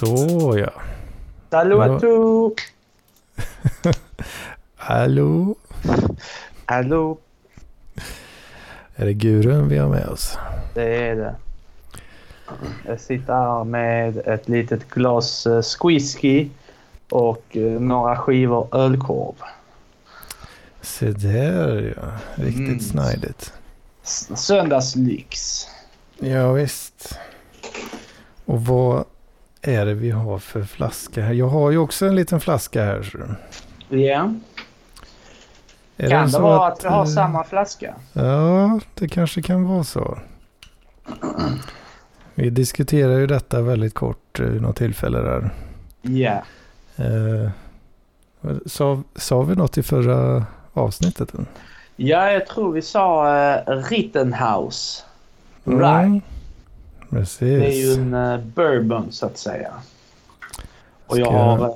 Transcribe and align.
Så 0.00 0.58
ja. 0.58 0.70
À 1.50 2.00
tous! 2.00 2.52
Hallå? 4.76 5.54
Hallå, 6.66 7.18
Är 8.96 9.06
det 9.06 9.12
gurun 9.12 9.68
vi 9.68 9.78
har 9.78 9.88
med 9.88 10.06
oss? 10.08 10.38
det 10.74 11.08
är 11.08 11.16
det. 11.16 11.34
Jag 12.86 13.00
sitter 13.00 13.32
här 13.32 13.64
med 13.64 14.16
ett 14.18 14.48
litet 14.48 14.90
glas 14.90 15.46
eh, 15.46 15.62
whisky 15.86 16.48
och 17.10 17.56
eh, 17.56 17.80
några 17.80 18.16
skivor 18.16 18.68
ölkorv. 18.72 19.34
Se 20.80 21.10
där 21.12 21.94
ja. 21.96 22.08
Riktigt 22.44 22.58
Mm. 22.68 22.80
snajdigt. 22.80 23.52
Söndagslyx. 24.36 25.64
Ja, 26.18 26.52
visst. 26.52 27.18
Och 28.44 28.64
vad 28.64 29.04
är 29.66 29.86
det 29.86 29.94
vi 29.94 30.10
har 30.10 30.38
för 30.38 30.62
flaska 30.62 31.22
här? 31.22 31.32
Jag 31.32 31.48
har 31.48 31.70
ju 31.70 31.78
också 31.78 32.06
en 32.06 32.16
liten 32.16 32.40
flaska 32.40 32.84
här. 32.84 33.26
Ja. 33.88 34.34
Är 35.96 36.10
Kan 36.10 36.24
det 36.24 36.30
så 36.30 36.40
vara 36.40 36.66
att 36.66 36.84
vi 36.84 36.88
har 36.88 37.00
eh, 37.00 37.04
samma 37.06 37.44
flaska? 37.44 37.94
Ja, 38.12 38.80
det 38.94 39.08
kanske 39.08 39.42
kan 39.42 39.64
vara 39.64 39.84
så. 39.84 40.18
Vi 42.34 42.50
diskuterar 42.50 43.18
ju 43.18 43.26
detta 43.26 43.62
väldigt 43.62 43.94
kort 43.94 44.40
eh, 44.40 44.46
vid 44.46 44.62
något 44.62 44.76
tillfälle 44.76 45.18
där. 45.18 45.50
Ja. 46.02 46.42
Eh, 46.96 47.50
sa, 48.66 49.02
sa 49.14 49.42
vi 49.42 49.54
något 49.54 49.78
i 49.78 49.82
förra 49.82 50.46
avsnittet? 50.72 51.32
Ja, 51.96 52.32
jag 52.32 52.46
tror 52.46 52.72
vi 52.72 52.82
sa 52.82 53.26
uh, 53.66 53.82
Rittenhouse. 53.90 55.02
Mm, 55.66 55.80
Right. 55.80 56.24
Precis. 57.10 57.38
Det 57.40 57.66
är 57.66 57.86
ju 57.86 57.92
en 57.92 58.14
eh, 58.14 58.38
bourbon 58.40 59.12
så 59.12 59.26
att 59.26 59.38
säga. 59.38 59.72
Och 61.06 61.18
jag 61.18 61.30
har, 61.30 61.64
eh, 61.64 61.74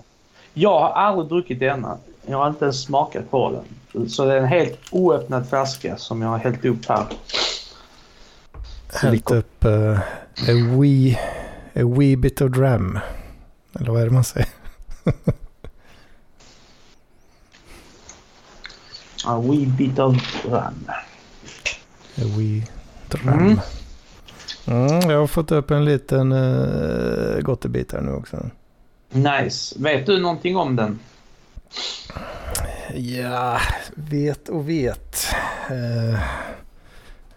jag 0.55 0.81
har 0.81 0.91
aldrig 0.91 1.29
druckit 1.29 1.61
denna. 1.61 1.99
Jag 2.27 2.39
har 2.39 2.49
inte 2.49 2.65
ens 2.65 2.83
smakat 2.83 3.31
på 3.31 3.63
den. 3.93 4.09
Så 4.09 4.25
det 4.25 4.33
är 4.33 4.39
en 4.39 4.49
helt 4.49 4.79
oöppnad 4.91 5.49
flaska 5.49 5.97
som 5.97 6.23
jag 6.23 6.29
har 6.29 6.39
hällt 6.39 6.65
upp 6.65 6.87
här. 6.89 7.07
Hällt 8.93 9.31
upp 9.31 9.65
uh, 9.65 9.99
a, 10.49 10.53
wee, 10.79 11.19
a 11.75 11.85
wee 11.99 12.17
bit 12.17 12.41
of 12.41 12.51
dram. 12.51 12.99
Eller 13.81 13.91
vad 13.91 14.01
är 14.01 14.05
det 14.05 14.13
man 14.13 14.25
säger? 14.25 14.49
A 19.25 19.41
wee 19.41 19.67
bit 19.67 19.99
of 19.99 20.45
rum. 20.45 20.91
A 22.17 22.25
wee 22.37 22.67
dram. 23.09 23.39
Mm. 23.39 23.59
Mm, 24.71 25.11
jag 25.11 25.19
har 25.21 25.27
fått 25.27 25.53
upp 25.53 25.71
en 25.71 25.85
liten 25.85 26.33
uh, 26.33 27.41
gottebit 27.41 27.93
här 27.93 28.01
nu 28.01 28.13
också. 28.13 28.51
Nice. 29.11 29.75
Vet 29.79 30.07
du 30.07 30.21
någonting 30.21 30.57
om 30.57 30.77
den? 30.77 30.99
Ja, 32.95 33.59
vet 33.95 34.49
och 34.49 34.69
vet. 34.69 35.27
Eh, 35.71 36.21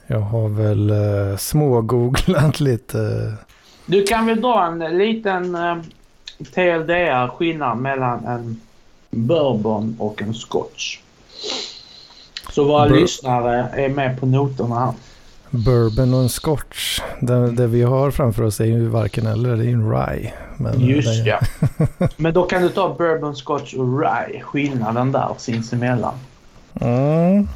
jag 0.08 0.20
har 0.20 0.50
väl 0.50 0.92
uh, 0.92 1.38
smågooglat 1.38 2.60
lite. 2.60 3.34
Du 3.86 4.04
kan 4.04 4.26
väl 4.26 4.42
dra 4.42 4.66
en 4.66 4.98
liten 4.98 5.56
uh, 5.56 5.78
TLDR 6.54 7.28
skillnad 7.28 7.78
mellan 7.78 8.26
en 8.26 8.62
bourbon 9.10 9.96
och 10.00 10.22
en 10.22 10.34
scotch. 10.34 11.00
Så 12.52 12.64
våra 12.64 12.90
Bur- 12.90 13.02
lyssnare 13.02 13.70
är 13.74 13.90
med 13.90 14.20
på 14.20 14.26
noterna 14.26 14.80
här. 14.80 14.94
Bourbon 15.54 16.14
och 16.14 16.20
en 16.20 16.30
scotch. 16.30 17.00
Det, 17.20 17.52
det 17.52 17.68
vi 17.68 17.82
har 17.82 18.12
framför 18.12 18.44
oss 18.44 18.62
är 18.62 18.66
ju 18.66 18.88
varken 18.88 19.28
eller. 19.28 19.58
Det 19.58 19.64
är 19.64 19.68
ju 19.68 19.74
en 19.74 19.92
rye. 19.92 20.34
Men 20.58 20.80
Just 20.80 21.26
det, 21.26 21.30
ja. 21.30 21.40
Men 22.18 22.34
då 22.34 22.44
kan 22.44 22.62
du 22.62 22.70
ta 22.70 22.96
bourbon, 22.98 23.36
scotch 23.36 23.74
och 23.74 24.00
rye. 24.00 24.42
Skillnaden 24.42 25.12
där 25.12 25.30
sinsemellan. 25.38 26.14
Mm. 26.82 27.48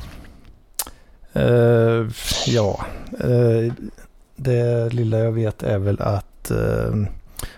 Eh, 1.34 2.08
ja, 2.48 2.86
eh, 3.20 3.74
det 4.36 4.94
lilla 4.94 5.18
jag 5.20 5.32
vet 5.32 5.64
är 5.64 5.78
väl 5.78 6.02
att 6.02 6.52
eh, 6.52 6.94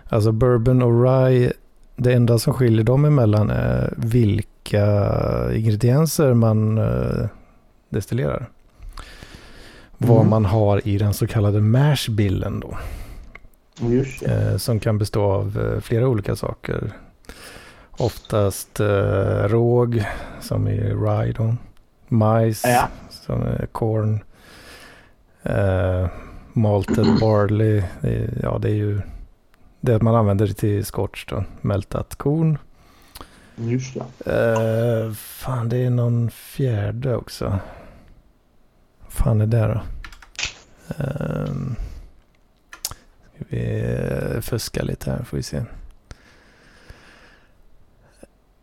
alltså 0.09 0.31
bourbon 0.31 0.81
och 0.81 1.03
rye, 1.03 1.53
det 1.95 2.13
enda 2.13 2.39
som 2.39 2.53
skiljer 2.53 2.83
dem 2.83 3.05
emellan 3.05 3.49
är 3.49 3.93
vilka 3.97 4.85
ingredienser 5.53 6.33
man 6.33 6.79
destillerar. 7.89 8.49
Vad 10.01 10.17
Mm. 10.17 10.29
man 10.29 10.45
har 10.45 10.87
i 10.87 10.97
den 10.97 11.13
så 11.13 11.27
kallade 11.27 11.61
mashbillen 11.61 12.59
då. 12.59 12.77
Eh, 14.25 14.57
som 14.57 14.79
kan 14.79 14.97
bestå 14.97 15.23
av 15.23 15.73
eh, 15.75 15.81
flera 15.81 16.07
olika 16.07 16.35
saker. 16.35 16.91
Oftast 17.91 18.79
eh, 18.79 18.85
råg, 19.47 20.03
som 20.41 20.67
i 20.67 20.79
rye 20.93 21.31
då. 21.37 21.55
Majs, 22.07 22.63
Ja. 22.65 22.87
som 23.09 23.41
är 23.41 23.65
corn. 23.71 24.19
Eh, 25.43 26.07
malted 26.53 27.05
barley, 27.19 27.83
det 28.01 28.07
är, 28.15 28.39
ja 28.43 28.57
det 28.61 28.69
är 28.69 28.73
ju 28.75 29.01
det 29.81 30.01
man 30.01 30.15
använder 30.15 30.47
till 30.47 30.85
scotch 30.85 31.25
då. 31.25 31.43
Mältat 31.61 32.15
korn. 32.15 32.57
Just 33.55 33.95
ja. 33.95 34.31
Eh, 34.33 35.11
fan 35.13 35.69
det 35.69 35.77
är 35.77 35.89
någon 35.89 36.29
fjärde 36.31 37.15
också 37.15 37.59
fan 39.09 39.41
är 39.41 39.45
det 39.45 39.67
då? 39.67 39.81
Um, 41.03 41.75
ska 43.35 43.45
vi 43.49 44.41
fuska 44.41 44.83
lite 44.83 45.11
här 45.11 45.23
får 45.23 45.37
vi 45.37 45.43
se. 45.43 45.57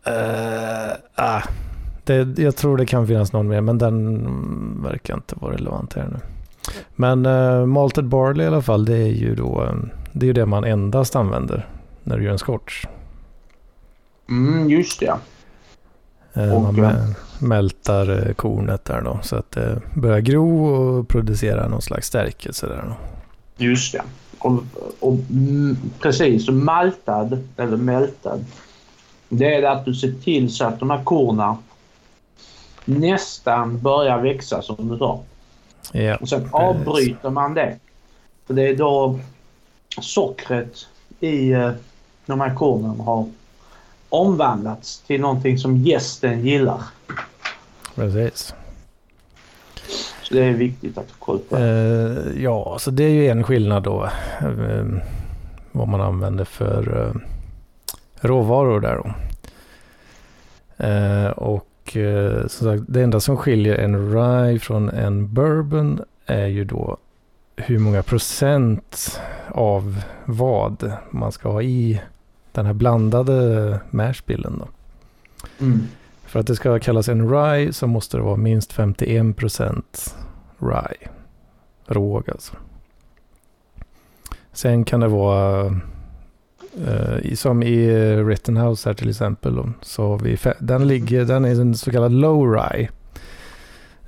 Uh, 0.07 0.93
ah, 1.15 1.41
det, 2.03 2.39
jag 2.39 2.55
tror 2.55 2.77
det 2.77 2.85
kan 2.85 3.07
finnas 3.07 3.33
någon 3.33 3.47
mer 3.47 3.61
men 3.61 3.77
den 3.77 4.83
verkar 4.83 5.13
inte 5.13 5.35
vara 5.35 5.53
relevant 5.53 5.93
här 5.93 6.07
nu. 6.07 6.19
Men 6.95 7.25
uh, 7.25 7.65
malted 7.65 8.05
barley 8.05 8.43
i 8.43 8.47
alla 8.47 8.61
fall 8.61 8.85
det 8.85 8.97
är 8.97 9.11
ju 9.11 9.35
då 9.35 9.63
eh, 9.63 9.75
det 10.11 10.25
är 10.25 10.27
ju 10.27 10.33
det 10.33 10.45
man 10.45 10.63
endast 10.63 11.15
använder 11.15 11.67
när 12.03 12.17
du 12.17 12.23
gör 12.23 12.31
en 12.31 12.37
scotch. 12.37 12.85
Mm, 14.29 14.69
just 14.69 14.99
det. 14.99 15.13
Eh, 16.37 16.61
Man 16.61 16.75
mä- 16.75 17.13
mältar 17.39 18.27
eh, 18.27 18.33
kornet 18.33 18.85
där 18.85 19.01
då 19.01 19.19
så 19.23 19.35
att 19.35 19.51
det 19.51 19.81
börjar 19.93 20.19
gro 20.19 20.65
och 20.65 21.07
producera 21.07 21.67
någon 21.67 21.81
slags 21.81 22.07
stärkelse 22.07 22.67
där 22.67 22.83
då. 22.87 22.95
Just 23.65 23.93
ja. 23.93 24.03
Och, 24.39 24.63
och 24.99 25.13
mm, 25.29 25.77
precis, 25.99 26.49
maltad 26.49 27.43
eller 27.57 27.77
mältad. 27.77 28.45
Det 29.29 29.55
är 29.55 29.61
det 29.61 29.71
att 29.71 29.85
du 29.85 29.93
ser 29.93 30.11
till 30.23 30.53
så 30.53 30.65
att 30.65 30.79
de 30.79 30.89
här 30.89 31.03
korna 31.03 31.57
nästan 32.85 33.79
börjar 33.79 34.19
växa 34.21 34.61
som 34.61 34.87
du 34.89 34.97
sa. 34.97 35.19
Ja, 35.91 36.15
Och 36.21 36.29
sen 36.29 36.49
avbryter 36.51 37.29
man 37.29 37.53
det. 37.53 37.75
För 38.47 38.53
det 38.53 38.67
är 38.67 38.75
då 38.75 39.19
sockret 40.01 40.87
i 41.19 41.51
eh, 41.51 41.71
de 42.25 42.41
här 42.41 42.55
kornen 42.55 42.99
har 42.99 43.25
omvandlats 44.09 44.99
till 44.99 45.21
någonting 45.21 45.57
som 45.57 45.77
gästen 45.77 46.45
gillar. 46.45 46.81
precis. 47.95 48.53
Så 50.23 50.33
det 50.33 50.43
är 50.43 50.53
viktigt 50.53 50.97
att 50.97 51.05
ha 51.11 51.15
koll 51.19 51.39
på. 51.39 51.57
Eh, 51.57 52.43
ja, 52.43 52.77
så 52.79 52.91
det 52.91 53.03
är 53.03 53.09
ju 53.09 53.27
en 53.27 53.43
skillnad 53.43 53.83
då. 53.83 54.09
eh, 54.41 54.85
vad 55.71 55.87
man 55.87 56.01
använder 56.01 56.45
för 56.45 57.05
eh, 57.05 57.21
råvaror 58.27 58.79
där 58.79 58.95
då. 58.95 59.13
Eh, 60.85 61.29
och 61.29 61.97
eh, 61.97 62.47
som 62.47 62.67
sagt, 62.67 62.83
det 62.87 63.01
enda 63.03 63.19
som 63.19 63.37
skiljer 63.37 63.75
en 63.75 64.13
rye 64.13 64.59
från 64.59 64.89
en 64.89 65.33
bourbon 65.33 66.01
är 66.25 66.47
ju 66.47 66.63
då 66.63 66.97
hur 67.55 67.79
många 67.79 68.03
procent 68.03 69.21
av 69.47 70.01
vad 70.25 70.91
man 71.11 71.31
ska 71.31 71.49
ha 71.51 71.61
i 71.61 72.01
den 72.57 72.65
här 72.65 72.73
blandade 72.73 73.79
mashbillen 73.89 74.59
då. 74.59 74.67
Mm. 75.65 75.79
För 76.25 76.39
att 76.39 76.47
det 76.47 76.55
ska 76.55 76.79
kallas 76.79 77.09
en 77.09 77.29
rye 77.29 77.73
så 77.73 77.87
måste 77.87 78.17
det 78.17 78.23
vara 78.23 78.35
minst 78.35 78.75
51% 78.75 79.83
rye. 80.59 81.09
Råg 81.85 82.29
alltså. 82.29 82.55
Sen 84.51 84.83
kan 84.83 84.99
det 84.99 85.07
vara 85.07 85.65
eh, 86.87 87.33
som 87.35 87.63
i 87.63 88.15
Rittenhouse 88.15 88.89
här 88.89 88.93
till 88.93 89.09
exempel. 89.09 89.63
Så 89.81 90.07
har 90.07 90.19
vi, 90.19 90.37
den, 90.59 90.87
ligger, 90.87 91.25
den 91.25 91.45
är 91.45 91.61
en 91.61 91.75
så 91.75 91.91
kallad 91.91 92.11
low 92.11 92.53
rye. 92.53 92.89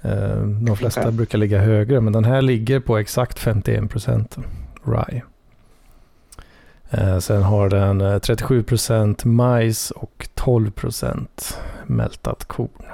Eh, 0.02 0.44
de 0.44 0.76
flesta 0.78 1.02
Okej. 1.02 1.12
brukar 1.12 1.38
ligga 1.38 1.60
högre 1.60 2.02
men 2.02 2.14
den 2.14 2.26
här 2.26 2.42
ligger 2.42 2.80
på 2.80 2.98
exakt 2.98 3.40
51% 3.40 4.44
rye. 4.84 5.24
Eh, 6.92 7.20
sen 7.20 7.44
har 7.44 7.70
den 7.70 8.02
eh, 8.02 8.16
37% 8.16 9.26
majs 9.26 9.92
och 9.92 10.28
12% 10.36 11.28
mältat 11.86 12.46
korn. 12.46 12.86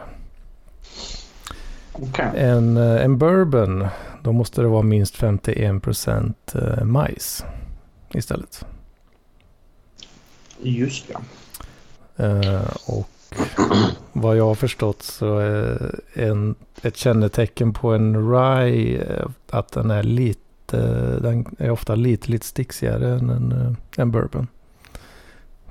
Okej. 1.92 2.32
En, 2.36 2.78
eh, 2.78 3.04
en 3.04 3.18
bourbon, 3.18 3.88
då 4.24 4.32
måste 4.32 4.62
det 4.62 4.68
vara 4.68 4.82
minst 4.82 5.16
51% 5.18 6.34
eh, 6.54 6.84
majs 6.84 7.46
istället. 8.14 8.66
Just 10.62 11.06
ja. 11.10 11.22
Eh, 12.26 12.76
och 12.86 13.10
vad 14.14 14.38
jag 14.38 14.46
har 14.46 14.56
förstått 14.56 15.02
så 15.02 15.38
är 15.38 16.00
en, 16.14 16.56
ett 16.82 16.98
kännetecken 16.98 17.74
på 17.74 17.94
en 17.94 18.32
rye 18.32 19.04
eh, 19.04 19.28
att 19.50 19.72
den 19.72 19.92
är 19.92 20.04
lite, 20.04 20.40
den 20.68 21.56
är 21.58 21.70
ofta 21.70 21.96
lite, 21.96 22.32
lite 22.32 22.46
sticksigare 22.46 23.10
än 23.10 23.30
en, 23.30 23.52
eh, 23.52 24.02
en 24.02 24.12
bourbon. 24.12 24.48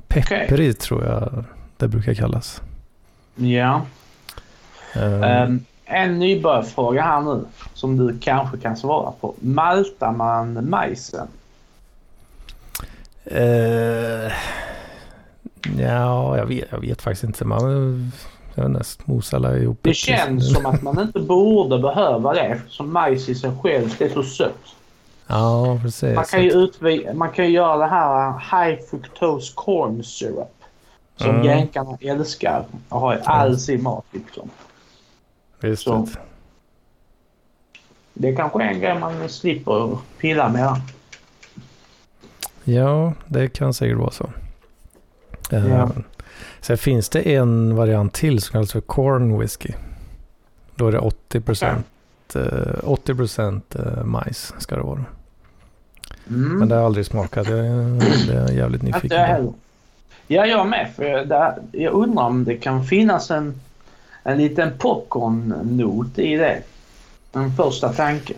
Pepprig 0.09 0.79
tror 0.79 1.05
jag 1.05 1.45
det 1.77 1.89
brukar 1.89 2.15
kallas. 2.15 2.63
Ja. 3.37 3.83
Eh, 4.95 5.45
Um, 5.45 5.65
en 5.85 6.19
nybörjarfråga 6.19 7.03
här 7.03 7.21
nu 7.21 7.45
som 7.75 7.97
du 7.97 8.19
kanske 8.21 8.59
kan 8.59 8.77
svara 8.77 9.13
på. 9.21 9.35
Maltar 9.41 10.13
man 10.13 10.71
majsen? 10.71 11.29
Eh, 13.25 14.33
ja, 15.79 16.37
jag 16.37 16.47
vet, 16.47 16.65
jag 16.71 16.81
vet 16.81 17.03
faktiskt 17.03 17.25
inte. 17.25 17.45
Man, 17.45 18.13
jag 18.55 18.67
inte, 18.67 18.85
mosar 19.05 19.57
ihop 19.57 19.79
Det 19.83 19.95
känns 19.95 20.55
som 20.55 20.67
att 20.67 20.83
man 20.83 21.01
inte 21.01 21.21
borde 21.21 21.79
behöva 21.79 22.35
det 22.35 22.41
eftersom 22.41 22.93
majs 22.93 23.29
i 23.29 23.35
sig 23.35 23.51
själv 23.63 23.95
det 23.99 24.05
är 24.05 24.09
så 24.09 24.23
sött. 24.23 24.75
Ja, 25.27 25.79
precis. 25.83 26.15
Man 26.17 26.25
kan 26.25 26.43
ju, 26.43 26.51
utvi- 26.51 27.15
man 27.15 27.31
kan 27.33 27.45
ju 27.45 27.51
göra 27.51 27.77
det 27.77 27.87
här 27.87 28.33
high 28.33 28.83
fructose 28.91 29.53
corn 29.55 30.05
syrup. 30.05 30.49
Som 31.17 31.31
Mm. 31.31 31.45
jänkarna 31.45 31.99
älskar 32.01 32.65
och 32.89 33.01
har 33.01 33.15
i 33.15 33.19
all 33.25 33.59
sin 33.59 33.83
mat. 33.83 34.05
Liksom. 34.11 34.51
Visst, 35.61 35.83
så. 35.83 35.97
vet. 35.97 36.19
Det 38.15 38.29
är 38.29 38.37
kanske 38.37 38.63
är 38.63 38.69
en 38.69 38.81
grej 38.81 38.99
man 38.99 39.29
slipper 39.29 39.99
pilla 40.19 40.49
med. 40.49 40.81
Ja, 42.65 43.13
det 43.27 43.49
kan 43.49 43.75
säkert 43.75 43.99
vara 43.99 44.11
så. 44.11 44.31
Eh, 45.51 45.67
Ja. 45.69 45.91
Sen 46.61 46.79
finns 46.79 47.09
det 47.09 47.35
en 47.35 47.77
variant 47.77 48.13
till 48.15 48.43
som 48.43 48.53
kallas 48.53 48.73
för 48.73 48.81
corn 48.81 49.39
whisky. 49.39 49.73
Då 50.75 50.89
är 50.89 50.93
det 50.93 50.99
80 50.99 51.41
procent. 51.41 51.87
80 52.83 53.15
procent 53.15 53.77
eh, 53.77 54.05
majs 54.05 54.55
ska 54.59 54.77
det 54.77 54.83
vara. 54.83 55.05
Mm. 56.29 56.59
Men 56.59 56.69
det 56.69 56.75
har 56.75 56.83
jag 56.83 56.87
aldrig 56.87 57.07
smakat. 57.07 57.47
Det 57.47 57.59
är, 57.59 58.27
det 58.27 58.35
är 58.35 58.41
jag 58.41 58.55
jävligt 58.55 58.83
nyfiken 58.83 59.21
jag 59.21 59.27
heller. 59.27 59.53
Ja, 60.27 60.47
jag 60.47 60.67
med. 60.67 60.91
För 60.97 61.05
jag, 61.05 61.55
jag 61.73 61.93
undrar 61.93 62.25
om 62.25 62.45
det 62.45 62.57
kan 62.57 62.85
finnas 62.85 63.31
en, 63.31 63.61
en 64.23 64.39
liten 64.39 64.71
popcorn-not 64.79 66.19
i 66.19 66.37
det. 66.37 66.63
En 67.33 67.53
första 67.53 67.93
tanke. 67.93 68.35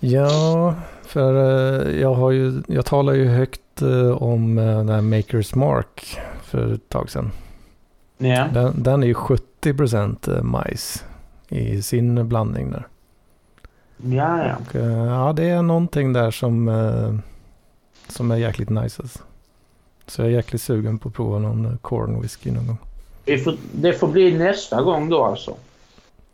Ja, 0.00 0.74
för 1.02 1.34
eh, 1.34 2.00
jag, 2.00 2.14
har 2.14 2.30
ju, 2.30 2.62
jag 2.66 2.86
talar 2.86 3.12
ju 3.12 3.28
högt 3.28 3.82
eh, 3.82 4.22
om 4.22 4.58
eh, 4.58 4.64
den 4.64 4.88
här 4.88 5.00
Makers 5.00 5.54
Mark 5.54 6.18
för 6.42 6.74
ett 6.74 6.88
tag 6.88 7.10
sedan. 7.10 7.30
Ja. 8.18 8.46
Den, 8.54 8.82
den 8.82 9.02
är 9.02 9.06
ju 9.06 9.14
70 9.14 9.74
procent 9.74 10.28
eh, 10.28 10.42
majs 10.42 11.04
i 11.48 11.82
sin 11.82 12.28
blandning 12.28 12.70
där. 12.70 12.86
Ja, 14.02 14.46
ja. 14.46 14.56
Och, 14.68 14.76
eh, 14.76 15.06
ja, 15.06 15.32
det 15.32 15.44
är 15.44 15.62
någonting 15.62 16.12
där 16.12 16.30
som, 16.30 16.68
eh, 16.68 17.14
som 18.08 18.30
är 18.30 18.36
jäkligt 18.36 18.70
nice 18.70 19.02
alltså. 19.02 19.18
Så 20.06 20.22
jag 20.22 20.28
är 20.28 20.32
jäkligt 20.32 20.62
sugen 20.62 20.98
på 20.98 21.08
att 21.08 21.14
prova 21.14 21.38
någon 21.38 21.64
eh, 21.66 21.76
corn 21.76 22.20
whisky 22.22 22.50
någon 22.50 22.66
gång. 22.66 22.78
Vi 23.24 23.38
får, 23.38 23.56
det 23.72 23.92
får 23.92 24.08
bli 24.08 24.38
nästa 24.38 24.82
gång 24.82 25.08
då 25.08 25.24
alltså. 25.24 25.56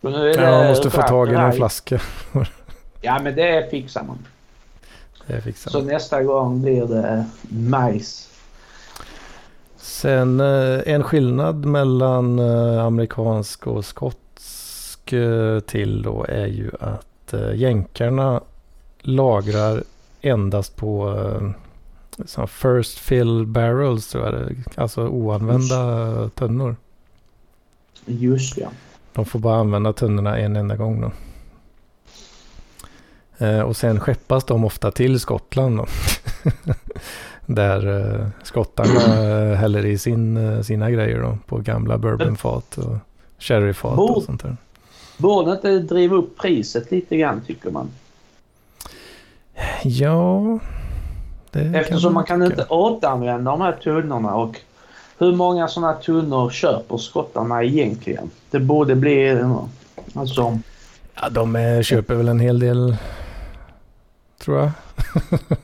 Nu 0.01 0.31
är 0.31 0.39
Ja, 0.39 0.51
jag 0.51 0.63
det 0.63 0.69
måste 0.69 0.91
få 0.91 1.03
tag 1.03 1.29
i 1.29 1.33
någon 1.33 1.53
flaska. 1.53 2.01
Ja, 3.01 3.21
men 3.23 3.37
det 3.37 3.71
fixar 3.71 4.03
man. 4.05 4.19
Det 5.27 5.41
fixar 5.41 5.71
Så 5.71 5.79
man. 5.79 5.87
nästa 5.87 6.23
gång 6.23 6.63
blir 6.63 6.87
det 6.87 7.25
majs. 7.49 8.29
Sen 9.77 10.41
en 10.41 11.03
skillnad 11.03 11.65
mellan 11.65 12.39
amerikansk 12.79 13.67
och 13.67 13.85
skotsk 13.85 15.15
till 15.67 16.03
då 16.03 16.27
är 16.29 16.47
ju 16.47 16.71
att 16.81 17.07
eh, 17.32 17.55
jänkarna 17.55 18.41
lagrar 19.00 19.82
endast 20.21 20.76
på 20.76 21.19
eh, 21.19 21.50
såna 22.26 22.47
first 22.47 22.99
fill 22.99 23.47
barrels 23.47 24.09
tror 24.09 24.25
jag 24.25 24.35
det. 24.35 24.55
Alltså 24.75 25.09
oanvända 25.09 26.29
tunnor. 26.29 26.76
Just 28.06 28.56
ja. 28.56 28.69
De 29.12 29.25
får 29.25 29.38
bara 29.38 29.56
använda 29.56 29.93
tunnorna 29.93 30.38
en 30.38 30.56
enda 30.56 30.76
gång 30.76 31.00
då. 31.00 31.12
Eh, 33.38 33.61
och 33.61 33.77
sen 33.77 34.00
skeppas 34.00 34.44
de 34.44 34.65
ofta 34.65 34.91
till 34.91 35.20
Skottland 35.20 35.77
då. 35.77 35.87
Där 37.47 38.00
eh, 38.00 38.27
skottarna 38.43 39.00
häller 39.55 39.87
i 39.87 39.99
sin, 39.99 40.37
eh, 40.37 40.61
sina 40.61 40.91
grejer 40.91 41.20
då 41.20 41.38
på 41.47 41.59
gamla 41.59 41.99
bourbonfat 41.99 42.79
och 42.79 42.97
sherryfat 43.38 43.99
och 43.99 44.23
sånt 44.23 44.43
där. 44.43 44.56
Borde 45.17 45.53
inte 45.53 45.79
driva 45.79 46.17
upp 46.17 46.39
priset 46.39 46.91
lite 46.91 47.17
grann 47.17 47.41
tycker 47.47 47.71
man. 47.71 47.89
Ja, 49.83 50.59
Eftersom 51.53 52.15
man 52.15 52.25
kan 52.25 52.43
inte 52.43 52.65
återanvända 52.65 53.51
de 53.51 53.61
här 53.61 53.73
tunnorna 53.73 54.35
och 54.35 54.61
hur 55.19 55.33
många 55.33 55.69
sådana 55.69 55.93
tunnor 55.93 56.51
köper 56.51 56.97
skottarna 56.97 57.63
egentligen? 57.63 58.31
Det 58.51 58.61
borde 58.61 58.95
bli 58.95 59.43
alltså 60.15 60.59
Ja, 61.21 61.29
de 61.29 61.57
eh, 61.57 61.83
köper 61.83 62.15
väl 62.15 62.29
en 62.29 62.41
hel 62.41 62.59
del, 62.59 62.97
tror 64.39 64.59
jag. 64.59 64.71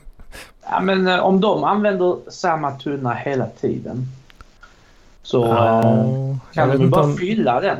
Ja, 0.73 0.79
men 0.81 1.07
eh, 1.07 1.19
om 1.19 1.41
de 1.41 1.63
använder 1.63 2.17
samma 2.31 2.71
tunna 2.71 3.13
hela 3.13 3.45
tiden 3.45 4.07
så 5.23 5.45
eh, 5.45 6.37
jag, 6.51 6.69
kan 6.69 6.79
de 6.79 6.89
bara 6.89 7.03
om, 7.03 7.17
fylla 7.17 7.61
den. 7.61 7.77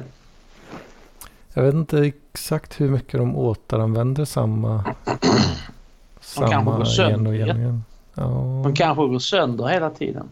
Jag 1.53 1.63
vet 1.63 1.73
inte 1.73 1.99
exakt 1.99 2.81
hur 2.81 2.89
mycket 2.89 3.19
de 3.19 3.35
återanvänder 3.37 4.25
samma, 4.25 4.83
kanske 5.03 5.27
samma 6.21 6.77
går 6.77 6.83
sönder, 6.85 7.33
igen 7.33 7.49
och 7.49 7.55
igen. 7.57 7.83
ja. 8.13 8.23
De 8.63 8.75
kanske 8.75 9.07
går 9.07 9.19
sönder 9.19 9.67
hela 9.67 9.89
tiden. 9.89 10.29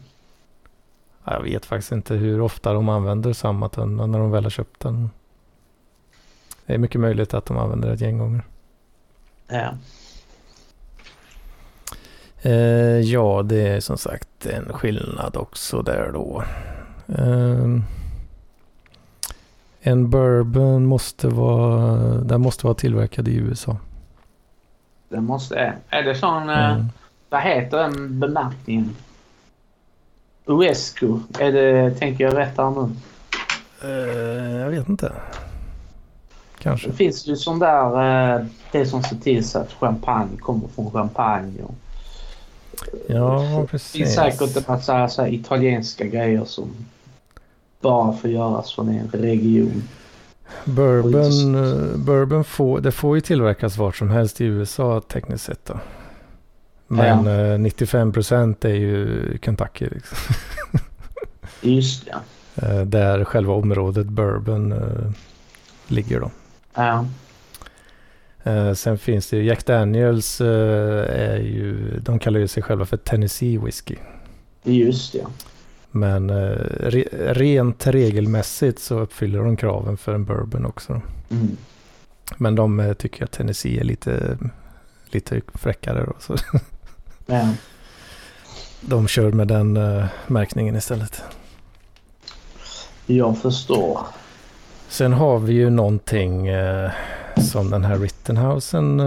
Ja, 1.24 1.34
Jag 1.34 1.42
vet 1.42 1.66
faktiskt 1.66 1.92
inte 1.92 2.14
hur 2.14 2.42
ofta 2.42 2.74
de 2.74 2.90
använder 2.90 3.34
samma 3.34 3.70
tunna 3.70 4.06
när 4.06 4.20
de 4.20 4.32
väl 4.32 4.44
har 4.44 4.50
köpt 4.50 4.80
den. 4.80 5.10
Det 6.66 6.74
är 6.74 6.78
mycket 6.78 7.02
möjligt 7.02 7.34
att 7.34 7.46
de 7.46 7.58
använder 7.58 7.88
det 7.88 7.94
ett 7.94 8.02
gäng 8.02 8.18
gånger. 8.18 8.42
Ja. 9.48 9.74
Eh, 12.42 13.00
ja, 13.00 13.42
det 13.44 13.68
är 13.68 13.80
som 13.80 13.98
sagt 13.98 14.46
en 14.46 14.74
skillnad 14.74 15.38
också 15.38 15.82
där 15.82 16.12
då. 16.14 16.44
Ehm, 17.18 17.84
en 19.82 20.10
bourbon 20.10 20.86
måste 20.86 21.28
vara, 21.28 21.98
den 22.22 22.42
måste 22.42 22.66
vara 22.66 22.74
tillverkad 22.76 23.28
i 23.28 23.36
USA. 23.36 23.78
Det 25.10 25.22
måste... 25.22 25.74
Är 25.90 26.04
det 26.04 26.16
sån... 26.16 26.50
eh, 26.50 26.72
Mm. 26.72 26.86
Vad 27.30 27.42
heter 27.42 27.78
den 27.78 28.20
bemärkningen? 28.20 28.96
UESCO. 30.46 31.20
Är 31.40 31.52
det, 31.52 31.92
tänker 31.92 32.24
jag 32.24 32.38
rätt 32.38 32.58
här 32.58 32.72
nu? 32.72 32.90
Eh, 33.84 34.58
jag 34.62 34.70
vet 34.70 34.90
inte. 34.90 35.12
Kanske. 36.60 36.88
Det 36.88 36.94
finns 36.94 37.28
ju 37.28 37.36
sån 37.36 37.60
där... 37.60 38.36
eh, 38.40 38.46
Det 38.72 38.86
som 38.86 39.04
ser 39.04 39.16
till 39.16 39.48
så 39.48 39.60
att 39.60 39.74
champagne 39.74 40.38
kommer 40.38 40.68
från 40.68 40.92
champagne. 40.92 41.62
Och 41.64 41.76
Ja, 43.08 43.40
det 43.62 43.68
precis. 43.68 43.92
finns 43.92 44.16
säkert 44.16 44.58
en 44.58 44.64
massa 44.68 45.28
italienska 45.30 46.06
grejer 46.06 46.46
som 46.46 46.70
bara 47.82 48.14
får 48.14 48.30
göras 48.30 48.72
från 48.72 48.90
en 48.90 49.10
region. 49.12 49.84
Bourbon, 50.66 51.56
eh, 51.56 51.98
bourbon 51.98 52.44
får, 52.44 52.80
det 52.80 52.92
får 52.92 53.18
ju 53.18 53.22
tillverkas 53.22 53.78
vart 53.78 53.96
som 53.96 54.10
helst 54.10 54.42
i 54.42 54.46
USA 54.46 55.02
tekniskt 55.02 55.46
sett. 55.46 55.66
Då. 55.66 55.80
Men 56.88 57.28
eh, 57.28 57.58
95% 57.58 58.66
är 58.66 58.74
ju 58.74 59.38
Kentucky. 59.42 59.88
Liksom. 59.92 60.18
Just 61.62 62.08
ja. 62.08 62.18
Eh, 62.56 62.82
där 62.82 63.26
själva 63.26 63.54
området 63.54 64.08
bourbon 64.08 64.72
eh, 64.72 65.12
ligger 65.88 66.20
då. 66.20 66.32
ja. 66.76 67.06
Eh, 68.44 68.74
sen 68.74 68.98
finns 68.98 69.30
det 69.30 69.38
ju 69.38 69.44
Jack 69.44 69.66
Daniels 69.66 70.42
eh, 70.42 71.20
är 71.20 71.38
ju, 71.38 72.00
de 72.00 72.20
kallar 72.20 72.40
ju 72.40 72.48
sig 72.48 72.64
själva 72.64 72.86
för 72.86 72.98
Tennessee 72.98 73.58
Whiskey. 73.58 73.96
Just 74.64 75.14
ja. 75.16 75.22
Men 75.92 76.30
eh, 76.30 76.36
re, 76.80 77.04
rent 77.34 77.88
regelmässigt 77.88 78.80
så 78.80 79.00
uppfyller 79.00 79.40
de 79.40 79.56
kraven 79.58 79.98
för 79.98 80.14
en 80.14 80.26
bourbon 80.26 80.66
också. 80.66 81.02
Mm. 81.30 81.58
Men 82.38 82.56
de 82.56 82.80
eh, 82.80 82.94
tycker 82.94 83.24
att 83.24 83.32
Tennessee 83.32 83.80
är 83.80 83.84
lite, 83.84 84.38
lite 85.06 85.42
fräckare 85.54 86.06
då. 86.06 86.14
Så 86.20 86.36
ja. 87.26 87.50
de 88.82 89.08
kör 89.08 89.32
med 89.32 89.48
den 89.48 89.78
eh, 89.78 90.06
märkningen 90.28 90.76
istället. 90.76 91.22
Jag 93.06 93.38
förstår. 93.42 94.00
Sen 94.90 95.14
har 95.14 95.40
vi 95.40 95.54
ju 95.54 95.70
någonting 95.70 96.48
eh, 96.48 96.92
som 97.52 97.70
den 97.70 97.84
här 97.86 97.98
Rittenhausen 97.98 99.00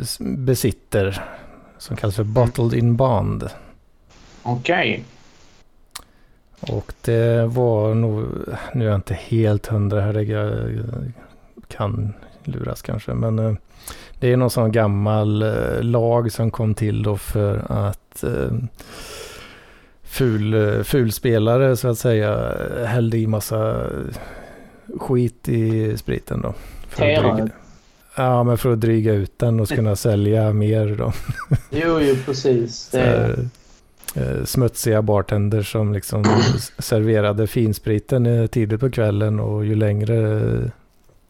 s- 0.00 0.18
besitter. 0.20 1.24
Som 1.78 1.96
kallas 1.96 2.16
för 2.16 2.24
Bottled 2.24 2.74
in 2.74 2.96
Bond. 2.96 3.48
Okej. 4.48 5.04
Och 6.60 6.92
det 7.04 7.46
var 7.46 7.94
nog, 7.94 8.24
nu 8.74 8.84
är 8.84 8.88
jag 8.88 8.98
inte 8.98 9.14
helt 9.14 9.66
hundra 9.66 10.00
här, 10.00 10.14
jag 10.14 10.74
kan 11.68 12.12
luras 12.44 12.82
kanske, 12.82 13.14
men 13.14 13.38
eh, 13.38 13.52
det 14.20 14.32
är 14.32 14.36
någon 14.36 14.50
sån 14.50 14.72
gammal 14.72 15.42
eh, 15.42 15.82
lag 15.82 16.32
som 16.32 16.50
kom 16.50 16.74
till 16.74 17.02
då 17.02 17.16
för 17.16 17.64
att 17.68 18.24
eh, 18.24 18.50
ful, 20.02 20.84
fulspelare 20.84 21.76
så 21.76 21.88
att 21.88 21.98
säga 21.98 22.54
hällde 22.86 23.18
i 23.18 23.26
massa 23.26 23.86
skit 24.98 25.48
i 25.48 25.96
spriten 25.96 26.42
då. 26.42 26.54
Terare? 26.96 27.50
Ja, 28.16 28.42
men 28.42 28.58
för 28.58 28.72
att 28.72 28.80
dryga 28.80 29.12
ut 29.12 29.38
den 29.38 29.60
och 29.60 29.68
kunna 29.68 29.96
sälja 29.96 30.52
mer 30.52 30.96
då. 30.98 31.12
Jo, 31.70 32.00
jo, 32.00 32.16
precis. 32.24 32.88
Det... 32.88 33.36
Eh, 34.14 34.44
smutsiga 34.44 35.02
bartender 35.02 35.62
som 35.62 35.92
liksom 35.92 36.24
serverade 36.78 37.46
finspriten 37.46 38.26
eh, 38.26 38.46
tidigt 38.46 38.80
på 38.80 38.90
kvällen 38.90 39.40
och 39.40 39.66
ju 39.66 39.74
längre, 39.74 40.16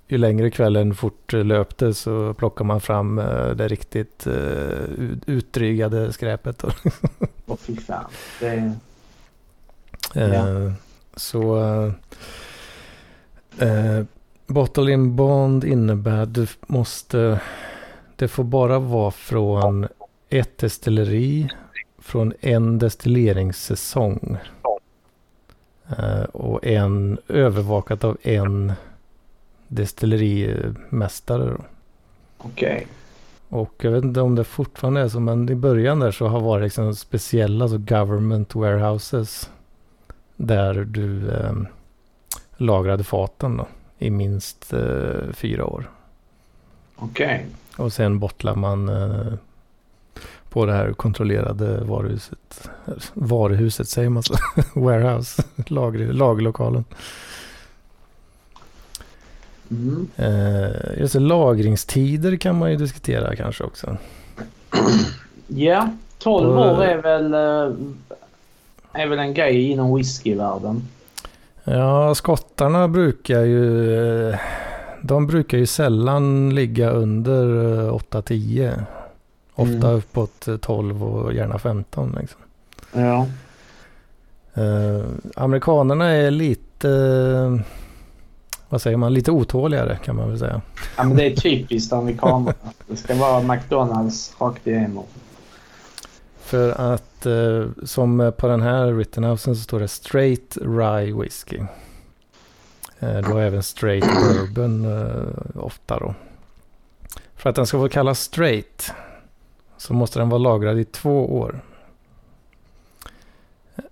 ju 0.08 0.18
längre 0.18 0.50
kvällen 0.50 0.94
fortlöpte 0.94 1.94
så 1.94 2.34
plockar 2.34 2.64
man 2.64 2.80
fram 2.80 3.18
eh, 3.18 3.50
det 3.50 3.68
riktigt 3.68 4.26
utdrygade 5.26 6.12
skräpet. 6.12 6.64
Åh 7.46 7.56
fy 7.60 7.76
fan. 7.76 8.04
Det... 8.40 8.72
Ja. 10.14 10.72
Så 11.16 11.58
eh, 13.58 14.02
Bottle 14.46 14.92
in 14.92 15.16
Bond 15.16 15.64
innebär 15.64 16.22
att 16.22 16.34
du 16.34 16.46
måste, 16.66 17.40
det 18.16 18.28
får 18.28 18.44
bara 18.44 18.78
vara 18.78 19.10
från 19.10 19.88
ett 20.28 20.58
destilleri 20.58 21.48
från 22.08 22.32
en 22.40 22.78
destilleringssäsong. 22.78 24.38
Uh, 25.98 26.22
och 26.22 26.66
en 26.66 27.18
övervakat 27.28 28.04
av 28.04 28.16
en 28.22 28.72
destillerimästare. 29.68 31.56
Okej. 32.38 32.74
Okay. 32.74 32.84
Och 33.48 33.74
jag 33.78 33.90
vet 33.90 34.04
inte 34.04 34.20
om 34.20 34.34
det 34.34 34.44
fortfarande 34.44 35.00
är 35.00 35.08
så, 35.08 35.20
men 35.20 35.50
i 35.50 35.54
början 35.54 36.00
där 36.00 36.10
så 36.10 36.26
har 36.26 36.40
varit 36.40 36.62
liksom 36.62 36.94
speciella 36.94 37.64
alltså 37.64 37.78
government 37.78 38.54
warehouses. 38.54 39.50
Där 40.36 40.74
du 40.74 41.30
eh, 41.30 41.52
lagrade 42.56 43.04
faten 43.04 43.56
då, 43.56 43.66
i 43.98 44.10
minst 44.10 44.72
eh, 44.72 45.32
fyra 45.32 45.66
år. 45.66 45.90
Okej. 46.96 47.46
Okay. 47.76 47.84
Och 47.84 47.92
sen 47.92 48.18
bottlar 48.18 48.54
man 48.54 48.88
eh, 48.88 49.32
på 50.58 50.66
det 50.66 50.72
här 50.72 50.92
kontrollerade 50.92 51.80
varuhuset. 51.84 52.70
Varuhuset 53.14 53.88
säger 53.88 54.08
man 54.08 54.22
så? 54.22 54.34
Warehouse, 54.74 55.42
lager, 55.66 56.12
lagerlokalen. 56.12 56.84
Mm. 59.70 60.08
Eh, 60.16 61.00
just 61.00 61.14
lagringstider 61.14 62.36
kan 62.36 62.58
man 62.58 62.70
ju 62.70 62.76
diskutera 62.76 63.36
kanske 63.36 63.64
också. 63.64 63.96
Ja, 65.46 65.90
12 66.18 66.58
år 66.58 66.84
är 66.84 66.96
väl, 66.96 67.34
eh, 67.34 67.76
är 69.02 69.06
väl 69.06 69.18
en 69.18 69.34
grej 69.34 69.70
inom 69.70 69.94
whiskyvärlden. 69.94 70.88
Ja, 71.64 72.14
skottarna 72.14 72.88
brukar 72.88 73.40
ju... 73.40 73.94
Eh, 74.30 74.38
de 75.02 75.26
brukar 75.26 75.58
ju 75.58 75.66
sällan 75.66 76.54
ligga 76.54 76.90
under 76.90 77.46
8-10. 77.90 78.84
Eh, 79.58 79.62
Ofta 79.62 79.88
mm. 79.88 79.98
uppåt 79.98 80.48
12 80.60 81.04
och 81.04 81.34
gärna 81.34 81.58
15. 81.58 82.16
Liksom. 82.20 82.40
Ja. 82.92 83.26
Eh, 84.54 85.06
amerikanerna 85.36 86.08
är 86.08 86.30
lite, 86.30 86.90
eh, 86.90 87.60
vad 88.68 88.82
säger 88.82 88.96
man, 88.96 89.14
lite 89.14 89.30
otåligare 89.30 89.98
kan 90.04 90.16
man 90.16 90.28
väl 90.28 90.38
säga. 90.38 90.60
Ja 90.96 91.04
men 91.04 91.16
det 91.16 91.26
är 91.26 91.36
typiskt 91.36 91.92
amerikanerna. 91.92 92.54
Det 92.86 92.96
ska 92.96 93.14
vara 93.14 93.42
McDonalds 93.42 94.36
rakt 94.38 94.66
igenom. 94.66 95.04
För 96.40 96.94
att 96.94 97.26
eh, 97.26 97.84
som 97.84 98.32
på 98.36 98.48
den 98.48 98.62
här 98.62 98.94
Rittenhousen 98.94 99.56
så 99.56 99.62
står 99.62 99.80
det 99.80 99.88
straight 99.88 100.56
rye 100.60 101.22
whisky. 101.22 101.60
Eh, 102.98 103.18
då 103.18 103.38
även 103.38 103.62
straight 103.62 104.04
bourbon 104.04 104.84
eh, 104.84 105.62
ofta 105.64 105.98
då. 105.98 106.14
För 107.36 107.50
att 107.50 107.56
den 107.56 107.66
ska 107.66 107.78
få 107.78 107.88
kallas 107.88 108.20
straight 108.20 108.92
så 109.78 109.94
måste 109.94 110.18
den 110.18 110.28
vara 110.28 110.38
lagrad 110.38 110.78
i 110.78 110.84
två 110.84 111.38
år. 111.38 111.60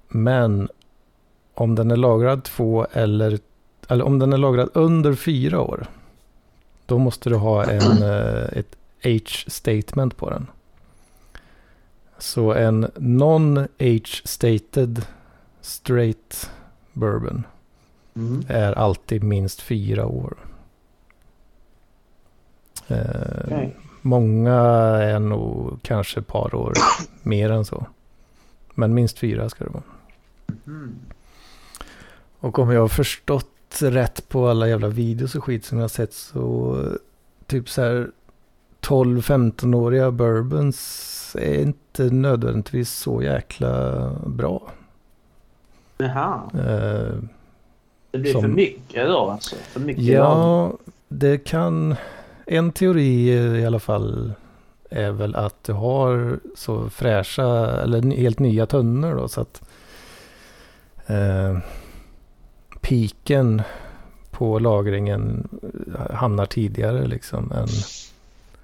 Men 0.08 0.68
om 1.54 1.74
den 1.74 1.90
är 1.90 1.96
lagrad 1.96 2.44
två 2.44 2.86
eller, 2.92 3.38
eller 3.88 4.04
om 4.04 4.18
den 4.18 4.32
är 4.32 4.38
lagrad 4.38 4.70
under 4.74 5.14
fyra 5.14 5.60
år. 5.60 5.86
Då 6.86 6.98
måste 6.98 7.30
du 7.30 7.36
ha 7.36 7.64
en, 7.64 7.92
eh, 8.02 8.58
ett 8.58 8.76
H-statement 9.04 10.16
på 10.16 10.30
den. 10.30 10.46
Så 12.18 12.52
en 12.52 12.90
non-H-stated 12.96 15.06
straight 15.60 16.50
bourbon 16.92 17.44
mm. 18.14 18.44
är 18.48 18.72
alltid 18.72 19.22
minst 19.22 19.60
fyra 19.60 20.06
år. 20.06 20.36
Okay. 23.46 23.70
Många 24.06 24.54
är 24.54 25.18
nog 25.18 25.78
kanske 25.82 26.20
ett 26.20 26.26
par 26.26 26.54
år 26.54 26.72
mer 27.22 27.50
än 27.50 27.64
så. 27.64 27.86
Men 28.75 28.94
minst 28.94 29.18
fyra 29.18 29.48
ska 29.48 29.64
det 29.64 29.70
vara. 29.70 29.82
Mm. 30.66 30.94
Och 32.38 32.58
om 32.58 32.70
jag 32.70 32.80
har 32.80 32.88
förstått 32.88 33.78
rätt 33.80 34.28
på 34.28 34.48
alla 34.48 34.68
jävla 34.68 34.88
videos 34.88 35.34
och 35.34 35.44
skit 35.44 35.64
som 35.64 35.78
jag 35.78 35.82
har 35.84 35.88
sett 35.88 36.12
så 36.12 36.78
typ 37.46 37.68
så 37.68 37.82
här 37.82 38.10
12-15-åriga 38.80 40.10
bourbons 40.10 41.36
är 41.40 41.62
inte 41.62 42.02
nödvändigtvis 42.04 42.90
så 42.90 43.22
jäkla 43.22 44.10
bra. 44.26 44.72
Jaha. 45.98 46.40
Eh, 46.54 47.22
det 48.10 48.18
blir 48.18 48.32
som, 48.32 48.42
för 48.42 48.48
mycket 48.48 49.06
då 49.06 49.30
alltså? 49.30 49.56
För 49.56 49.80
mycket 49.80 50.04
ja, 50.04 50.22
lag. 50.22 50.78
det 51.08 51.38
kan 51.38 51.96
en 52.46 52.72
teori 52.72 53.28
i 53.60 53.66
alla 53.66 53.80
fall 53.80 54.32
är 54.90 55.10
väl 55.10 55.34
att 55.34 55.64
du 55.64 55.72
har 55.72 56.38
så 56.56 56.90
fräscha 56.90 57.82
eller 57.82 58.16
helt 58.16 58.38
nya 58.38 58.66
tunnor 58.66 59.14
då 59.14 59.28
så 59.28 59.40
att 59.40 59.62
eh, 61.06 61.58
piken 62.80 63.62
på 64.30 64.58
lagringen 64.58 65.48
hamnar 66.10 66.46
tidigare 66.46 67.06
liksom 67.06 67.52
än... 67.52 67.68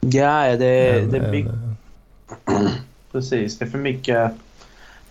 Ja, 0.01 0.57
det, 0.57 1.01
än, 1.01 1.11
det 1.11 1.21
blir... 1.21 1.51
Precis, 3.13 3.59
det 3.59 3.65
är 3.65 3.69
för 3.69 3.79
mycket... 3.79 4.33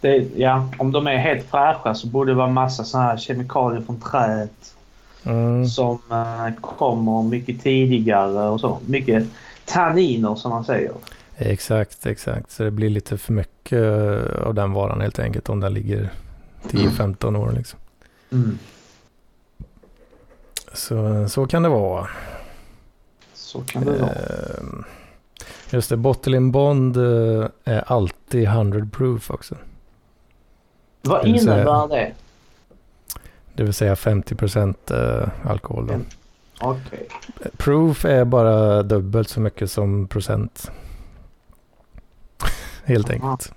Det, 0.02 0.28
ja, 0.36 0.70
om 0.78 0.92
de 0.92 1.08
är 1.08 1.18
helt 1.18 1.50
fräscha 1.50 1.96
så 1.96 2.08
borde 2.08 2.32
det 2.32 2.36
vara 2.36 2.50
massa 2.50 2.84
sådana 2.84 3.08
här 3.08 3.18
kemikalier 3.18 3.82
från 3.82 4.00
träet 4.00 4.76
Mm. 5.24 5.68
Som 5.68 6.00
uh, 6.12 6.62
kommer 6.62 7.24
mycket 7.24 7.62
tidigare 7.64 8.50
och 8.50 8.60
så. 8.60 8.80
Mycket 8.86 9.28
tanniner 9.66 10.36
som 10.36 10.52
man 10.52 10.66
säger. 10.66 10.92
Exakt, 11.38 12.06
exakt. 12.06 12.52
Så 12.52 12.64
det 12.64 12.72
blir 12.72 12.90
lite 12.90 13.18
för 13.18 13.34
mycket 13.34 13.80
eh, 13.80 14.48
av 14.48 14.54
den 14.54 14.74
varan 14.74 15.02
helt 15.02 15.20
enkelt 15.20 15.50
om 15.50 15.60
den 15.60 15.74
ligger 15.74 16.10
10-15 16.64 17.38
år 17.38 17.52
liksom. 17.52 17.80
Mm. 18.32 18.60
Så, 20.74 21.30
så 21.30 21.48
kan 21.48 21.64
det 21.64 21.70
vara. 21.70 22.08
Så 23.34 23.62
kan 23.62 23.86
det 23.86 23.92
vara. 23.92 24.12
Uh, 24.12 24.84
just 25.70 25.90
det, 25.90 25.98
Bottle 25.98 26.38
in 26.38 26.52
Bond 26.52 26.98
är 27.64 27.92
alltid 27.92 28.44
100 28.44 28.88
proof 28.92 29.32
också. 29.32 29.56
Vad 31.02 31.28
innebär 31.28 31.88
det? 31.88 32.12
Det 33.56 33.64
vill 33.64 33.74
säga 33.74 33.96
50 33.96 34.36
procent 34.36 34.92
eh, 34.92 35.28
alkohol. 35.44 35.88
Då. 35.88 35.94
Okay. 36.70 37.00
Proof 37.58 38.06
är 38.06 38.26
bara 38.26 38.84
dubbelt 38.84 39.30
så 39.30 39.42
mycket 39.42 39.72
som 39.72 40.08
procent. 40.08 40.72
Helt 42.84 43.10
Aha. 43.10 43.14
enkelt. 43.14 43.54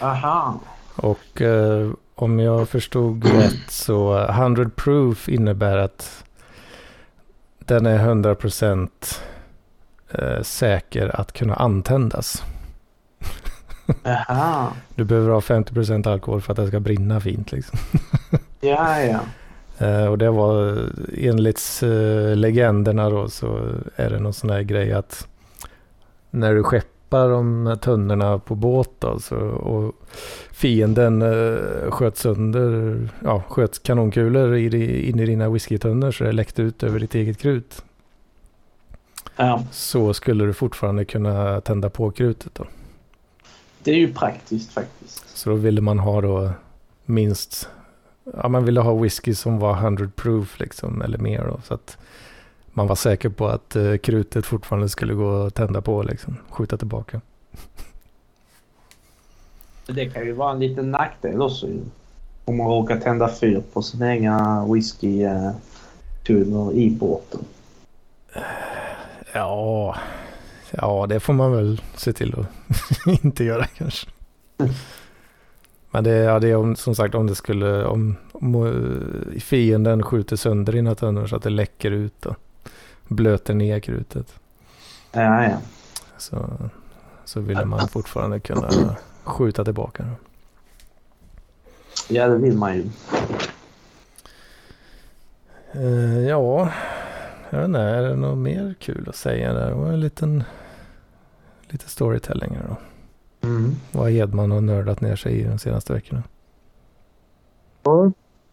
Aha. 0.00 0.60
Och 0.96 1.42
eh, 1.42 1.90
om 2.14 2.40
jag 2.40 2.68
förstod 2.68 3.24
rätt 3.24 3.70
så 3.70 4.18
100 4.18 4.70
proof 4.76 5.28
innebär 5.28 5.76
att 5.76 6.24
den 7.58 7.86
är 7.86 7.98
100 7.98 8.34
procent 8.34 9.22
eh, 10.10 10.42
säker 10.42 11.20
att 11.20 11.32
kunna 11.32 11.54
antändas. 11.54 12.42
Aha. 14.04 14.72
Du 14.94 15.04
behöver 15.04 15.30
ha 15.30 15.40
50 15.40 15.74
procent 15.74 16.06
alkohol 16.06 16.40
för 16.40 16.52
att 16.52 16.56
det 16.56 16.66
ska 16.66 16.80
brinna 16.80 17.20
fint 17.20 17.52
liksom. 17.52 17.78
Ja, 18.60 19.00
ja. 19.00 19.20
Uh, 19.82 20.06
och 20.06 20.18
det 20.18 20.30
var 20.30 20.78
enligt 21.16 21.80
uh, 21.82 22.36
legenderna 22.36 23.10
då 23.10 23.28
så 23.28 23.60
är 23.96 24.10
det 24.10 24.18
någon 24.18 24.32
sån 24.32 24.50
här 24.50 24.62
grej 24.62 24.92
att 24.92 25.28
när 26.30 26.54
du 26.54 26.62
skeppar 26.62 27.28
de 27.28 27.76
tunnorna 27.82 28.38
på 28.38 28.54
båt 28.54 29.04
alltså, 29.04 29.36
och 29.36 29.94
fienden 30.52 31.22
sköt 31.90 32.16
sönder, 32.16 32.98
ja, 33.24 33.42
sköt 33.48 33.82
kanonkulor 33.82 34.56
in 34.56 35.20
i 35.20 35.26
dina 35.26 35.48
whiskytunnor 35.48 36.10
så 36.10 36.24
det 36.24 36.32
läckte 36.32 36.62
ut 36.62 36.82
över 36.82 36.98
ditt 36.98 37.14
eget 37.14 37.38
krut. 37.38 37.82
Ja. 39.36 39.62
Så 39.70 40.14
skulle 40.14 40.44
du 40.44 40.52
fortfarande 40.52 41.04
kunna 41.04 41.60
tända 41.60 41.90
på 41.90 42.10
krutet 42.10 42.54
då. 42.54 42.64
Det 43.84 43.90
är 43.90 43.96
ju 43.96 44.14
praktiskt 44.14 44.72
faktiskt. 44.72 45.38
Så 45.38 45.50
då 45.50 45.56
ville 45.56 45.80
man 45.80 45.98
ha 45.98 46.20
då 46.20 46.50
minst, 47.04 47.68
ja 48.42 48.48
man 48.48 48.64
ville 48.64 48.80
ha 48.80 48.94
whisky 48.94 49.34
som 49.34 49.58
var 49.58 49.76
100 49.76 50.10
proof 50.16 50.60
liksom 50.60 51.02
eller 51.02 51.18
mer 51.18 51.44
då. 51.44 51.60
Så 51.64 51.74
att 51.74 51.98
man 52.66 52.86
var 52.86 52.96
säker 52.96 53.28
på 53.28 53.46
att 53.46 53.76
uh, 53.76 53.96
krutet 53.96 54.46
fortfarande 54.46 54.88
skulle 54.88 55.14
gå 55.14 55.42
att 55.42 55.54
tända 55.54 55.82
på 55.82 56.02
liksom, 56.02 56.36
skjuta 56.50 56.76
tillbaka. 56.76 57.20
Det 59.86 60.10
kan 60.10 60.26
ju 60.26 60.32
vara 60.32 60.52
en 60.52 60.60
liten 60.60 60.90
nackdel 60.90 61.42
också 61.42 61.66
om 62.44 62.56
man 62.56 62.66
råkar 62.66 63.00
tända 63.00 63.28
fyr 63.28 63.62
på 63.72 63.82
sina 63.82 64.14
egna 64.14 64.66
whisky-tunnor 64.72 66.72
i 66.72 66.90
båten. 66.90 67.40
Ja, 69.32 69.96
ja, 70.76 71.06
det 71.08 71.20
får 71.20 71.32
man 71.32 71.52
väl 71.52 71.82
se 71.96 72.12
till 72.12 72.34
att 72.38 72.46
inte 73.24 73.44
göra 73.44 73.66
kanske. 73.66 74.08
Men 75.90 76.04
det, 76.04 76.10
ja, 76.10 76.38
det 76.38 76.48
är 76.48 76.56
om, 76.56 76.76
som 76.76 76.94
sagt 76.94 77.14
om 77.14 77.26
det 77.26 77.34
skulle, 77.34 77.84
om, 77.84 78.16
om 78.32 78.54
eh, 78.54 79.40
fienden 79.40 80.02
skjuter 80.02 80.36
sönder 80.36 80.72
dina 80.72 80.94
tunnor 80.94 81.26
så 81.26 81.36
att 81.36 81.42
det 81.42 81.50
läcker 81.50 81.90
ut 81.90 82.26
och 82.26 82.36
blöter 83.08 83.54
ner 83.54 83.80
krutet. 83.80 84.34
Ja, 85.12 85.44
ja. 85.44 85.58
Så, 86.18 86.48
så 87.24 87.40
vill 87.40 87.64
man 87.64 87.88
fortfarande 87.88 88.40
kunna 88.40 88.96
skjuta 89.24 89.64
tillbaka. 89.64 90.04
Ja, 92.08 92.28
det 92.28 92.38
vill 92.38 92.56
man 92.56 92.74
ju. 92.74 92.84
Uh, 95.76 96.28
ja, 96.28 96.72
jag 97.50 97.58
vet 97.58 97.64
inte, 97.64 97.80
är 97.80 98.02
det 98.02 98.16
något 98.16 98.38
mer 98.38 98.74
kul 98.80 99.08
att 99.08 99.16
säga 99.16 99.52
där? 99.52 99.68
Det 99.68 99.74
var 99.74 99.88
en 99.88 100.00
liten 100.00 100.44
lite 101.74 101.88
storytelling 101.88 102.58
då. 102.68 102.76
Mm. 103.48 103.74
Vad 103.92 104.10
Hedman 104.10 104.50
har 104.50 104.60
nördat 104.60 105.00
ner 105.00 105.16
sig 105.16 105.40
i 105.40 105.44
de 105.44 105.58
senaste 105.58 105.92
veckorna. 105.92 106.22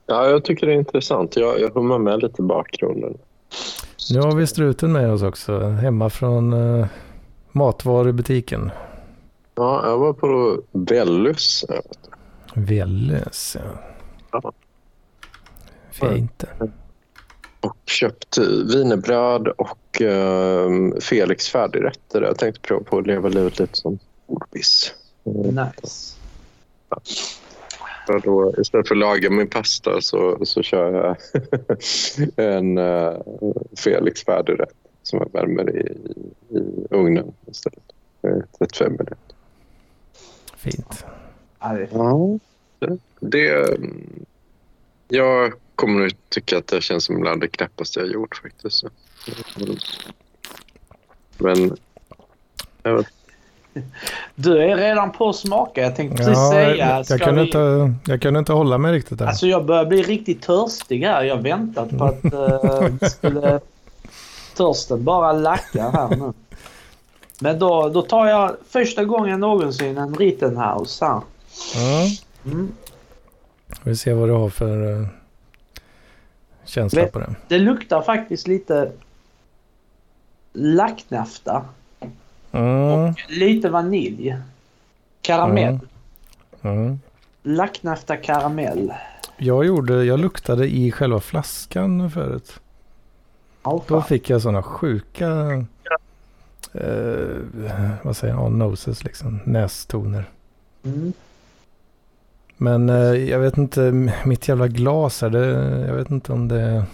Ja, 0.05 0.29
jag 0.29 0.45
tycker 0.45 0.67
det 0.67 0.73
är 0.73 0.77
intressant. 0.77 1.35
Jag, 1.35 1.59
jag 1.59 1.69
hummar 1.69 1.99
med 1.99 2.23
lite 2.23 2.41
bakgrunden. 2.41 3.17
Nu 4.13 4.19
har 4.19 4.35
vi 4.35 4.47
struten 4.47 4.91
med 4.91 5.11
oss 5.11 5.21
också, 5.21 5.59
hemma 5.59 6.09
från 6.09 6.53
uh, 6.53 6.87
matvarubutiken. 7.51 8.71
Ja, 9.55 9.89
jag 9.89 9.97
var 9.97 10.13
på 10.13 10.61
Vellus. 10.71 11.65
Vellus, 12.55 13.57
ja. 13.59 13.79
ja. 14.31 14.51
Fint. 15.91 16.43
Och 17.61 17.77
köpt 17.85 18.37
vinerbröd 18.73 19.47
och 19.47 20.01
uh, 20.01 20.99
Felix 20.99 21.49
färdigrätter. 21.49 22.21
Jag 22.21 22.37
tänkte 22.37 22.61
prova 22.61 22.83
på 22.83 22.97
att 22.97 23.07
leva 23.07 23.29
livet 23.29 23.59
lite 23.59 23.77
som 23.77 23.99
ordbiss. 24.27 24.93
Nice. 25.23 26.15
Ja. 26.89 27.01
Då, 28.23 28.53
istället 28.57 28.87
för 28.87 28.95
att 28.95 28.99
laga 28.99 29.29
min 29.29 29.47
pasta 29.47 30.01
så, 30.01 30.45
så 30.45 30.63
kör 30.63 30.93
jag 30.93 31.17
en 32.55 32.77
uh, 32.77 33.21
Felix 33.77 34.23
färdigrätt 34.23 34.75
som 35.03 35.19
jag 35.19 35.41
värmer 35.41 35.75
i, 35.75 35.97
i 36.57 36.87
ugnen 36.89 37.33
istället. 37.45 37.83
35 38.59 38.91
minuter. 38.91 39.17
Fint. 40.57 41.05
Ja, 41.59 42.39
det, 42.79 42.97
det, 43.19 43.77
jag 45.07 45.53
kommer 45.81 45.99
nog 45.99 46.11
tycka 46.29 46.57
att 46.57 46.67
det 46.67 46.81
känns 46.81 47.05
som 47.05 47.21
bland 47.21 47.41
det 47.41 47.47
knäppaste 47.47 47.99
jag 47.99 48.09
gjort 48.09 48.41
faktiskt. 48.43 48.83
Men... 51.37 51.77
Jag 52.83 53.05
Du 54.35 54.63
är 54.63 54.77
redan 54.77 55.11
på 55.11 55.29
att 55.29 55.35
smaka. 55.35 55.81
Jag 55.81 55.95
tänkte 55.95 56.17
precis 56.17 56.33
ja, 56.33 56.51
säga. 56.51 56.75
Jag, 56.75 57.05
jag, 57.09 57.21
kunde 57.21 57.41
vi... 57.41 57.47
inte, 57.47 57.93
jag 58.05 58.21
kunde 58.21 58.39
inte 58.39 58.53
hålla 58.53 58.77
mig 58.77 58.91
riktigt 58.91 59.19
där. 59.19 59.25
Alltså 59.25 59.47
jag 59.47 59.65
börjar 59.65 59.85
bli 59.85 60.01
riktigt 60.01 60.41
törstig 60.41 61.01
här. 61.01 61.23
Jag 61.23 61.35
har 61.35 61.41
väntat 61.41 61.97
på 61.97 62.03
att 62.03 62.25
uh, 62.25 63.07
skulle 63.09 63.59
törsten 64.57 65.03
bara 65.03 65.31
lacka 65.31 65.89
här 65.89 66.15
nu. 66.15 66.33
Men 67.39 67.59
då, 67.59 67.89
då 67.89 68.01
tar 68.01 68.27
jag 68.27 68.55
första 68.69 69.03
gången 69.05 69.39
någonsin 69.39 69.97
en 69.97 70.15
Rittenhouse 70.15 71.05
här. 71.05 71.21
Ja. 71.75 72.07
Mm. 72.45 72.71
Vi 73.83 73.95
ser 73.95 74.13
vad 74.13 74.29
du 74.29 74.33
har 74.33 74.49
för 74.49 74.99
uh, 74.99 75.07
känsla 76.71 77.07
på 77.07 77.19
det. 77.19 77.35
Det 77.47 77.57
luktar 77.57 78.01
faktiskt 78.01 78.47
lite 78.47 78.91
lacknafta. 80.53 81.65
Mm. 82.51 82.83
Och 82.83 83.15
lite 83.29 83.69
vanilj. 83.69 84.37
Karamell. 85.21 85.79
Mm. 86.61 86.77
Mm. 86.77 86.99
Lacknafta 87.43 88.17
karamell. 88.17 88.93
Jag, 89.37 89.65
gjorde, 89.65 90.03
jag 90.03 90.19
luktade 90.19 90.67
i 90.67 90.91
själva 90.91 91.19
flaskan 91.19 92.11
förut. 92.11 92.59
Oh, 93.63 93.83
Då 93.87 94.01
fick 94.01 94.29
jag 94.29 94.41
sådana 94.41 94.63
sjuka 94.63 95.27
eh, 96.73 97.89
vad 98.01 98.17
säger 98.17 98.33
jag, 98.33 98.51
noses 98.51 99.03
liksom, 99.03 99.39
nästoner. 99.45 100.25
Mm. 100.83 101.13
Men 102.61 102.89
eh, 102.89 103.29
jag 103.29 103.39
vet 103.39 103.57
inte, 103.57 103.81
mitt 104.25 104.47
jävla 104.47 104.67
glas 104.67 105.21
här, 105.21 105.29
det, 105.29 105.47
jag 105.87 105.95
vet 105.95 106.11
inte 106.11 106.33
om 106.33 106.47
det 106.47 106.85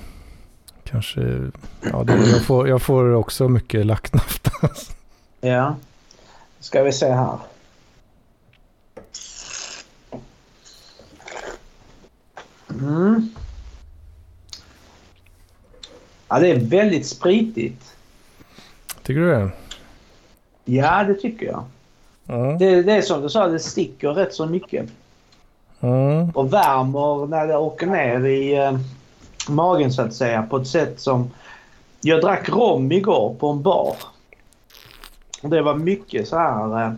kanske, 0.83 1.21
ja 1.91 2.03
det, 2.03 2.13
jag, 2.13 2.45
får, 2.45 2.67
jag 2.67 2.81
får 2.81 3.13
också 3.13 3.47
mycket 3.47 3.85
lacknafta. 3.85 4.51
ja, 5.41 5.75
ska 6.59 6.83
vi 6.83 6.91
se 6.91 7.11
här. 7.11 7.37
Mm. 12.69 13.29
Ja, 16.27 16.39
det 16.39 16.51
är 16.51 16.59
väldigt 16.59 17.07
spritigt. 17.07 17.95
Tycker 19.03 19.21
du 19.21 19.27
det? 19.27 19.49
Ja, 20.65 21.03
det 21.03 21.13
tycker 21.13 21.45
jag. 21.45 21.65
Mm. 22.27 22.57
Det, 22.57 22.83
det 22.83 22.93
är 22.93 23.01
som 23.01 23.21
du 23.21 23.29
sa, 23.29 23.47
det 23.47 23.59
sticker 23.59 24.09
rätt 24.09 24.33
så 24.33 24.45
mycket. 24.45 24.89
Mm. 25.81 26.29
Och 26.29 26.53
värmer 26.53 27.27
när 27.27 27.47
det 27.47 27.57
åker 27.57 27.87
ner 27.87 28.25
i 28.25 28.57
eh, 28.57 28.79
magen 29.49 29.93
så 29.93 30.01
att 30.01 30.13
säga 30.13 30.43
på 30.43 30.57
ett 30.57 30.67
sätt 30.67 30.99
som... 30.99 31.31
Jag 32.01 32.21
drack 32.21 32.49
rom 32.49 32.91
igår 32.91 33.35
på 33.39 33.49
en 33.49 33.61
bar. 33.61 33.95
Och 35.41 35.49
det 35.49 35.61
var 35.61 35.75
mycket 35.75 36.27
så 36.27 36.37
här 36.37 36.83
eh, 36.83 36.91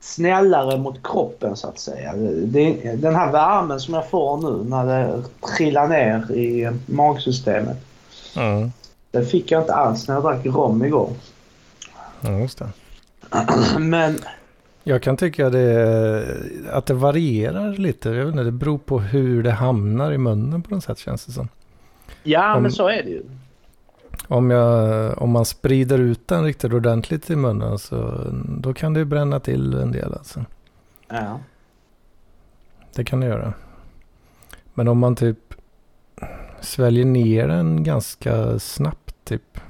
snällare 0.00 0.78
mot 0.78 1.02
kroppen 1.02 1.56
så 1.56 1.68
att 1.68 1.78
säga. 1.78 2.12
Det, 2.44 2.96
den 2.96 3.14
här 3.14 3.32
värmen 3.32 3.80
som 3.80 3.94
jag 3.94 4.10
får 4.10 4.36
nu 4.36 4.70
när 4.70 4.86
det 4.86 5.22
trillar 5.56 5.88
ner 5.88 6.32
i 6.32 6.70
magsystemet. 6.86 7.76
Mm. 8.36 8.72
Den 9.10 9.26
fick 9.26 9.50
jag 9.50 9.62
inte 9.62 9.74
alls 9.74 10.08
när 10.08 10.14
jag 10.14 10.24
drack 10.24 10.46
rom 10.46 10.84
igår. 10.84 11.10
Ja, 12.20 12.38
just 12.38 12.58
det. 12.58 12.68
Men... 13.78 14.18
Jag 14.82 15.02
kan 15.02 15.16
tycka 15.16 15.50
det, 15.50 16.26
att 16.72 16.86
det 16.86 16.94
varierar 16.94 17.72
lite. 17.72 18.08
Jag 18.08 18.24
vet 18.24 18.32
inte, 18.32 18.44
det 18.44 18.52
beror 18.52 18.78
på 18.78 19.00
hur 19.00 19.42
det 19.42 19.50
hamnar 19.50 20.12
i 20.12 20.18
munnen 20.18 20.62
på 20.62 20.74
något 20.74 20.84
sätt 20.84 20.98
känns 20.98 21.26
det 21.26 21.32
som. 21.32 21.48
Ja, 22.22 22.56
om, 22.56 22.62
men 22.62 22.72
så 22.72 22.88
är 22.88 23.02
det 23.02 23.10
ju. 23.10 23.22
Om, 24.28 24.50
jag, 24.50 25.18
om 25.22 25.30
man 25.30 25.44
sprider 25.44 25.98
ut 25.98 26.28
den 26.28 26.44
riktigt 26.44 26.72
ordentligt 26.72 27.30
i 27.30 27.36
munnen 27.36 27.78
så 27.78 28.26
då 28.48 28.74
kan 28.74 28.94
det 28.94 29.04
bränna 29.04 29.40
till 29.40 29.74
en 29.74 29.92
del 29.92 30.12
alltså. 30.12 30.44
Ja. 31.08 31.40
Det 32.94 33.04
kan 33.04 33.20
det 33.20 33.26
göra. 33.26 33.52
Men 34.74 34.88
om 34.88 34.98
man 34.98 35.16
typ 35.16 35.54
sväljer 36.60 37.04
ner 37.04 37.48
den 37.48 37.84
ganska 37.84 38.58
snabbt 38.58 39.14
typ. 39.24 39.60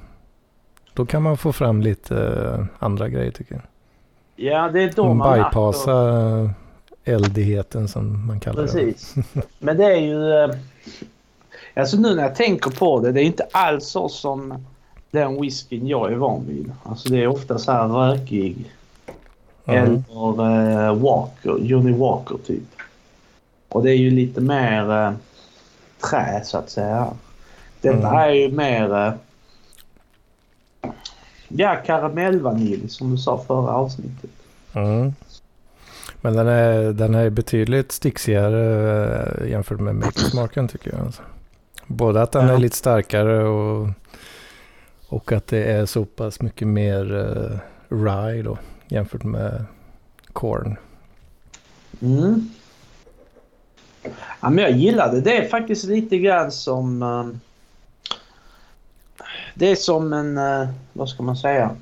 Då 0.93 1.05
kan 1.05 1.23
man 1.23 1.37
få 1.37 1.53
fram 1.53 1.81
lite 1.81 2.67
andra 2.79 3.09
grejer 3.09 3.31
tycker 3.31 3.55
jag. 3.55 3.63
Ja, 4.41 4.69
det 4.73 4.83
är 4.83 4.91
då 4.95 5.13
man... 5.13 5.37
Bypassa 5.37 6.53
eldigheten 7.03 7.87
som 7.87 8.27
man 8.27 8.39
kallar 8.39 8.63
Precis. 8.63 9.13
det. 9.13 9.21
Precis. 9.21 9.51
Men 9.59 9.77
det 9.77 9.85
är 9.85 9.99
ju... 9.99 10.15
Uh, 10.15 10.55
alltså 11.73 11.97
nu 11.97 12.15
när 12.15 12.23
jag 12.23 12.35
tänker 12.35 12.71
på 12.71 12.99
det, 12.99 13.11
det 13.11 13.21
är 13.21 13.23
inte 13.23 13.47
alls 13.51 13.85
så 13.85 14.09
som 14.09 14.65
den 15.11 15.41
whiskyn 15.41 15.87
jag 15.87 16.11
är 16.11 16.15
van 16.15 16.45
vid. 16.47 16.71
Alltså 16.83 17.09
det 17.09 17.23
är 17.23 17.27
ofta 17.27 17.57
så 17.57 17.71
här 17.71 17.87
rökig. 17.87 18.71
Mm. 19.65 20.03
Eller 20.09 20.89
uh, 20.89 20.95
Walker, 20.95 21.57
Johnny 21.59 21.93
Walker 21.93 22.37
typ. 22.45 22.69
Och 23.69 23.83
det 23.83 23.91
är 23.91 23.97
ju 23.97 24.11
lite 24.11 24.41
mer 24.41 25.07
uh, 25.07 25.13
trä 26.09 26.41
så 26.43 26.57
att 26.57 26.69
säga. 26.69 27.07
Detta 27.81 28.07
mm. 28.07 28.19
är 28.19 28.31
ju 28.31 28.51
mer... 28.51 29.07
Uh, 29.07 29.13
ja, 31.55 31.75
karamellvanilj 31.85 32.89
som 32.89 33.11
du 33.11 33.17
sa 33.17 33.43
förra 33.47 33.71
avsnittet. 33.71 34.29
Mm. 34.73 35.13
Men 36.21 36.33
den 36.33 36.47
är, 36.47 36.93
den 36.93 37.15
är 37.15 37.29
betydligt 37.29 37.91
sticksigare 37.91 39.47
jämfört 39.49 39.79
med 39.79 39.95
Makersmarken 39.95 40.67
tycker 40.67 40.91
jag. 40.91 40.99
Alltså. 40.99 41.21
Både 41.87 42.21
att 42.21 42.31
den 42.31 42.47
ja. 42.47 42.53
är 42.53 42.57
lite 42.57 42.75
starkare 42.75 43.43
och, 43.43 43.89
och 45.07 45.31
att 45.31 45.47
det 45.47 45.63
är 45.63 45.85
så 45.85 46.05
pass 46.05 46.41
mycket 46.41 46.67
mer 46.67 47.13
uh, 47.13 47.57
rye 47.89 48.43
då 48.43 48.57
jämfört 48.87 49.23
med 49.23 49.65
corn. 50.33 50.77
Mm. 52.01 52.49
Ja, 54.41 54.49
men 54.49 54.57
jag 54.57 54.71
gillar 54.71 55.21
det. 55.21 55.49
Faktiskt 55.49 55.85
lite 55.85 56.17
grann 56.17 56.51
som... 56.51 57.03
Uh, 57.03 57.35
det 59.61 59.71
är 59.71 59.75
som 59.75 60.13
en... 60.13 60.37
Uh, 60.37 60.69
vad 60.93 61.09
ska 61.09 61.23
man 61.23 61.35
säga? 61.35 61.75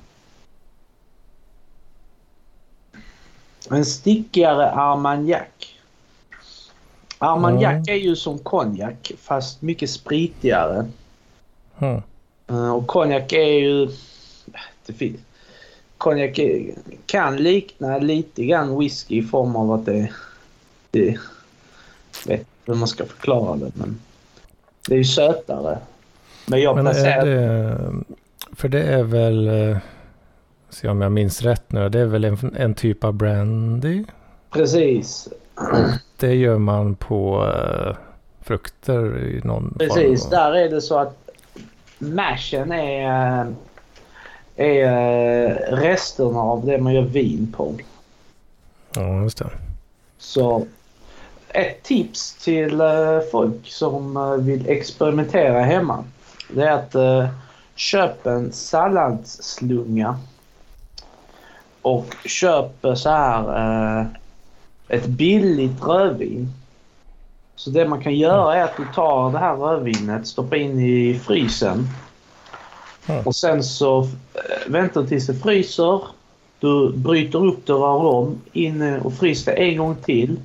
En 3.69 3.85
stickigare 3.85 4.71
Armagnac. 4.71 5.47
Armagnac 7.17 7.73
mm. 7.73 7.83
är 7.87 7.95
ju 7.95 8.15
som 8.15 8.39
konjak 8.39 9.11
fast 9.17 9.61
mycket 9.61 9.89
spritigare. 9.89 10.85
Mm. 11.77 12.01
Och 12.73 12.87
konjak 12.87 13.33
är 13.33 13.59
ju... 13.59 13.89
Det 14.85 15.13
konjak 15.97 16.39
kan 17.05 17.37
likna 17.37 17.97
lite 17.97 18.45
grann 18.45 18.79
whisky 18.79 19.17
i 19.17 19.23
form 19.23 19.55
av 19.55 19.71
att 19.71 19.85
det... 19.85 20.11
det 20.91 21.19
vet 22.25 22.47
hur 22.65 22.75
man 22.75 22.87
ska 22.87 23.05
förklara 23.05 23.55
det 23.55 23.71
men... 23.73 23.99
Det 24.87 24.93
är 24.93 24.97
ju 24.97 25.05
sötare. 25.05 25.79
Men 26.49 26.61
jag 26.61 26.75
men 26.75 26.85
placerar... 26.85 27.25
Det, 27.25 27.77
för 28.55 28.69
det 28.69 28.83
är 28.83 29.03
väl... 29.03 29.47
Eh, 29.47 29.77
se 30.69 30.87
om 30.87 31.01
jag 31.01 31.11
minns 31.11 31.41
rätt 31.41 31.71
nu. 31.71 31.89
Det 31.89 31.99
är 31.99 32.05
väl 32.05 32.23
en, 32.23 32.55
en 32.57 32.73
typ 32.73 33.03
av 33.03 33.13
brandy? 33.13 34.05
Precis. 34.49 35.27
Det 36.17 36.35
gör 36.35 36.57
man 36.57 36.95
på 36.95 37.43
uh, 37.43 37.95
frukter 38.41 39.17
i 39.17 39.41
någon 39.43 39.75
Precis, 39.79 40.21
form. 40.21 40.31
där 40.31 40.53
är 40.53 40.69
det 40.69 40.81
så 40.81 40.97
att 40.97 41.29
mashen 41.99 42.71
är, 42.71 43.45
är 44.55 45.49
resterna 45.75 46.39
av 46.39 46.65
det 46.65 46.77
man 46.77 46.93
gör 46.93 47.01
vin 47.01 47.53
på. 47.57 47.73
Ja, 48.95 49.21
just 49.21 49.37
det. 49.37 49.49
Så 50.17 50.65
ett 51.49 51.83
tips 51.83 52.43
till 52.43 52.81
folk 53.31 53.67
som 53.67 54.17
vill 54.45 54.69
experimentera 54.69 55.61
hemma. 55.61 56.03
Det 56.49 56.63
är 56.63 56.71
att 56.71 56.95
uh, 56.95 57.29
köp 57.75 58.27
en 58.27 58.51
salladsslunga 58.51 60.19
och 61.81 62.15
köper 62.25 62.95
så 62.95 63.09
här 63.09 64.09
ett 64.87 65.05
billigt 65.05 65.83
rödvin. 65.83 66.53
Så 67.55 67.69
det 67.69 67.87
man 67.87 68.01
kan 68.01 68.15
göra 68.15 68.55
är 68.55 68.63
att 68.63 68.77
du 68.77 68.85
tar 68.95 69.31
det 69.31 69.37
här 69.37 69.55
rödvinet, 69.55 70.27
stoppar 70.27 70.57
in 70.57 70.79
i 70.79 71.19
frysen. 71.19 71.87
Mm. 73.07 73.27
Och 73.27 73.35
sen 73.35 73.63
så 73.63 74.07
väntar 74.67 75.05
tills 75.05 75.27
det 75.27 75.33
fryser. 75.33 76.01
Du 76.59 76.93
bryter 76.93 77.45
upp 77.45 77.65
det, 77.65 77.73
rör 77.73 78.05
om, 78.05 78.41
in 78.51 78.99
och 78.99 79.13
fryser 79.13 79.51
det 79.51 79.57
en 79.57 79.77
gång 79.77 79.95
till. 79.95 80.39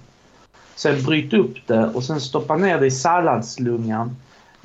Sen 0.74 1.04
bryt 1.04 1.32
upp 1.32 1.66
det 1.66 1.86
och 1.94 2.04
sen 2.04 2.20
stoppa 2.20 2.56
ner 2.56 2.80
det 2.80 2.86
i 2.86 2.90
salladslungan 2.90 4.16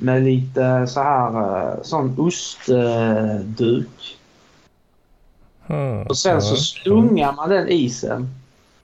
med 0.01 0.23
lite 0.23 0.87
så 0.87 1.01
här 1.01 1.75
sån 1.83 2.15
ostduk. 2.19 3.87
Mm. 5.67 6.07
Och 6.07 6.17
sen 6.17 6.41
så 6.41 6.55
slungar 6.55 7.33
man 7.33 7.49
den 7.49 7.69
isen. 7.69 8.29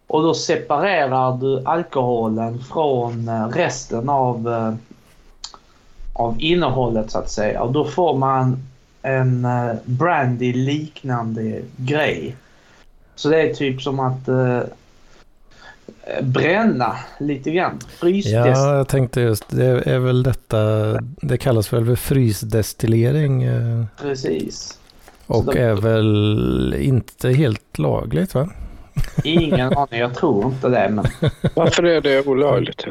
Och 0.07 0.23
då 0.23 0.33
separerar 0.33 1.37
du 1.37 1.61
alkoholen 1.65 2.59
från 2.59 3.27
eh, 3.27 3.47
resten 3.47 4.09
av, 4.09 4.47
eh, 4.47 4.73
av 6.13 6.35
innehållet 6.39 7.11
så 7.11 7.19
att 7.19 7.31
säga. 7.31 7.61
Och 7.61 7.71
då 7.71 7.85
får 7.85 8.17
man 8.17 8.63
en 9.01 9.45
eh, 9.45 9.75
brandy 9.85 10.53
liknande 10.53 11.61
grej. 11.77 12.35
Så 13.15 13.29
det 13.29 13.41
är 13.41 13.53
typ 13.53 13.81
som 13.81 13.99
att 13.99 14.29
bränna 16.21 16.95
lite 17.19 17.51
grann. 17.51 17.79
Frysdestillering. 17.87 18.53
Ja, 18.53 18.75
jag 18.75 18.87
tänkte 18.87 19.21
just 19.21 19.49
det 19.49 19.65
är 19.65 19.99
väl 19.99 20.23
detta. 20.23 20.57
Det 21.01 21.37
kallas 21.37 21.73
väl 21.73 21.85
för 21.85 21.95
frysdestillering. 21.95 23.47
Precis. 24.01 24.79
Och 25.27 25.45
de... 25.45 25.59
är 25.59 25.73
väl 25.73 26.75
inte 26.79 27.29
helt 27.29 27.77
lagligt 27.77 28.33
va? 28.33 28.49
Ingen 29.23 29.77
aning, 29.77 29.99
jag 29.99 30.15
tror 30.15 30.45
inte 30.45 30.69
det. 30.69 30.89
Men... 30.89 31.05
Varför 31.55 31.83
är 31.83 32.01
det 32.01 32.27
olagligt? 32.27 32.83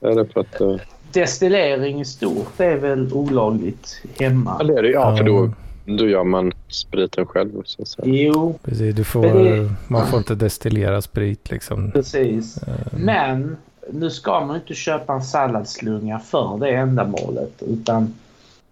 Är 0.00 0.14
det 0.14 0.26
för 0.26 0.40
att, 0.40 0.60
uh... 0.60 0.76
Destillering 1.12 2.00
i 2.00 2.04
stort 2.04 2.60
är 2.60 2.76
väl 2.76 3.12
olagligt 3.12 4.02
hemma. 4.18 4.56
Ja, 4.58 4.64
det 4.64 4.78
är 4.78 4.82
det. 4.82 4.90
Ja, 4.90 5.16
för 5.16 5.24
då, 5.24 5.50
då 5.84 6.08
gör 6.08 6.24
man 6.24 6.52
spriten 6.68 7.26
själv. 7.26 7.62
Så 7.64 7.84
så. 7.84 8.02
Jo. 8.04 8.58
Precis, 8.62 8.94
du 8.94 9.04
får, 9.04 9.22
det... 9.22 9.70
man 9.88 10.06
får 10.06 10.18
inte 10.18 10.34
destillera 10.34 11.02
sprit 11.02 11.50
liksom. 11.50 11.90
Precis. 11.92 12.58
Uh... 12.68 12.98
Men 12.98 13.56
nu 13.90 14.10
ska 14.10 14.40
man 14.40 14.56
inte 14.56 14.74
köpa 14.74 15.12
en 15.12 15.22
salladslunga 15.22 16.18
för 16.18 16.58
det 16.58 16.70
ändamålet. 16.70 17.62
Utan 17.62 18.14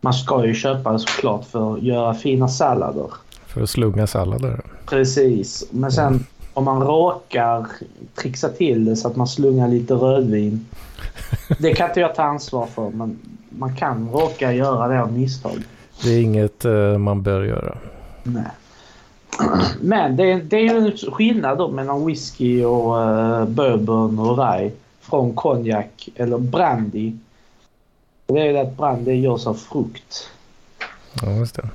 man 0.00 0.14
ska 0.14 0.46
ju 0.46 0.54
köpa 0.54 0.92
det 0.92 0.98
såklart 0.98 1.44
för 1.44 1.74
att 1.74 1.82
göra 1.82 2.14
fina 2.14 2.48
sallader. 2.48 3.10
För 3.46 3.62
att 3.62 3.70
slunga 3.70 4.06
sallader? 4.06 4.60
Precis. 4.86 5.64
Men 5.70 5.92
sen 5.92 6.24
om 6.54 6.64
man 6.64 6.82
råkar 6.82 7.66
trixa 8.14 8.48
till 8.48 8.84
det 8.84 8.96
så 8.96 9.08
att 9.08 9.16
man 9.16 9.26
slungar 9.26 9.68
lite 9.68 9.94
rödvin. 9.94 10.66
Det 11.58 11.74
kan 11.74 11.88
inte 11.88 12.00
jag 12.00 12.14
ta 12.14 12.22
ansvar 12.22 12.66
för 12.66 12.90
men 12.90 13.18
man 13.48 13.76
kan 13.76 14.08
råka 14.10 14.52
göra 14.52 14.88
det 14.88 15.02
av 15.02 15.12
misstag. 15.12 15.62
Det 16.02 16.10
är 16.10 16.22
inget 16.22 16.64
uh, 16.64 16.98
man 16.98 17.22
bör 17.22 17.42
göra. 17.42 17.78
Nej. 18.22 18.50
Men 19.80 20.16
det 20.16 20.32
är, 20.32 20.42
det 20.42 20.56
är 20.56 20.60
ju 20.60 20.86
en 20.86 21.12
skillnad 21.12 21.58
då 21.58 21.70
mellan 21.70 22.06
whisky 22.06 22.64
och 22.64 22.96
uh, 22.96 23.44
bourbon 23.44 24.18
och 24.18 24.38
rye 24.38 24.72
från 25.00 25.34
konjak 25.34 26.08
eller 26.16 26.38
brandy. 26.38 27.12
Det 28.26 28.40
är 28.40 28.44
ju 28.44 28.58
att 28.58 28.76
brandy 28.76 29.12
görs 29.12 29.46
av 29.46 29.54
frukt. 29.54 30.30
Ja, 31.22 31.30
just 31.30 31.54
det. 31.54 31.68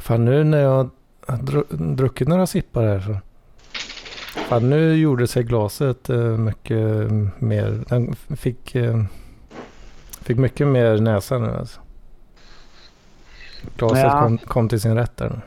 Fan 0.00 0.24
nu 0.24 0.44
när 0.44 0.58
jag 0.58 0.90
druckit 1.70 2.28
några 2.28 2.46
sippar 2.46 2.82
här 2.82 3.00
så. 3.00 3.16
Fan, 4.48 4.70
nu 4.70 4.94
gjorde 4.94 5.26
sig 5.26 5.42
glaset 5.42 6.10
uh, 6.10 6.38
mycket 6.38 7.10
mer. 7.38 7.84
Den 7.88 8.16
fick, 8.36 8.76
uh, 8.76 9.04
fick 10.26 10.38
mycket 10.38 10.66
mer 10.66 10.98
näsa 10.98 11.38
nu 11.38 11.50
alltså. 11.58 11.80
Glaset 13.76 14.02
ja. 14.04 14.20
kom, 14.20 14.38
kom, 14.38 14.68
till 14.68 14.80
sin 14.80 14.94
rätt 14.94 15.16
där. 15.16 15.40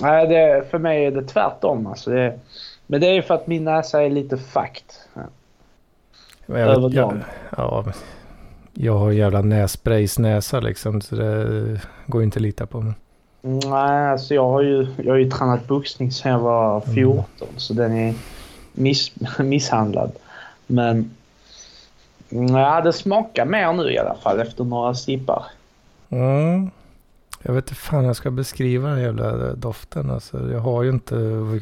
Nej, 0.00 0.26
det, 0.26 0.70
för 0.70 0.78
mig 0.78 1.04
är 1.04 1.10
det 1.10 1.22
tvärtom. 1.22 1.86
Alltså 1.86 2.10
det, 2.10 2.38
men 2.86 3.00
det 3.00 3.06
är 3.06 3.22
för 3.22 3.34
att 3.34 3.46
min 3.46 3.64
näsa 3.64 4.02
är 4.02 4.10
lite 4.10 4.36
fakt. 4.36 5.08
Jag, 6.46 6.92
jag, 6.94 7.20
ja, 7.56 7.84
jag 8.72 8.98
har 8.98 9.10
jävla 9.10 9.42
nässpraysnäsa 9.42 10.60
liksom. 10.60 11.00
Så 11.00 11.16
det 11.16 11.80
går 12.06 12.22
inte 12.22 12.36
att 12.38 12.42
lita 12.42 12.66
på. 12.66 12.80
Men. 12.80 12.94
Nej, 13.70 14.10
alltså 14.10 14.34
jag 14.34 14.48
har 14.48 14.62
ju, 14.62 14.86
jag 14.96 15.12
har 15.12 15.18
ju 15.18 15.30
tränat 15.30 15.68
boxning 15.68 16.12
sedan 16.12 16.32
jag 16.32 16.38
var 16.38 16.80
14 16.80 17.24
mm. 17.40 17.50
så 17.56 17.74
den 17.74 17.92
är 17.92 18.14
miss, 18.72 19.12
misshandlad. 19.38 20.12
Men 20.66 21.10
ja, 22.30 22.80
det 22.80 22.92
smakar 22.92 23.44
mer 23.44 23.72
nu 23.72 23.92
i 23.92 23.98
alla 23.98 24.14
fall 24.14 24.40
efter 24.40 24.64
några 24.64 24.94
sippar. 24.94 25.44
Mm. 26.08 26.70
Jag 27.42 27.52
vet 27.52 27.64
inte 27.64 27.74
fan 27.74 28.04
jag 28.04 28.16
ska 28.16 28.30
beskriva 28.30 28.88
den 28.88 29.00
jävla 29.00 29.54
doften. 29.54 30.10
Alltså, 30.10 30.50
jag 30.52 30.60
har 30.60 30.82
ju 30.82 30.90
inte 30.90 31.14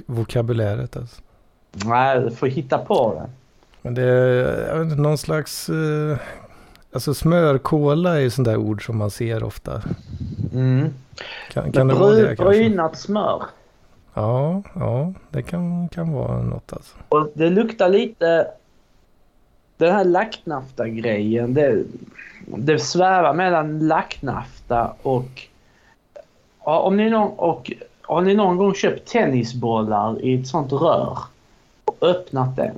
vokabuläret. 0.07 0.97
Alltså. 0.97 1.23
Nej, 1.73 2.21
du 2.21 2.31
får 2.31 2.47
hitta 2.47 2.79
på 2.79 3.15
det. 3.15 3.31
Men 3.83 3.95
det 3.95 4.03
är 4.03 4.69
jag 4.69 4.75
vet 4.79 4.85
inte, 4.85 5.03
någon 5.03 5.19
slags... 5.19 5.69
Eh, 5.69 6.19
alltså 6.93 7.15
smörkola 7.15 8.17
är 8.17 8.21
ju 8.21 8.31
sånt 8.31 8.49
där 8.49 8.57
ord 8.57 8.87
som 8.87 8.97
man 8.99 9.11
ser 9.11 9.45
ofta. 9.45 9.83
Mm. 10.53 10.89
Kan, 11.53 11.73
kan 11.73 11.89
det 11.89 11.95
vara 11.95 12.15
det? 12.15 12.37
Brynat 12.37 12.99
smör. 12.99 13.43
Ja, 14.15 14.63
ja, 14.75 15.13
det 15.31 15.43
kan, 15.43 15.89
kan 15.89 16.13
vara 16.13 16.43
något 16.43 16.73
alltså. 16.73 16.97
Och 17.09 17.31
det 17.35 17.51
luktar 17.51 17.89
lite... 17.89 18.47
Den 19.79 19.95
här 19.95 20.05
lacknafta-grejen, 20.05 21.55
det, 21.55 21.85
det 22.47 22.79
svävar 22.79 23.35
mellan 23.35 23.89
lacknafta 23.89 24.95
och... 25.03 25.49
Om 26.59 26.97
ni 26.97 27.11
någon, 27.11 27.39
och 27.39 27.73
har 28.03 28.21
ni 28.21 28.35
någon 28.35 28.57
gång 28.57 28.75
köpt 28.75 29.09
tennisbollar 29.09 30.25
i 30.25 30.41
ett 30.41 30.47
sånt 30.49 30.73
rör 30.73 31.19
och 31.85 31.97
öppnat 32.01 32.57
den 32.57 32.75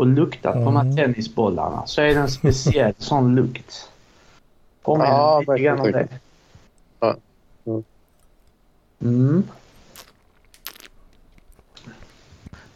och 0.00 0.06
luktat 0.06 0.54
mm. 0.54 0.64
på 0.64 0.70
de 0.70 0.76
här 0.76 0.84
mm. 0.84 0.96
tennisbollarna 0.96 1.86
så 1.86 2.00
är 2.00 2.14
det 2.14 2.20
en 2.20 2.30
speciell 2.30 2.94
sån 2.98 3.34
lukt. 3.34 3.90
Påminner 4.82 5.10
ja, 5.10 5.40
lite 5.40 5.58
grann 5.58 5.80
om 5.80 5.92
det. 5.92 6.08
Mm. 9.00 9.42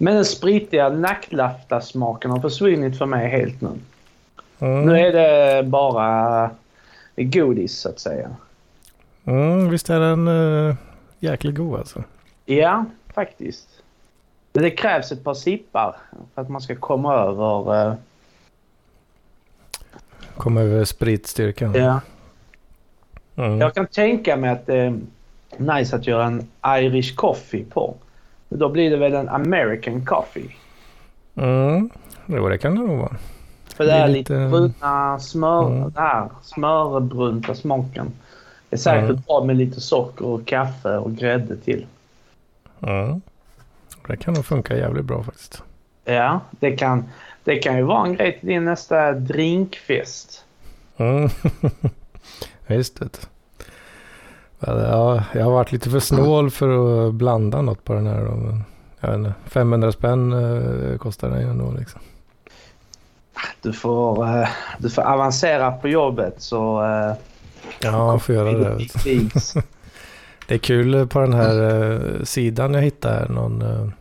Men 0.04 0.14
den 0.14 0.24
spritiga 0.24 0.88
nacklaftasmaken 0.88 2.30
har 2.30 2.40
försvunnit 2.40 2.98
för 2.98 3.06
mig 3.06 3.28
helt 3.28 3.60
nu. 3.60 3.70
Mm. 4.58 4.86
Nu 4.86 4.98
är 4.98 5.12
det 5.12 5.62
bara 5.62 6.50
godis 7.16 7.78
så 7.78 7.88
att 7.88 7.98
säga. 7.98 8.30
Mm, 9.24 9.70
visst 9.70 9.90
är 9.90 10.00
den 10.00 10.28
uh, 10.28 10.74
jäkligt 11.18 11.54
god 11.54 11.78
alltså? 11.78 12.02
Ja, 12.44 12.84
faktiskt. 13.14 13.68
Det 14.52 14.70
krävs 14.70 15.12
ett 15.12 15.24
par 15.24 15.34
sippar 15.34 15.96
för 16.34 16.42
att 16.42 16.48
man 16.48 16.60
ska 16.60 16.76
komma 16.76 17.14
över... 17.14 17.86
Uh... 17.88 17.94
Komma 20.36 20.60
över 20.60 20.84
spritstyrkan? 20.84 21.74
Ja. 21.74 22.00
Mm. 23.36 23.60
Jag 23.60 23.74
kan 23.74 23.86
tänka 23.86 24.36
mig 24.36 24.50
att 24.50 24.66
det 24.66 24.76
är 24.76 25.00
nice 25.56 25.96
att 25.96 26.06
göra 26.06 26.24
en 26.24 26.48
Irish 26.66 27.14
coffee 27.14 27.64
på. 27.64 27.94
Då 28.48 28.68
blir 28.68 28.90
det 28.90 28.96
väl 28.96 29.14
en 29.14 29.28
American 29.28 30.04
coffee? 30.04 30.56
Mm, 31.34 31.90
jo 32.26 32.48
det 32.48 32.58
kan 32.58 32.74
det 32.74 32.80
nog 32.80 32.98
vara. 32.98 33.16
För 33.76 33.84
det, 33.84 33.90
det 33.90 33.96
är 33.96 34.08
lite 34.08 34.48
bruna 34.50 35.18
smör, 35.18 35.70
mm. 35.70 35.92
här 35.96 36.28
smörbrunta 36.42 37.54
smaken. 37.54 38.12
Det 38.70 38.76
är 38.76 38.80
säkert 38.80 39.10
mm. 39.10 39.22
bra 39.26 39.44
med 39.44 39.56
lite 39.56 39.80
socker 39.80 40.26
och 40.26 40.46
kaffe 40.46 40.96
och 40.96 41.16
grädde 41.16 41.56
till. 41.56 41.86
Mm. 42.80 43.20
Det 44.06 44.16
kan 44.16 44.34
nog 44.34 44.44
funka 44.44 44.76
jävligt 44.76 45.04
bra 45.04 45.22
faktiskt. 45.22 45.62
Ja, 46.04 46.40
det 46.50 46.76
kan, 46.76 47.04
det 47.44 47.56
kan 47.56 47.76
ju 47.76 47.82
vara 47.82 48.06
en 48.06 48.14
grej 48.14 48.38
till 48.38 48.48
din 48.48 48.64
nästa 48.64 49.12
drinkfest. 49.12 50.44
Mm. 50.96 51.28
Visst 52.66 53.00
det. 53.00 53.28
Ja, 54.66 55.22
jag 55.32 55.44
har 55.44 55.52
varit 55.52 55.72
lite 55.72 55.90
för 55.90 56.00
snål 56.00 56.50
för 56.50 57.08
att 57.08 57.14
blanda 57.14 57.62
något 57.62 57.84
på 57.84 57.94
den 57.94 58.06
här. 58.06 58.20
Men, 58.20 58.64
jag 59.00 59.08
vet 59.08 59.18
inte, 59.18 59.34
500 59.46 59.92
spänn 59.92 60.32
eh, 60.32 60.98
kostar 60.98 61.30
den 61.30 61.40
ju 61.40 61.50
ändå 61.50 61.74
liksom. 61.78 62.00
Du 63.62 63.72
får, 63.72 64.26
eh, 64.26 64.48
du 64.78 64.90
får 64.90 65.02
avancera 65.02 65.72
på 65.72 65.88
jobbet 65.88 66.34
så... 66.38 66.82
Eh, 66.82 67.14
ja, 67.80 68.12
jag 68.12 68.22
får 68.22 68.34
göra 68.34 68.52
det. 68.52 68.78
det 70.48 70.54
är 70.54 70.58
kul 70.58 71.06
på 71.06 71.20
den 71.20 71.32
här 71.32 72.24
sidan 72.24 72.74
jag 72.74 72.82
hittade 72.82 73.32
någon... 73.32 73.92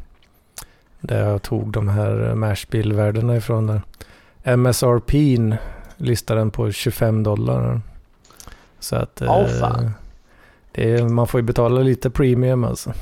Där 0.99 1.29
jag 1.29 1.41
tog 1.41 1.71
de 1.71 1.89
här 1.89 2.35
Mashbill-värdena 2.35 3.37
ifrån. 3.37 3.67
Där. 3.67 3.81
MSRP 4.43 5.13
listar 5.97 6.35
den 6.35 6.51
på 6.51 6.71
25 6.71 7.23
dollar. 7.23 7.81
Så 8.79 8.95
att... 8.95 9.21
Oh, 9.21 9.47
fan. 9.47 9.91
Är, 10.73 11.03
man 11.03 11.27
får 11.27 11.39
ju 11.39 11.45
betala 11.45 11.81
lite 11.81 12.09
premium 12.09 12.63
alltså. 12.63 12.93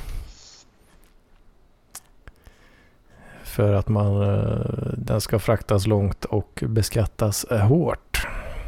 För 3.44 3.74
att 3.74 3.88
man, 3.88 4.22
eh, 4.22 4.66
den 4.96 5.20
ska 5.20 5.38
fraktas 5.38 5.86
långt 5.86 6.24
och 6.24 6.64
beskattas 6.66 7.44
eh, 7.44 7.58
hårt. 7.58 8.26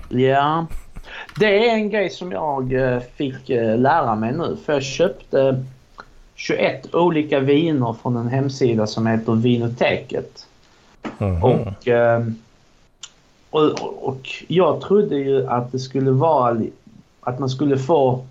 Ja, 0.08 0.66
det 1.38 1.68
är 1.68 1.74
en 1.74 1.90
grej 1.90 2.10
som 2.10 2.32
jag 2.32 2.72
eh, 2.72 3.00
fick 3.00 3.48
lära 3.76 4.14
mig 4.14 4.32
nu. 4.32 4.56
För 4.64 4.72
jag 4.72 4.82
köpte 4.82 5.64
21 6.34 6.94
olika 6.94 7.40
viner 7.40 7.96
från 8.02 8.16
en 8.16 8.28
hemsida 8.28 8.86
som 8.86 9.06
heter 9.06 9.32
Vinoteket. 9.32 10.46
Mm 11.18 11.36
-hmm. 11.36 12.34
och, 13.50 13.62
och, 13.62 14.08
och 14.08 14.28
jag 14.48 14.80
trodde 14.80 15.16
ju 15.16 15.46
att 15.46 15.72
det 15.72 15.78
skulle 15.78 16.10
vara 16.10 16.60
att 17.20 17.38
man 17.38 17.48
skulle 17.48 17.78
få 17.78 18.24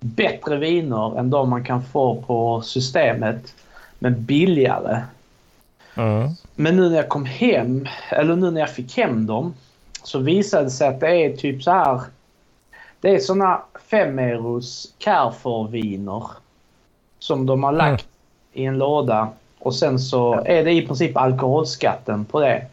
bättre 0.00 0.56
viner 0.56 1.18
än 1.18 1.30
de 1.30 1.50
man 1.50 1.64
kan 1.64 1.82
få 1.82 2.22
på 2.22 2.60
systemet. 2.60 3.54
Men 3.98 4.24
billigare. 4.24 5.02
Mm. 5.94 6.28
Men 6.54 6.76
nu 6.76 6.88
när 6.88 6.96
jag 6.96 7.08
kom 7.08 7.24
hem, 7.24 7.86
eller 8.10 8.36
nu 8.36 8.50
när 8.50 8.60
jag 8.60 8.70
fick 8.70 8.96
hem 8.96 9.26
dem, 9.26 9.54
så 10.02 10.18
visade 10.18 10.64
det 10.64 10.70
sig 10.70 10.88
att 10.88 11.00
det 11.00 11.24
är 11.24 11.36
typ 11.36 11.62
så 11.62 11.70
här. 11.70 12.00
Det 13.00 13.14
är 13.14 13.18
såna 13.18 13.62
5 13.90 14.18
euros 14.18 14.94
Carrefour-viner 14.98 16.24
som 17.18 17.46
de 17.46 17.62
har 17.62 17.72
lagt 17.72 18.06
mm. 18.54 18.64
i 18.64 18.66
en 18.66 18.78
låda 18.78 19.28
och 19.58 19.74
sen 19.74 19.98
så 19.98 20.34
är 20.34 20.64
det 20.64 20.72
i 20.72 20.86
princip 20.86 21.16
alkoholskatten 21.16 22.24
på 22.24 22.40
det. 22.40 22.66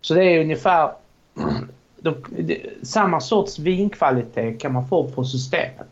Så 0.00 0.14
det 0.14 0.24
är 0.24 0.40
ungefär 0.40 0.90
de, 2.00 2.14
de, 2.28 2.60
samma 2.82 3.20
sorts 3.20 3.58
vinkvalitet 3.58 4.60
kan 4.60 4.72
man 4.72 4.88
få 4.88 5.10
på 5.10 5.24
systemet. 5.24 5.91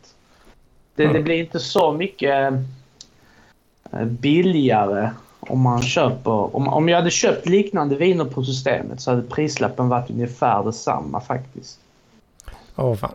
Det, 1.01 1.05
mm. 1.05 1.17
det 1.17 1.23
blir 1.23 1.41
inte 1.41 1.61
så 1.61 1.93
mycket 1.93 2.53
eh, 3.93 4.05
billigare 4.05 5.11
om 5.41 5.61
man 5.61 5.83
köper... 5.83 6.57
Om, 6.57 6.69
om 6.69 6.89
jag 6.89 6.97
hade 6.97 7.11
köpt 7.11 7.49
liknande 7.49 7.97
viner 7.97 8.25
på 8.25 8.45
systemet 8.45 9.01
så 9.01 9.11
hade 9.11 9.23
prislappen 9.23 9.89
varit 9.89 10.11
ungefär 10.11 10.65
detsamma 10.65 11.21
faktiskt. 11.21 11.79
Åh 12.77 12.87
oh, 12.87 12.97
fan. 12.97 13.11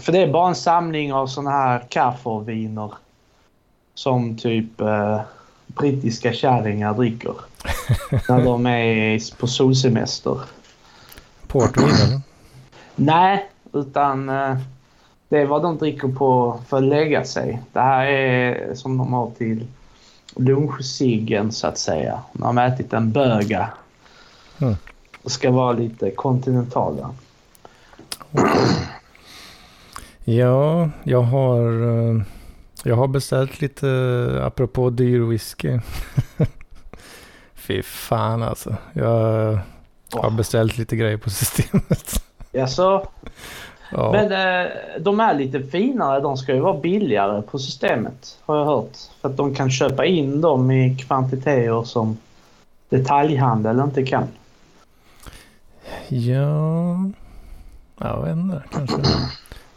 För 0.00 0.12
det 0.12 0.18
är 0.18 0.32
bara 0.32 0.48
en 0.48 0.54
samling 0.54 1.12
av 1.12 1.26
såna 1.26 1.50
här 1.50 1.86
Carrefour-viner 1.88 2.92
som 3.94 4.36
typ 4.36 4.80
eh, 4.80 5.20
brittiska 5.66 6.32
kärringar 6.32 6.94
dricker. 6.94 7.34
när 8.28 8.44
de 8.44 8.66
är 8.66 9.36
på 9.36 9.46
solsemester. 9.46 10.40
Portvin 11.46 12.20
Nej, 12.96 13.48
utan 13.72 14.28
eh, 14.28 14.56
det 15.34 15.40
är 15.40 15.46
vad 15.46 15.62
de 15.62 15.78
dricker 15.78 16.08
på 16.08 16.60
för 16.68 16.76
att 16.76 16.82
lägga 16.82 17.24
sig. 17.24 17.62
Det 17.72 17.80
här 17.80 18.06
är 18.06 18.74
som 18.74 18.98
de 18.98 19.12
har 19.12 19.30
till 19.30 19.66
lunchsiggen 20.36 21.52
så 21.52 21.66
att 21.66 21.78
säga. 21.78 22.20
De 22.32 22.56
har 22.56 22.66
ätit 22.66 22.92
en 22.92 23.12
böga. 23.12 23.68
Mm. 24.58 24.74
Och 25.22 25.30
ska 25.30 25.50
vara 25.50 25.72
lite 25.72 26.10
kontinentala. 26.10 27.14
Ja, 30.26 30.90
jag 31.02 31.22
har, 31.22 31.60
eh, 31.60 32.22
jag 32.84 32.96
har 32.96 33.08
beställt 33.08 33.60
lite, 33.60 33.86
apropå 34.44 34.90
dyr 34.90 35.20
whisky. 35.20 35.78
Fy 37.54 37.82
fan 37.82 38.42
alltså. 38.42 38.76
Jag 38.92 39.58
har 40.12 40.30
beställt 40.30 40.78
lite 40.78 40.96
grejer 40.96 41.16
på 41.16 41.30
systemet. 41.30 42.24
Jaså? 42.52 43.08
Ja. 43.90 44.12
Men 44.12 44.32
eh, 44.32 44.72
de 45.00 45.20
är 45.20 45.34
lite 45.34 45.60
finare. 45.60 46.20
De 46.20 46.36
ska 46.36 46.54
ju 46.54 46.60
vara 46.60 46.80
billigare 46.80 47.42
på 47.42 47.58
systemet 47.58 48.38
har 48.42 48.56
jag 48.56 48.64
hört. 48.64 48.96
För 49.20 49.28
att 49.28 49.36
de 49.36 49.54
kan 49.54 49.70
köpa 49.70 50.04
in 50.04 50.40
dem 50.40 50.70
i 50.70 50.96
kvantiteter 50.96 51.82
som 51.82 52.18
detaljhandel 52.88 53.80
inte 53.80 54.02
kan. 54.02 54.28
Ja, 56.08 56.96
jag 57.98 58.22
vet 58.22 58.36
inte 58.36 58.62
kanske. 58.72 59.02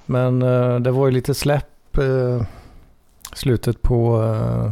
Men 0.06 0.42
eh, 0.42 0.76
det 0.80 0.92
var 0.92 1.06
ju 1.06 1.12
lite 1.12 1.34
släpp 1.34 1.98
eh, 1.98 2.42
slutet 3.34 3.82
på 3.82 4.24
eh, 4.24 4.72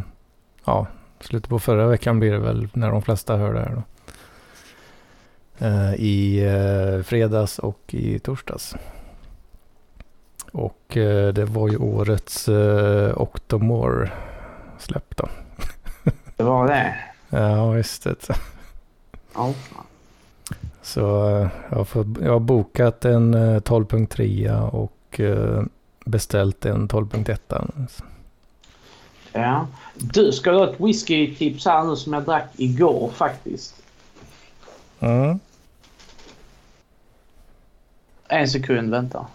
ja, 0.65 0.87
slutet 1.19 1.49
på 1.49 1.59
förra 1.59 1.87
veckan 1.87 2.19
blir 2.19 2.31
det 2.31 2.39
väl 2.39 2.67
när 2.73 2.91
de 2.91 3.01
flesta 3.01 3.37
hör 3.37 3.53
det 3.53 3.59
här 3.59 3.75
då. 3.75 3.83
Eh, 5.65 5.93
I 5.93 6.45
eh, 6.45 7.03
fredags 7.03 7.59
och 7.59 7.81
i 7.87 8.19
torsdags. 8.19 8.75
Och 10.55 10.97
eh, 10.97 11.33
det 11.33 11.45
var 11.45 11.69
ju 11.69 11.77
årets 11.77 12.49
eh, 12.49 13.21
Octomore 13.21 14.11
släpp 14.79 15.17
då. 15.17 15.29
Det 16.35 16.43
var 16.43 16.67
det? 16.67 16.95
ja, 17.29 17.69
visst 17.69 18.03
det. 18.03 18.15
Oh, 19.33 19.51
Så 20.81 21.29
eh, 21.37 21.47
jag, 21.71 21.87
får, 21.87 22.05
jag 22.21 22.31
har 22.31 22.39
bokat 22.39 23.05
en 23.05 23.33
eh, 23.33 23.59
12.3 23.59 24.69
och 24.69 25.21
beställt 26.05 26.65
en 26.65 26.87
12.1. 26.87 28.01
Ja. 29.33 29.67
Du, 29.95 30.31
ska 30.31 30.51
ha 30.51 30.69
ett 30.69 30.79
whisky-tips 30.79 31.65
här 31.65 31.83
nu 31.83 31.95
som 31.95 32.13
jag 32.13 32.23
drack 32.23 32.49
igår 32.57 33.11
faktiskt? 33.15 33.75
Mm. 34.99 35.39
En 38.27 38.49
sekund, 38.49 38.91
vänta. 38.91 39.27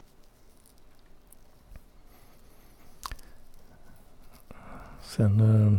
Sen 5.21 5.41
uh, 5.41 5.79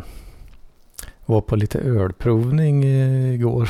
var 1.26 1.42
på 1.42 1.56
lite 1.56 1.80
ölprovning 1.80 2.84
igår. 2.84 3.70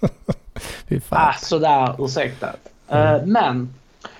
Fy 0.88 1.00
fan. 1.00 1.18
Ah, 1.20 1.32
sådär, 1.32 1.94
ursäkta. 1.98 2.48
Mm. 2.88 3.14
Uh, 3.14 3.26
men, 3.26 3.74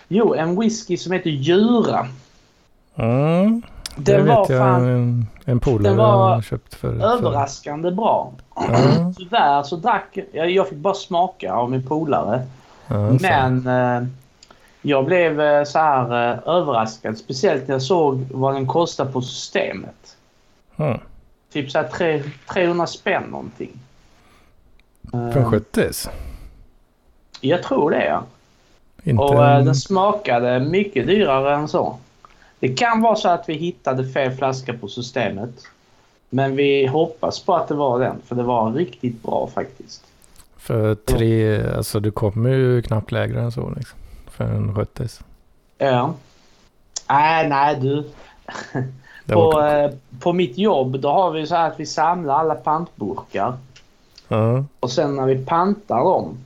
jo, 0.08 0.34
en 0.34 0.60
whisky 0.60 0.96
som 0.96 1.12
heter 1.12 1.30
Djura. 1.30 2.08
Mm. 2.94 3.62
Det 3.96 4.16
den 4.16 4.26
var 4.26 4.44
fan, 4.46 4.84
en, 4.84 5.26
en 5.44 5.60
polare 5.60 6.42
köpt 6.42 6.74
för. 6.74 6.94
överraskande 6.94 7.88
för. 7.88 7.96
bra. 7.96 8.32
Mm. 8.68 9.14
Tyvärr 9.18 9.62
så 9.62 9.76
drack 9.76 10.18
jag, 10.32 10.50
jag 10.50 10.68
fick 10.68 10.78
bara 10.78 10.94
smaka 10.94 11.52
av 11.52 11.70
min 11.70 11.86
polare. 11.86 12.46
Mm, 12.88 13.18
men 13.20 13.68
Jag 14.82 15.04
blev 15.04 15.40
eh, 15.40 15.64
så 15.64 15.78
här 15.78 16.32
eh, 16.32 16.38
överraskad. 16.48 17.18
Speciellt 17.18 17.68
när 17.68 17.74
jag 17.74 17.82
såg 17.82 18.26
vad 18.30 18.54
den 18.54 18.66
kostar 18.66 19.04
på 19.04 19.22
systemet. 19.22 20.16
Mm. 20.80 20.98
Typ 21.52 21.70
så 21.70 21.78
här 21.78 21.88
tre, 21.88 22.22
300 22.52 22.86
spänn 22.86 23.22
någonting. 23.22 23.70
Från 25.10 25.50
70 25.50 25.90
Jag 27.40 27.62
tror 27.62 27.90
det 27.90 28.04
ja. 28.04 28.24
Inte 29.02 29.22
Och 29.22 29.44
eh, 29.44 29.56
en... 29.56 29.64
den 29.64 29.74
smakade 29.74 30.60
mycket 30.60 31.06
dyrare 31.06 31.54
än 31.54 31.68
så. 31.68 31.98
Det 32.60 32.68
kan 32.68 33.00
vara 33.00 33.16
så 33.16 33.28
att 33.28 33.48
vi 33.48 33.54
hittade 33.54 34.08
fel 34.08 34.32
flaska 34.32 34.72
på 34.72 34.88
systemet. 34.88 35.50
Men 36.30 36.56
vi 36.56 36.86
hoppas 36.86 37.40
på 37.40 37.54
att 37.54 37.68
det 37.68 37.74
var 37.74 38.00
den, 38.00 38.16
för 38.26 38.36
det 38.36 38.42
var 38.42 38.72
riktigt 38.72 39.22
bra 39.22 39.50
faktiskt. 39.54 40.04
För 40.56 40.94
tre, 40.94 41.62
alltså 41.66 42.00
du 42.00 42.10
kommer 42.10 42.50
ju 42.50 42.82
knappt 42.82 43.12
lägre 43.12 43.40
än 43.40 43.52
så 43.52 43.72
liksom. 43.76 43.98
För 44.30 44.44
en 44.44 44.74
70 44.74 45.08
Ja. 45.78 46.14
Nej, 47.08 47.48
nej 47.48 47.76
du. 47.80 48.10
På, 49.34 49.62
eh, 49.62 49.90
på 50.20 50.32
mitt 50.32 50.58
jobb 50.58 51.00
då 51.00 51.08
har 51.08 51.30
vi 51.30 51.46
så 51.46 51.54
här 51.54 51.70
att 51.70 51.80
vi 51.80 51.86
samlar 51.86 52.34
alla 52.34 52.54
pantburkar. 52.54 53.54
Ja. 54.28 54.64
Och 54.80 54.90
sen 54.90 55.16
när 55.16 55.26
vi 55.26 55.44
pantar 55.44 56.04
dem 56.04 56.38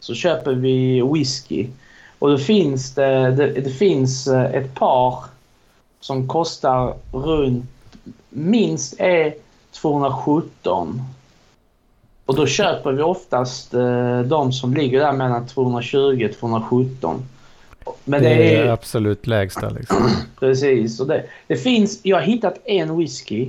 så 0.00 0.14
köper 0.14 0.52
vi 0.52 1.02
whisky. 1.14 1.68
Och 2.18 2.30
då 2.30 2.38
finns 2.38 2.94
det, 2.94 3.30
det, 3.30 3.46
det 3.46 3.70
finns 3.70 4.26
eh, 4.26 4.54
ett 4.54 4.74
par 4.74 5.24
som 6.00 6.28
kostar 6.28 6.94
runt 7.12 7.64
minst 8.30 8.94
är 8.98 9.34
217. 9.72 11.02
Och 12.26 12.36
då 12.36 12.46
köper 12.46 12.92
vi 12.92 13.02
oftast 13.02 13.74
eh, 13.74 14.20
de 14.20 14.52
som 14.52 14.74
ligger 14.74 15.00
där 15.00 15.12
mellan 15.12 15.46
220 15.46 16.28
och 16.30 16.38
217. 16.38 17.22
Men 18.04 18.22
Det 18.22 18.28
det 18.28 18.56
är 18.56 18.64
är 18.64 18.68
absolut 18.68 19.26
lägsta 19.26 19.68
liksom. 19.68 20.10
precis. 20.40 21.00
Och 21.00 21.06
det, 21.06 21.24
det 21.46 21.56
finns, 21.56 22.00
jag 22.02 22.16
har 22.16 22.22
hittat 22.22 22.58
en 22.64 22.96
whisky 22.96 23.48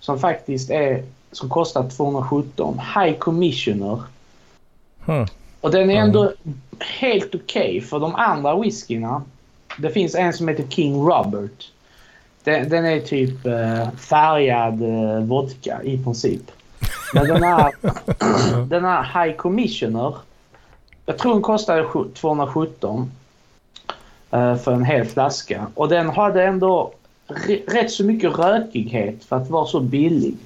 som 0.00 0.18
faktiskt 0.18 0.70
är 0.70 1.02
som 1.32 1.48
kostar 1.48 1.88
217. 1.90 2.80
High 2.94 3.18
Commissioner. 3.18 4.02
Hmm. 5.04 5.26
Och 5.60 5.70
den 5.70 5.90
är 5.90 5.94
ändå 5.94 6.32
helt 6.80 7.34
okej 7.34 7.80
för 7.80 7.98
de 7.98 8.14
andra 8.14 8.60
whiskyna. 8.60 9.22
Det 9.78 9.90
finns 9.90 10.14
en 10.14 10.32
som 10.32 10.48
heter 10.48 10.64
King 10.68 10.94
Robert. 10.94 11.70
Den, 12.44 12.68
den 12.68 12.84
är 12.84 13.00
typ 13.00 13.46
eh, 13.46 13.90
färgad 13.90 14.82
eh, 14.82 15.20
vodka 15.20 15.82
i 15.82 15.98
princip. 16.04 16.50
Men 17.14 17.28
den 17.28 17.42
här, 17.42 17.72
den 18.68 18.84
här 18.84 19.24
High 19.24 19.36
Commissioner. 19.36 20.14
Jag 21.06 21.18
tror 21.18 21.32
den 21.32 21.42
kostade 21.42 21.84
sju- 21.84 22.08
217 22.14 22.98
eh, 23.00 23.06
för 24.30 24.72
en 24.72 24.84
hel 24.84 25.06
flaska. 25.06 25.66
Och 25.74 25.88
den 25.88 26.08
hade 26.08 26.44
ändå 26.44 26.92
rätt 27.66 27.90
så 27.90 28.04
mycket 28.04 28.38
rökighet 28.38 29.24
för 29.24 29.36
att 29.36 29.50
vara 29.50 29.66
så 29.66 29.80
billig. 29.80 30.36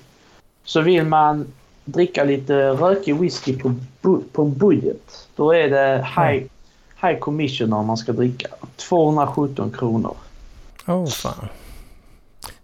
Så 0.64 0.80
vill 0.80 1.04
man 1.04 1.46
dricka 1.84 2.24
lite 2.24 2.70
rökig 2.70 3.16
whisky 3.16 3.58
på, 3.58 3.74
på 4.32 4.44
budget. 4.44 5.28
Då 5.36 5.54
är 5.54 5.68
det 5.68 6.06
high, 6.16 6.44
high 7.02 7.18
commissioner 7.18 7.82
man 7.82 7.96
ska 7.96 8.12
dricka. 8.12 8.48
217 8.76 9.70
kronor. 9.70 10.14
Åh 10.86 10.96
oh, 10.96 11.06
fan. 11.06 11.48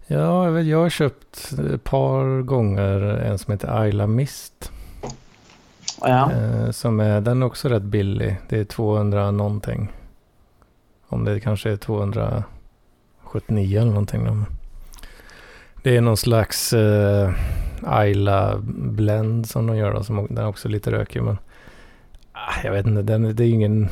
Ja, 0.07 0.59
jag, 0.59 0.77
har 0.77 0.89
köpt 0.89 1.51
ett 1.73 1.83
par 1.83 2.41
gånger 2.41 3.01
en 3.01 3.39
som 3.39 3.51
heter 3.51 3.79
Ayla 3.81 4.07
Mist. 4.07 4.71
Ja. 6.01 6.31
Eh, 6.31 6.71
som 6.71 6.99
är, 6.99 7.21
den 7.21 7.41
är 7.41 7.45
också 7.45 7.69
rätt 7.69 7.83
billig. 7.83 8.37
Det 8.49 8.59
är 8.59 8.63
200 8.63 9.31
någonting. 9.31 9.91
Om 11.09 11.23
det 11.23 11.39
kanske 11.39 11.71
är 11.71 11.77
279 11.77 13.81
eller 13.81 13.91
någonting. 13.91 14.45
Det 15.83 15.97
är 15.97 16.01
någon 16.01 16.17
slags 16.17 16.73
eh, 16.73 17.31
Ayla 17.83 18.57
blend 18.73 19.49
som 19.49 19.67
de 19.67 19.77
gör 19.77 19.93
då. 19.93 20.03
Som, 20.03 20.27
den 20.29 20.37
är 20.37 20.47
också 20.47 20.67
lite 20.69 20.91
rökig 20.91 21.23
men. 21.23 21.37
Ah, 22.31 22.53
jag 22.63 22.71
vet 22.71 22.85
inte, 22.85 23.01
den, 23.01 23.35
det 23.35 23.43
är 23.43 23.49
ingen. 23.49 23.89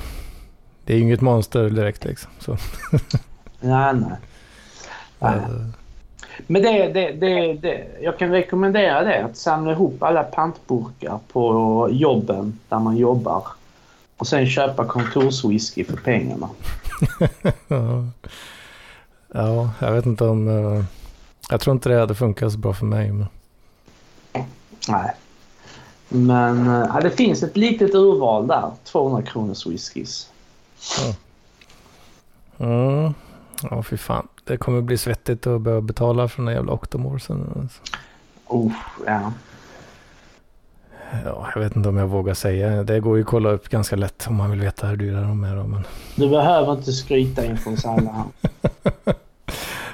Det 0.86 0.94
är 0.94 1.00
inget 1.00 1.22
monster 1.22 1.70
direkt 1.70 2.06
liksom. 2.06 2.32
Så, 2.40 2.52
Nej, 3.60 3.94
nej. 3.94 4.10
nej. 5.20 5.34
eh, 5.36 5.50
Men 6.48 6.62
det, 6.62 6.88
det, 6.88 7.12
det, 7.12 7.54
det, 7.54 7.88
jag 8.02 8.20
kan 8.20 8.32
rekommendera 8.32 9.04
det. 9.04 9.26
Att 9.26 9.38
samla 9.38 9.72
ihop 9.72 10.04
alla 10.04 10.24
pantburkar 10.24 11.20
på 11.32 11.88
jobben 11.92 12.60
där 12.70 12.80
man 12.80 12.98
jobbar. 12.98 13.44
Och 14.18 14.28
sen 14.28 14.48
köpa 14.48 14.86
kontorswhisky 14.86 15.84
för 15.84 15.98
pengarna. 15.98 16.50
ja. 17.68 18.06
ja, 19.34 19.70
jag 19.80 19.92
vet 19.92 20.06
inte 20.06 20.24
om... 20.24 20.48
eh, 20.48 20.84
jag 21.50 21.62
tror 21.62 21.76
inte 21.76 21.90
det 21.90 22.00
hade 22.00 22.16
funkat 22.16 22.52
så 22.52 22.58
bra 22.58 22.74
för 22.74 22.86
mig. 22.86 23.12
Men, 23.12 23.28
Nej. 24.90 25.12
Men 26.10 26.68
eh, 26.68 26.90
ja, 26.94 27.00
det 27.02 27.10
finns 27.10 27.44
ett 27.44 27.58
litet 27.58 27.96
urval 27.96 28.48
där. 28.48 28.72
200 28.84 29.22
kronors 29.22 29.68
whiskys. 29.68 30.30
mm, 32.58 33.14
ja, 33.62 33.84
fy 33.84 33.98
fan. 33.98 34.28
Det 34.44 34.58
kommer 34.58 34.82
bli 34.82 34.98
svettigt 34.98 35.48
att 35.48 35.62
behöva 35.62 35.82
betala 35.82 36.28
för 36.28 36.44
den 36.44 36.54
jävla 36.54 36.74
Octomorsen. 36.74 37.52
Alltså. 37.56 37.82
Oh, 38.48 38.72
ja. 39.06 39.32
Ja, 41.26 41.48
jag 41.56 41.62
vet 41.62 41.76
inte 41.76 41.90
om 41.90 41.98
jag 41.98 42.08
vågar 42.08 42.34
säga. 42.34 42.84
Det 42.84 43.00
går 43.00 43.18
ju 43.18 43.24
att 43.24 43.30
kolla 43.30 43.50
upp 43.50 43.70
ganska 43.70 43.96
lätt 43.96 44.26
om 44.28 44.36
man 44.36 44.52
vill 44.52 44.62
veta 44.62 44.88
hur 44.88 44.98
dyra 44.98 45.22
de 45.22 45.44
är. 45.44 45.56
Då, 45.56 45.64
men... 45.64 45.84
Du 46.16 46.30
behöver 46.30 46.74
inte 46.74 46.92
skryta 46.92 47.46
inför 47.46 47.74
oss 47.74 47.86
alla. 47.86 48.26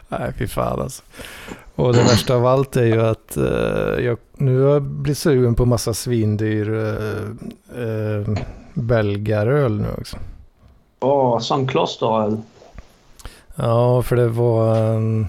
Nej, 0.07 0.33
fy 0.37 0.47
fan 0.47 0.81
alltså. 0.81 1.03
Och 1.75 1.93
det 1.93 2.03
värsta 2.03 2.35
av 2.35 2.45
allt 2.45 2.75
är 2.75 2.85
ju 2.85 3.01
att 3.01 3.37
eh, 3.37 4.05
jag 4.05 4.17
nu 4.41 4.61
har 4.61 4.73
jag 4.73 4.81
blivit 4.81 5.17
sugen 5.17 5.55
på 5.55 5.65
massa 5.65 5.93
svindyr 5.93 6.69
uh, 6.69 7.29
uh, 7.77 8.37
belgaröl 8.73 9.81
nu 9.81 9.87
också. 9.97 10.17
Åh, 10.99 11.39
sån 11.39 11.67
klosteröl. 11.67 12.37
Ja, 13.55 14.01
för 14.01 14.15
det 14.15 14.27
var, 14.27 14.77
um, 14.95 15.27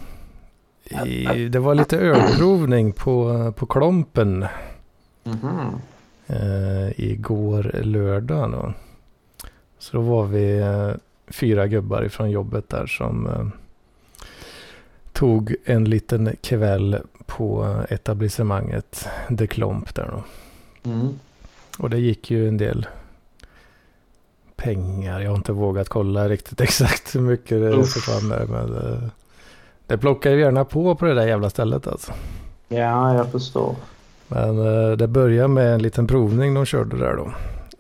i, 1.07 1.49
det 1.49 1.59
var 1.59 1.75
lite 1.75 1.99
ölprovning 1.99 2.93
på, 2.93 3.53
på 3.57 3.67
Klompen 3.67 4.47
Mhm. 5.25 5.81
uh, 6.31 7.01
igår 7.01 7.81
lördag. 7.83 8.51
Då. 8.51 8.73
Så 9.79 9.97
då 9.97 10.03
var 10.03 10.25
vi 10.25 10.61
uh, 10.61 10.95
fyra 11.29 11.67
gubbar 11.67 12.03
ifrån 12.03 12.31
jobbet 12.31 12.69
där 12.69 12.87
som 12.87 13.27
uh, 13.27 13.49
tog 15.13 15.55
en 15.65 15.85
liten 15.85 16.37
kväll 16.41 16.99
på 17.27 17.77
etablissemanget 17.89 19.09
The 19.39 19.47
Klomp 19.47 19.95
där 19.95 20.11
då. 20.13 20.23
Mm. 20.91 21.19
Och 21.79 21.91
det 21.91 21.99
gick 21.99 22.31
ju 22.31 22.49
en 22.49 22.57
del 22.57 22.87
pengar. 24.57 25.21
Jag 25.21 25.31
har 25.31 25.37
inte 25.37 25.53
vågat 25.53 25.89
kolla 25.89 26.29
riktigt 26.29 26.61
exakt 26.69 27.15
hur 27.15 27.21
mycket 27.21 27.61
det 27.61 27.71
Uff. 27.71 27.93
försvann 27.93 28.29
där. 28.29 28.47
Men 28.47 28.71
det, 28.71 29.11
det 29.87 29.99
plockar 29.99 30.31
ju 30.31 30.41
gärna 30.41 30.65
på 30.65 30.95
på 30.95 31.05
det 31.05 31.15
där 31.15 31.27
jävla 31.27 31.51
stället 31.51 31.87
alltså. 31.87 32.13
Ja, 32.69 33.15
jag 33.15 33.33
förstår. 33.33 33.77
Men 34.33 34.59
eh, 34.59 34.97
det 34.97 35.09
börjar 35.09 35.49
med 35.49 35.75
en 35.75 35.83
liten 35.83 36.07
provning 36.07 36.55
de 36.55 36.67
körde 36.67 36.99
där 36.99 37.17
då. 37.17 37.33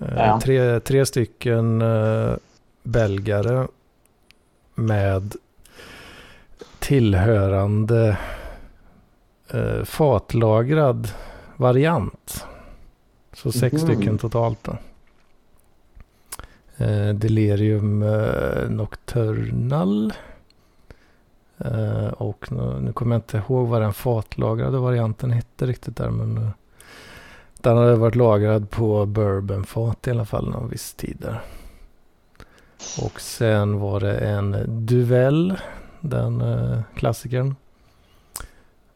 Eh, 0.06 0.14
Ja. 0.16 0.40
tre, 0.42 0.80
tre 0.80 1.06
stycken 1.06 1.82
eh, 1.82 2.34
belgare 2.82 3.66
med 4.74 5.34
tillhörande 6.78 8.16
fatlagrad 9.84 11.08
variant. 11.56 12.46
Så 13.32 13.52
sex 13.52 13.72
Mhm. 13.72 13.78
stycken 13.94 14.18
totalt 14.18 14.58
då. 14.64 14.76
Delirium 17.14 17.98
Nocturnal. 18.68 20.12
Eh, 21.64 22.08
och 22.08 22.52
nu, 22.52 22.80
nu 22.80 22.92
kommer 22.92 23.14
jag 23.14 23.18
inte 23.18 23.36
ihåg 23.36 23.68
vad 23.68 23.82
den 23.82 23.92
fatlagrade 23.92 24.78
varianten 24.78 25.30
hette 25.30 25.66
riktigt 25.66 25.96
där. 25.96 26.10
Men 26.10 26.36
eh, 26.38 26.48
den 27.60 27.76
hade 27.76 27.96
varit 27.96 28.14
lagrad 28.14 28.70
på 28.70 29.06
bourbonfat 29.06 30.06
i 30.06 30.10
alla 30.10 30.24
fall 30.24 30.50
någon 30.50 30.68
viss 30.68 30.94
tid 30.94 31.16
där. 31.20 31.40
Och 33.02 33.20
sen 33.20 33.80
var 33.80 34.00
det 34.00 34.18
en 34.18 34.64
Duvel, 34.86 35.56
den 36.00 36.40
eh, 36.40 36.80
klassikern. 36.94 37.54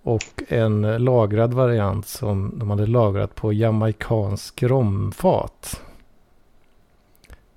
Och 0.03 0.43
en 0.49 1.05
lagrad 1.05 1.55
variant 1.55 2.07
som 2.07 2.59
de 2.59 2.71
hade 2.71 2.87
lagrat 2.87 3.35
på 3.35 3.53
jamaikansk 3.53 4.63
romfat. 4.63 5.81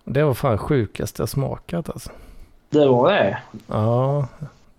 Det 0.03 0.23
var 0.23 0.33
fan 0.33 0.57
sjukaste 0.57 1.21
jag 1.21 1.29
smakat 1.29 1.89
alltså. 1.89 2.09
Det 2.69 2.87
var 2.87 3.11
det. 3.11 3.37
Ja, 3.67 4.27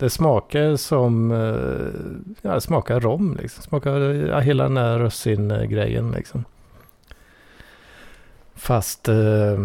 det 0.00 0.10
smakar 0.10 0.76
som, 0.76 1.30
eh, 1.30 2.32
ja 2.42 2.54
det 2.54 2.60
smakar 2.60 3.00
rom 3.00 3.36
liksom. 3.40 3.62
Smakar 3.62 4.00
ja, 4.00 4.38
hela 4.38 4.62
den 4.64 4.76
här 4.76 4.98
russin-grejen 4.98 6.10
liksom. 6.10 6.44
Fast, 8.54 9.08
eh, 9.08 9.58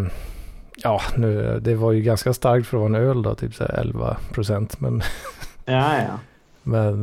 ja, 0.76 1.02
nu, 1.18 1.60
det 1.60 1.76
var 1.76 1.92
ju 1.92 2.02
ganska 2.02 2.34
starkt 2.34 2.68
för 2.68 2.78
att 2.78 2.82
vara 2.82 3.00
en 3.00 3.08
öl 3.10 3.22
då, 3.22 3.36
typ 3.36 3.56
så 3.56 3.64
11 3.64 4.18
procent. 4.32 4.80
Men, 4.80 5.02
ja, 5.66 5.98
ja. 5.98 6.20
men 6.64 7.02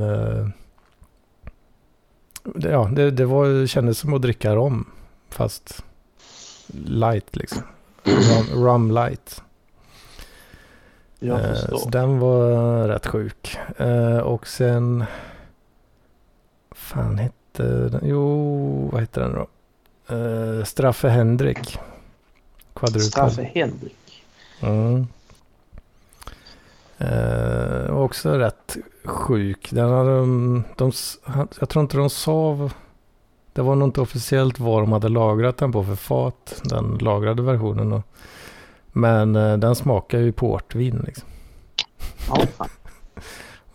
det, 2.45 2.71
ja, 2.71 2.91
det, 2.93 3.11
det 3.11 3.25
var, 3.25 3.67
kändes 3.67 3.99
som 3.99 4.15
att 4.15 4.23
dricka 4.23 4.55
rom, 4.55 4.87
fast 5.29 5.85
light 6.87 7.37
liksom. 7.37 7.63
Rum, 8.05 8.65
rum 8.65 8.91
light. 8.91 9.43
Jag 11.25 11.41
förstår. 11.41 11.77
Så 11.77 11.89
den 11.89 12.19
var 12.19 12.89
rätt 12.89 13.07
sjuk. 13.07 13.59
Uh, 13.81 14.19
och 14.19 14.47
sen, 14.47 15.05
fan 16.71 17.19
hette 17.19 17.63
den? 17.89 18.01
Jo, 18.05 18.89
vad 18.93 19.01
hette 19.01 19.21
den 19.21 19.33
då? 19.33 19.47
Uh, 20.15 20.65
Straffe 20.65 21.09
Henrik. 21.09 21.79
Kvadrupel. 22.75 23.03
Straffe 23.03 23.43
Henrik. 23.55 24.25
Mm. 24.61 25.07
Uh, 27.01 27.97
också 27.97 28.39
rätt 28.39 28.77
sjuk. 29.05 29.69
Den 29.71 29.91
hade, 29.91 30.11
de, 30.11 30.65
de, 30.77 30.93
jag 31.61 31.69
tror 31.69 31.83
inte 31.83 31.97
de 31.97 32.11
sa... 32.11 32.71
Det 33.53 33.63
var 33.63 33.75
nog 33.75 33.89
inte 33.89 34.01
officiellt 34.01 34.61
vad 34.61 34.83
de 34.83 34.93
hade 34.93 35.09
lagrat 35.09 35.57
den 35.57 35.73
på 35.73 35.85
för 35.85 35.97
fat. 35.97 36.63
Den 36.65 36.99
lagrade 37.01 37.43
versionen. 37.43 37.93
Och, 37.93 38.03
men 38.93 39.37
uh, 39.37 39.59
den 39.59 39.75
smakar 39.75 40.19
ju 40.19 40.33
portvin 40.33 41.03
liksom. 41.07 41.29
Oh, 42.31 42.67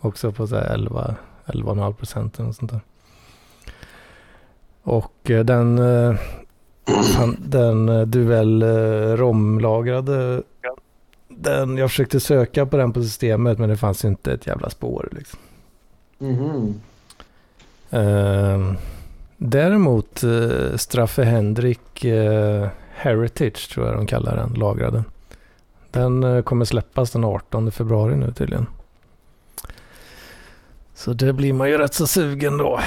också 0.00 0.32
på 0.32 0.46
så 0.46 0.56
11, 0.56 1.16
11,5 1.46 1.92
procent 1.92 2.38
eller 2.40 2.52
sånt 2.52 2.70
där. 2.70 2.80
Och 4.82 5.30
uh, 5.30 5.40
den 5.40 5.78
den 7.38 7.88
eh, 7.88 8.06
duell 8.06 8.62
eh, 8.62 9.16
romlagrade. 9.16 10.42
Den, 11.28 11.76
jag 11.76 11.90
försökte 11.90 12.20
söka 12.20 12.66
på 12.66 12.76
den 12.76 12.92
på 12.92 13.02
systemet 13.02 13.58
men 13.58 13.68
det 13.68 13.76
fanns 13.76 14.04
inte 14.04 14.32
ett 14.32 14.46
jävla 14.46 14.70
spår. 14.70 15.08
Liksom. 15.12 15.38
Mm. 16.20 16.80
Uh, 17.92 18.74
däremot 19.36 20.24
uh, 20.24 20.76
Straffe 20.76 21.22
Henrik 21.24 22.04
uh, 22.04 22.66
Heritage 22.98 23.68
tror 23.68 23.86
jag 23.86 23.96
de 23.96 24.06
kallar 24.06 24.36
den, 24.36 24.54
lagrade. 24.54 25.04
Den 25.90 26.24
uh, 26.24 26.42
kommer 26.42 26.64
släppas 26.64 27.10
den 27.10 27.24
18 27.24 27.72
februari 27.72 28.16
nu 28.16 28.32
tydligen. 28.32 28.66
Så 30.94 31.12
det 31.12 31.32
blir 31.32 31.52
man 31.52 31.68
ju 31.68 31.78
rätt 31.78 31.94
så 31.94 32.06
sugen 32.06 32.58
då. 32.58 32.80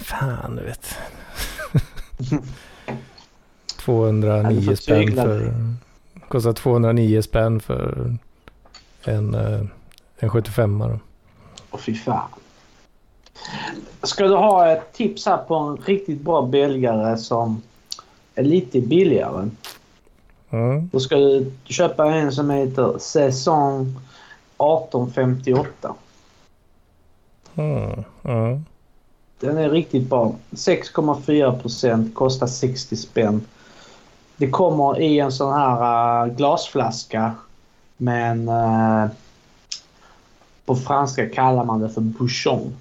Fan, 0.00 0.56
du 0.56 0.62
vet. 0.62 0.98
209 3.76 4.76
spänn 4.76 5.16
för... 5.16 5.54
Kostar 6.28 6.52
209 6.52 7.22
spänn 7.22 7.60
för 7.60 8.16
en, 9.04 9.34
eh, 9.34 9.60
en 10.18 10.30
75 10.30 10.78
då. 10.78 10.98
Åh 11.70 11.80
fy 11.80 11.94
fan. 11.94 12.28
Ska 14.02 14.24
du 14.24 14.34
ha 14.34 14.72
ett 14.72 14.92
tips 14.92 15.26
här 15.26 15.36
på 15.36 15.54
en 15.54 15.76
riktigt 15.76 16.20
bra 16.20 16.42
belgare 16.42 17.16
som 17.18 17.62
är 18.34 18.42
lite 18.42 18.80
billigare. 18.80 19.48
Mm. 20.50 20.88
Då 20.92 21.00
ska 21.00 21.16
du 21.16 21.52
köpa 21.64 22.14
en 22.14 22.32
som 22.32 22.50
heter 22.50 22.98
Säsong 22.98 23.82
1858. 23.82 25.94
Mm. 27.54 28.04
Mm. 28.22 28.64
Den 29.40 29.58
är 29.58 29.70
riktigt 29.70 30.10
bra. 30.10 30.34
6,4 30.50 31.60
procent, 31.60 32.14
kostar 32.14 32.46
60 32.46 32.96
spänn. 32.96 33.46
Det 34.36 34.50
kommer 34.50 35.00
i 35.00 35.18
en 35.18 35.32
sån 35.32 35.52
här 35.52 36.26
uh, 36.26 36.34
glasflaska. 36.34 37.34
Men 37.96 38.48
uh, 38.48 39.06
på 40.64 40.76
franska 40.76 41.28
kallar 41.28 41.64
man 41.64 41.80
det 41.80 41.90
för 41.90 42.00
bouchon. 42.00 42.76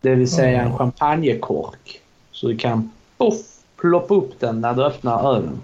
Det 0.00 0.14
vill 0.14 0.30
säga 0.30 0.62
en 0.62 0.78
champagnekork. 0.78 2.00
Så 2.32 2.48
du 2.48 2.56
kan 2.56 2.90
puff, 3.18 3.46
ploppa 3.84 4.14
upp 4.14 4.40
den 4.40 4.60
när 4.60 4.74
du 4.74 4.84
öppnar 4.84 5.34
ölen. 5.34 5.60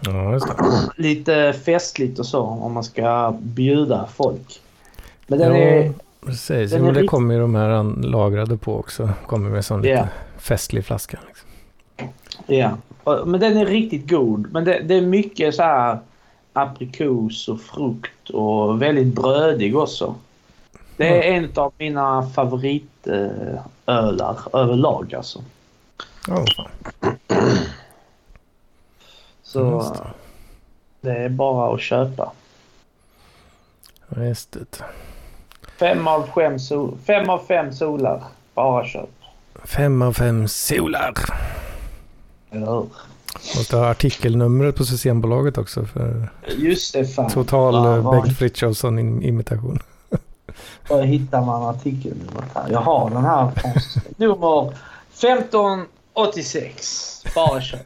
Ja, 0.00 0.32
just 0.32 0.46
det. 0.46 0.54
Lite 0.96 1.52
festligt 1.52 2.18
och 2.18 2.26
så 2.26 2.40
om 2.40 2.72
man 2.72 2.84
ska 2.84 3.36
bjuda 3.40 4.08
folk. 4.14 4.60
Men 5.26 5.38
den 5.38 5.52
ja, 5.52 5.56
är... 5.56 5.92
Precis, 6.26 6.70
den 6.70 6.84
är 6.84 6.92
det 6.92 7.06
kommer 7.06 7.34
ju 7.34 7.40
de 7.40 7.54
här 7.54 8.02
lagrade 8.06 8.56
på 8.56 8.76
också. 8.76 9.10
Kommer 9.26 9.50
med 9.50 9.64
sån 9.64 9.84
yeah. 9.84 10.04
lite 10.04 10.14
festlig 10.38 10.84
flaska. 10.84 11.18
Liksom. 11.26 11.48
Ja, 12.46 12.76
men 13.24 13.40
den 13.40 13.56
är 13.56 13.66
riktigt 13.66 14.10
god. 14.10 14.52
Men 14.52 14.64
det, 14.64 14.82
det 14.84 14.94
är 14.94 15.02
mycket 15.02 15.54
så 15.54 15.62
här 15.62 15.98
aprikos 16.52 17.48
och 17.48 17.60
frukt 17.60 18.30
och 18.30 18.82
väldigt 18.82 19.14
brödig 19.14 19.76
också. 19.76 20.14
Det 20.96 21.08
är 21.08 21.32
mm. 21.32 21.44
en 21.44 21.50
av 21.54 21.72
mina 21.78 22.22
favoritölar 22.22 24.36
överlag 24.52 25.14
alltså. 25.14 25.42
Oh, 26.28 26.44
Så 29.52 29.96
det 31.00 31.16
är 31.16 31.28
bara 31.28 31.74
att 31.74 31.80
köpa. 31.80 32.32
Just 34.16 34.52
det. 34.52 34.82
Fem 35.78 36.08
av 36.08 36.28
fem, 36.34 36.58
sol 36.58 36.98
fem 37.06 37.30
av 37.30 37.38
fem 37.48 37.72
solar. 37.72 38.22
Bara 38.54 38.86
köp. 38.86 39.10
Fem 39.64 40.02
av 40.02 40.12
fem 40.12 40.48
solar. 40.48 41.14
Eller 42.50 42.66
hur? 42.66 42.86
Måste 43.56 43.76
ha 43.76 43.90
artikelnumret 43.90 44.76
på 44.76 44.84
Systembolaget 44.84 45.58
också. 45.58 45.84
För 45.84 46.28
Just 46.56 46.94
det, 46.94 47.06
fan. 47.06 47.30
Total 47.30 47.74
ja, 47.74 47.96
eh, 47.96 48.10
Bengt 48.10 48.38
Frithiofsson-imitation. 48.38 49.78
Var 50.88 51.02
hittar 51.02 51.40
man 51.40 51.62
artikelnumret 51.62 52.44
här? 52.54 52.70
Jag 52.70 52.80
har 52.80 53.10
den 53.10 53.24
här 53.24 53.50
från 53.50 53.72
Nummer 54.16 54.74
1586. 55.14 57.24
Bara 57.34 57.60
kör. 57.60 57.80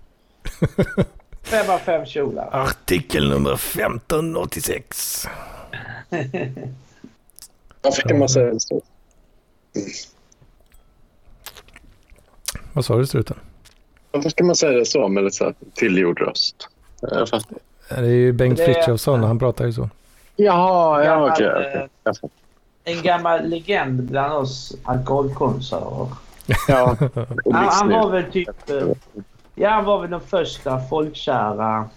Fem 1.47 1.71
av 1.71 1.79
fem 1.79 2.07
kjolar. 2.07 2.49
Artikelnummer 2.53 3.55
1586. 3.55 5.27
Varför 7.83 8.03
kan 8.09 8.19
man 8.19 8.29
säga 8.29 8.59
så? 8.59 8.83
Vad 12.73 12.85
sa 12.85 12.97
du 12.97 13.07
struten? 13.07 13.37
Varför 14.11 14.31
ska 14.31 14.45
man 14.45 14.57
säga 14.57 14.85
så 14.85 15.09
med 15.09 15.25
lite 15.25 15.37
så 15.37 15.53
tillgjord 15.75 16.21
röst? 16.21 16.69
Jag 17.01 17.29
fattar. 17.29 17.59
Det 17.89 17.95
är 17.95 18.03
ju 18.03 18.33
Bengt 18.33 18.61
Frithiofsson, 18.61 19.23
han 19.23 19.39
pratar 19.39 19.67
ju 19.67 19.73
så. 19.73 19.91
Jaha, 20.37 21.05
ja 21.05 21.33
okej. 21.33 21.51
Okay, 21.51 21.89
okay. 22.05 22.31
En 22.85 23.03
gammal 23.03 23.49
legend 23.49 24.03
bland 24.03 24.33
oss 24.33 24.77
alkoholkonsumenter. 24.85 26.17
Ja. 26.69 26.97
han, 27.53 27.69
han 27.69 27.89
var 27.89 28.11
väl 28.11 28.33
typ... 28.33 28.71
Ja, 29.59 29.71
han 29.71 29.85
var 29.85 30.01
väl 30.01 30.11
den 30.11 30.21
första 30.21 30.81
folkkära 30.81 31.89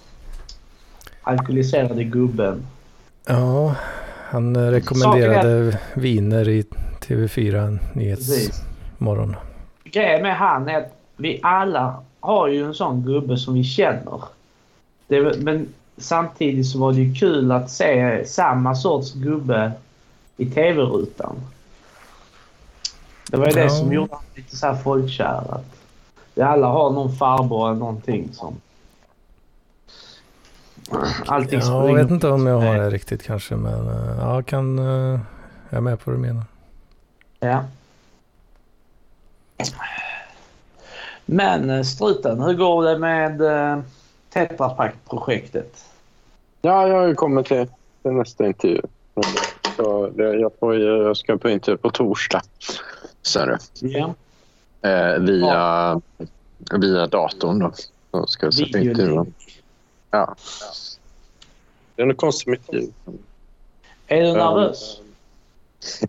alkoholiserade 1.21 2.03
gubben. 2.03 2.65
Ja, 3.25 3.75
han 4.29 4.71
rekommenderade 4.71 5.79
viner 5.93 6.49
i 6.49 6.65
TV4 7.01 7.79
Nyhetsmorgon. 7.93 9.35
Grejen 9.83 10.21
med 10.21 10.37
han 10.37 10.69
är 10.69 10.77
att 10.77 10.93
vi 11.17 11.39
alla 11.43 12.03
har 12.19 12.47
ju 12.47 12.65
en 12.65 12.73
sån 12.73 13.05
gubbe 13.05 13.37
som 13.37 13.53
vi 13.53 13.63
känner. 13.63 14.21
Det, 15.07 15.43
men 15.43 15.67
samtidigt 15.97 16.67
så 16.67 16.79
var 16.79 16.93
det 16.93 17.01
ju 17.01 17.13
kul 17.13 17.51
att 17.51 17.71
se 17.71 18.25
samma 18.25 18.75
sorts 18.75 19.13
gubbe 19.13 19.71
i 20.37 20.45
tv-rutan. 20.45 21.35
Det 23.29 23.37
var 23.37 23.45
ju 23.45 23.51
ja. 23.51 23.63
det 23.63 23.69
som 23.69 23.93
gjorde 23.93 24.11
honom 24.11 24.25
lite 24.35 24.55
så 24.55 24.67
här 24.67 24.75
folkkär. 24.75 25.43
Att 25.49 25.78
vi 26.39 26.43
alla 26.43 26.67
har 26.67 26.91
någon 26.91 27.15
farbror 27.15 27.67
eller 27.67 27.79
någonting 27.79 28.29
som... 28.33 28.61
Allting 31.25 31.59
ja, 31.59 31.87
jag 31.87 31.95
vet 31.95 32.11
inte 32.11 32.27
om 32.27 32.47
jag 32.47 32.59
har 32.59 32.75
det 32.75 32.89
riktigt 32.89 33.23
kanske 33.23 33.55
men 33.55 33.87
eh, 33.87 34.17
ja, 34.19 34.33
jag 34.33 34.45
kan... 34.45 34.79
Eh, 34.79 35.19
jag 35.69 35.77
är 35.77 35.81
med 35.81 35.99
på 35.99 36.11
vad 36.11 36.19
du 36.19 36.21
menar. 36.21 36.43
Ja. 37.39 37.63
Men 41.25 41.69
eh, 41.69 41.83
Struten, 41.83 42.41
hur 42.41 42.53
går 42.53 42.83
det 42.83 42.97
med 42.97 43.41
eh, 43.41 43.79
Tetrapack-projektet? 44.29 45.85
Ja, 46.61 46.87
jag 46.87 47.07
har 47.07 47.13
kommit 47.13 47.45
till, 47.45 47.67
till 48.01 48.11
nästa 48.11 48.47
intervju. 48.47 48.81
Så 49.75 50.11
jag, 50.15 50.51
får, 50.59 50.75
jag 50.75 51.17
ska 51.17 51.37
på 51.37 51.49
intervju 51.49 51.77
på 51.77 51.89
torsdag. 51.89 52.41
Så 53.21 53.45
det. 53.45 53.59
Ja. 53.79 54.13
Eh, 54.81 55.19
via, 55.19 55.45
ja. 55.45 56.01
via 56.77 57.07
datorn. 57.07 57.59
Då. 57.59 57.71
Så 58.11 58.27
ska 58.27 58.45
jag 58.45 58.53
sätta 58.53 58.79
intervjun. 58.79 59.33
Ja. 60.11 60.35
Det 61.95 62.01
är 62.01 62.05
något 62.05 62.17
konstigt 62.17 62.47
med 62.47 62.57
intervju. 62.57 62.91
Är 64.07 64.21
du 64.21 64.33
nervös? 64.33 65.01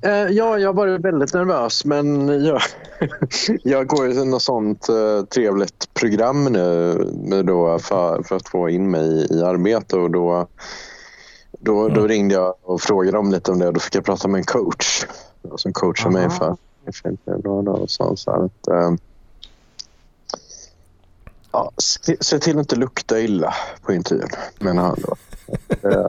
Uh, 0.07 0.12
ja, 0.12 0.59
jag 0.59 0.68
har 0.68 0.75
varit 0.75 1.01
väldigt 1.01 1.35
nervös 1.35 1.85
men 1.85 2.29
jag, 2.45 2.61
jag 3.62 3.87
går 3.87 4.07
ju 4.07 4.25
något 4.25 4.43
sånt 4.43 4.89
uh, 4.91 5.25
trevligt 5.25 5.95
program 5.95 6.45
nu 6.45 7.43
då 7.43 7.79
för, 7.79 8.23
för 8.23 8.37
att 8.37 8.49
få 8.49 8.68
in 8.68 8.91
mig 8.91 9.27
i 9.31 9.43
arbete 9.43 9.97
och 9.97 10.11
då, 10.11 10.47
då, 11.59 11.81
mm. 11.81 11.95
då 11.95 12.07
ringde 12.07 12.35
jag 12.35 12.55
och 12.62 12.81
frågade 12.81 13.18
om 13.18 13.31
lite 13.31 13.53
om 13.53 13.59
det 13.59 13.66
och 13.66 13.73
då 13.73 13.81
fick 13.81 13.95
jag 13.95 14.05
prata 14.05 14.29
med 14.29 14.39
en 14.39 14.45
coach 14.45 15.05
som 15.57 15.73
coachar 15.73 16.09
Aha. 16.09 16.18
mig 16.18 16.31
för, 16.31 16.57
för 16.93 17.49
några 17.49 17.62
dagar 17.62 17.87
sedan. 17.87 18.16
Så 18.16 18.31
att, 18.31 18.68
uh, 18.70 18.95
ja, 21.53 21.72
se, 21.76 22.16
se, 22.20 22.39
till 22.39 22.53
att 22.53 22.59
inte 22.59 22.76
lukta 22.76 23.20
illa 23.20 23.55
på 23.83 23.93
intervjun, 23.93 24.28
menar 24.59 24.83
han 24.83 24.97
då. 25.03 25.16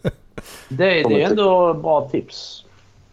det, 0.70 1.04
det 1.04 1.24
är 1.24 1.30
ändå 1.30 1.74
bra 1.74 2.10
tips. 2.10 2.66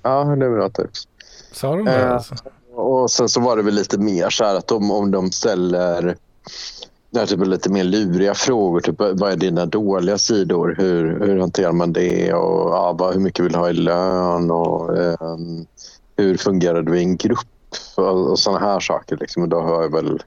Ja, 0.02 0.24
det 0.24 0.46
är 0.46 0.50
bra 0.50 0.68
tips. 0.68 1.08
Sa 1.52 1.76
de 1.76 1.84
det 1.84 2.02
eh, 2.02 2.12
alltså? 2.12 2.34
Och 2.74 3.10
sen 3.10 3.28
så 3.28 3.40
var 3.40 3.56
det 3.56 3.62
väl 3.62 3.74
lite 3.74 3.98
mer 3.98 4.30
så 4.30 4.44
här 4.44 4.54
att 4.54 4.72
om, 4.72 4.90
om 4.90 5.10
de 5.10 5.32
ställer 5.32 6.16
det 7.10 7.18
här 7.18 7.26
typ 7.26 7.46
lite 7.46 7.70
mer 7.70 7.84
luriga 7.84 8.34
frågor. 8.34 8.80
Typ, 8.80 8.94
vad 8.98 9.32
är 9.32 9.36
dina 9.36 9.66
dåliga 9.66 10.18
sidor? 10.18 10.74
Hur, 10.78 11.26
hur 11.26 11.40
hanterar 11.40 11.72
man 11.72 11.92
det? 11.92 12.32
Och, 12.32 12.70
ja, 12.70 12.96
vad, 12.98 13.14
hur 13.14 13.20
mycket 13.20 13.44
vill 13.44 13.52
du 13.52 13.58
ha 13.58 13.70
i 13.70 13.72
lön? 13.72 14.50
Och, 14.50 14.98
eh, 14.98 15.36
hur 16.18 16.36
fungerar 16.36 16.82
du 16.82 16.98
i 16.98 17.02
en 17.02 17.16
grupp? 17.16 17.46
Och, 17.96 18.30
och 18.30 18.38
sådana 18.38 18.66
här 18.66 18.80
saker. 18.80 19.16
Liksom. 19.16 19.42
Och 19.42 19.48
då 19.48 19.60
har 19.60 19.82
jag 19.82 19.92
väl 19.92 20.22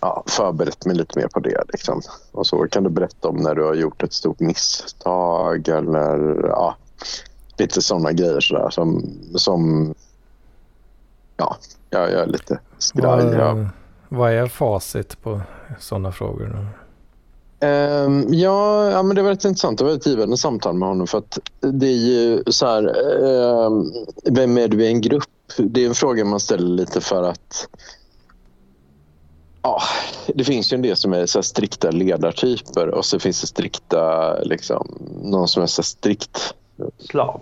ja, 0.00 0.24
förberett 0.26 0.86
mig 0.86 0.96
lite 0.96 1.18
mer 1.18 1.28
på 1.28 1.40
det. 1.40 1.62
Liksom. 1.68 2.02
Och 2.32 2.46
så 2.46 2.68
kan 2.68 2.84
du 2.84 2.90
berätta 2.90 3.28
om 3.28 3.36
när 3.36 3.54
du 3.54 3.64
har 3.64 3.74
gjort 3.74 4.02
ett 4.02 4.12
stort 4.12 4.40
misstag 4.40 5.68
eller 5.68 6.46
ja, 6.48 6.76
lite 7.58 7.82
sådana 7.82 8.12
grejer 8.12 8.40
sådär 8.40 8.70
som, 8.70 9.04
som 9.34 9.94
ja, 11.36 11.56
jag, 11.90 12.12
jag 12.12 12.22
är 12.22 12.26
lite 12.26 12.58
skraj. 12.78 13.36
Vad, 13.36 13.68
vad 14.08 14.32
är 14.32 14.46
facit 14.46 15.22
på 15.22 15.40
sådana 15.78 16.12
frågor? 16.12 16.68
Um, 17.60 18.34
ja, 18.34 18.90
ja, 18.90 19.02
men 19.02 19.16
det 19.16 19.22
var 19.22 19.30
rätt 19.30 19.44
intressant. 19.44 19.78
Det 19.78 19.84
var 19.84 19.92
ett 19.92 20.06
givande 20.06 20.36
samtal 20.36 20.74
med 20.74 20.88
honom. 20.88 21.06
För 21.06 21.18
att 21.18 21.38
det 21.60 21.86
är 21.86 21.96
ju 21.96 22.42
så 22.46 22.66
här, 22.66 22.98
um, 23.66 23.92
vem 24.24 24.58
är 24.58 24.68
du 24.68 24.84
i 24.84 24.86
en 24.86 25.00
grupp? 25.00 25.24
Det 25.56 25.84
är 25.84 25.88
en 25.88 25.94
fråga 25.94 26.24
man 26.24 26.40
ställer 26.40 26.68
lite 26.68 27.00
för 27.00 27.22
att 27.22 27.68
Ja, 29.62 29.82
det 30.34 30.44
finns 30.44 30.72
ju 30.72 30.74
en 30.74 30.82
del 30.82 30.96
som 30.96 31.12
är 31.12 31.26
så 31.26 31.42
strikta 31.42 31.90
ledartyper 31.90 32.88
och 32.88 33.04
så 33.04 33.18
finns 33.18 33.40
det 33.40 33.46
strikta, 33.46 34.34
liksom, 34.42 34.98
någon 35.22 35.48
som 35.48 35.62
är 35.62 35.66
så 35.66 35.82
strikt 35.82 36.54
slav. 36.98 37.40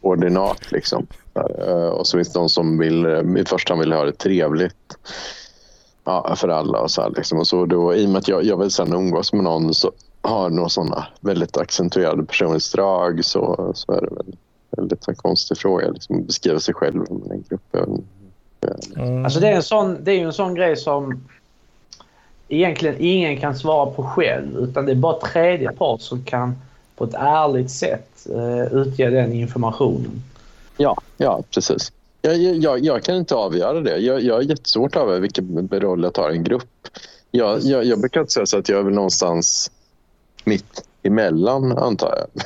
Ordinat 0.00 0.72
liksom. 0.72 1.06
Eh, 1.34 1.88
och 1.88 2.06
så 2.06 2.18
finns 2.18 2.32
det 2.32 2.38
de 2.38 2.48
som 2.48 2.78
vill, 2.78 3.06
i 3.38 3.44
första 3.44 3.72
hand 3.72 3.80
vill 3.80 3.92
ha 3.92 4.04
det 4.04 4.12
trevligt 4.12 4.96
ja, 6.08 6.36
för 6.36 6.48
alla. 6.48 6.80
Och 6.80 6.90
så 6.90 7.02
här, 7.02 7.12
liksom. 7.16 7.38
och 7.38 7.46
så 7.46 7.66
då, 7.66 7.94
I 7.94 8.06
och 8.06 8.10
med 8.10 8.18
att 8.18 8.28
jag, 8.28 8.44
jag 8.44 8.56
vill 8.56 8.70
sen 8.70 8.92
umgås 8.92 9.32
med 9.32 9.44
någon 9.44 9.74
som 9.74 9.90
har 10.20 10.50
några 10.50 10.68
sådana 10.68 11.06
väldigt 11.20 11.56
accentuerade 11.56 12.24
personlighetsdrag 12.24 13.24
så, 13.24 13.72
så 13.74 13.92
är 13.92 14.00
det 14.00 14.14
väl 14.14 14.36
en 14.76 14.86
lite 14.88 15.14
konstig 15.14 15.58
fråga. 15.58 15.88
Liksom, 15.88 16.24
beskriva 16.24 16.60
sig 16.60 16.74
själv 16.74 16.96
med 16.96 17.28
den 17.28 17.44
gruppen. 17.48 18.04
Mm. 18.96 19.24
Alltså 19.24 19.40
det 19.40 19.48
är, 19.48 19.56
en 19.56 19.62
sån, 19.62 20.04
det 20.04 20.12
är 20.12 20.24
en 20.24 20.32
sån 20.32 20.54
grej 20.54 20.76
som 20.76 21.28
egentligen 22.48 22.96
ingen 22.98 23.40
kan 23.40 23.58
svara 23.58 23.90
på 23.90 24.02
själv 24.02 24.56
utan 24.56 24.86
det 24.86 24.92
är 24.92 24.96
bara 24.96 25.20
tredje 25.20 25.72
part 25.72 26.00
som 26.00 26.24
kan 26.24 26.56
på 26.96 27.04
ett 27.04 27.14
ärligt 27.14 27.70
sätt 27.70 28.26
uh, 28.30 28.62
utge 28.72 29.10
den 29.10 29.32
informationen. 29.32 30.22
Ja, 30.76 30.96
ja 31.16 31.42
precis. 31.50 31.92
Jag, 32.22 32.36
jag, 32.36 32.84
jag 32.84 33.02
kan 33.02 33.16
inte 33.16 33.34
avgöra 33.34 33.80
det. 33.80 33.98
Jag, 33.98 34.22
jag 34.22 34.34
har 34.34 34.42
jättesvårt 34.42 34.96
att 34.96 35.02
avgöra 35.02 35.18
vilken 35.18 35.68
roll 35.72 36.02
jag 36.02 36.14
tar 36.14 36.30
i 36.30 36.36
en 36.36 36.44
grupp. 36.44 36.88
Jag, 37.30 37.60
jag, 37.60 37.84
jag 37.84 38.00
brukar 38.00 38.24
säga 38.24 38.46
så 38.46 38.58
att 38.58 38.68
jag 38.68 38.78
är 38.78 38.82
väl 38.82 38.94
någonstans 38.94 39.70
mitt 40.44 40.84
emellan, 41.02 41.78
antar 41.78 42.18
jag. 42.18 42.42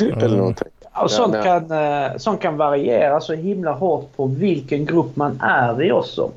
Mm. 0.00 0.18
Eller 0.18 0.36
någonting. 0.36 0.68
Och 0.94 1.10
sånt, 1.10 1.34
ja, 1.34 1.42
kan, 1.42 1.72
uh, 1.72 2.18
sånt 2.18 2.40
kan 2.40 2.56
variera 2.56 3.20
så 3.20 3.32
himla 3.32 3.72
hårt 3.72 4.16
på 4.16 4.26
vilken 4.26 4.86
grupp 4.86 5.16
man 5.16 5.40
är 5.40 5.82
i 5.82 5.92
också. 5.92 6.30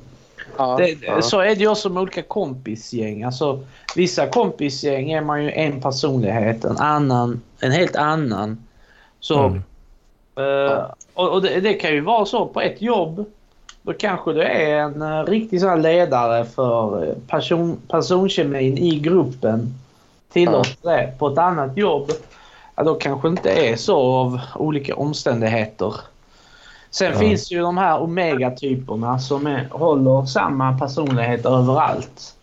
Ja, 0.58 0.78
det, 0.78 0.98
ja. 1.02 1.22
Så 1.22 1.40
är 1.40 1.56
det 1.56 1.62
ju 1.62 1.68
också 1.68 1.90
med 1.90 2.02
olika 2.02 2.22
kompisgäng. 2.22 3.24
Alltså, 3.24 3.60
vissa 3.96 4.28
kompisgäng 4.28 5.12
är 5.12 5.22
man 5.22 5.44
ju 5.44 5.52
en 5.52 5.82
personlighet, 5.82 6.66
en 6.66 6.78
annan 6.78 7.42
en 7.60 7.72
helt 7.72 7.96
annan. 7.96 8.64
Så, 9.20 9.40
mm. 9.40 9.64
Uh, 10.40 10.86
och, 11.14 11.32
och 11.32 11.42
det, 11.42 11.60
det, 11.60 11.74
kan 11.74 11.92
ju 11.92 12.02
vara 12.02 12.26
så 12.26 12.46
på 12.46 12.62
ett 12.62 12.82
jobb. 12.82 13.26
Då 13.82 13.94
kanske 13.94 14.34
du 14.34 14.42
är 14.42 14.80
en 14.80 15.02
uh, 15.02 15.26
riktig 15.26 15.62
sån 15.62 15.82
ledare 15.82 16.46
för 16.46 17.16
person, 17.28 17.78
personkemin 17.88 18.78
i 18.78 19.00
gruppen. 19.00 19.74
Tillåter 20.32 20.78
ja. 20.82 20.92
det. 20.92 21.14
På 21.20 21.28
ett 21.28 21.38
annat 21.38 21.78
jobb, 21.78 22.12
ja, 22.76 22.84
då 22.84 22.96
kanske 22.96 23.28
inte 23.28 23.50
är 23.50 23.76
så 23.76 23.98
av 23.98 24.40
olika 24.56 24.96
omständigheter. 24.96 25.96
Sen 26.90 27.12
ja. 27.12 27.20
finns 27.20 27.52
ju 27.52 27.60
de 27.60 27.78
här 27.78 28.02
Omega-typerna 28.02 29.20
som 29.20 29.48
är, 29.48 29.68
håller 29.72 30.26
samma 30.26 30.78
personlighet 30.80 31.46
överallt. 31.46 32.36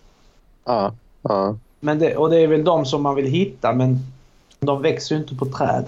Ja, 0.65 0.93
ja. 1.23 1.57
Men 1.81 1.99
det, 1.99 2.17
och 2.17 2.31
det 2.31 2.41
är 2.41 2.47
väl 2.47 2.65
de 2.65 2.85
som 2.85 3.03
man 3.03 3.15
vill 3.15 3.27
hitta 3.27 3.73
men 3.73 3.99
de 4.61 4.83
växer 4.83 5.15
ju 5.15 5.21
inte 5.21 5.35
på 5.35 5.47
träd. 5.47 5.85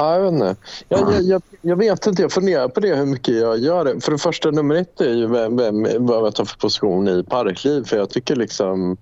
Ja, 0.00 0.14
jag 0.14 0.22
vet 0.22 0.32
inte. 0.32 0.56
Jag, 0.88 1.12
jag, 1.12 1.22
jag, 1.22 1.42
jag, 1.60 1.76
vet 1.76 2.06
inte, 2.06 2.22
jag 2.22 2.32
funderar 2.32 2.68
på 2.68 2.80
det 2.80 2.96
hur 2.96 3.06
mycket 3.06 3.34
jag 3.34 3.58
gör 3.58 3.84
det. 3.84 4.00
För 4.00 4.12
det 4.12 4.18
första, 4.18 4.50
nummer 4.50 4.74
ett 4.74 5.00
är 5.00 5.14
ju 5.14 5.26
vem, 5.26 5.56
vem, 5.56 6.06
vad 6.06 6.26
jag 6.26 6.34
tar 6.34 6.44
för 6.44 6.58
position 6.58 7.08
i 7.08 7.22
parkliv. 7.22 7.84
För 7.84 7.96
jag 7.96 8.10
tycker 8.10 8.36
liksom... 8.36 8.96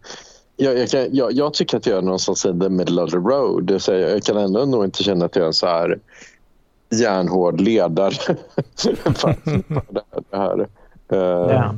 Jag, 0.57 0.79
jag, 0.79 0.89
kan, 0.89 1.09
jag, 1.13 1.33
jag, 1.33 1.55
tycker 1.55 1.77
att 1.77 1.87
jag 1.87 1.99
är 1.99 2.03
någonstans 2.03 2.47
i 2.47 2.61
the 2.61 2.69
middle 2.69 3.03
of 3.03 3.11
the 3.11 3.17
road. 3.17 3.65
Det 3.65 3.81
säger, 3.81 4.09
jag 4.09 4.23
kan 4.23 4.37
ändå 4.37 4.65
nog 4.65 4.85
inte 4.85 5.03
känna 5.03 5.25
att 5.25 5.37
jag 5.37 5.47
är 5.47 5.53
så 5.53 5.67
här 5.67 5.99
järnhård 6.91 7.61
ledare. 7.61 8.15
det 9.89 10.03
här. 10.33 10.61
Uh, 11.13 11.19
ja. 11.53 11.75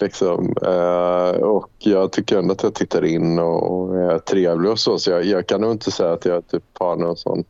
Liksom. 0.00 0.54
Uh, 0.66 1.42
och 1.42 1.70
jag 1.78 2.12
tycker 2.12 2.38
ändå 2.38 2.52
att 2.52 2.62
jag 2.62 2.74
tittar 2.74 3.04
in 3.04 3.38
och 3.38 3.96
är 3.96 4.18
trevlig 4.18 4.70
och 4.70 4.78
så. 4.78 4.98
Så 4.98 5.10
jag, 5.10 5.24
jag 5.24 5.46
kan 5.46 5.60
nog 5.60 5.72
inte 5.72 5.90
säga 5.90 6.12
att 6.12 6.24
jag 6.24 6.46
typ 6.46 6.64
har 6.78 6.96
någon 6.96 7.16
sån 7.16 7.44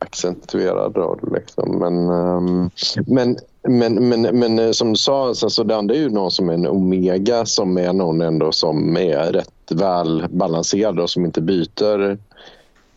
accentuerad 0.00 0.96
roll. 0.96 1.28
Liksom. 1.34 1.78
Men, 1.78 2.08
um, 2.08 2.70
men, 3.06 3.36
men, 3.62 4.08
men, 4.08 4.38
men, 4.38 4.58
eh, 4.58 4.70
som 4.70 4.90
du 4.90 4.96
sa, 4.96 5.34
så 5.34 5.62
det 5.62 5.76
andra 5.76 5.94
är 5.94 5.98
ju 5.98 6.10
någon 6.10 6.30
som 6.30 6.48
är 6.48 6.54
en 6.54 6.66
Omega 6.66 7.46
som 7.46 7.78
är 7.78 7.92
någon 7.92 8.20
ändå 8.20 8.52
som 8.52 8.96
är 8.96 9.32
rätt 9.32 9.50
väl 9.70 10.26
balanserad 10.30 11.00
och 11.00 11.10
som 11.10 11.24
inte 11.24 11.40
byter 11.40 12.18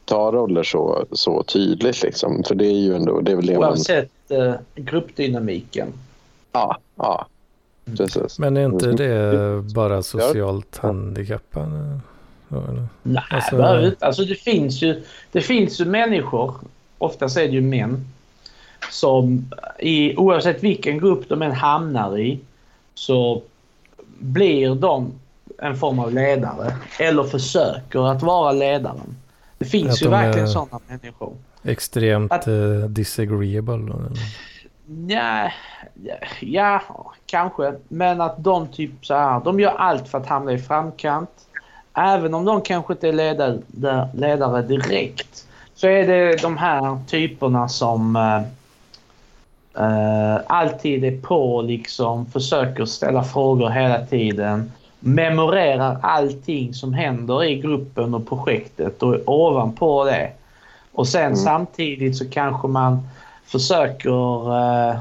ta 0.05 0.31
roller 0.31 0.63
så, 0.63 1.05
så 1.11 1.43
tydligt. 1.43 2.03
Liksom. 2.03 2.43
För 2.43 2.55
det 2.55 2.65
är 2.65 2.79
ju 2.79 2.95
ändå... 2.95 3.21
Det 3.21 3.31
är 3.31 3.35
väl 3.35 3.57
Oavsett 3.57 4.11
man... 4.29 4.47
eh, 4.47 4.55
gruppdynamiken. 4.75 5.87
Ja, 6.51 6.77
ja. 6.95 7.27
Precis. 7.97 8.39
Men 8.39 8.57
är 8.57 8.65
inte 8.65 8.91
det 8.91 9.61
bara 9.75 10.03
socialt 10.03 10.77
handikappande? 10.77 11.99
Nej, 13.03 13.23
alltså... 13.29 13.91
alltså 13.99 14.23
det 14.23 14.35
finns 14.35 14.81
ju 14.81 15.03
det 15.31 15.41
finns 15.41 15.81
ju 15.81 15.85
människor, 15.85 16.53
oftast 17.03 17.37
är 17.37 17.41
det 17.41 17.53
ju 17.53 17.61
män, 17.61 18.05
som 18.91 19.51
i, 19.79 20.15
oavsett 20.15 20.63
vilken 20.63 20.99
grupp 20.99 21.29
de 21.29 21.41
än 21.41 21.51
hamnar 21.51 22.17
i 22.17 22.39
så 22.93 23.41
blir 24.19 24.75
de 24.75 25.11
en 25.57 25.77
form 25.77 25.99
av 25.99 26.13
ledare 26.13 26.75
eller 26.99 27.23
försöker 27.23 28.11
att 28.11 28.23
vara 28.23 28.51
ledaren. 28.51 29.17
Det 29.57 29.65
finns 29.65 30.01
ju 30.01 30.09
verkligen 30.09 30.47
sådana 30.47 30.79
människor. 30.87 31.33
Extremt 31.63 32.31
att, 32.31 32.47
uh, 32.47 32.85
disagreeable. 32.85 33.93
Ja, 35.07 35.51
ja, 36.39 36.81
kanske. 37.25 37.73
Men 37.87 38.21
att 38.21 38.43
de 38.43 38.67
typ 38.67 39.05
så 39.05 39.13
här, 39.13 39.41
de 39.45 39.59
gör 39.59 39.71
allt 39.71 40.07
för 40.07 40.17
att 40.17 40.27
hamna 40.27 40.51
i 40.51 40.57
framkant. 40.57 41.29
Även 41.93 42.33
om 42.33 42.45
de 42.45 42.61
kanske 42.61 42.93
inte 42.93 43.07
är 43.07 43.13
ledare, 43.13 43.59
ledare 44.13 44.61
direkt 44.61 45.47
så 45.83 45.87
är 45.87 46.07
det 46.07 46.41
de 46.41 46.57
här 46.57 46.97
typerna 47.07 47.69
som 47.69 48.15
uh, 48.15 48.41
uh, 49.83 50.41
alltid 50.47 51.03
är 51.03 51.21
på 51.21 51.61
liksom, 51.61 52.25
försöker 52.25 52.85
ställa 52.85 53.23
frågor 53.23 53.69
hela 53.69 54.05
tiden 54.05 54.71
memorerar 54.99 55.97
allting 56.01 56.73
som 56.73 56.93
händer 56.93 57.43
i 57.43 57.55
gruppen 57.55 58.13
och 58.13 58.29
projektet 58.29 59.03
och 59.03 59.15
ovanpå 59.25 60.03
det. 60.03 60.31
Och 60.91 61.07
sen 61.07 61.25
mm. 61.25 61.35
samtidigt 61.35 62.17
så 62.17 62.29
kanske 62.29 62.67
man 62.67 63.07
försöker 63.45 64.57
eh, 64.57 64.97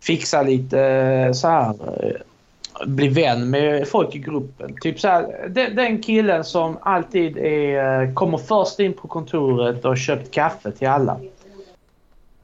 fixa 0.00 0.42
lite 0.42 0.80
eh, 0.80 1.32
så 1.32 1.48
här 1.48 1.68
eh, 1.70 2.20
bli 2.86 3.08
vän 3.08 3.50
med 3.50 3.88
folk 3.88 4.14
i 4.14 4.18
gruppen. 4.18 4.76
Typ 4.80 5.00
så 5.00 5.08
här, 5.08 5.48
den, 5.48 5.76
den 5.76 6.02
killen 6.02 6.44
som 6.44 6.78
alltid 6.82 7.38
är, 7.38 8.02
eh, 8.02 8.12
kommer 8.12 8.38
först 8.38 8.80
in 8.80 8.92
på 8.92 9.08
kontoret 9.08 9.84
och 9.84 9.98
köpt 9.98 10.30
kaffe 10.30 10.70
till 10.70 10.88
alla. 10.88 11.20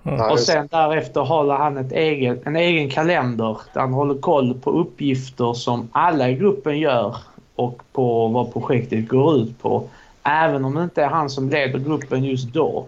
Mm. 0.03 0.31
Och 0.31 0.41
sen 0.41 0.69
därefter 0.71 1.21
håller 1.21 1.55
han 1.55 1.77
ett 1.77 1.93
egen, 1.93 2.39
en 2.45 2.57
egen 2.57 2.91
kalender 2.91 3.59
där 3.73 3.81
han 3.81 3.93
håller 3.93 4.15
koll 4.15 4.55
på 4.55 4.71
uppgifter 4.71 5.53
som 5.53 5.89
alla 5.93 6.29
i 6.29 6.35
gruppen 6.35 6.79
gör 6.79 7.17
och 7.55 7.83
på 7.93 8.29
vad 8.29 8.53
projektet 8.53 9.09
går 9.09 9.37
ut 9.37 9.63
på. 9.63 9.89
Även 10.23 10.65
om 10.65 10.75
det 10.75 10.83
inte 10.83 11.03
är 11.03 11.09
han 11.09 11.31
som 11.31 11.51
leder 11.51 11.79
gruppen 11.79 12.25
just 12.25 12.53
då. 12.53 12.87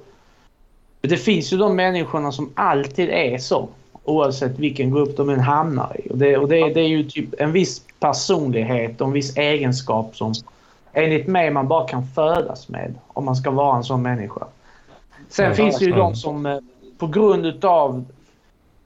Det 1.01 1.17
finns 1.17 1.53
ju 1.53 1.57
de 1.57 1.77
människorna 1.77 2.33
som 2.33 2.51
alltid 2.55 3.09
är 3.09 3.39
så. 3.39 3.69
Oavsett 4.05 4.59
vilken 4.59 4.91
grupp 4.91 5.17
de 5.17 5.29
än 5.29 5.41
hamnar 5.41 5.97
i. 6.05 6.11
Och 6.11 6.19
det, 6.19 6.37
och 6.37 6.49
det, 6.49 6.75
det 6.75 6.81
är 6.81 6.89
ju 6.89 7.05
typ 7.05 7.41
en 7.41 7.53
viss 7.53 7.83
personlighet 8.01 9.01
och 9.01 9.07
en 9.07 9.13
viss 9.13 9.37
egenskap 9.37 10.17
som 10.17 10.35
enligt 10.93 11.27
mig 11.27 11.51
man 11.51 11.69
bara 11.69 11.89
kan 11.89 12.07
födas 12.07 12.69
med 12.69 12.95
om 13.09 13.25
man 13.25 13.37
ska 13.37 13.51
vara 13.51 13.77
en 13.77 13.85
sån 13.85 14.03
människa. 14.03 14.47
Sen 15.29 15.45
ja, 15.45 15.55
finns 15.55 15.79
det 15.79 15.85
ju 15.85 15.93
de 15.93 16.15
som 16.17 16.47
eh, 16.47 16.59
på 16.99 17.07
grund 17.07 17.47
utav 17.47 18.05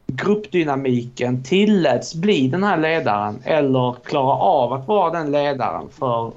gruppdynamiken 0.06 1.42
tilläts 1.42 2.14
bli 2.14 2.48
den 2.48 2.64
här 2.64 2.76
ledaren 2.76 3.38
eller 3.44 3.94
klara 4.04 4.34
av 4.36 4.72
att 4.72 4.88
vara 4.88 5.10
den 5.10 5.30
ledaren 5.30 5.88
för 5.90 6.32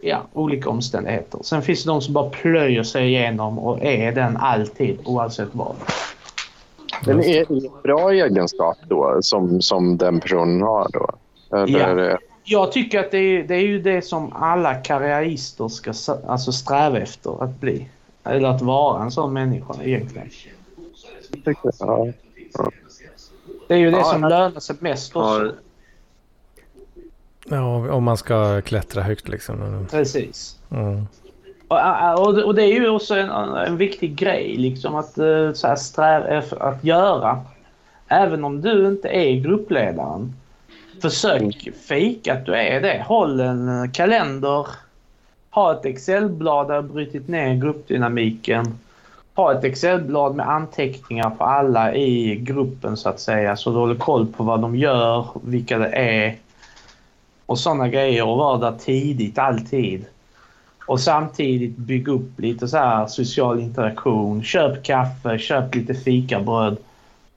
ja, 0.00 0.22
olika 0.32 0.70
omständigheter. 0.70 1.40
Sen 1.42 1.62
finns 1.62 1.84
det 1.84 1.90
de 1.90 2.00
som 2.00 2.14
bara 2.14 2.30
plöjer 2.30 2.82
sig 2.82 3.06
igenom 3.06 3.58
och 3.58 3.84
är 3.84 4.12
den 4.12 4.36
alltid 4.36 4.98
oavsett 5.04 5.48
vad. 5.52 5.74
Men 7.06 7.20
är 7.20 7.44
det 7.48 7.66
en 7.66 7.82
bra 7.82 8.12
egenskap 8.12 8.76
då 8.88 9.18
som, 9.22 9.62
som 9.62 9.96
den 9.96 10.20
personen 10.20 10.62
har 10.62 10.88
då? 10.92 11.10
Eller 11.56 11.98
ja. 11.98 12.18
Jag 12.44 12.72
tycker 12.72 13.00
att 13.00 13.10
det 13.10 13.18
är, 13.18 13.42
det 13.42 13.54
är 13.54 13.66
ju 13.66 13.82
det 13.82 14.02
som 14.02 14.32
alla 14.32 14.74
karriärister 14.74 15.68
ska 15.68 15.92
alltså 16.26 16.52
sträva 16.52 16.98
efter 16.98 17.44
att 17.44 17.60
bli. 17.60 17.88
Eller 18.24 18.48
att 18.48 18.62
vara 18.62 19.02
en 19.02 19.10
sån 19.10 19.32
människa 19.32 19.74
egentligen. 19.82 20.30
Ja. 21.78 22.08
Ja. 22.52 22.70
Det 23.68 23.74
är 23.74 23.78
ju 23.78 23.90
det 23.90 23.96
ja, 23.96 24.04
som 24.04 24.20
lönar 24.20 24.60
sig 24.60 24.76
mest 24.78 25.16
också. 25.16 25.52
Ja, 27.44 27.92
om 27.92 28.04
man 28.04 28.16
ska 28.16 28.60
klättra 28.60 29.02
högt 29.02 29.28
liksom. 29.28 29.86
Precis. 29.90 30.58
Mm. 30.70 31.06
Och, 31.70 32.28
och, 32.28 32.38
och, 32.38 32.54
det 32.54 32.62
är 32.62 32.72
ju 32.72 32.88
också 32.88 33.14
en, 33.14 33.30
en 33.30 33.76
viktig 33.76 34.16
grej 34.16 34.56
liksom 34.56 34.94
att, 34.94 35.18
eh, 35.18 35.52
så 35.52 35.66
här, 35.66 35.76
sträva, 35.76 36.42
att 36.60 36.84
göra. 36.84 37.40
Även 38.08 38.44
om 38.44 38.60
du 38.60 38.86
inte 38.86 39.08
är 39.08 39.40
gruppledaren. 39.40 40.34
Försök 41.02 41.66
mm. 41.66 41.78
fejka 41.88 42.34
att 42.34 42.46
du 42.46 42.54
är 42.54 42.80
det. 42.80 43.04
Håll 43.06 43.40
en 43.40 43.90
kalender. 43.92 44.66
Ha 45.50 45.72
ett 45.72 45.84
Excelblad 45.84 46.68
där 46.68 46.82
du 46.82 46.88
brutit 46.88 47.28
ner 47.28 47.54
gruppdynamiken. 47.54 48.78
Ha 49.34 49.52
ett 49.52 49.64
Excelblad 49.64 50.34
med 50.34 50.48
anteckningar 50.48 51.30
på 51.30 51.44
alla 51.44 51.94
i 51.94 52.36
gruppen 52.36 52.96
så 52.96 53.08
att 53.08 53.20
säga. 53.20 53.56
Så 53.56 53.70
du 53.70 53.76
håller 53.76 53.94
koll 53.94 54.26
på 54.26 54.44
vad 54.44 54.60
de 54.60 54.76
gör, 54.76 55.26
vilka 55.44 55.78
det 55.78 55.88
är 55.88 56.36
och 57.46 57.58
sådana 57.58 57.88
grejer 57.88 58.26
och 58.26 58.38
vara 58.38 58.70
där 58.70 58.78
tidigt 58.78 59.38
alltid. 59.38 60.06
Och 60.86 61.00
samtidigt 61.00 61.76
bygga 61.76 62.12
upp 62.12 62.40
lite 62.40 62.68
så 62.68 62.76
här 62.76 63.06
social 63.06 63.60
interaktion. 63.60 64.42
Köp 64.42 64.82
kaffe, 64.82 65.38
köp 65.38 65.74
lite 65.74 65.94
fikabröd. 65.94 66.76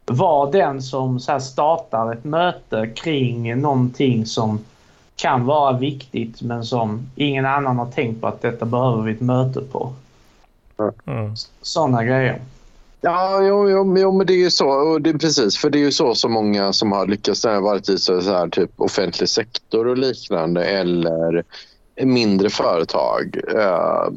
Var 0.06 0.52
den 0.52 0.82
som 0.82 1.20
så 1.20 1.40
startar 1.40 2.14
ett 2.14 2.24
möte 2.24 2.90
kring 2.96 3.62
någonting 3.62 4.26
som 4.26 4.60
kan 5.16 5.46
vara 5.46 5.78
viktigt 5.78 6.42
men 6.42 6.64
som 6.64 7.08
ingen 7.16 7.46
annan 7.46 7.80
har 7.80 7.92
tänkt 7.92 8.22
på 8.22 8.28
att 8.28 8.42
detta 8.42 8.66
behöver 8.66 9.02
vi 9.02 9.12
ett 9.12 9.22
möte 9.22 9.62
på. 9.62 9.94
Mm. 11.06 11.36
Sådana 11.62 12.04
grejer. 12.04 12.42
Ja, 13.02 13.42
jo, 13.42 13.70
jo, 13.70 13.98
jo, 13.98 14.12
men 14.12 14.28
det 14.28 14.34
är 14.34 14.38
ju 14.38 14.52
så. 14.52 14.68
Och 14.68 15.02
det 15.02 15.10
är 15.10 15.18
precis, 15.18 15.58
för 15.58 15.70
det 15.70 15.78
är 15.78 15.84
ju 15.84 15.92
så 15.92 16.16
som 16.16 16.32
många 16.32 16.74
som 16.74 16.92
har 16.92 17.08
lyckats 17.08 17.46
när 17.46 17.60
varit 17.60 17.90
i 17.90 17.98
så 17.98 18.22
här, 18.22 18.48
typ 18.48 18.72
offentlig 18.78 19.30
sektor 19.30 19.88
och 19.88 19.98
liknande 19.98 20.66
eller 20.66 21.44
mindre 21.96 22.50
företag. 22.50 23.40
Uh, 23.54 24.10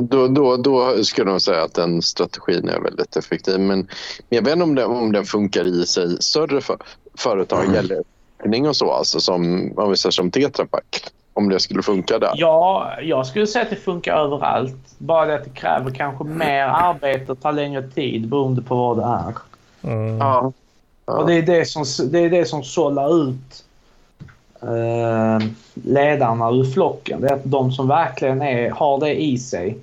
då, 0.00 0.28
då, 0.28 0.56
då 0.56 1.04
skulle 1.04 1.30
jag 1.30 1.42
säga 1.42 1.62
att 1.62 1.74
den 1.74 2.02
strategin 2.02 2.68
är 2.68 2.80
väldigt 2.80 3.16
effektiv. 3.16 3.60
Men 3.60 3.88
jag 4.28 4.42
vet 4.42 4.52
inte 4.52 4.64
om 4.64 4.74
den, 4.74 4.90
om 4.90 5.12
den 5.12 5.24
funkar 5.24 5.66
i 5.66 5.86
sig 5.86 6.22
större 6.22 6.60
för, 6.60 6.76
företag 7.14 7.64
mm. 7.64 7.74
eller 7.74 8.02
och 8.68 8.76
så, 8.76 8.92
alltså 8.92 9.20
som, 9.20 9.72
om 9.76 9.90
vi 9.90 9.96
säger 9.96 10.10
som 10.10 10.30
Tetra 10.30 10.66
Pak 10.66 11.10
om 11.34 11.48
det 11.48 11.60
skulle 11.60 11.82
funka 11.82 12.18
där? 12.18 12.32
Ja, 12.34 12.92
jag 13.02 13.26
skulle 13.26 13.46
säga 13.46 13.62
att 13.62 13.70
det 13.70 13.76
funkar 13.76 14.16
överallt. 14.16 14.76
Bara 14.98 15.26
det 15.26 15.34
att 15.34 15.44
det 15.44 15.50
kräver 15.50 15.90
kanske 15.90 16.24
mer 16.24 16.64
arbete 16.64 17.32
och 17.32 17.40
tar 17.40 17.52
längre 17.52 17.82
tid 17.82 18.28
beroende 18.28 18.62
på 18.62 18.76
vad 18.76 18.96
det 18.98 19.04
är. 19.04 19.34
Mm. 19.92 20.18
Ja. 20.18 20.52
Och 21.04 21.26
det 21.26 21.34
är 21.34 21.42
det 21.42 21.64
som, 21.64 21.84
det 22.10 22.18
är 22.18 22.30
det 22.30 22.44
som 22.44 22.64
sållar 22.64 23.28
ut 23.28 23.64
eh, 24.62 25.48
ledarna 25.74 26.50
ur 26.50 26.64
flocken. 26.64 27.20
Det 27.20 27.28
är 27.28 27.34
att 27.34 27.44
de 27.44 27.72
som 27.72 27.88
verkligen 27.88 28.42
är, 28.42 28.70
har 28.70 29.00
det 29.00 29.22
i 29.22 29.38
sig. 29.38 29.78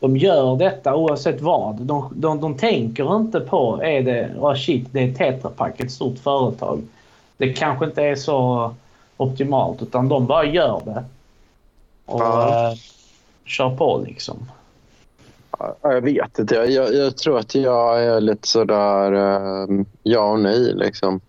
De 0.00 0.16
gör 0.16 0.56
detta 0.56 0.94
oavsett 0.94 1.40
vad. 1.40 1.80
De, 1.80 2.12
de, 2.14 2.40
de 2.40 2.54
tänker 2.56 3.16
inte 3.16 3.40
på, 3.40 3.80
är 3.82 4.02
det, 4.02 4.30
oh 4.38 4.54
shit, 4.54 4.88
det 4.92 5.00
är 5.00 5.14
Tetra 5.14 5.50
Pak, 5.50 5.80
ett 5.80 5.92
stort 5.92 6.18
företag. 6.18 6.82
Det 7.36 7.52
kanske 7.52 7.84
inte 7.84 8.02
är 8.02 8.16
så 8.16 8.70
optimalt 9.16 9.82
utan 9.82 10.08
de 10.08 10.26
bara 10.26 10.44
gör 10.44 10.82
det. 10.84 11.04
Och 12.06 12.20
ja. 12.20 12.70
äh, 12.70 12.78
kör 13.44 13.76
på 13.76 14.02
liksom. 14.06 14.36
Ja, 15.58 15.76
jag 15.82 16.00
vet 16.00 16.38
inte. 16.38 16.54
Jag, 16.54 16.70
jag, 16.70 16.94
jag, 16.94 17.16
tror 17.16 17.38
att 17.38 17.54
jag 17.54 18.04
är 18.04 18.20
lite 18.20 18.48
sådär 18.48 19.12
äh, 19.12 19.84
ja 20.02 20.32
och 20.32 20.40
nej 20.40 20.74
liksom. 20.74 21.20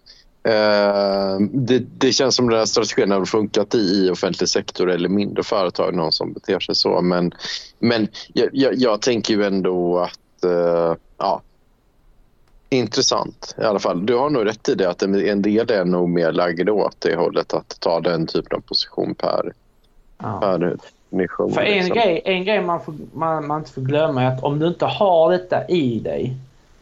Uh, 0.48 1.48
det, 1.52 1.80
det, 1.98 2.12
känns 2.12 2.36
som 2.36 2.50
den 2.50 2.60
här 2.60 2.66
strategin 2.66 3.12
har 3.12 3.26
funkat 3.26 3.76
i 3.76 4.10
offentlig 4.10 4.50
sektor 4.50 4.92
eller 4.92 5.10
mindre 5.10 5.44
företag, 5.44 5.96
någon 5.96 6.12
som 6.12 6.34
beter 6.34 6.60
sig 6.60 6.76
så. 6.76 7.02
Men, 7.02 7.32
men 7.80 8.08
jag, 8.34 8.50
jag, 8.54 8.76
jag 8.76 9.02
tänker 9.02 9.34
ju 9.34 9.44
ändå 9.44 10.00
att 10.00 10.46
uh, 10.46 10.96
ja, 11.18 11.42
Intressant 12.74 13.56
i 13.58 13.64
alla 13.64 13.80
fall. 13.80 14.06
Du 14.06 14.16
har 14.16 14.30
nog 14.30 14.46
rätt 14.46 14.70
i 14.70 14.76
det 14.76 14.90
att 14.90 15.02
en 15.04 15.42
del 15.42 15.72
är 15.72 15.86
nog 15.86 16.10
mer 16.10 16.32
lagd 16.32 16.70
åt 16.70 16.96
det 17.00 17.16
hållet 17.16 17.54
att 17.54 17.80
ta 17.80 18.00
den 18.00 18.28
typen 18.28 18.58
av 18.58 18.62
position 18.62 19.16
per, 19.16 19.54
ja. 20.18 20.40
per 20.40 20.78
mission. 21.10 21.54
För 21.54 21.62
en, 21.62 21.76
liksom. 21.76 21.96
grej, 21.96 22.22
en 22.26 22.46
grej 22.46 22.62
man, 22.62 22.82
får, 22.82 22.96
man, 23.14 23.48
man 23.48 23.60
inte 23.60 23.72
får 23.72 23.82
glömma 23.82 24.24
är 24.24 24.28
att 24.28 24.44
om 24.44 24.60
du 24.60 24.68
inte 24.68 24.86
har 24.86 25.32
detta 25.32 25.68
i 25.68 26.00
dig, 26.00 26.36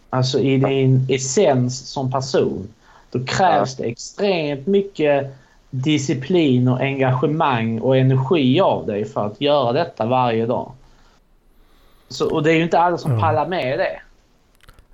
alltså 0.09 0.39
i 0.39 0.57
din 0.57 1.07
essens 1.09 1.89
som 1.89 2.11
person, 2.11 2.67
då 3.11 3.25
krävs 3.25 3.79
ja. 3.79 3.83
det 3.83 3.91
extremt 3.91 4.67
mycket 4.67 5.35
disciplin 5.69 6.67
och 6.67 6.79
engagemang 6.79 7.79
och 7.79 7.97
energi 7.97 8.61
av 8.61 8.85
dig 8.85 9.05
för 9.05 9.25
att 9.25 9.41
göra 9.41 9.71
detta 9.71 10.05
varje 10.05 10.45
dag. 10.45 10.71
Så, 12.07 12.33
och 12.33 12.43
det 12.43 12.51
är 12.51 12.55
ju 12.55 12.63
inte 12.63 12.79
alla 12.79 12.97
som 12.97 13.11
mm. 13.11 13.21
pallar 13.21 13.47
med 13.47 13.79
det. 13.79 14.01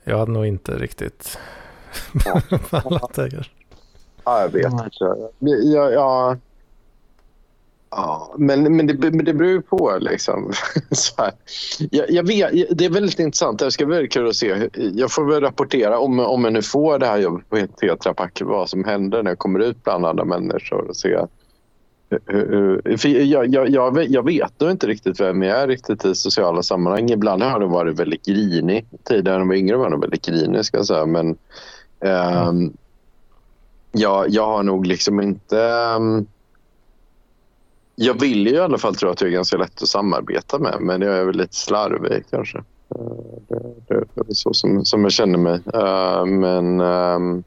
Jag 0.03 0.17
hade 0.17 0.31
nog 0.31 0.45
inte 0.45 0.71
riktigt 0.71 1.37
pallat 2.69 3.13
det. 3.13 3.43
Ja, 4.23 4.41
jag 4.41 4.49
vet 4.49 4.71
inte. 4.71 4.89
Ja, 5.39 5.89
ja, 5.89 6.37
ja, 7.89 8.35
men, 8.37 8.75
men, 8.75 8.87
det, 8.87 9.11
men 9.11 9.25
det 9.25 9.33
beror 9.33 9.51
ju 9.51 9.61
på. 9.61 9.97
Liksom. 10.01 10.51
Jag, 11.91 12.11
jag 12.11 12.27
vet, 12.27 12.77
det 12.77 12.85
är 12.85 12.89
väldigt 12.89 13.19
intressant. 13.19 13.59
Det 13.59 13.71
ska 13.71 13.85
bli 13.85 14.07
kul 14.07 14.27
att 14.27 14.35
se. 14.35 14.69
Jag 14.73 15.11
får 15.11 15.25
väl 15.25 15.41
rapportera 15.41 15.99
om, 15.99 16.19
om 16.19 16.43
jag 16.43 16.53
nu 16.53 16.61
får 16.61 16.99
det 16.99 17.05
här 17.05 17.17
jobbet 17.17 17.49
på 17.49 17.67
Tetra 17.79 18.13
Pak 18.13 18.41
vad 18.41 18.69
som 18.69 18.83
händer 18.83 19.23
när 19.23 19.31
jag 19.31 19.39
kommer 19.39 19.59
ut 19.59 19.83
bland 19.83 20.05
andra 20.05 20.25
människor 20.25 20.89
och 20.89 20.95
se 20.95 21.17
för 22.97 23.07
jag, 23.07 23.47
jag, 23.47 23.69
jag, 23.69 24.05
jag 24.09 24.25
vet 24.25 24.59
nog 24.59 24.71
inte 24.71 24.87
riktigt 24.87 25.19
vem 25.19 25.43
jag 25.43 25.57
är 25.59 25.67
riktigt 25.67 26.05
i 26.05 26.15
sociala 26.15 26.63
sammanhang. 26.63 27.09
Ibland 27.09 27.43
har 27.43 27.61
jag 27.61 27.67
varit 27.67 27.99
väldigt 27.99 28.25
grinig. 28.25 28.85
Tidigare 29.03 29.37
när 29.37 29.41
jag 29.41 29.47
var 29.47 29.55
yngre 29.55 29.77
var 29.77 29.91
jag 29.91 30.01
väldigt 30.01 30.25
grinig 30.25 30.65
ska 30.65 30.77
jag 30.77 30.85
säga. 30.87 31.05
Men 31.05 31.37
um, 31.99 32.73
jag, 33.91 34.29
jag 34.29 34.45
har 34.47 34.63
nog 34.63 34.85
liksom 34.85 35.21
inte... 35.21 35.57
Um, 35.97 36.27
jag 37.95 38.19
vill 38.19 38.47
ju 38.47 38.53
i 38.53 38.59
alla 38.59 38.77
fall 38.77 38.95
tro 38.95 39.09
att 39.09 39.21
jag 39.21 39.27
är 39.27 39.33
ganska 39.33 39.57
lätt 39.57 39.81
att 39.81 39.87
samarbeta 39.87 40.59
med 40.59 40.77
men 40.81 41.01
jag 41.01 41.17
är 41.17 41.25
väl 41.25 41.37
lite 41.37 41.55
slarvig 41.55 42.23
kanske. 42.29 42.57
Uh, 42.57 42.63
det, 43.47 43.59
det, 43.87 44.03
det, 44.13 44.29
är 44.29 44.33
så 44.33 44.53
som, 44.53 44.85
som 44.85 45.03
jag 45.03 45.11
känner 45.11 45.37
mig. 45.37 45.59
Uh, 45.75 46.25
men 46.25 46.81
um, 46.81 47.43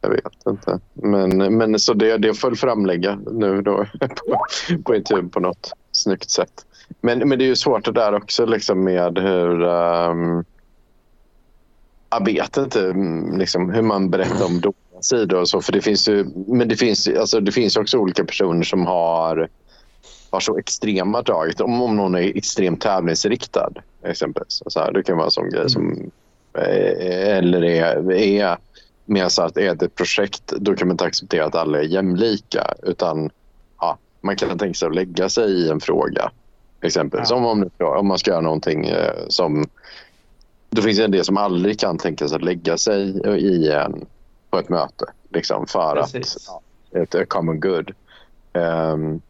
jag 0.00 0.10
vet 0.10 0.46
inte. 0.46 0.80
Men, 0.94 1.56
men 1.56 1.78
så 1.78 1.94
det, 1.94 2.16
det 2.16 2.28
jag 2.28 2.58
framlägga 2.58 3.18
nu 3.30 3.62
då 3.62 3.86
på, 4.00 4.44
på 4.84 4.94
intervjun 4.94 5.30
på 5.30 5.40
något 5.40 5.72
snyggt 5.92 6.30
sätt. 6.30 6.66
Men, 7.00 7.18
men 7.18 7.38
det 7.38 7.44
är 7.44 7.46
ju 7.46 7.56
svårt 7.56 7.84
det 7.84 7.92
där 7.92 8.14
också 8.14 8.46
liksom 8.46 8.84
med 8.84 9.18
hur... 9.18 9.62
Um, 9.62 10.44
jag 12.10 12.24
vet 12.24 12.56
inte 12.56 12.90
mm, 12.90 13.38
liksom, 13.38 13.70
hur 13.70 13.82
man 13.82 14.10
berättar 14.10 14.46
om 14.46 14.60
dåliga 14.60 14.81
sidor 15.02 15.40
och 15.40 15.48
så. 15.48 15.62
För 15.62 15.72
det 15.72 15.80
finns 15.80 16.08
ju, 16.08 16.26
men 16.46 16.68
det 16.68 16.76
finns, 16.76 17.08
alltså, 17.08 17.40
det 17.40 17.52
finns 17.52 17.76
också 17.76 17.98
olika 17.98 18.24
personer 18.24 18.62
som 18.62 18.86
har 18.86 19.48
har 20.32 20.40
så 20.40 20.58
extrema 20.58 21.22
drag. 21.22 21.52
Om, 21.60 21.82
om 21.82 21.96
någon 21.96 22.14
är 22.14 22.36
extremt 22.36 22.80
tävlingsriktad 22.80 23.72
exempelvis. 24.02 24.62
Så 24.66 24.80
här, 24.80 24.92
det 24.92 25.02
kan 25.02 25.16
vara 25.16 25.24
en 25.24 25.30
sån 25.30 25.50
grej 25.50 25.70
som... 25.70 26.10
Eh, 26.54 27.36
eller 27.36 27.64
är, 27.64 28.12
är 28.12 28.58
mer 29.04 29.28
så 29.28 29.42
att 29.42 29.56
är 29.56 29.74
det 29.74 29.86
ett 29.86 29.94
projekt 29.94 30.52
då 30.56 30.74
kan 30.74 30.88
man 30.88 30.94
inte 30.94 31.04
acceptera 31.04 31.44
att 31.44 31.54
alla 31.54 31.78
är 31.78 31.82
jämlika. 31.82 32.74
Utan 32.82 33.30
ja, 33.80 33.98
man 34.20 34.36
kan 34.36 34.58
tänka 34.58 34.74
sig 34.74 34.88
att 34.88 34.94
lägga 34.94 35.28
sig 35.28 35.50
i 35.50 35.70
en 35.70 35.80
fråga. 35.80 36.30
Exempelvis 36.80 37.30
ja. 37.30 37.36
om, 37.36 37.70
om 37.78 38.06
man 38.06 38.18
ska 38.18 38.30
göra 38.30 38.40
någonting 38.40 38.86
eh, 38.86 39.14
som... 39.28 39.66
Då 40.70 40.82
finns 40.82 40.98
det 40.98 41.04
en 41.04 41.10
del 41.10 41.24
som 41.24 41.36
aldrig 41.36 41.80
kan 41.80 41.98
tänka 41.98 42.28
sig 42.28 42.36
att 42.36 42.44
lägga 42.44 42.78
sig 42.78 43.00
i 43.38 43.70
en, 43.70 44.06
på 44.52 44.58
ett 44.58 44.68
möte. 44.68 45.04
Liksom, 45.28 45.66
för 45.66 45.94
Precis. 45.96 46.48
att 46.92 47.14
ett 47.14 47.28
common 47.28 47.60
good. 47.60 47.90
Um, 48.52 49.20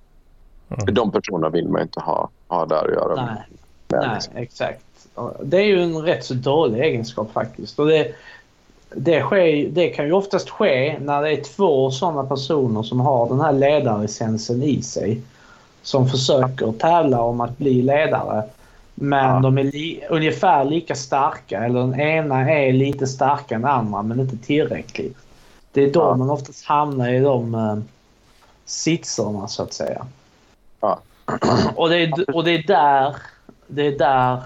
Mm. 0.78 0.94
De 0.94 1.12
personerna 1.12 1.48
vill 1.48 1.68
man 1.68 1.82
inte 1.82 2.00
ha, 2.00 2.28
ha 2.48 2.66
där 2.66 2.84
att 2.84 2.92
göra 2.92 3.14
Nej, 3.14 3.24
med. 3.88 4.00
Nej 4.00 4.10
liksom. 4.14 4.36
exakt. 4.36 4.84
Det 5.42 5.56
är 5.56 5.64
ju 5.64 5.82
en 5.82 6.02
rätt 6.02 6.24
så 6.24 6.34
dålig 6.34 6.80
egenskap 6.80 7.32
faktiskt. 7.32 7.78
Och 7.78 7.86
det, 7.86 8.14
det, 8.94 9.20
sker, 9.20 9.68
det 9.68 9.88
kan 9.88 10.06
ju 10.06 10.12
oftast 10.12 10.50
ske 10.50 10.98
när 11.00 11.22
det 11.22 11.32
är 11.32 11.44
två 11.44 11.90
sådana 11.90 12.24
personer 12.24 12.82
som 12.82 13.00
har 13.00 13.28
den 13.28 13.40
här 13.40 13.52
ledarlicensen 13.52 14.62
i 14.62 14.82
sig. 14.82 15.22
Som 15.82 16.08
försöker 16.08 16.72
tävla 16.72 17.20
om 17.20 17.40
att 17.40 17.58
bli 17.58 17.82
ledare. 17.82 18.42
Men 19.02 19.34
ja. 19.34 19.40
de 19.40 19.58
är 19.58 19.64
li, 19.64 20.04
ungefär 20.10 20.64
lika 20.64 20.94
starka 20.94 21.64
eller 21.64 21.80
den 21.80 22.00
ena 22.00 22.50
är 22.50 22.72
lite 22.72 23.06
starkare 23.06 23.56
än 23.56 23.62
den 23.62 23.70
andra 23.70 24.02
men 24.02 24.20
inte 24.20 24.36
tillräckligt. 24.36 25.16
Det 25.72 25.82
är 25.82 25.92
då 25.92 26.00
ja. 26.00 26.16
man 26.16 26.30
oftast 26.30 26.64
hamnar 26.64 27.08
i 27.08 27.20
de 27.20 27.54
uh, 27.54 27.78
sitserna 28.64 29.48
så 29.48 29.62
att 29.62 29.72
säga. 29.72 30.06
Ja. 30.80 31.00
Och, 31.74 31.88
det 31.88 31.96
är, 31.96 32.36
och 32.36 32.44
det 32.44 32.50
är 32.50 32.66
där, 32.66 33.16
det 33.66 33.86
är 33.86 33.98
där, 33.98 34.42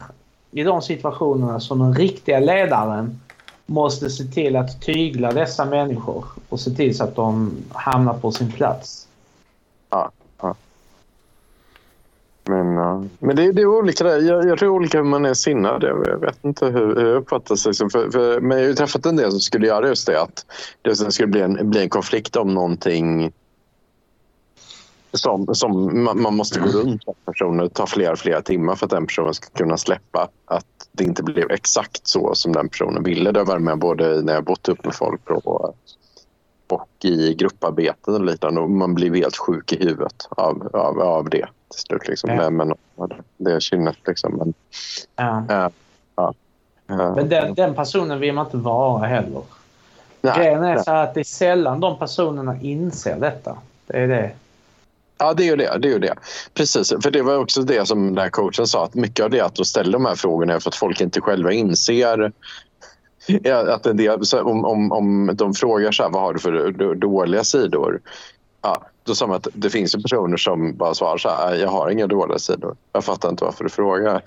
i 0.50 0.62
de 0.62 0.82
situationerna 0.82 1.60
som 1.60 1.78
den 1.78 1.94
riktiga 1.94 2.40
ledaren 2.40 3.20
måste 3.66 4.10
se 4.10 4.24
till 4.24 4.56
att 4.56 4.82
tygla 4.82 5.32
dessa 5.32 5.64
människor 5.64 6.24
och 6.48 6.60
se 6.60 6.70
till 6.70 6.96
så 6.96 7.04
att 7.04 7.14
de 7.14 7.56
hamnar 7.72 8.14
på 8.14 8.32
sin 8.32 8.52
plats. 8.52 9.08
Ja. 9.90 10.10
ja. 10.40 10.54
Men, 12.48 12.78
uh, 12.78 13.04
men 13.18 13.36
det, 13.36 13.52
det, 13.52 13.62
är 13.62 13.66
olika 13.66 14.04
där. 14.04 14.20
Jag, 14.20 14.48
jag 14.48 14.58
tror 14.58 14.68
olika 14.68 14.98
hur 14.98 15.04
man 15.04 15.24
är 15.24 15.34
sinnad. 15.34 15.82
Jag 15.82 16.20
vet 16.20 16.44
inte 16.44 16.66
hur, 16.66 16.96
hur 16.96 17.06
jag 17.06 17.16
uppfattar 17.16 17.56
sig. 17.56 17.74
För, 17.74 18.10
för, 18.10 18.40
men 18.40 18.58
jag 18.58 18.64
har 18.64 18.68
ju 18.68 18.74
träffat 18.74 19.06
en 19.06 19.16
del 19.16 19.30
som 19.30 19.40
skulle 19.40 19.66
göra 19.66 19.88
just 19.88 20.06
det. 20.06 20.22
Att 20.22 20.46
det 20.82 20.96
skulle 20.96 21.28
bli 21.28 21.40
en, 21.40 21.70
bli 21.70 21.82
en 21.82 21.88
konflikt 21.88 22.36
om 22.36 22.54
någonting 22.54 23.32
som, 25.12 25.54
som 25.54 26.04
man, 26.04 26.22
man, 26.22 26.36
måste 26.36 26.60
gå 26.60 26.66
runt 26.66 27.02
personer. 27.24 27.64
Det 27.64 27.70
tar 27.70 27.86
flera, 27.86 28.16
flera 28.16 28.42
timmar 28.42 28.74
för 28.74 28.86
att 28.86 28.90
den 28.90 29.06
personen 29.06 29.34
ska 29.34 29.48
kunna 29.48 29.76
släppa 29.76 30.28
att 30.44 30.66
det 30.92 31.04
inte 31.04 31.22
blev 31.22 31.50
exakt 31.50 32.06
så 32.06 32.34
som 32.34 32.52
den 32.52 32.68
personen 32.68 33.02
ville. 33.02 33.32
Det 33.32 33.40
har 33.40 33.46
varit 33.46 33.62
med 33.62 33.78
både 33.78 34.22
när 34.22 34.34
jag 34.34 34.44
bott 34.44 34.68
upp 34.68 34.84
med 34.84 34.94
folk 34.94 35.30
och, 35.30 35.74
och 36.68 36.88
i 37.04 37.34
grupparbeten 37.34 38.14
och 38.14 38.24
liknande. 38.24 38.60
Och 38.60 38.70
man 38.70 38.94
blir 38.94 39.14
helt 39.14 39.36
sjuk 39.36 39.72
i 39.72 39.84
huvudet 39.84 40.28
av, 40.30 40.70
av, 40.72 41.00
av 41.00 41.30
det 41.30 41.46
till 41.70 41.80
slut. 41.80 42.08
Liksom. 42.08 42.30
Ja. 42.30 42.50
Men, 42.50 42.74
det 43.36 43.52
är 43.52 43.60
kynnet 43.60 43.96
liksom. 44.06 44.36
Men, 44.36 44.54
ja. 45.16 45.64
Äh, 45.64 45.70
ja. 46.16 46.34
Men 46.86 47.28
den, 47.28 47.54
den, 47.54 47.74
personen 47.74 48.20
vill 48.20 48.34
man 48.34 48.46
inte 48.46 48.56
vara 48.56 49.06
heller. 49.06 49.42
Grejen 50.22 50.64
är 50.64 50.78
så 50.78 50.90
att 50.90 51.14
det 51.14 51.20
är 51.20 51.24
sällan 51.24 51.80
de 51.80 51.98
personerna 51.98 52.56
inser 52.60 53.20
detta. 53.20 53.58
Det 53.86 53.98
är 53.98 54.08
det. 54.08 54.30
Ja, 55.18 55.34
det 55.34 55.42
är 55.42 55.46
ju 55.46 55.56
det. 55.56 55.78
det, 55.78 55.88
är 55.88 55.92
ju 55.92 55.98
det. 55.98 56.14
Precis, 56.54 56.92
för 57.02 57.10
det 57.10 57.22
var 57.22 57.36
också 57.36 57.62
det 57.62 57.86
som 57.86 58.06
den 58.06 58.18
här 58.18 58.30
coachen 58.30 58.66
sa. 58.66 58.84
att 58.84 58.94
Mycket 58.94 59.24
av 59.24 59.30
det 59.30 59.40
att 59.40 59.54
de 59.54 59.64
ställer 59.64 59.92
de 59.92 60.06
här 60.06 60.14
frågorna 60.14 60.54
är 60.54 60.60
för 60.60 60.70
att 60.70 60.74
folk 60.74 61.00
inte 61.00 61.20
själva 61.20 61.52
inser 61.52 62.32
att 63.68 63.86
en 63.86 63.96
del, 63.96 64.20
om, 64.42 64.64
om, 64.64 64.92
om 64.92 65.30
de 65.34 65.54
frågar 65.54 65.92
så 65.92 66.02
här, 66.02 66.10
vad 66.10 66.22
har 66.22 66.34
du 66.34 66.38
för 66.38 66.94
dåliga 66.94 67.44
sidor? 67.44 68.00
Ja, 68.62 68.82
då 69.06 69.14
sa 69.14 69.26
man 69.26 69.36
att 69.36 69.48
det 69.52 69.70
finns 69.70 69.96
ju 69.96 70.02
personer 70.02 70.36
som 70.36 70.76
bara 70.76 70.94
svarar 70.94 71.18
så 71.18 71.28
här, 71.28 71.54
jag 71.54 71.68
har 71.68 71.90
inga 71.90 72.06
dåliga 72.06 72.38
sidor. 72.38 72.76
Jag 72.92 73.04
fattar 73.04 73.28
inte 73.28 73.44
varför 73.44 73.64
du 73.64 73.70
frågar. 73.70 74.22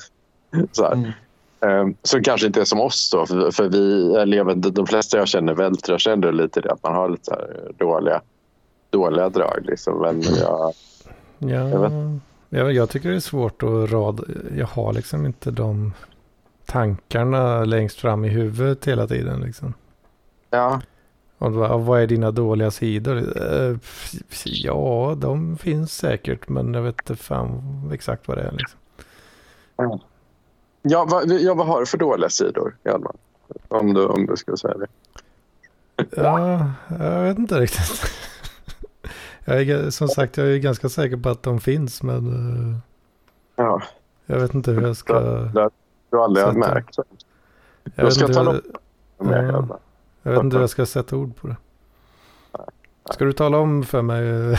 Så, 0.72 0.86
mm. 0.86 1.12
um, 1.60 1.96
så 2.04 2.22
kanske 2.22 2.48
inte 2.48 2.62
är 2.62 2.66
som 2.66 2.80
oss 2.80 3.12
då, 3.12 3.26
för, 3.26 3.52
för 3.52 3.70
vi, 3.70 4.16
eller 4.16 4.56
de 4.56 4.88
flesta 4.88 5.18
jag 5.18 5.28
känner 5.28 5.54
vältrar 5.54 5.98
sig 5.98 6.14
ändå 6.14 6.32
lite 6.32 6.62
det 6.62 6.72
att 6.72 6.84
man 6.84 6.96
har 6.96 7.10
lite 7.10 7.36
dåliga 7.78 8.22
dåliga 8.90 9.30
drag. 9.30 9.60
Liksom. 9.64 10.02
Men 10.02 10.22
jag, 10.22 10.74
ja, 11.38 11.48
jag, 11.48 12.20
jag, 12.50 12.74
jag, 12.74 12.90
tycker 12.90 13.10
det 13.10 13.16
är 13.16 13.20
svårt 13.20 13.64
att 13.64 13.92
rada. 13.92 14.24
Jag 14.58 14.68
har 14.68 14.94
liksom 14.94 15.26
inte 15.26 15.52
de 15.52 15.94
tankarna 16.66 17.66
längst 17.66 18.00
fram 18.00 18.26
i 18.26 18.30
huvudet 18.30 18.88
hela 18.88 19.08
tiden. 19.08 19.42
Liksom. 19.42 19.74
Ja. 20.50 20.82
Och 21.40 21.54
vad 21.86 22.02
är 22.02 22.08
dina 22.08 22.32
dåliga 22.32 22.72
sidor? 22.72 23.18
Eh, 23.18 23.78
ja, 24.46 25.16
de 25.18 25.58
finns 25.58 25.94
säkert, 25.94 26.50
men 26.50 26.74
jag 26.74 26.82
vet 26.82 27.02
inte 27.02 27.24
fan 27.24 27.62
exakt 27.94 28.28
vad 28.28 28.38
det 28.38 28.44
är. 28.44 28.52
Liksom. 28.52 28.80
Ja, 30.82 31.06
vad, 31.10 31.32
ja, 31.32 31.54
vad 31.54 31.68
har 31.68 31.80
du 31.80 31.86
för 31.86 31.98
dåliga 31.98 32.30
sidor, 32.30 32.76
Hjalmar? 32.84 33.16
Om 33.68 33.94
du, 33.94 34.06
om 34.06 34.26
du 34.26 34.38
skulle 34.38 34.58
säga 34.58 34.78
det. 34.78 34.88
Ja, 36.12 36.72
jag 37.00 37.24
vet 37.24 37.38
inte 37.38 37.60
riktigt. 37.60 38.12
Jag 39.46 39.62
är, 39.62 39.90
som 39.90 40.08
sagt, 40.08 40.38
jag 40.38 40.48
är 40.48 40.58
ganska 40.58 40.90
säker 40.90 41.18
på 41.18 41.30
att 41.30 41.44
de 41.44 41.60
finns, 41.60 42.04
men 42.04 42.28
uh, 42.28 42.78
ja. 43.56 43.82
jag 44.26 44.40
vet 44.40 44.54
inte 44.54 44.72
hur 44.72 44.82
jag 44.82 44.98
ska... 44.98 45.20
Det, 45.20 45.70
du 46.10 46.18
har 46.18 46.24
aldrig 46.24 46.46
sätta... 46.46 46.58
märkt. 46.58 46.96
Jag, 46.98 48.06
jag 48.06 48.14
ska 48.14 48.28
ta 48.28 48.44
jag, 48.44 48.62
ja, 49.18 49.80
jag 50.30 50.36
vet 50.36 50.44
inte 50.44 50.56
hur 50.56 50.64
jag 50.64 50.70
ska 50.70 50.86
sätta 50.86 51.16
ord 51.16 51.36
på 51.36 51.48
det. 51.48 51.56
Ska 53.14 53.26
du 53.26 53.34
tala 53.34 53.58
om 53.58 53.84
för 53.84 54.02
mig 54.02 54.58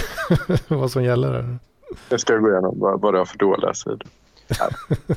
vad 0.69 0.91
som 0.91 1.05
gäller? 1.05 1.33
Här? 1.33 1.59
Jag 2.09 2.21
ska 2.21 2.37
gå 2.37 2.51
igenom 2.51 2.79
vad, 2.79 3.01
vad 3.01 3.15
du 3.15 3.19
har 3.19 3.25
för 3.25 3.39
dåliga 3.39 3.75
sidor. 3.75 4.03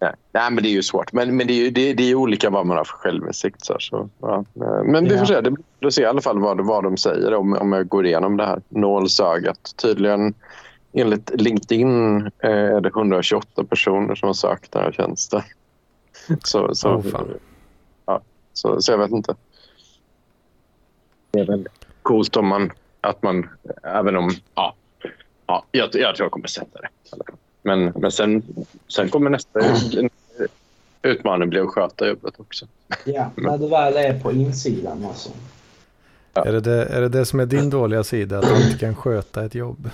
Nej. 0.00 0.14
Nej, 0.32 0.50
men 0.50 0.62
det 0.62 0.68
är 0.68 0.72
ju 0.72 0.82
svårt. 0.82 1.12
Men, 1.12 1.36
men 1.36 1.46
det, 1.46 1.52
är 1.52 1.64
ju, 1.64 1.70
det, 1.70 1.92
det 1.92 2.10
är 2.10 2.14
olika 2.14 2.50
vad 2.50 2.66
man 2.66 2.76
har 2.76 2.84
för 2.84 2.96
självinsikt. 2.96 3.64
Så, 3.64 3.76
så, 3.80 4.08
ja. 4.20 4.44
Men 4.84 5.04
vi 5.04 5.18
får 5.18 5.24
se. 5.24 5.40
Det, 5.80 5.92
ser 5.92 6.02
i 6.02 6.06
alla 6.06 6.20
fall 6.20 6.38
vad, 6.38 6.66
vad 6.66 6.84
de 6.84 6.96
säger 6.96 7.34
om, 7.34 7.52
om 7.52 7.72
jag 7.72 7.88
går 7.88 8.06
igenom 8.06 8.36
det 8.36 8.46
här 8.46 8.62
nålsögat. 8.68 9.74
Tydligen 9.82 10.34
enligt 10.92 11.30
LinkedIn 11.40 12.20
eh, 12.26 12.50
är 12.50 12.80
det 12.80 12.88
128 12.88 13.64
personer 13.64 14.14
som 14.14 14.26
har 14.26 14.34
sökt 14.34 14.72
den 14.72 14.82
här 14.82 14.92
tjänsten. 14.92 15.42
Så, 16.44 16.74
så, 16.74 16.88
oh, 16.88 17.06
ja, 17.12 17.24
så, 18.58 18.82
så 18.82 18.92
jag 18.92 18.98
vet 18.98 19.10
inte. 19.10 19.34
Det 21.30 21.40
är 21.40 21.44
väl 21.44 21.68
coolt 22.02 22.36
om 22.36 22.46
man, 22.46 22.72
att 23.00 23.22
man, 23.22 23.48
även 23.82 24.16
om, 24.16 24.30
ja, 24.54 24.74
ja 25.46 25.64
jag, 25.70 25.84
jag 25.94 26.16
tror 26.16 26.24
jag 26.24 26.30
kommer 26.30 26.46
sätta 26.46 26.80
det. 26.80 26.88
Men, 27.62 27.84
men 27.84 28.12
sen, 28.12 28.42
sen 28.88 29.08
kommer 29.08 29.30
nästa 29.30 29.60
utmaning 31.02 31.48
bli 31.48 31.60
att 31.60 31.68
sköta 31.68 32.08
jobbet 32.08 32.34
också. 32.40 32.66
Ja, 33.04 33.30
när 33.36 33.58
du 33.58 33.68
väl 33.68 33.96
är 33.96 34.20
på 34.20 34.32
insidan 34.32 35.04
alltså. 35.04 35.30
Ja. 36.34 36.44
Är, 36.44 36.52
det 36.52 36.60
det, 36.60 36.84
är 36.84 37.00
det 37.00 37.08
det 37.08 37.24
som 37.24 37.40
är 37.40 37.46
din 37.46 37.70
dåliga 37.70 38.04
sida, 38.04 38.38
att 38.38 38.48
du 38.48 38.66
inte 38.66 38.78
kan 38.78 38.96
sköta 38.96 39.44
ett 39.44 39.54
jobb? 39.54 39.90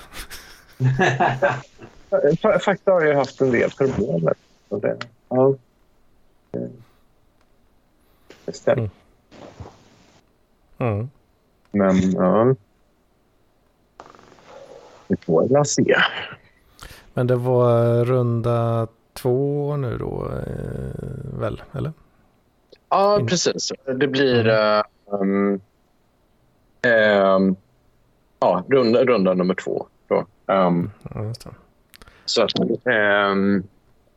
Faktiskt 2.65 2.87
har 2.87 3.03
jag 3.03 3.17
haft 3.17 3.41
en 3.41 3.51
del 3.51 3.71
problem 3.71 4.25
med 4.69 4.81
det. 4.81 4.99
Ja. 5.29 5.55
Mm. 8.66 8.90
Mm. 10.78 11.11
Men 11.70 12.12
ja. 12.12 12.55
Vi 15.09 15.16
får 15.16 15.49
väl 15.49 15.64
se. 15.64 15.97
Men 17.14 17.26
det 17.26 17.36
var 17.36 18.05
runda 18.05 18.88
två 19.12 19.76
nu 19.76 19.99
då, 19.99 20.30
eh, 20.47 21.40
väl? 21.40 21.62
Eller? 21.72 21.92
Ja, 22.90 23.20
In... 23.20 23.26
precis. 23.26 23.72
Det 23.99 24.09
blir 24.09 24.49
mm. 24.49 24.82
um, 25.07 25.61
um, 26.92 27.57
ja, 28.40 28.64
runda, 28.68 29.05
runda 29.05 29.34
nummer 29.34 29.55
två. 29.55 29.86
Då. 30.09 30.26
Um, 30.47 30.90
ja, 31.14 31.32
så, 32.24 32.47
um, 32.90 33.62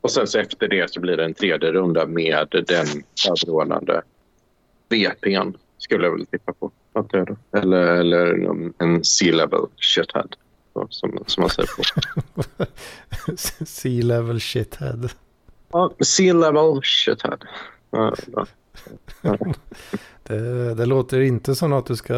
och 0.02 0.12
sen 0.12 0.28
så 0.28 0.40
efter 0.40 0.68
det 0.68 0.92
så 0.92 1.00
blir 1.00 1.18
det 1.18 1.26
en 1.26 1.34
tredje 1.34 1.72
runda 1.72 2.06
med 2.06 2.48
den 2.52 3.04
överordnade 3.30 4.02
VPn, 4.90 5.58
skulle 5.78 6.06
jag 6.06 6.12
väl 6.12 6.26
tippa 6.26 6.54
på. 6.54 6.72
Eller, 7.52 7.78
eller 7.78 8.26
en 8.78 9.04
C-level 9.04 9.66
shithead 9.78 10.36
som, 10.90 11.24
som 11.28 11.42
man 11.42 11.50
säger 11.50 11.70
på. 11.76 12.66
sea 13.66 14.04
level 14.04 14.40
shithead. 14.40 15.10
Ja, 15.72 15.92
sea 16.00 16.34
level 16.34 16.82
shithead. 16.82 17.44
Ja, 17.92 18.16
ja. 18.34 18.46
det, 20.24 20.74
det, 20.74 20.86
låter 20.86 21.22
inte 21.22 21.56
som 21.56 21.70
något 21.70 21.86
du 21.86 21.96
ska 21.96 22.14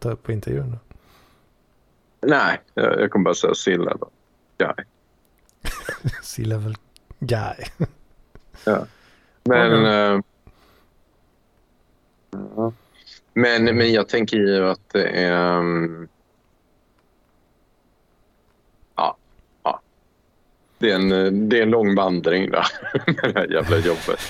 ta 0.00 0.10
upp 0.10 0.22
på 0.22 0.32
intervjun. 0.32 0.78
Nej, 2.20 2.60
jag, 2.74 3.00
jag 3.00 3.10
kommer 3.10 3.24
bara 3.24 3.34
säga 3.34 3.54
C-level 3.54 4.08
guy. 4.58 4.84
C-level 6.22 6.74
guy. 7.18 7.86
ja. 8.64 8.86
Men, 9.44 9.72
mm. 9.72 10.22
Men, 13.34 13.64
men 13.64 13.92
jag 13.92 14.08
tänker 14.08 14.36
ju 14.36 14.68
att 14.68 14.92
det 14.92 15.08
är... 15.08 15.58
Um, 15.58 16.08
ja, 18.96 19.16
ja. 19.62 19.80
Det 20.78 20.90
är, 20.90 20.94
en, 20.94 21.48
det 21.48 21.58
är 21.58 21.62
en 21.62 21.70
lång 21.70 21.94
vandring 21.94 22.50
där 22.50 22.66
med 23.06 23.34
det 23.34 23.40
här 23.40 23.52
jävla 23.52 23.76
jobbet. 23.76 24.20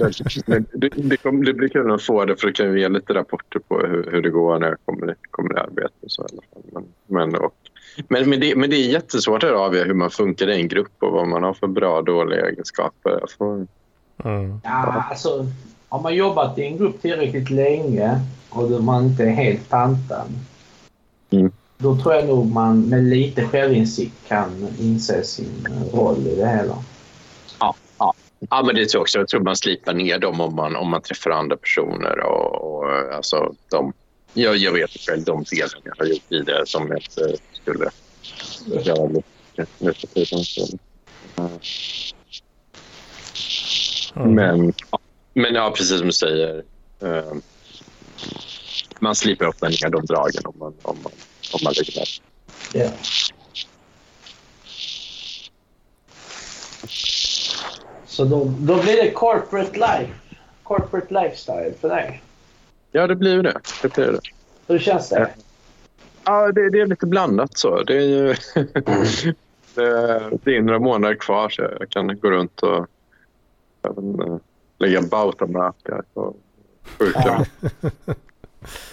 Men, 0.00 0.12
men 0.46 0.66
det, 0.72 0.88
det, 0.88 1.16
kommer, 1.16 1.44
det 1.44 1.54
blir 1.54 1.68
kul 1.68 1.90
att 1.90 2.02
få 2.02 2.24
det 2.24 2.36
för 2.36 2.46
det 2.46 2.52
kan 2.52 2.78
ge 2.78 2.88
lite 2.88 3.14
rapporter 3.14 3.58
på 3.58 3.78
hur, 3.78 4.10
hur 4.12 4.22
det 4.22 4.30
går 4.30 4.58
när 4.58 4.68
jag 4.68 4.78
kommer, 4.84 5.16
kommer 5.30 5.56
i 5.56 5.58
arbete. 5.58 5.94
Och 6.00 6.10
så, 6.10 6.22
i 6.22 6.26
alla 6.32 6.42
fall. 6.52 6.84
Men, 7.06 7.30
men, 7.30 7.40
och, 7.40 7.54
men, 8.08 8.30
men, 8.30 8.40
det, 8.40 8.56
men 8.56 8.70
det 8.70 8.76
är 8.76 8.90
jättesvårt 8.90 9.44
att 9.44 9.50
avgöra 9.50 9.84
hur 9.84 9.94
man 9.94 10.10
funkar 10.10 10.48
i 10.48 10.60
en 10.60 10.68
grupp 10.68 11.02
och 11.02 11.12
vad 11.12 11.28
man 11.28 11.42
har 11.42 11.54
för 11.54 11.66
bra 11.66 11.98
och 11.98 12.04
dåliga 12.04 12.48
egenskaper. 12.48 13.24
Får... 13.38 13.66
Mm. 14.24 14.60
Ja, 14.64 15.04
alltså, 15.10 15.46
har 15.90 16.00
man 16.00 16.14
jobbat 16.14 16.58
i 16.58 16.62
en 16.62 16.78
grupp 16.78 17.02
tillräckligt 17.02 17.50
länge 17.50 18.20
och 18.50 18.70
man 18.84 19.04
inte 19.04 19.24
är 19.24 19.30
helt 19.30 19.68
pantad. 19.68 20.26
Mm. 21.30 21.52
Då 21.78 21.96
tror 21.96 22.14
jag 22.14 22.26
nog 22.26 22.52
man 22.52 22.82
med 22.82 23.04
lite 23.04 23.44
självinsikt 23.44 24.28
kan 24.28 24.68
inse 24.80 25.24
sin 25.24 25.68
roll 25.92 26.26
i 26.26 26.36
det 26.36 26.48
hela. 26.48 26.76
Ja, 27.60 27.74
ja. 27.98 28.14
ja 28.50 28.62
men 28.66 28.74
det 28.74 28.86
tror 28.86 28.98
jag 28.98 29.02
också. 29.02 29.18
Jag 29.18 29.28
tror 29.28 29.40
man 29.40 29.56
slipar 29.56 29.92
ner 29.92 30.18
dem 30.18 30.40
om 30.40 30.54
man, 30.54 30.76
om 30.76 30.90
man 30.90 31.02
träffar 31.02 31.30
andra 31.30 31.56
personer. 31.56 32.20
Och, 32.20 32.54
och 32.54 33.14
alltså, 33.14 33.54
de, 33.70 33.92
jag, 34.32 34.56
jag 34.56 34.72
vet 34.72 34.90
själv 34.90 35.24
de 35.24 35.44
delarna 35.50 35.82
jag 35.84 35.94
har 35.98 36.06
gjort 36.06 36.46
det 36.46 36.62
som 36.66 36.88
jag 36.88 36.98
inte 36.98 37.36
skulle 37.52 37.90
göra 38.84 39.08
nu 39.78 39.92
för 39.92 40.06
tiden. 40.06 40.44
Mm. 44.16 44.34
Men, 44.34 44.72
men 45.32 45.54
ja, 45.54 45.72
precis 45.76 45.98
som 45.98 46.06
du 46.06 46.12
säger. 46.12 46.62
Eh, 47.02 47.32
man 48.98 49.14
slipper 49.14 49.46
ofta 49.46 49.68
ner 49.68 49.90
de 49.90 50.06
dragen 50.06 50.42
om 50.44 50.54
man, 50.58 50.74
om 50.82 50.98
man, 51.02 51.12
om 51.52 51.60
man 51.64 51.74
med. 51.96 52.06
Yeah. 52.74 52.92
Så 58.06 58.24
då, 58.24 58.52
då 58.58 58.82
blir 58.82 58.96
det 58.96 59.10
corporate 59.10 59.72
life. 59.72 60.12
Corporate 60.62 61.14
lifestyle 61.14 61.72
för 61.80 61.88
dig. 61.88 62.22
Ja, 62.92 63.06
det 63.06 63.14
blir 63.14 63.42
det. 63.42 63.60
det, 63.82 63.94
blir 63.94 64.06
det. 64.06 64.20
Hur 64.66 64.78
känns 64.78 65.08
det? 65.08 65.30
Ja, 66.24 66.52
det, 66.52 66.70
det 66.70 66.80
är 66.80 66.86
lite 66.86 67.06
blandat 67.06 67.58
så. 67.58 67.82
Det 67.82 67.96
är, 67.96 68.06
ju, 68.06 68.34
det, 69.74 70.30
det 70.44 70.56
är 70.56 70.60
några 70.60 70.78
månader 70.78 71.14
kvar 71.14 71.48
så 71.48 71.62
jag 71.62 71.90
kan 71.90 72.18
gå 72.20 72.30
runt 72.30 72.62
och 72.62 72.86
även, 73.82 74.40
lägga 74.80 75.02
bautamöten 75.02 76.02
och 76.14 76.36
sjuka. 76.98 77.46
Ja. 77.82 77.84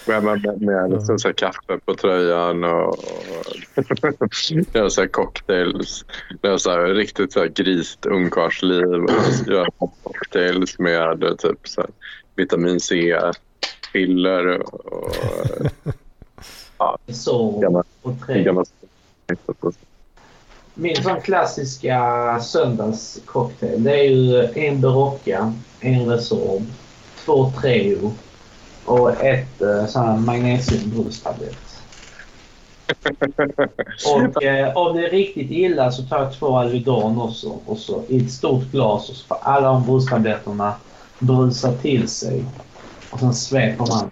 med, 0.05 0.23
med, 0.23 0.61
med 0.61 0.91
liksom 0.91 1.19
så 1.19 1.33
kaffe 1.33 1.79
på 1.85 1.95
tröjan 1.95 2.63
och, 2.63 2.95
göra 4.73 4.89
så 4.89 5.07
cocktails. 5.07 6.05
Göra 6.43 6.59
så 6.59 6.71
här, 6.71 6.79
riktigt 6.79 7.33
så 7.33 7.39
här 7.39 7.47
grist 7.47 8.05
ungkarlsliv. 8.05 9.03
Och 9.03 9.11
göra 9.47 9.67
cocktails 10.03 10.79
med 10.79 11.37
typ 11.39 11.67
så 11.67 11.81
här, 11.81 11.89
vitamin 12.35 12.79
C-piller 12.79 14.47
och, 14.47 14.85
och 14.85 15.15
ja, 16.77 16.97
så 17.07 17.37
och 17.37 17.61
gamla, 17.61 18.63
min 20.79 21.03
sån 21.03 21.21
klassiska 21.21 22.39
söndagscocktail 22.41 23.83
det 23.83 23.99
är 23.99 24.03
ju 24.03 24.47
en 24.55 24.81
Berocca, 24.81 25.53
en 25.79 26.09
Resorb, 26.09 26.65
två 27.25 27.51
Treo 27.61 28.13
och 28.85 29.23
ett 29.23 29.61
uh, 29.61 29.85
sån 29.85 30.25
magnesiumbrusstablett. 30.25 31.57
och 34.15 34.43
eh, 34.43 34.77
om 34.77 34.95
det 34.95 35.07
är 35.07 35.11
riktigt 35.11 35.51
illa 35.51 35.91
så 35.91 36.03
tar 36.03 36.19
jag 36.19 36.33
två 36.33 36.57
Alvedon 36.57 37.21
också 37.21 37.59
och 37.65 37.77
så 37.77 38.03
i 38.07 38.25
ett 38.25 38.31
stort 38.31 38.71
glas 38.71 39.09
och 39.09 39.15
så 39.15 39.27
får 39.27 39.37
alla 39.41 39.67
de 39.67 39.85
brustabletterna 39.85 40.73
brusa 41.19 41.71
till 41.71 42.07
sig. 42.07 42.45
Och 43.09 43.19
sen 43.19 43.33
sveper 43.33 43.85
man 43.85 44.11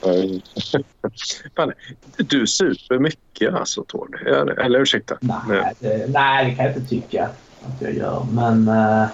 Fan, 1.56 1.72
du 2.16 2.46
super 2.46 2.98
mycket 2.98 3.54
alltså 3.54 3.84
Tord. 3.84 4.22
Eller 4.58 4.80
ursäkta. 4.80 5.18
Nej 5.20 5.74
det, 5.78 6.12
nej, 6.12 6.44
det 6.44 6.54
kan 6.54 6.64
jag 6.64 6.76
inte 6.76 6.88
tycka 6.88 7.24
att 7.62 7.82
jag 7.82 7.94
gör. 7.94 8.26
Men 8.32 8.68
uh, 8.68 9.06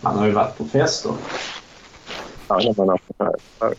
man 0.00 0.18
har 0.18 0.26
ju 0.26 0.32
varit 0.32 0.58
på 0.58 0.64
fester. 0.64 1.12
Ja, 2.48 2.74
man 2.76 2.88
har 2.88 3.00
här. 3.18 3.74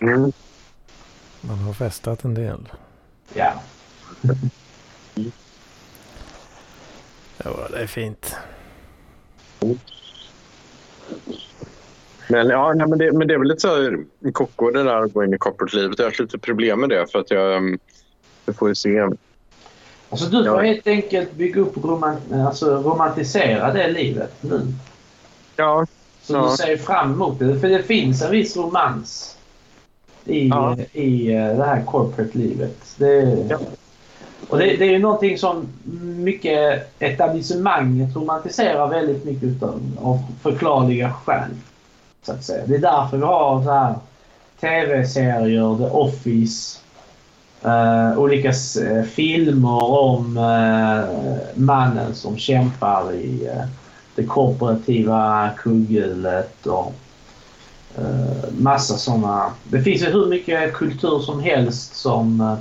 Mm. 0.00 0.32
Man 1.40 1.58
har 1.58 1.72
festat 1.72 2.24
en 2.24 2.34
del. 2.34 2.68
Ja. 3.34 3.62
ja, 7.36 7.68
det 7.70 7.82
är 7.82 7.86
fint. 7.86 8.36
Mm. 9.60 9.78
Men, 12.30 12.48
ja, 12.48 12.72
nej, 12.72 12.86
men, 12.86 12.98
det, 12.98 13.12
men 13.12 13.28
det 13.28 13.34
är 13.34 13.38
väl 13.38 13.48
lite 13.48 13.60
så 13.60 13.96
kocko 14.32 14.70
det 14.70 14.82
där 14.82 15.04
att 15.04 15.12
gå 15.12 15.24
in 15.24 15.34
i 15.34 15.38
corporate-livet. 15.38 15.98
Jag 15.98 16.06
har 16.06 16.22
lite 16.22 16.38
problem 16.38 16.80
med 16.80 16.88
det 16.88 17.12
för 17.12 17.18
att 17.18 17.30
jag... 17.30 17.56
Mm, 17.56 17.78
det 18.44 18.52
får 18.52 18.68
ju 18.68 18.74
se. 18.74 19.08
Alltså 20.10 20.26
du 20.26 20.44
får 20.44 20.64
ja. 20.64 20.72
helt 20.72 20.86
enkelt 20.86 21.32
bygga 21.32 21.60
upp 21.60 21.76
och 21.76 21.90
romant 21.90 22.32
alltså, 22.32 22.74
romantisera 22.74 23.72
det 23.72 23.88
livet 23.88 24.32
nu. 24.40 24.60
Ja. 25.56 25.86
Så 26.22 26.34
ja. 26.34 26.50
du 26.50 26.56
ser 26.56 26.76
fram 26.76 27.12
emot 27.12 27.38
det. 27.38 27.58
För 27.58 27.68
det 27.68 27.82
finns 27.82 28.22
en 28.22 28.30
viss 28.30 28.56
romans 28.56 29.36
i, 30.24 30.48
ja. 30.48 30.76
i 30.92 31.32
eh, 31.32 31.56
det 31.56 31.64
här 31.64 31.82
corporate-livet. 31.86 32.94
Det, 32.96 33.46
ja. 33.48 33.58
Och 34.48 34.58
det, 34.58 34.64
det 34.64 34.84
är 34.84 34.92
ju 34.92 34.98
någonting 34.98 35.38
som 35.38 35.68
mycket 36.16 36.92
etablissemanget 36.98 38.16
romantiserar 38.16 38.88
väldigt 38.88 39.24
mycket 39.24 39.42
utav, 39.42 39.80
av 40.02 40.18
förklarliga 40.42 41.12
skäl. 41.12 41.50
Så 42.22 42.32
att 42.32 42.44
säga. 42.44 42.66
Det 42.66 42.74
är 42.74 42.78
därför 42.78 43.16
vi 43.16 43.24
har 43.24 43.62
så 43.62 43.70
här 43.70 43.94
tv-serier, 44.60 45.78
The 45.78 45.84
Office, 45.84 46.78
uh, 47.66 48.18
olika 48.18 48.48
uh, 48.48 49.02
filmer 49.02 49.84
om 49.92 50.36
uh, 50.36 51.04
mannen 51.54 52.14
som 52.14 52.36
kämpar 52.36 53.14
i 53.14 53.50
det 54.14 54.24
korporativa 54.24 55.50
kugghjulet 55.56 56.66
och 56.66 56.94
massa 58.58 58.96
sådana. 58.96 59.52
Det 59.64 59.82
finns 59.82 60.02
ju 60.02 60.06
hur 60.06 60.26
mycket 60.26 60.72
kultur 60.72 61.18
som 61.18 61.40
helst 61.40 61.94
som 61.94 62.40
uh, 62.40 62.54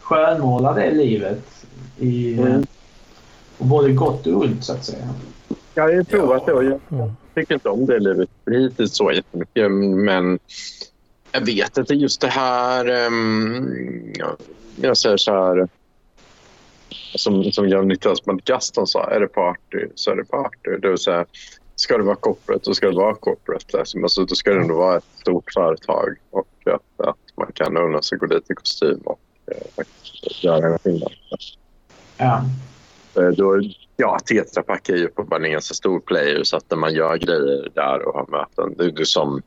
skönmålar 0.00 0.74
det 0.74 0.90
livet 0.90 1.42
i 1.98 2.34
mm. 2.34 2.66
både 3.58 3.92
gott 3.92 4.26
och 4.26 4.42
ont 4.42 4.64
så 4.64 4.72
att 4.72 4.84
säga. 4.84 5.08
Jag 5.74 5.82
har 5.82 5.90
ju 5.90 6.04
provat 6.04 6.42
ja. 6.46 6.60
det 6.60 6.80
tycker 7.34 7.54
inte 7.54 7.68
om 7.68 7.86
det 7.86 7.98
livet 7.98 8.28
hittills 8.50 8.96
så 8.96 9.12
jättemycket. 9.12 9.70
Men 9.70 10.38
jag 11.32 11.40
vet 11.40 11.76
inte, 11.76 11.94
just 11.94 12.20
det 12.20 12.28
här... 12.28 13.06
Um, 13.06 14.12
jag 14.76 14.96
säger 14.96 15.16
så 15.16 15.32
här... 15.32 15.68
Som, 17.14 17.52
som 17.52 17.68
Jan 17.68 17.88
Niklas 17.88 18.18
Gaston 18.44 18.86
sa, 18.86 19.10
är 19.10 19.20
det 19.20 19.26
party 19.26 19.86
så 19.94 20.10
är 20.10 20.16
det 20.16 20.24
party. 20.24 20.70
Det 20.82 20.88
vill 20.88 20.98
säga, 20.98 21.26
ska 21.76 21.98
det 21.98 22.04
vara 22.04 22.16
corporate 22.16 22.64
så 22.64 22.74
ska 22.74 22.90
det 22.90 22.96
vara 22.96 23.14
corporate. 23.14 23.78
Liksom. 23.78 24.04
Alltså, 24.04 24.24
då 24.24 24.34
ska 24.34 24.50
det 24.50 24.60
ändå 24.60 24.74
vara 24.74 24.96
ett 24.96 25.04
stort 25.20 25.52
företag 25.54 26.16
och 26.30 26.48
att, 26.64 27.06
att 27.08 27.16
man 27.36 27.52
kan 27.52 27.76
unna 27.76 28.02
sig 28.02 28.18
gå 28.18 28.26
dit 28.26 28.50
i 28.50 28.54
kostym 28.54 29.00
och 29.04 29.20
eh, 29.46 29.84
göra 30.42 30.66
en 30.66 30.78
skillnad. 30.78 31.12
Ja. 32.16 32.44
Eh, 33.16 33.28
då, 33.28 33.60
Ja, 33.96 34.18
Tetra 34.18 34.62
Pak 34.62 34.88
är 34.88 34.96
ju 34.96 35.06
uppenbarligen 35.06 35.44
en 35.44 35.52
ganska 35.52 35.74
stor 35.74 36.00
player 36.00 36.44
så 36.44 36.56
att 36.56 36.70
när 36.70 36.78
man 36.78 36.94
gör 36.94 37.16
grejer 37.16 37.70
där 37.74 38.08
och 38.08 38.14
har 38.14 38.26
möten. 38.26 38.74
Det 38.78 39.00
är 39.00 39.04
som 39.04 39.42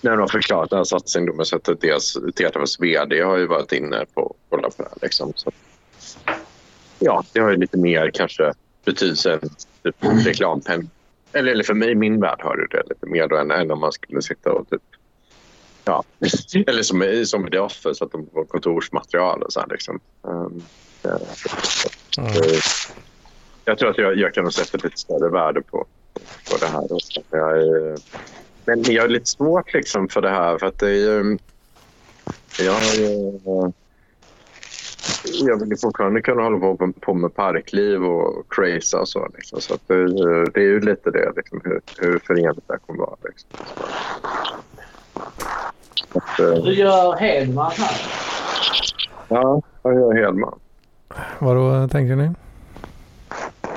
när 0.00 0.10
de 0.10 0.20
har 0.20 0.28
förklarat 0.28 0.70
den 0.70 0.76
här 0.76 0.84
satsningen 0.84 1.36
med 1.36 1.46
sättet 1.46 1.80
deras 1.80 2.16
Tetras 2.34 2.80
vd 2.80 3.20
har 3.20 3.36
ju 3.36 3.46
varit 3.46 3.72
inne 3.72 4.06
på 4.14 4.26
att 4.26 4.36
kolla 4.48 4.70
på 4.70 4.82
det 4.82 4.88
här. 4.88 4.98
Liksom. 5.02 5.32
Så, 5.36 5.50
ja, 6.98 7.24
det 7.32 7.40
har 7.40 7.50
ju 7.50 7.56
lite 7.56 7.78
mer 7.78 8.10
kanske 8.14 8.52
betydelse 8.84 9.32
än 9.32 9.40
typ, 9.82 10.26
reklampengar. 10.26 10.86
Eller, 11.32 11.52
eller 11.52 11.64
för 11.64 11.74
mig, 11.74 11.90
i 11.90 11.94
min 11.94 12.20
värld 12.20 12.40
har 12.42 12.56
det 12.56 12.82
lite 12.88 13.06
mer 13.06 13.28
då 13.28 13.36
än, 13.36 13.50
än 13.50 13.70
om 13.70 13.80
man 13.80 13.92
skulle 13.92 14.22
sitta 14.22 14.52
och 14.52 14.70
typ 14.70 14.82
Ja, 15.84 16.04
eller 16.66 16.82
som, 16.82 17.26
som 17.26 17.46
i 17.46 17.50
The 17.50 17.58
Office, 17.58 18.04
att 18.04 18.12
de 18.12 18.26
får 18.32 18.44
kontorsmaterial 18.44 19.42
och 19.42 19.52
så 19.52 19.60
här, 19.60 19.68
liksom. 19.70 20.00
Ehm, 20.24 20.62
eh, 21.04 21.10
um, 21.10 21.20
ja. 22.16 22.22
mm 22.22 22.60
jag 23.64 23.78
tror 23.78 23.90
att 23.90 23.98
jag, 23.98 24.16
jag 24.16 24.34
kan 24.34 24.52
sätta 24.52 24.78
lite 24.84 24.98
större 24.98 25.30
värde 25.30 25.60
på, 25.62 25.86
på 26.50 26.56
det 26.60 26.66
här. 26.66 26.88
Jag 27.30 27.58
är, 27.58 27.98
men 28.64 28.82
jag 28.82 29.04
är 29.04 29.08
lite 29.08 29.26
svårt 29.26 29.74
liksom 29.74 30.08
för 30.08 30.20
det 30.20 30.30
här. 30.30 30.58
för 30.58 30.66
att 30.66 30.78
det 30.78 30.90
är 30.90 31.38
Jag, 32.58 32.82
jag, 33.44 33.72
jag 35.40 35.68
vill 35.68 35.78
fortfarande 35.78 36.22
kunna 36.22 36.42
hålla 36.42 36.58
på, 36.58 36.92
på 37.00 37.14
med 37.14 37.34
parkliv 37.34 38.04
och 38.04 38.44
crazy 38.48 38.96
och 38.96 39.08
så. 39.08 39.28
Liksom. 39.34 39.60
så 39.60 39.78
det, 39.86 40.04
det, 40.50 40.60
är 40.60 40.64
ju 40.64 40.80
lite 40.80 41.10
det, 41.10 41.32
liksom, 41.36 41.60
hur, 41.64 41.80
hur 41.98 42.18
förenligt 42.18 42.68
det 42.68 42.78
kommer 42.86 42.98
vara. 43.00 43.16
Liksom. 43.24 43.50
Att, 46.12 46.40
eh, 46.40 46.64
du 46.64 46.72
gör 46.72 47.16
Hedman 47.16 47.70
här? 47.70 48.12
Ja, 49.28 49.62
jag 49.82 49.94
gör 49.94 50.12
Hedman. 50.12 50.58
Vadå 51.38 51.88
tänker 51.88 52.16
ni? 52.16 52.30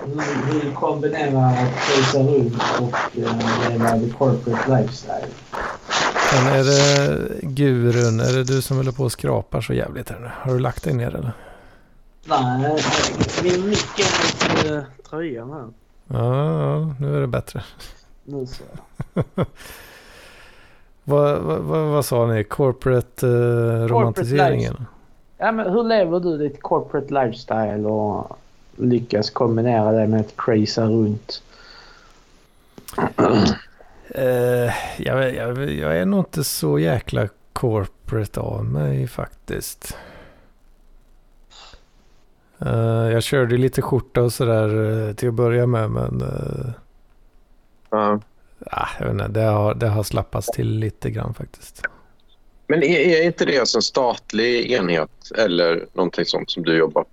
Hur 0.05 0.61
du 0.61 0.71
kombinerar 0.71 1.53
att 1.53 1.89
resa 1.89 2.19
runt 2.19 2.55
och 2.79 3.17
uh, 3.17 3.69
leva 3.69 3.99
the 3.99 4.09
corporate 4.09 4.81
lifestyle. 4.81 5.27
Men 6.33 6.53
är 6.53 6.63
det 6.63 7.29
gurun, 7.41 8.19
är 8.19 8.33
det 8.33 8.43
du 8.43 8.61
som 8.61 8.77
håller 8.77 8.91
på 8.91 9.03
och 9.03 9.11
skrapar 9.11 9.61
så 9.61 9.73
jävligt 9.73 10.09
här 10.09 10.19
nu? 10.19 10.31
Har 10.41 10.53
du 10.53 10.59
lagt 10.59 10.83
dig 10.83 10.93
ner 10.93 11.07
eller? 11.07 11.31
Nej, 12.25 12.83
min 13.43 13.69
mick 13.69 13.99
är 13.99 14.65
mot 14.65 14.71
uh, 14.71 14.83
tröjan 15.09 15.51
här. 15.51 15.67
Ja, 16.07 16.45
ja, 16.63 16.95
nu 16.99 17.17
är 17.17 17.21
det 17.21 17.27
bättre. 17.27 17.63
Nu 18.23 18.45
så. 18.45 18.63
vad, 21.03 21.41
vad, 21.41 21.59
vad, 21.59 21.87
vad, 21.87 22.05
sa 22.05 22.25
ni? 22.25 22.43
Corporate 22.43 23.27
uh, 23.27 23.87
romantiseringen? 23.87 24.73
Corporate 24.73 24.93
ja, 25.43 25.51
men 25.51 25.73
hur 25.73 25.83
lever 25.83 26.19
du 26.19 26.37
ditt 26.37 26.61
corporate 26.61 27.13
lifestyle 27.13 27.85
och 27.85 28.37
lyckas 28.77 29.29
kombinera 29.29 29.91
det 29.91 30.07
med 30.07 30.19
att 30.19 30.37
craza 30.37 30.85
runt? 30.85 31.43
Uh, 34.17 34.71
jag, 34.97 35.35
jag, 35.35 35.71
jag, 35.71 35.97
är 35.97 36.05
nog 36.05 36.19
inte 36.19 36.43
så 36.43 36.79
jäkla 36.79 37.27
corporate 37.53 38.39
av 38.39 38.65
mig 38.65 39.07
faktiskt. 39.07 39.97
Uh, 42.65 43.11
jag 43.11 43.23
körde 43.23 43.57
lite 43.57 43.81
skjorta 43.81 44.21
och 44.21 44.33
sådär 44.33 44.75
uh, 44.75 45.13
till 45.13 45.27
att 45.27 45.33
börja 45.33 45.67
med 45.67 45.91
men... 45.91 46.21
Uh, 46.21 46.69
uh. 47.93 48.19
jag 48.99 49.05
vet 49.05 49.11
inte, 49.11 49.27
det 49.27 49.41
har, 49.41 49.73
det 49.75 49.87
har 49.87 50.03
slappats 50.03 50.47
till 50.47 50.79
lite 50.79 51.11
grann 51.11 51.33
faktiskt. 51.33 51.81
Men 52.67 52.83
är, 52.83 52.99
är 52.99 53.23
inte 53.23 53.45
det 53.45 53.59
alltså 53.59 53.77
en 53.77 53.81
statlig 53.81 54.71
enhet 54.71 55.31
eller 55.37 55.85
någonting 55.93 56.25
sånt 56.25 56.49
som 56.49 56.63
du 56.63 56.77
jobbar 56.77 57.05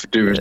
För 0.00 0.08
du... 0.10 0.36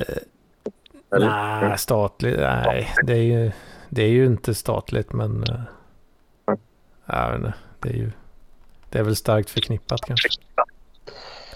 nej, 1.19 1.77
statlig, 1.77 2.35
nej. 2.37 2.93
Det 3.03 3.13
är 3.13 3.23
ju 3.23 3.51
det 3.89 4.03
är 4.03 4.09
ju 4.09 4.25
inte 4.25 4.55
statligt 4.55 5.13
men... 5.13 5.43
Uh, 5.43 6.55
jag 7.05 7.29
vet 7.31 7.37
inte, 7.37 7.53
det 7.79 7.89
är 7.89 7.93
ju... 7.93 8.11
Det 8.89 8.99
är 8.99 9.03
väl 9.03 9.15
starkt 9.15 9.49
förknippat 9.49 10.01
kanske. 10.01 10.29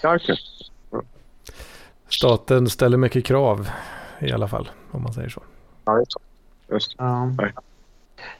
Ja, 0.02 0.16
okay. 0.16 0.36
Staten 2.08 2.70
ställer 2.70 2.96
mycket 2.96 3.24
krav 3.24 3.70
i 4.20 4.32
alla 4.32 4.48
fall, 4.48 4.70
om 4.90 5.02
man 5.02 5.12
säger 5.12 5.28
så. 5.28 5.42
Ja, 5.84 5.98
just, 5.98 6.16
just. 6.70 6.94
Ja. 6.98 7.32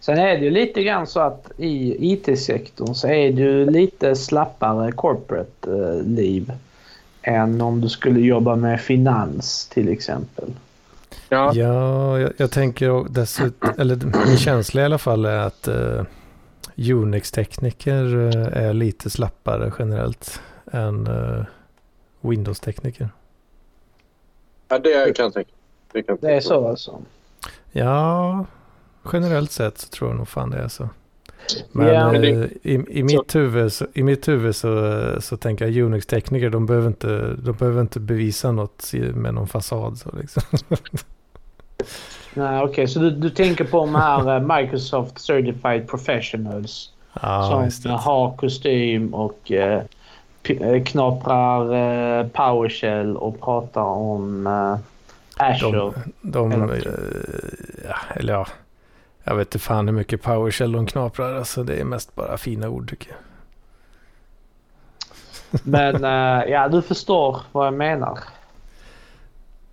Sen 0.00 0.18
är 0.18 0.38
det 0.38 0.44
ju 0.44 0.50
lite 0.50 0.82
grann 0.82 1.06
så 1.06 1.20
att 1.20 1.50
i 1.56 2.12
IT-sektorn 2.12 2.94
så 2.94 3.08
är 3.08 3.32
det 3.32 3.42
ju 3.42 3.70
lite 3.70 4.16
slappare 4.16 4.92
corporate 4.92 5.70
eh, 5.70 6.02
liv 6.02 6.52
än 7.24 7.60
om 7.60 7.80
du 7.80 7.88
skulle 7.88 8.20
jobba 8.20 8.56
med 8.56 8.80
finans 8.80 9.68
till 9.68 9.88
exempel. 9.88 10.50
Ja, 11.28 11.52
ja 11.54 12.18
jag, 12.18 12.32
jag 12.36 12.50
tänker 12.50 13.06
dessutom, 13.10 13.70
eller 13.78 14.26
min 14.26 14.36
känsla 14.36 14.82
i 14.82 14.84
alla 14.84 14.98
fall 14.98 15.24
är 15.24 15.38
att 15.38 15.68
uh, 15.68 16.02
Unix-tekniker 16.76 18.14
uh, 18.14 18.56
är 18.56 18.72
lite 18.72 19.10
slappare 19.10 19.72
generellt 19.78 20.40
än 20.72 21.08
uh, 21.08 21.44
Windows-tekniker. 22.20 23.08
Ja, 24.68 24.78
det 24.78 25.16
kan 25.16 25.24
jag 25.24 25.32
tänka 25.34 25.50
Det, 25.92 26.02
kan 26.02 26.18
det 26.20 26.34
är 26.34 26.40
så 26.40 26.68
alltså? 26.68 27.02
Ja, 27.72 28.46
generellt 29.12 29.52
sett 29.52 29.78
så 29.78 29.88
tror 29.88 30.10
jag 30.10 30.16
nog 30.16 30.28
fan 30.28 30.50
det 30.50 30.58
är 30.58 30.68
så. 30.68 30.88
Men 31.72 31.86
yeah. 31.86 32.14
i, 32.62 32.84
i, 32.88 33.02
mitt 33.02 33.34
huvud, 33.34 33.72
så, 33.72 33.86
i 33.94 34.02
mitt 34.02 34.28
huvud 34.28 34.56
så, 34.56 35.16
så 35.20 35.36
tänker 35.36 35.64
jag 35.64 35.76
Unix-tekniker, 35.76 36.50
de 36.50 36.66
behöver, 36.66 36.88
inte, 36.88 37.34
de 37.34 37.52
behöver 37.52 37.80
inte 37.80 38.00
bevisa 38.00 38.52
något 38.52 38.92
med 39.14 39.34
någon 39.34 39.48
fasad. 39.48 39.98
Så 39.98 40.10
liksom. 40.20 40.42
Nej, 42.34 42.58
okej. 42.58 42.70
Okay. 42.70 42.86
Så 42.86 42.98
du, 42.98 43.10
du 43.10 43.30
tänker 43.30 43.64
på 43.64 43.78
de 43.78 43.94
här 43.94 44.36
eh, 44.36 44.56
Microsoft 44.56 45.18
Certified 45.18 45.88
Professionals. 45.88 46.90
Ja, 47.22 47.70
som 47.70 47.90
har 47.90 48.36
kostym 48.36 49.14
och 49.14 49.52
eh, 49.52 49.82
eh, 50.42 50.82
knaprar 50.82 51.74
eh, 51.74 52.26
PowerShell 52.26 53.16
och 53.16 53.40
pratar 53.40 53.82
om 53.82 54.46
eh, 54.46 54.76
Azure. 55.50 55.92
De, 56.20 56.50
de 56.50 56.70
eh, 56.72 56.78
ja, 57.88 57.96
eller 58.16 58.32
ja, 58.32 58.46
jag 59.24 59.34
vet 59.36 59.48
inte 59.48 59.58
fan 59.58 59.88
hur 59.88 59.94
mycket 59.94 60.22
PowerShell 60.22 60.72
de 60.72 60.86
knaprar. 60.86 61.34
Alltså 61.34 61.62
det 61.62 61.74
är 61.76 61.84
mest 61.84 62.14
bara 62.14 62.36
fina 62.36 62.68
ord 62.68 62.90
tycker 62.90 63.10
jag. 63.10 63.18
Men 65.62 66.04
uh, 66.04 66.50
ja, 66.50 66.68
du 66.68 66.82
förstår 66.82 67.40
vad 67.52 67.66
jag 67.66 67.74
menar. 67.74 68.18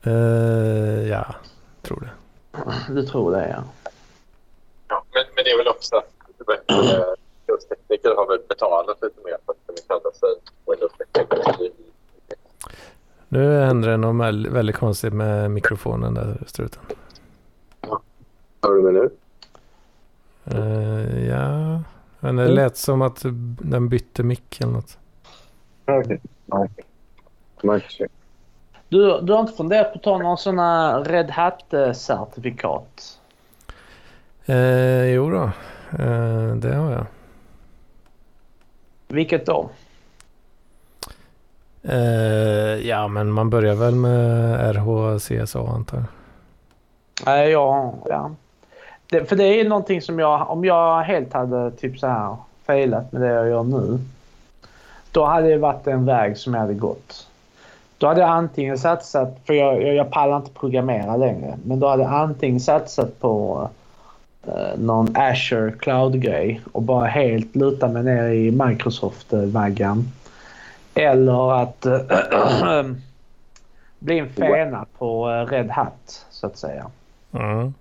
Uh, 0.07 1.07
ja, 1.07 1.35
tror 1.81 1.99
det. 1.99 2.09
Du 2.93 3.05
tror 3.05 3.31
det, 3.31 3.49
ja. 3.49 3.63
ja 4.87 5.03
men, 5.13 5.23
men 5.35 5.43
det 5.43 5.51
är 5.51 5.57
väl 5.57 5.67
också 5.67 5.95
att 5.95 6.11
Windows-tekniker 7.47 8.15
har 8.15 8.27
väl 8.27 8.39
betalat 8.49 9.01
lite 9.01 9.21
mer 9.25 9.37
för 9.45 9.51
att 9.51 9.57
kunna 9.65 9.77
kalla 9.87 10.11
sig 10.11 10.29
Windows-tekniker. 10.65 11.71
Nu 13.27 13.59
händer 13.59 13.89
det 13.89 13.97
något 13.97 14.51
väldigt 14.51 14.75
konstigt 14.75 15.13
med 15.13 15.51
mikrofonen 15.51 16.13
där, 16.13 16.43
struten. 16.47 16.81
Ja. 17.81 18.01
Hör 18.61 18.73
du 18.73 18.81
mig 18.81 18.93
nu? 18.93 19.09
Uh, 20.55 21.27
ja, 21.27 21.81
men 22.19 22.35
det 22.35 22.47
lät 22.47 22.77
som 22.77 23.01
att 23.01 23.21
den 23.61 23.89
bytte 23.89 24.23
mick 24.23 24.61
eller 24.61 24.73
något. 24.73 24.97
Okej. 25.85 26.21
Okay. 27.61 28.07
Du, 28.89 29.21
du 29.21 29.33
har 29.33 29.39
inte 29.39 29.53
funderat 29.53 29.93
på 29.93 29.97
att 29.97 30.03
ta 30.03 30.17
någon 30.17 30.37
sån 30.37 30.59
här 30.59 31.03
Red 31.03 31.29
Hat-certifikat? 31.29 33.19
Eh, 34.45 35.05
jo 35.05 35.29
då, 35.29 35.43
eh, 36.03 36.55
det 36.55 36.75
har 36.75 36.91
jag. 36.91 37.05
Vilket 39.07 39.45
då? 39.45 39.69
Eh, 41.83 42.87
ja, 42.87 43.07
men 43.07 43.31
man 43.31 43.49
börjar 43.49 43.75
väl 43.75 43.95
med 43.95 44.75
RHCSA 44.75 45.59
antar 45.59 46.03
jag. 47.25 47.37
Eh, 47.39 47.49
ja, 47.49 47.93
ja. 48.05 48.31
Det, 49.11 49.25
för 49.25 49.35
det 49.35 49.43
är 49.43 49.69
någonting 49.69 50.01
som 50.01 50.19
jag, 50.19 50.49
om 50.49 50.65
jag 50.65 51.01
helt 51.01 51.33
hade 51.33 51.71
typ 51.71 51.99
så 51.99 52.07
här 52.07 52.35
failat 52.65 53.11
med 53.11 53.21
det 53.21 53.27
jag 53.27 53.49
gör 53.49 53.63
nu. 53.63 53.99
Då 55.11 55.25
hade 55.25 55.49
det 55.49 55.57
varit 55.57 55.87
en 55.87 56.05
väg 56.05 56.37
som 56.37 56.53
jag 56.53 56.61
hade 56.61 56.73
gått. 56.73 57.27
Då 57.97 58.07
hade 58.07 58.21
jag 58.21 58.29
antingen 58.29 58.77
satsat, 58.77 59.39
för 59.45 59.53
jag, 59.53 59.83
jag, 59.83 59.95
jag 59.95 60.11
pallar 60.11 60.37
inte 60.37 60.51
programmera 60.51 61.17
längre, 61.17 61.57
men 61.65 61.79
då 61.79 61.87
hade 61.87 62.03
jag 62.03 62.11
antingen 62.11 62.59
satsat 62.59 63.19
på 63.19 63.69
eh, 64.47 64.79
någon 64.79 65.17
Azure 65.17 65.71
cloud-grej 65.71 66.61
och 66.71 66.81
bara 66.81 67.05
helt 67.05 67.55
luta 67.55 67.87
mig 67.87 68.03
ner 68.03 68.27
i 68.27 68.51
Microsoft-vaggan. 68.51 70.11
Eller 70.93 71.61
att 71.61 71.85
äh, 71.85 72.83
bli 73.99 74.19
en 74.19 74.29
fena 74.29 74.85
på 74.97 75.29
eh, 75.29 75.45
Red 75.45 75.69
Hat, 75.69 76.25
så 76.29 76.47
att 76.47 76.57
säga. 76.57 76.85
Mm. 77.33 77.73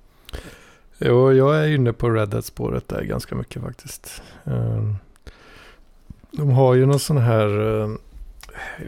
Jo, 1.03 1.32
jag 1.32 1.64
är 1.64 1.74
inne 1.74 1.92
på 1.92 2.11
Red 2.11 2.34
Hat-spåret 2.34 2.88
där 2.88 3.03
ganska 3.03 3.34
mycket 3.34 3.62
faktiskt. 3.62 4.22
Um, 4.44 4.96
de 6.30 6.51
har 6.51 6.74
ju 6.74 6.86
någon 6.86 7.01
sån 7.01 7.18
här 7.18 7.48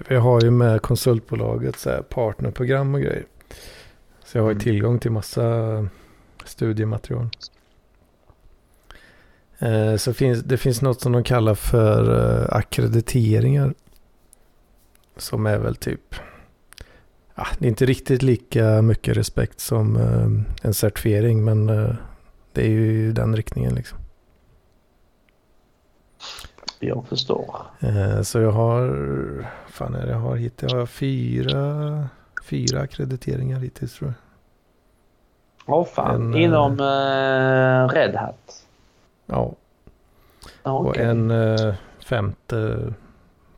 vi 0.09 0.15
har 0.15 0.41
ju 0.43 0.51
med 0.51 0.83
konsultbolaget 0.83 1.79
så 1.79 1.91
här 1.91 2.03
partnerprogram 2.03 2.95
och 2.95 3.01
grejer. 3.01 3.27
Så 4.25 4.39
jag 4.39 4.43
har 4.43 4.51
ju 4.51 4.55
mm. 4.55 4.63
tillgång 4.63 4.99
till 4.99 5.11
massa 5.11 5.89
studiematerial. 6.45 7.29
Eh, 9.59 9.97
så 9.97 10.15
finns, 10.15 10.43
det 10.43 10.57
finns 10.57 10.83
något 10.83 11.01
som 11.01 11.13
de 11.13 11.25
kallar 11.25 11.55
för 11.55 12.31
eh, 12.41 12.57
akkrediteringar. 12.57 13.75
Som 15.17 15.47
är 15.47 15.59
väl 15.59 15.77
typ, 15.77 16.15
ah, 17.43 17.57
det 17.59 17.66
är 17.66 17.68
inte 17.68 17.86
riktigt 17.86 18.22
lika 18.22 18.82
mycket 18.82 19.16
respekt 19.16 19.61
som 19.61 19.97
eh, 19.97 20.66
en 20.66 20.74
certifiering 20.74 21.45
men 21.45 21.66
det 22.53 22.62
är 22.62 22.68
ju 22.68 23.12
den 23.12 23.36
riktningen 23.36 23.74
liksom. 23.74 23.99
Jag 26.84 27.07
förstår. 27.09 27.57
Eh, 27.80 28.22
så 28.22 28.40
jag 28.40 28.51
har, 28.51 28.86
fan 29.68 29.95
är 29.95 30.07
det 30.07 30.12
jag 30.12 30.18
har 30.18 30.36
hittills? 30.36 30.72
Jag 30.72 30.78
har 30.78 30.86
fyra, 30.86 32.09
fyra 32.45 32.80
akkrediteringar 32.80 33.59
hittills 33.61 33.95
tror 33.95 34.11
jag. 34.11 34.16
Åh 35.76 35.86
fan, 35.86 36.14
en, 36.14 36.34
eh, 36.34 36.43
inom 36.43 36.72
uh, 36.72 37.88
Red 37.88 38.14
Hat? 38.14 38.66
Ja. 39.26 39.55
Okay. 40.62 40.72
Och 40.72 40.99
en 40.99 41.30
uh, 41.30 41.74
femte 42.05 42.93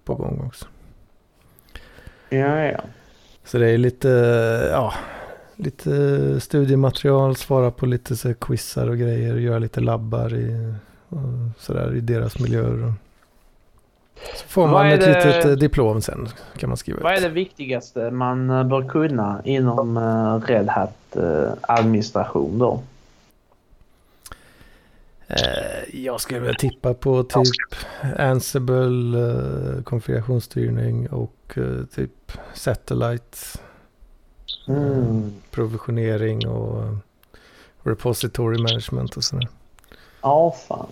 på 0.05 0.15
gång 0.15 0.43
också. 0.47 0.67
Ja, 2.29 2.65
ja. 2.65 2.81
Så 3.45 3.59
det 3.59 3.71
är 3.71 3.79
lite, 3.79 4.09
ja, 4.73 4.95
lite 5.57 5.91
studiematerial, 6.41 7.37
svara 7.37 7.71
på 7.71 7.87
lite 7.87 8.17
så 8.17 8.35
quizar 8.35 8.89
och 8.89 8.99
grejer, 8.99 9.37
göra 9.37 9.59
lite 9.59 9.81
labbar 9.81 10.35
i, 10.35 10.75
sådär, 11.59 11.95
i 11.95 12.01
deras 12.01 12.39
miljöer. 12.39 12.93
Så 14.37 14.49
får 14.49 14.67
man 14.69 14.87
ett 14.87 15.01
det, 15.01 15.07
litet 15.07 15.45
eh, 15.45 15.53
diplom 15.53 16.03
sen 16.03 16.29
kan 16.59 16.69
man 16.69 16.77
skriva 16.77 17.01
Vad 17.03 17.13
ut. 17.13 17.19
är 17.19 17.23
det 17.23 17.35
viktigaste 17.35 18.11
man 18.11 18.51
eh, 18.51 18.65
bör 18.65 18.89
kunna 18.89 19.41
inom 19.45 19.97
uh, 19.97 20.41
Red 20.41 20.69
Hat 20.69 21.17
administration 21.61 22.59
då? 22.59 22.83
Jag 25.93 26.21
skulle 26.21 26.41
vilja 26.41 26.55
tippa 26.55 26.95
på 26.95 27.23
typ 27.23 27.77
Ansible, 28.19 29.83
konfigurationsstyrning 29.85 31.09
och 31.09 31.44
typ 31.95 32.33
Satellite. 32.55 33.39
Mm. 34.69 35.33
Provisionering 35.51 36.49
och 36.49 36.85
repository 37.83 38.63
management 38.63 39.17
och 39.17 39.25
sådär. 39.25 39.49
Ja, 40.23 40.57
fan. 40.69 40.87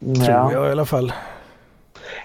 Tror 0.00 0.28
ja. 0.28 0.52
jag 0.52 0.68
i 0.68 0.70
alla 0.70 0.84
fall. 0.84 1.12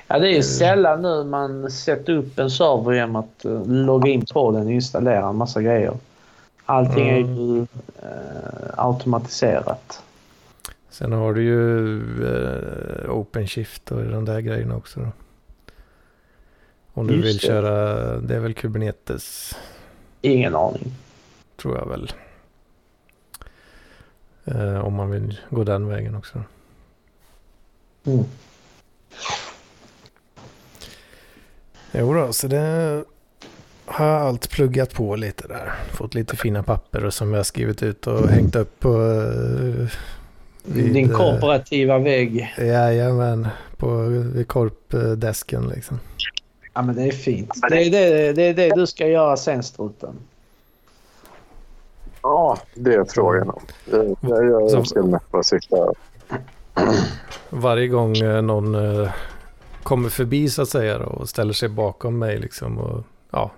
Ja, 0.08 0.20
det 0.20 0.28
är 0.28 0.32
ju 0.32 0.38
eh. 0.38 0.41
sällan 0.41 1.02
nu 1.02 1.24
man 1.24 1.72
sätter 1.72 2.14
upp 2.14 2.39
en 2.39 2.49
server 2.49 2.93
genom 2.93 3.16
att 3.16 3.45
logga 3.66 4.12
in 4.12 4.26
på 4.34 4.52
den 4.52 4.66
och 4.66 4.72
installera 4.72 5.30
en 5.30 5.36
massa 5.36 5.62
grejer. 5.62 5.93
Allting 6.66 7.10
mm. 7.10 7.24
är 7.24 7.28
ju 7.28 7.60
uh, 7.60 7.68
automatiserat. 8.78 10.04
Sen 10.89 11.12
har 11.12 11.34
du 11.34 11.43
ju 11.43 11.60
uh, 12.24 13.10
OpenShift 13.10 13.91
och 13.91 14.04
de 14.04 14.26
där 14.26 14.39
grejerna 14.39 14.76
också. 14.76 14.99
Då. 14.99 15.08
Om 16.94 17.08
du 17.08 17.14
Just 17.14 17.26
vill 17.28 17.38
det. 17.38 17.48
köra, 17.48 18.18
det 18.18 18.36
är 18.36 18.39
väl 18.39 18.54
Kubernetes? 18.54 19.56
Ingen 20.22 20.56
aning. 20.56 20.94
Tror 21.58 21.78
jag 21.78 21.89
väl. 21.89 22.12
Uh, 24.48 24.86
om 24.86 24.94
man 24.94 25.12
vill 25.12 25.39
gå 25.50 25.64
den 25.64 25.88
vägen 25.88 26.16
också. 26.16 26.44
Mm. 28.04 28.24
Jo 31.92 32.14
då, 32.14 32.34
så 32.34 32.48
det 32.48 33.04
har 33.86 34.06
jag 34.06 34.22
allt 34.22 34.50
pluggat 34.50 34.94
på 34.94 35.16
lite 35.16 35.48
där. 35.48 35.74
Fått 35.92 36.16
lite 36.16 36.36
fina 36.36 36.64
papper 36.64 37.10
som 37.10 37.34
jag 37.34 37.46
skrivit 37.46 37.84
ut 37.84 38.08
och 38.08 38.30
hängt 38.30 38.56
upp 38.56 38.80
på... 38.80 38.89
Uh, 38.89 39.89
vid, 40.64 40.94
Din 40.94 41.10
korporativa 41.10 41.98
uh, 41.98 42.04
vägg. 42.04 42.54
Jajamän, 42.58 43.48
på, 43.78 44.04
vid 44.08 44.48
korpdesken 44.48 45.68
liksom. 45.68 46.00
Ja 46.74 46.82
men 46.82 46.95
det 46.95 47.03
är 47.03 47.11
fint. 47.11 47.51
Det 47.69 47.86
är 47.86 47.91
det, 47.91 48.34
det, 48.34 48.43
är 48.43 48.53
det 48.53 48.69
du 48.76 48.88
ska 48.88 49.07
göra 49.07 49.38
sen 49.38 49.63
struten. 49.63 50.15
Ja, 52.22 52.57
det 52.74 52.93
är 52.93 53.05
frågan 53.05 53.49
om. 53.49 53.61
Jag, 53.91 54.15
jag, 54.22 54.72
jag 54.72 54.88
ska 54.88 55.03
med 55.03 55.30
på 55.32 55.38
att 55.38 55.45
sitta... 55.45 55.93
Varje 57.49 57.88
gång 57.88 58.17
eh, 58.17 58.41
någon 58.41 58.76
kommer 59.84 60.09
förbi 60.09 60.49
så 60.49 60.61
att 60.61 60.69
säga 60.69 60.97
då, 60.97 61.05
och 61.05 61.30
ställer 61.30 61.53
sig 61.53 61.69
bakom 61.69 62.19
mig 62.19 62.39
liksom 62.39 62.78
och 62.78 63.03
ja, 63.32 63.51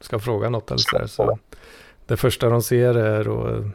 ska 0.00 0.18
fråga 0.18 0.48
något 0.48 0.70
eller 0.70 0.78
sådär. 0.78 1.06
Så 1.06 1.38
det 2.06 2.16
första 2.16 2.48
de 2.48 2.62
ser 2.62 2.94
är 2.94 3.24
då, 3.24 3.70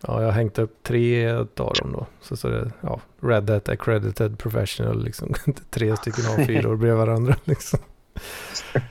ja 0.00 0.20
jag 0.20 0.28
har 0.28 0.32
hängt 0.32 0.58
upp 0.58 0.82
tre 0.82 1.30
av 1.32 1.48
dem 1.54 1.92
då. 1.92 2.06
Så 2.20 2.36
står 2.36 2.50
det, 2.50 2.72
ja, 2.80 3.00
Red 3.20 3.50
Hat 3.50 3.68
Accredited 3.68 4.38
Professional 4.38 5.04
liksom. 5.04 5.34
tre 5.70 5.96
stycken 5.96 6.24
A4 6.24 6.62
bredvid 6.62 6.94
varandra 6.94 7.36
liksom. 7.44 7.78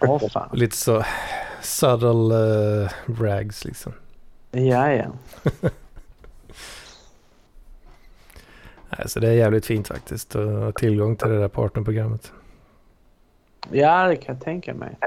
Oh, 0.01 0.53
Lite 0.53 0.77
så 0.77 1.03
subtle 1.61 2.35
uh, 2.35 2.89
rags 3.19 3.65
liksom. 3.65 3.93
Ja, 4.51 4.91
ja. 4.91 5.11
Nej, 8.89 9.09
så 9.09 9.19
det 9.19 9.27
är 9.27 9.33
jävligt 9.33 9.65
fint 9.65 9.87
faktiskt 9.87 10.35
att 10.35 10.47
ha 10.47 10.71
tillgång 10.71 11.15
till 11.15 11.29
det 11.29 11.39
där 11.39 11.47
partnerprogrammet. 11.47 12.31
Ja, 13.71 14.07
det 14.07 14.15
kan 14.15 14.35
jag 14.35 14.43
tänka 14.43 14.73
mig. 14.73 14.97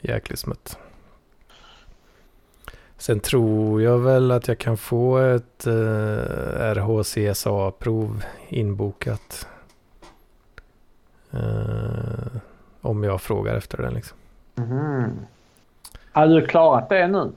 Jäkligt 0.00 0.38
smutt. 0.38 0.78
Sen 3.00 3.20
tror 3.20 3.82
jag 3.82 3.98
väl 3.98 4.30
att 4.30 4.48
jag 4.48 4.58
kan 4.58 4.76
få 4.76 5.18
ett 5.18 5.66
eh, 5.66 5.72
RHCSA-prov 6.74 8.24
inbokat. 8.48 9.48
Eh, 11.30 12.40
om 12.80 13.04
jag 13.04 13.20
frågar 13.20 13.56
efter 13.56 13.78
den 13.78 13.94
liksom. 13.94 14.18
Mm. 14.56 15.10
Har 16.12 16.26
du 16.26 16.46
klarat 16.46 16.88
det 16.88 17.08
nu? 17.08 17.32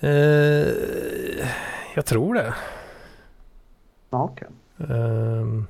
Eh, 0.00 1.48
jag 1.94 2.06
tror 2.06 2.34
det. 2.34 2.54
Okay. 4.10 4.48
Um, 4.76 5.66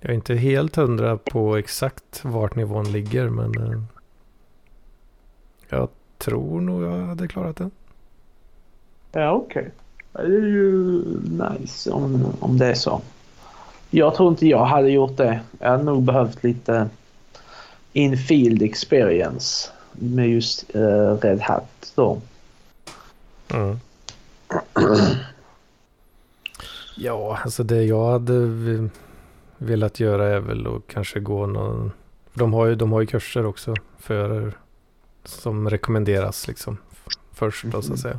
jag 0.00 0.10
är 0.10 0.14
inte 0.14 0.34
helt 0.34 0.76
hundra 0.76 1.16
på 1.16 1.56
exakt 1.56 2.24
vart 2.24 2.54
nivån 2.54 2.92
ligger 2.92 3.28
men 3.28 3.58
uh, 3.58 3.82
jag 5.68 5.88
tror 6.18 6.60
nog 6.60 6.82
jag 6.82 7.06
hade 7.06 7.28
klarat 7.28 7.56
den. 7.56 7.70
Ja 9.12 9.32
okej. 9.32 9.70
Okay. 10.12 10.30
Det 10.30 10.36
är 10.36 10.46
ju 10.46 11.02
nice 11.24 11.90
om, 11.90 12.26
om 12.40 12.58
det 12.58 12.66
är 12.66 12.74
så. 12.74 13.00
Jag 13.90 14.14
tror 14.14 14.28
inte 14.28 14.46
jag 14.46 14.64
hade 14.64 14.90
gjort 14.90 15.16
det. 15.16 15.40
Jag 15.58 15.70
hade 15.70 15.82
nog 15.82 16.02
behövt 16.02 16.44
lite 16.44 16.88
infield 17.92 18.62
experience 18.62 19.70
med 19.92 20.28
just 20.28 20.76
uh, 20.76 21.16
Red 21.16 21.40
Hat 21.40 21.92
då. 21.94 22.20
Mm. 23.54 23.80
Ja, 27.02 27.38
alltså 27.44 27.62
det 27.62 27.84
jag 27.84 28.10
hade 28.10 28.34
velat 29.58 30.00
göra 30.00 30.28
är 30.28 30.40
väl 30.40 30.66
att 30.66 30.82
kanske 30.86 31.20
gå 31.20 31.46
någon... 31.46 31.92
De 32.34 32.52
har 32.52 32.66
ju, 32.66 32.74
de 32.74 32.92
har 32.92 33.00
ju 33.00 33.06
kurser 33.06 33.46
också 33.46 33.74
för, 33.98 34.52
som 35.24 35.70
rekommenderas 35.70 36.48
liksom 36.48 36.78
först 37.32 37.64
då, 37.64 37.70
så 37.70 37.78
att 37.78 37.84
mm. 37.86 37.98
säga. 37.98 38.18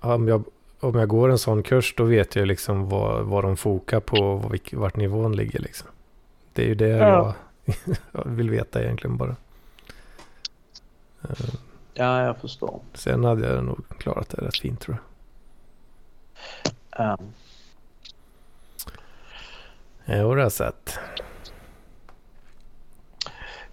Om 0.00 0.28
jag, 0.28 0.44
om 0.80 0.94
jag 0.94 1.08
går 1.08 1.28
en 1.28 1.38
sån 1.38 1.62
kurs 1.62 1.94
då 1.96 2.04
vet 2.04 2.36
jag 2.36 2.46
liksom 2.46 2.88
vad, 2.88 3.24
vad 3.24 3.44
de 3.44 3.56
fokar 3.56 4.00
på 4.00 4.16
och 4.16 4.58
vart 4.72 4.96
nivån 4.96 5.36
ligger 5.36 5.58
liksom. 5.58 5.88
Det 6.52 6.62
är 6.62 6.66
ju 6.66 6.74
det 6.74 6.88
ja. 6.88 7.34
jag 8.12 8.24
vill 8.26 8.50
veta 8.50 8.82
egentligen 8.82 9.16
bara. 9.16 9.36
Ja, 11.94 12.22
jag 12.22 12.36
förstår. 12.36 12.80
Sen 12.94 13.24
hade 13.24 13.54
jag 13.54 13.64
nog 13.64 13.84
klarat 13.98 14.28
det 14.28 14.46
rätt 14.46 14.58
fint 14.58 14.80
tror 14.80 14.96
jag. 16.96 17.18
Um. 17.18 17.32
Jo, 20.04 20.34
det 20.34 20.42
har 20.42 20.50
sett. 20.50 20.98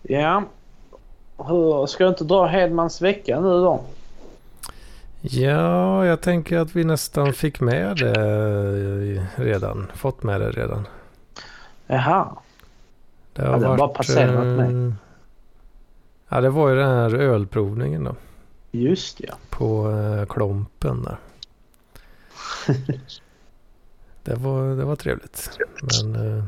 Ja. 0.02 0.44
Hur, 1.38 1.86
ska 1.86 2.04
du 2.04 2.10
inte 2.10 2.24
dra 2.24 2.46
Hedmans 2.46 3.02
vecka 3.02 3.40
nu 3.40 3.50
då? 3.50 3.84
Ja, 5.22 6.06
jag 6.06 6.22
tänker 6.22 6.58
att 6.58 6.76
vi 6.76 6.84
nästan 6.84 7.34
fick 7.34 7.60
med 7.60 7.98
det 7.98 9.28
redan. 9.36 9.92
Fått 9.96 10.24
med 10.24 10.42
det 10.42 10.52
redan. 10.52 10.88
Jaha. 11.88 12.38
Det 13.34 13.42
har, 13.42 13.52
ja, 13.52 13.58
det 13.58 13.68
varit, 13.68 13.80
bara 13.80 13.88
passerat 13.88 14.46
mig. 14.46 14.88
Eh, 14.88 14.94
ja, 16.30 16.42
det 16.42 16.50
var 16.50 16.70
ju 16.70 16.76
den 16.76 16.90
här 16.90 17.16
ölprovningen 17.16 18.04
då. 18.04 18.16
Just 18.72 19.20
ja. 19.20 19.34
På 19.50 19.92
äh, 19.92 20.26
Klompen 20.26 21.04
där. 21.04 21.18
det, 24.24 24.36
var, 24.36 24.76
det 24.76 24.86
var 24.86 24.96
trevligt. 24.96 25.60
Men 25.82 26.38
eh, 26.38 26.44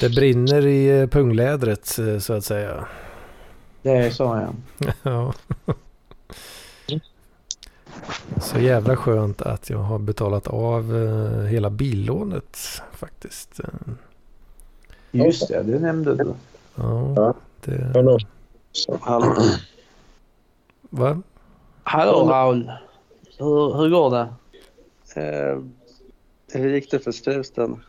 det 0.00 0.08
brinner 0.08 0.66
i 0.66 1.00
eh, 1.00 1.06
punglädret 1.06 1.98
eh, 1.98 2.18
så 2.18 2.32
att 2.32 2.44
säga. 2.44 2.86
Det 3.82 3.90
är 3.90 4.10
så 4.10 4.52
ja. 4.78 4.92
ja. 5.02 5.32
Så 8.40 8.58
jävla 8.58 8.96
skönt 8.96 9.42
att 9.42 9.70
jag 9.70 9.78
har 9.78 9.98
betalat 9.98 10.46
av 10.46 10.96
eh, 10.96 11.44
hela 11.44 11.70
billånet 11.70 12.58
faktiskt. 12.92 13.60
Just 15.10 15.48
det, 15.48 15.62
det 15.62 15.78
nämnde 15.78 16.14
du. 16.14 16.34
Ja, 16.74 17.34
det... 17.64 17.92
Hallå. 17.94 18.18
Va? 20.90 21.22
Hallå 21.82 22.28
Raul. 22.30 22.72
Hur, 23.38 23.74
hur 23.74 23.90
går 23.90 24.10
det? 24.10 24.28
Eh, 25.20 25.58
hur 26.52 26.68
gick 26.68 26.90
det 26.90 26.98
för 26.98 27.12
struten? 27.12 27.80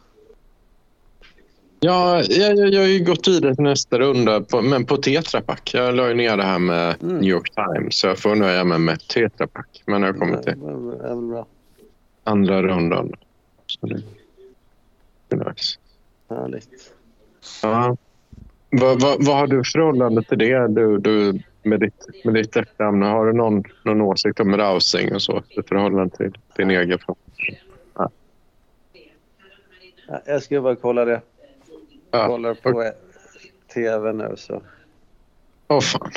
Ja, 1.80 2.24
jag, 2.30 2.58
jag, 2.58 2.74
jag 2.74 2.82
har 2.82 2.88
ju 2.88 3.04
gått 3.04 3.28
vidare 3.28 3.56
till 3.56 3.64
nästa 3.64 4.00
runda, 4.00 4.42
på, 4.42 4.62
men 4.62 4.86
på 4.86 4.98
Tetra 4.98 5.42
Pak. 5.42 5.74
Jag 5.74 5.96
la 5.96 6.08
ju 6.08 6.14
ner 6.14 6.38
det 6.38 6.44
här 6.44 6.60
med 6.60 6.96
mm. 7.02 7.18
New 7.18 7.30
York 7.30 7.52
Times, 7.56 8.00
så 8.00 8.08
jag 8.08 8.20
får 8.20 8.36
nöja 8.36 8.64
mig 8.64 8.80
med 8.80 9.08
Tetra 9.08 9.48
Pak. 9.48 9.84
Men 9.86 10.04
jag 10.04 10.20
kommit 10.20 10.44
till 10.44 10.56
andra 12.24 12.62
rundan. 12.62 13.14
Nice. 15.30 15.80
Härligt. 16.30 16.94
Ja. 17.64 17.98
Vad, 18.70 19.02
vad, 19.02 19.26
vad 19.26 19.36
har 19.36 19.48
du 19.48 19.58
för 19.58 19.72
förhållande 19.72 20.24
till 20.24 20.38
det 20.38 20.68
du, 20.68 20.98
du, 20.98 21.40
med 21.64 21.80
ditt, 21.80 22.26
med 22.26 22.34
ditt 22.34 22.56
efternamn? 22.56 23.02
Har 23.02 23.26
du 23.26 23.34
någon, 23.34 23.64
någon 23.84 24.02
åsikt 24.02 24.40
om 24.40 24.58
rousing 24.58 25.16
och 25.16 25.22
så 25.22 25.44
i 25.50 25.62
förhållande 25.62 26.18
till 26.18 26.38
din 26.56 26.72
egen 26.72 27.00
Ja, 27.96 28.10
Jag 30.26 30.44
ska 30.44 30.62
bara 30.62 30.76
kolla 30.76 31.06
det. 31.06 31.22
Ja. 32.12 32.28
Kollar 32.28 32.54
på 32.54 32.92
tv 33.74 34.14
nu 34.14 34.34
så. 34.38 34.62
Åh 35.68 35.82
fan. 35.82 36.12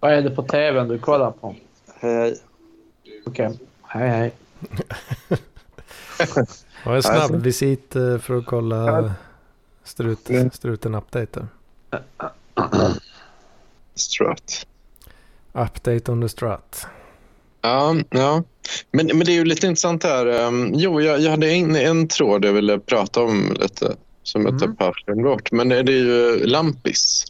Vad 0.00 0.12
är 0.12 0.22
det 0.22 0.30
på 0.30 0.42
tvn 0.42 0.88
du 0.88 0.98
kollar 0.98 1.30
på? 1.30 1.54
Hej. 2.00 2.40
Okej. 3.26 3.58
Hej, 3.82 4.08
hej. 4.08 4.32
Och 6.86 6.96
en 6.96 7.02
snabb 7.02 7.42
visit 7.42 7.96
eh, 7.96 8.18
för 8.18 8.38
att 8.38 8.46
kolla 8.46 9.12
strut, 9.84 10.30
struten 10.52 10.94
update. 10.94 11.46
Strut. 13.94 14.66
Update 15.52 16.12
on 16.12 16.22
the 16.22 16.28
strut. 16.28 16.86
Ja, 17.60 17.96
ja. 18.10 18.42
Men, 18.90 19.06
men 19.06 19.18
det 19.18 19.32
är 19.32 19.34
ju 19.34 19.44
lite 19.44 19.66
intressant 19.66 20.04
här. 20.04 20.26
Um, 20.26 20.72
jo, 20.74 21.00
jag, 21.00 21.20
jag 21.20 21.30
hade 21.30 21.50
en, 21.50 21.76
en 21.76 22.08
tråd 22.08 22.44
jag 22.44 22.52
ville 22.52 22.78
prata 22.78 23.22
om 23.22 23.56
lite 23.60 23.96
som 24.26 24.42
jag 24.42 24.62
Mm. 24.62 24.76
på 24.76 24.92
bort. 25.22 25.52
Men 25.52 25.68
det 25.68 25.76
är 25.76 25.90
ju 25.90 26.46
Lampis. 26.46 27.24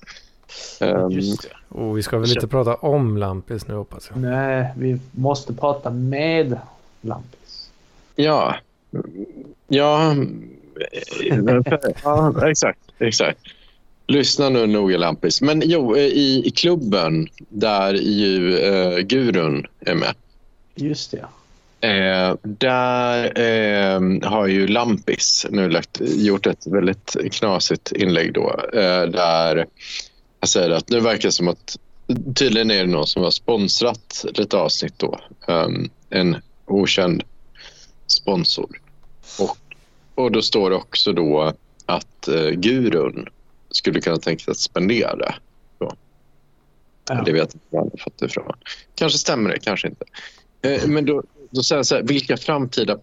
Um, 0.81 1.11
Just 1.11 1.43
det. 1.43 1.77
Och 1.79 1.99
vi 1.99 2.03
ska 2.03 2.19
väl 2.19 2.33
inte 2.33 2.47
prata 2.49 2.75
om 2.75 3.17
Lampis 3.17 3.69
nu 3.69 3.75
hoppas 3.75 4.11
jag. 4.11 4.21
Nej, 4.23 4.73
vi 4.77 4.99
måste 5.13 5.55
prata 5.55 5.91
med 5.91 6.59
Lampis. 7.01 7.71
Ja. 8.15 8.55
Ja. 9.69 10.15
ja, 12.05 12.49
exakt. 12.51 12.79
exakt. 12.99 13.39
Lyssna 14.07 14.49
nu 14.49 14.67
noga 14.67 14.99
Lampis. 14.99 15.41
Men 15.41 15.63
jo, 15.65 15.97
i, 15.97 16.43
i 16.47 16.51
klubben 16.51 17.29
där 17.49 17.95
ju 17.95 18.59
eh, 18.59 18.99
Gurun 18.99 19.67
är 19.81 19.95
med. 19.95 20.15
Just 20.75 21.11
det. 21.11 21.25
Eh, 21.81 22.35
där 22.43 23.41
eh, 23.41 24.31
har 24.31 24.47
ju 24.47 24.67
Lampis 24.67 25.47
nu 25.51 25.69
lagt, 25.69 26.01
gjort 26.01 26.47
ett 26.47 26.67
väldigt 26.67 27.17
knasigt 27.33 27.93
inlägg 27.93 28.33
då. 28.33 28.61
Eh, 28.73 29.03
där 29.03 29.67
han 30.41 30.49
säger 30.49 30.71
att 30.71 30.89
nu 30.89 31.01
verkar 31.01 31.29
det 31.29 31.33
som 31.33 31.49
att 31.49 31.79
tydligen 32.35 32.71
är 32.71 32.79
det 32.79 32.91
någon 32.91 33.07
som 33.07 33.23
har 33.23 33.31
sponsrat 33.31 34.25
lite 34.35 34.57
avsnitt 34.57 34.95
då. 34.97 35.21
Um, 35.49 35.91
en 36.11 36.37
okänd 36.67 37.23
sponsor. 38.07 38.81
Och, 39.39 39.59
och 40.15 40.33
då 40.33 40.43
står 40.43 40.71
det 40.71 40.77
också 40.77 41.13
då 41.13 41.53
att 41.87 42.29
eh, 42.29 42.51
Gurun 42.51 43.29
skulle 43.71 44.01
kunna 44.01 44.17
tänka 44.17 44.45
sig 44.45 44.53
att 44.53 44.59
spendera. 44.59 45.35
Ja. 45.79 45.97
Det 47.25 47.33
vet 47.33 47.55
inte 47.55 47.67
var 47.71 47.81
han 47.81 47.91
har 47.93 47.99
fått 47.99 48.19
det 48.19 48.27
ifrån. 48.27 48.53
Kanske 48.95 49.19
stämmer 49.19 49.51
det, 49.51 49.59
kanske 49.59 49.89
inte. 49.89 50.05
Eh, 50.63 50.89
men 50.89 51.05
då, 51.05 51.23
då 51.51 51.63
säger 51.63 51.79
jag 51.79 51.87
så 51.87 51.95
här, 51.95 52.03
vilka 52.03 52.37
framtida 52.37 52.99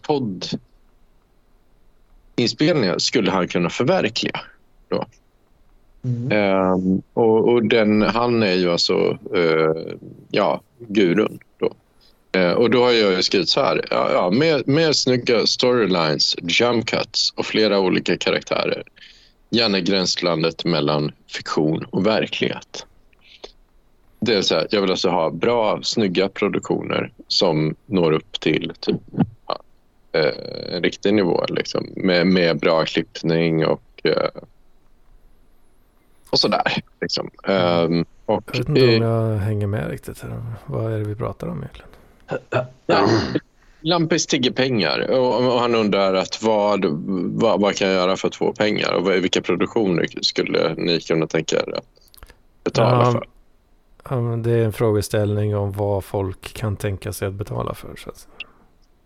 poddinspelningar 2.35 2.99
skulle 2.99 3.31
han 3.31 3.47
kunna 3.47 3.69
förverkliga? 3.69 4.41
Mm. 6.03 6.31
Ehm, 6.31 7.01
och, 7.13 7.49
och 7.49 7.65
den, 7.65 8.01
han 8.01 8.43
är 8.43 8.53
ju 8.53 8.71
alltså 8.71 9.17
eh, 9.35 9.95
ja, 10.31 10.61
gurun. 10.79 11.39
Då. 11.57 11.73
Eh, 12.39 12.51
och 12.51 12.69
då 12.69 12.83
har 12.83 12.91
jag 12.91 13.23
skrivit 13.23 13.49
så 13.49 13.61
här. 13.61 13.85
Ja, 13.91 14.11
ja, 14.13 14.29
med, 14.29 14.67
med 14.67 14.95
snygga 14.95 15.45
storylines, 15.45 16.35
jump 16.41 16.85
cuts 16.85 17.33
och 17.35 17.45
flera 17.45 17.79
olika 17.79 18.17
karaktärer. 18.17 18.83
Gärna 19.49 19.79
gränslandet 19.79 20.65
mellan 20.65 21.11
fiktion 21.27 21.85
och 21.89 22.05
verklighet. 22.05 22.85
Det 24.25 24.35
är 24.35 24.41
så 24.41 24.55
här, 24.55 24.67
jag 24.69 24.81
vill 24.81 24.91
alltså 24.91 25.09
ha 25.09 25.29
bra, 25.29 25.79
snygga 25.83 26.29
produktioner 26.29 27.11
som 27.27 27.75
når 27.85 28.11
upp 28.11 28.39
till 28.39 28.71
typ, 28.79 29.01
ja, 29.47 29.59
eh, 30.11 30.75
en 30.75 30.83
riktig 30.83 31.13
nivå. 31.13 31.45
Liksom, 31.49 31.89
med, 31.95 32.27
med 32.27 32.59
bra 32.59 32.85
klippning 32.85 33.65
och 33.65 34.01
eh, 34.03 34.41
och 36.29 36.39
sådär. 36.39 36.83
Liksom. 37.01 37.29
Ehm, 37.47 38.05
och, 38.25 38.43
Jag 38.53 38.57
vet 38.57 38.69
inte 38.69 39.05
om 39.05 39.11
jag 39.11 39.37
hänger 39.37 39.67
med 39.67 39.89
riktigt. 39.89 40.21
Här. 40.21 40.43
Vad 40.65 40.93
är 40.93 40.97
det 40.97 41.03
vi 41.03 41.15
pratar 41.15 41.47
om 41.47 41.57
egentligen? 41.57 41.89
ja, 42.85 43.07
Lampis 43.81 44.27
tigger 44.27 44.51
pengar 44.51 45.11
och, 45.11 45.53
och 45.53 45.59
han 45.59 45.75
undrar 45.75 46.13
att 46.13 46.43
vad, 46.43 46.85
vad, 47.41 47.61
vad 47.61 47.75
kan 47.75 47.87
jag 47.87 47.95
göra 47.95 48.17
för 48.17 48.27
att 48.27 48.35
få 48.35 48.53
pengar 48.53 48.93
och 48.93 49.11
vilka 49.11 49.41
produktioner 49.41 50.07
skulle 50.21 50.75
ni 50.77 50.99
kunna 50.99 51.27
tänka 51.27 51.55
er 51.55 51.77
att 51.77 51.85
betala 52.63 53.05
Ja, 53.05 53.11
för? 53.11 53.27
Ja, 54.09 54.21
men 54.21 54.43
det 54.43 54.51
är 54.51 54.65
en 54.65 54.73
frågeställning 54.73 55.55
om 55.55 55.71
vad 55.71 56.03
folk 56.03 56.53
kan 56.53 56.75
tänka 56.75 57.13
sig 57.13 57.27
att 57.27 57.34
betala 57.34 57.73
för. 57.73 57.95
Så 57.95 58.09
att, 58.09 58.27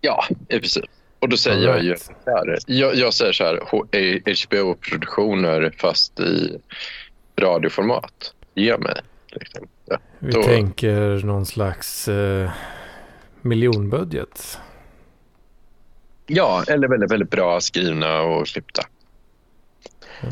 Ja, 0.01 0.23
i 0.49 0.59
princip. 0.59 0.85
Och 1.19 1.29
då 1.29 1.37
säger 1.37 1.67
jag 1.67 1.83
ju 1.83 1.95
här, 2.25 2.57
jag, 2.67 2.95
jag 2.95 3.13
säger 3.13 3.33
så 3.33 3.43
här, 3.43 3.59
HBO-produktioner 4.47 5.73
fast 5.77 6.19
i 6.19 6.57
radioformat. 7.39 8.33
Ge 8.53 8.77
mig. 8.77 9.01
Liksom. 9.27 9.67
Ja. 9.85 9.97
Vi 10.19 10.31
Då- 10.31 10.43
tänker 10.43 11.25
någon 11.25 11.45
slags 11.45 12.07
eh, 12.07 12.51
miljonbudget. 13.41 14.59
ja, 16.27 16.63
eller 16.67 16.87
väldigt, 16.87 17.11
väldigt 17.11 17.29
bra 17.31 17.59
skrivna 17.61 18.21
och 18.21 18.45
klippta 18.47 18.81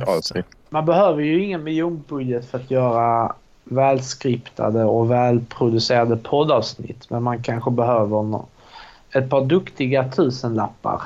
avsnitt. 0.08 0.46
Man 0.70 0.86
behöver 0.86 1.22
ju 1.22 1.44
ingen 1.44 1.64
miljonbudget 1.64 2.46
för 2.52 2.58
att 2.58 2.72
göra 2.72 3.36
välskriptade 3.66 4.84
och 4.84 5.12
välproducerade 5.12 6.18
poddavsnitt. 6.18 7.10
Men 7.10 7.24
man 7.24 7.44
kanske 7.44 7.72
behöver 7.72 8.24
nå- 8.24 8.46
ett 9.12 9.30
par 9.30 9.46
duktiga 9.46 10.12
tusenlappar 10.12 11.02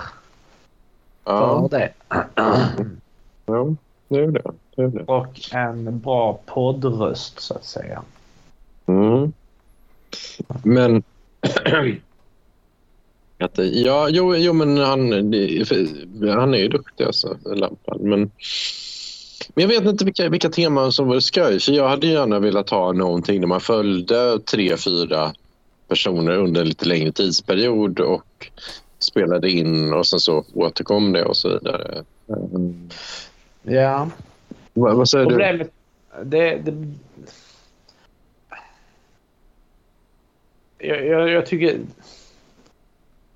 för 1.24 1.34
Ja, 1.34 1.68
det. 1.72 1.94
ja, 3.46 3.76
det 4.08 4.20
är 4.20 4.28
det. 4.28 4.42
det, 4.76 4.84
är 4.84 4.88
det. 4.88 5.04
Och 5.04 5.40
en 5.52 6.00
bra 6.00 6.40
poddröst 6.46 7.40
så 7.40 7.54
att 7.54 7.66
säga. 7.66 8.02
Mm. 8.86 9.34
Men... 10.64 11.04
ja, 13.86 14.08
jo, 14.10 14.36
jo, 14.36 14.54
men 14.54 14.78
han, 14.78 15.12
han 16.30 16.54
är 16.54 16.58
ju 16.58 16.68
duktig, 16.68 17.04
alltså, 17.04 17.38
Lampan. 17.46 17.98
Men, 18.02 18.32
men 19.48 19.62
jag 19.62 19.68
vet 19.68 19.86
inte 19.86 20.06
vilka, 20.06 20.30
vilka 20.30 20.50
teman 20.50 20.92
som 20.92 21.08
var 21.08 21.20
skoj. 21.20 21.60
För 21.60 21.72
jag 21.72 21.90
hade 21.90 22.08
gärna 22.08 22.40
velat 22.40 22.70
ha 22.70 22.92
någonting 22.92 23.42
där 23.42 23.48
man 23.48 23.62
följde 23.62 24.40
tre, 24.40 24.78
fyra 24.78 25.34
personer 25.88 26.38
under 26.38 26.62
en 26.62 26.68
lite 26.68 26.86
längre 26.86 27.12
tidsperiod 27.12 28.00
och 28.00 28.52
spelade 29.00 29.52
in 29.52 29.94
och 29.94 30.08
sen 30.08 30.20
så 30.20 30.46
återkom 30.54 31.14
det 31.14 31.26
och 31.26 31.38
så 31.38 31.50
vidare. 31.50 32.04
Mm. 32.28 32.90
Ja. 33.64 34.10
Vad, 34.74 34.96
vad 34.96 35.10
säger 35.10 35.26
du? 35.26 35.32
Problemet... 35.32 35.72
Det, 36.24 36.56
det, 36.56 36.94
jag, 40.78 41.06
jag, 41.06 41.30
jag 41.30 41.46
tycker... 41.46 41.80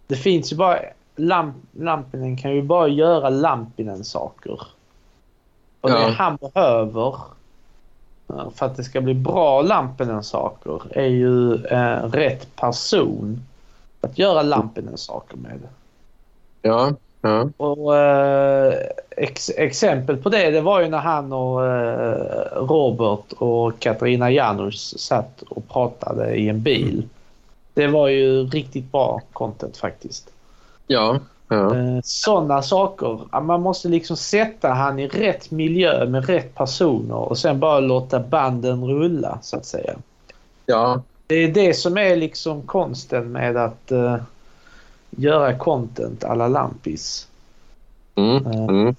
Det 0.07 0.15
finns 0.15 0.51
ju 0.51 0.55
bara... 0.55 0.79
Lamp, 1.15 1.55
Lampinen 1.71 2.37
kan 2.37 2.55
ju 2.55 2.61
bara 2.61 2.87
göra 2.87 3.29
Lampinen-saker. 3.29 4.59
Och 5.83 5.89
Ja. 5.89 5.99
det 6.07 6.11
han 6.11 6.37
behöver 6.41 7.15
eh, 8.29 8.49
för 8.55 8.65
att 8.65 8.75
det 8.77 8.83
ska 8.83 9.01
bli 9.01 9.13
bra 9.13 9.61
Lampinen-saker 9.61 10.81
är 10.91 11.07
ju 11.07 11.65
eh, 11.65 12.03
rätt 12.09 12.55
person 12.55 13.41
att 14.01 14.17
göra 14.19 14.41
Lampinen-saker 14.41 15.37
med. 15.37 15.59
Ja, 16.61 16.91
ja. 17.21 17.49
Och 17.57 17.97
eh, 17.97 18.73
ex, 19.17 19.49
exempel 19.49 20.17
på 20.17 20.29
det, 20.29 20.49
det 20.51 20.61
var 20.61 20.81
ju 20.81 20.89
när 20.89 20.97
han 20.97 21.33
och 21.33 21.65
eh, 21.65 22.15
Robert 22.55 23.33
och 23.37 23.79
Katarina 23.79 24.31
Janouch 24.31 24.93
satt 24.99 25.41
och 25.41 25.69
pratade 25.69 26.35
i 26.35 26.49
en 26.49 26.61
bil. 26.61 27.03
Det 27.73 27.87
var 27.87 28.07
ju 28.07 28.43
riktigt 28.45 28.91
bra 28.91 29.21
content 29.33 29.77
faktiskt. 29.77 30.29
ja, 30.87 31.19
ja. 31.53 31.75
Eh, 31.75 31.99
Sådana 32.03 32.61
saker. 32.61 33.41
Man 33.41 33.61
måste 33.61 33.87
liksom 33.87 34.17
sätta 34.17 34.69
han 34.69 34.99
i 34.99 35.07
rätt 35.07 35.51
miljö 35.51 36.05
med 36.05 36.25
rätt 36.25 36.55
personer 36.55 37.15
och 37.15 37.37
sen 37.37 37.59
bara 37.59 37.79
låta 37.79 38.19
banden 38.19 38.85
rulla 38.85 39.39
så 39.41 39.57
att 39.57 39.65
säga. 39.65 39.93
ja. 40.65 41.01
Det 41.27 41.35
är 41.35 41.47
det 41.47 41.73
som 41.73 41.97
är 41.97 42.15
liksom 42.15 42.61
konsten 42.61 43.31
med 43.31 43.57
att 43.57 43.91
eh, 43.91 44.17
göra 45.09 45.57
content 45.57 46.23
alla 46.23 46.47
Lampis. 46.47 47.27
Mm, 48.15 48.45
mm. 48.45 48.95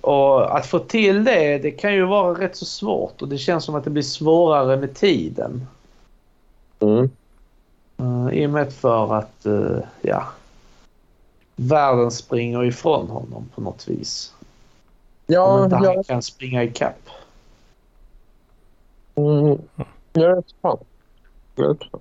Och 0.00 0.56
att 0.58 0.66
få 0.66 0.78
till 0.78 1.24
det, 1.24 1.58
det 1.58 1.70
kan 1.70 1.94
ju 1.94 2.06
vara 2.06 2.40
rätt 2.40 2.56
så 2.56 2.64
svårt 2.64 3.22
och 3.22 3.28
det 3.28 3.38
känns 3.38 3.64
som 3.64 3.74
att 3.74 3.84
det 3.84 3.90
blir 3.90 4.02
svårare 4.02 4.76
med 4.76 4.94
tiden. 4.94 5.66
Mm. 6.80 7.10
Uh, 8.00 8.32
I 8.32 8.46
och 8.46 8.50
med 8.50 8.72
för 8.72 9.14
att, 9.14 9.46
eh, 9.46 9.78
ja, 10.02 10.24
världen 11.60 12.10
springer 12.10 12.64
ifrån 12.64 13.08
honom 13.08 13.50
på 13.54 13.60
något 13.60 13.88
vis. 13.88 14.34
Ja, 15.26 15.42
Om 15.42 15.64
inte 15.64 15.76
han 15.76 15.84
ja. 15.84 16.02
kan 16.02 16.22
springa 16.22 16.62
ikapp. 16.62 17.08
Mm, 19.14 19.58
jag 20.12 20.36
vet 20.36 20.52
fan. 20.62 20.78
Jag 21.54 21.68
vet 21.68 21.90
fan. 21.90 22.00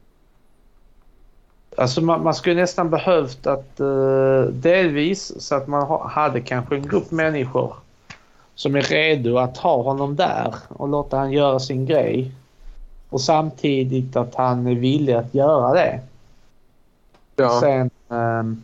Alltså 1.78 2.02
man, 2.02 2.24
man 2.24 2.36
skulle 2.36 2.62
nästan 2.62 2.90
behövt 2.90 3.48
att 3.48 3.80
uh, 3.80 4.42
delvis 4.42 5.42
så 5.42 5.56
att 5.56 5.68
man 5.68 5.84
ha, 5.84 6.08
hade 6.08 6.42
kanske 6.42 6.76
en 6.76 6.88
grupp 6.88 7.12
människor 7.12 7.76
som 8.56 8.76
är 8.76 8.82
redo 8.82 9.38
att 9.38 9.58
ha 9.58 9.82
honom 9.82 10.16
där 10.16 10.56
och 10.68 10.88
låta 10.88 11.18
han 11.18 11.32
göra 11.32 11.60
sin 11.60 11.86
grej. 11.86 12.32
Och 13.10 13.22
samtidigt 13.22 14.16
att 14.16 14.36
han 14.36 14.68
är 14.68 14.76
villig 14.76 15.14
att 15.14 15.36
göra 15.36 15.74
det. 15.74 16.00
Ja. 17.36 17.60
Sen... 17.62 17.90
Um, 18.08 18.64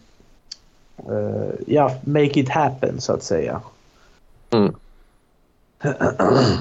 ja, 1.65 1.91
make 2.03 2.39
it 2.39 2.49
happen 2.49 3.01
så 3.01 3.13
att 3.13 3.23
säga. 3.23 3.61
Mm. 4.49 4.73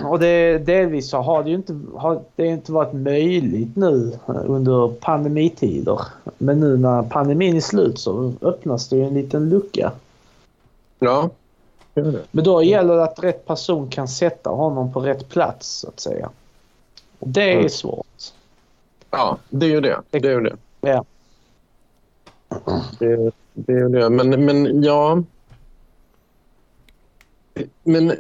Och 0.05 0.19
det, 0.19 0.59
delvis 0.59 1.11
så 1.11 1.19
har 1.19 1.43
det 1.43 1.51
ju 1.51 1.57
inte, 1.57 1.81
har 1.95 2.23
det 2.37 2.47
inte 2.47 2.73
varit 2.73 2.93
möjligt 2.93 3.77
nu 3.77 4.19
under 4.27 4.89
pandemitider. 4.89 6.01
Men 6.39 6.61
nu 6.61 6.77
när 6.77 7.03
pandemin 7.03 7.57
är 7.57 7.61
slut 7.61 7.99
så 7.99 8.33
öppnas 8.41 8.89
det 8.89 8.97
ju 8.97 9.05
en 9.05 9.15
liten 9.15 9.49
lucka. 9.49 9.93
Ja. 10.99 11.31
Men 12.31 12.45
då 12.45 12.63
gäller 12.63 12.97
det 12.97 13.05
att 13.05 13.23
rätt 13.23 13.47
person 13.47 13.89
kan 13.89 14.09
sätta 14.09 14.51
honom 14.51 14.93
på 14.93 15.01
rätt 15.01 15.29
plats 15.29 15.69
så 15.69 15.89
att 15.89 16.01
säga. 16.01 16.31
Och 17.19 17.29
det 17.29 17.53
är 17.53 17.57
mm. 17.57 17.69
svårt. 17.69 18.33
Ja, 19.11 19.39
det 19.49 19.67
är 19.67 19.71
ju 19.71 19.81
det. 19.81 20.01
Det 20.11 20.19
är 20.19 20.31
ju 20.31 20.41
det. 20.41 20.57
Ja. 20.81 21.05
Det, 22.99 23.33
det 23.55 23.73
är 23.73 23.89
det. 23.89 24.11
Men, 24.11 24.45
men 24.45 24.83
ja... 24.83 25.23
Men 27.83 28.13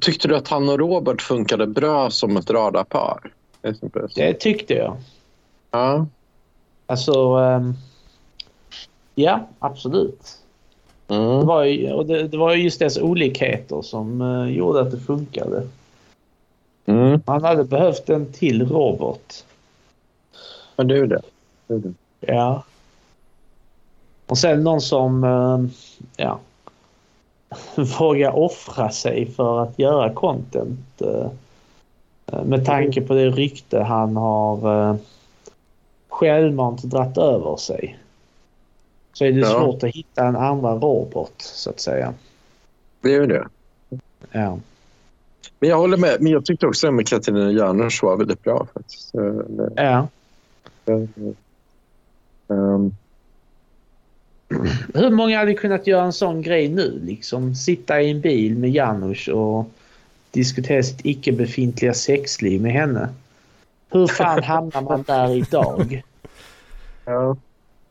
tyckte 0.00 0.28
du 0.28 0.36
att 0.36 0.48
han 0.48 0.68
och 0.68 0.78
Robert 0.78 1.22
funkade 1.22 1.66
bra 1.66 2.10
som 2.10 2.36
ett 2.36 2.50
radarpar? 2.50 3.32
Det 4.14 4.34
tyckte 4.34 4.74
jag. 4.74 4.96
Ja. 5.70 6.06
Alltså... 6.86 7.36
Um, 7.36 7.74
ja, 9.14 9.48
absolut. 9.58 10.38
Mm. 11.08 11.40
Det, 11.40 11.44
var 11.44 11.64
ju, 11.64 11.92
och 11.92 12.06
det, 12.06 12.28
det 12.28 12.36
var 12.36 12.54
just 12.54 12.78
dess 12.78 12.98
olikheter 12.98 13.82
som 13.82 14.20
uh, 14.20 14.50
gjorde 14.50 14.80
att 14.80 14.90
det 14.90 14.98
funkade. 15.00 15.68
Mm. 16.86 17.20
Han 17.26 17.44
hade 17.44 17.64
behövt 17.64 18.10
en 18.10 18.32
till 18.32 18.68
Robert. 18.68 19.44
Men 20.76 20.90
är 20.90 21.06
det. 21.06 21.22
det. 21.66 21.94
Ja. 22.20 22.64
Och 24.26 24.38
sen 24.38 24.64
någon 24.64 24.80
som... 24.80 25.24
Uh, 25.24 25.66
ja 26.16 26.40
våga 27.98 28.32
offra 28.32 28.90
sig 28.90 29.30
för 29.30 29.62
att 29.62 29.78
göra 29.78 30.14
content. 30.14 31.02
Eh, 31.02 31.30
med 32.44 32.66
tanke 32.66 33.00
på 33.00 33.14
det 33.14 33.30
rykte 33.30 33.80
han 33.80 34.16
har 34.16 34.90
eh, 34.90 34.96
självmant 36.08 36.82
dratt 36.82 37.18
över 37.18 37.56
sig. 37.56 37.98
Så 39.12 39.24
är 39.24 39.32
det 39.32 39.40
ja. 39.40 39.46
svårt 39.46 39.82
att 39.82 39.94
hitta 39.94 40.26
en 40.26 40.36
andra 40.36 40.74
robot 40.74 41.34
så 41.36 41.70
att 41.70 41.80
säga. 41.80 42.14
Det 43.00 43.14
är 43.14 43.20
ju 43.20 43.26
det. 43.26 43.46
Ja. 44.32 44.58
Men 45.58 45.70
jag 45.70 45.76
håller 45.76 45.96
med. 45.96 46.16
Men 46.20 46.32
jag 46.32 46.44
tyckte 46.44 46.66
också 46.66 46.88
att 46.88 47.06
Katarina 47.06 47.52
Janouch 47.52 48.02
var 48.02 48.16
väldigt 48.16 48.42
bra. 48.42 48.66
Faktiskt. 48.74 49.12
Ja. 49.76 50.08
Um, 52.46 52.96
hur 54.94 55.10
många 55.10 55.38
hade 55.38 55.54
kunnat 55.54 55.86
göra 55.86 56.04
en 56.04 56.12
sån 56.12 56.42
grej 56.42 56.68
nu? 56.68 57.00
Liksom 57.04 57.54
sitta 57.54 58.00
i 58.00 58.10
en 58.10 58.20
bil 58.20 58.58
med 58.58 58.70
Janusz 58.70 59.28
och 59.28 59.70
diskutera 60.30 60.82
sitt 60.82 61.00
icke 61.04 61.32
befintliga 61.32 61.94
sexliv 61.94 62.62
med 62.62 62.72
henne. 62.72 63.08
Hur 63.90 64.06
fan 64.06 64.42
hamnar 64.42 64.82
man 64.82 65.02
där 65.02 65.36
idag? 65.36 66.02
Ja. 67.04 67.36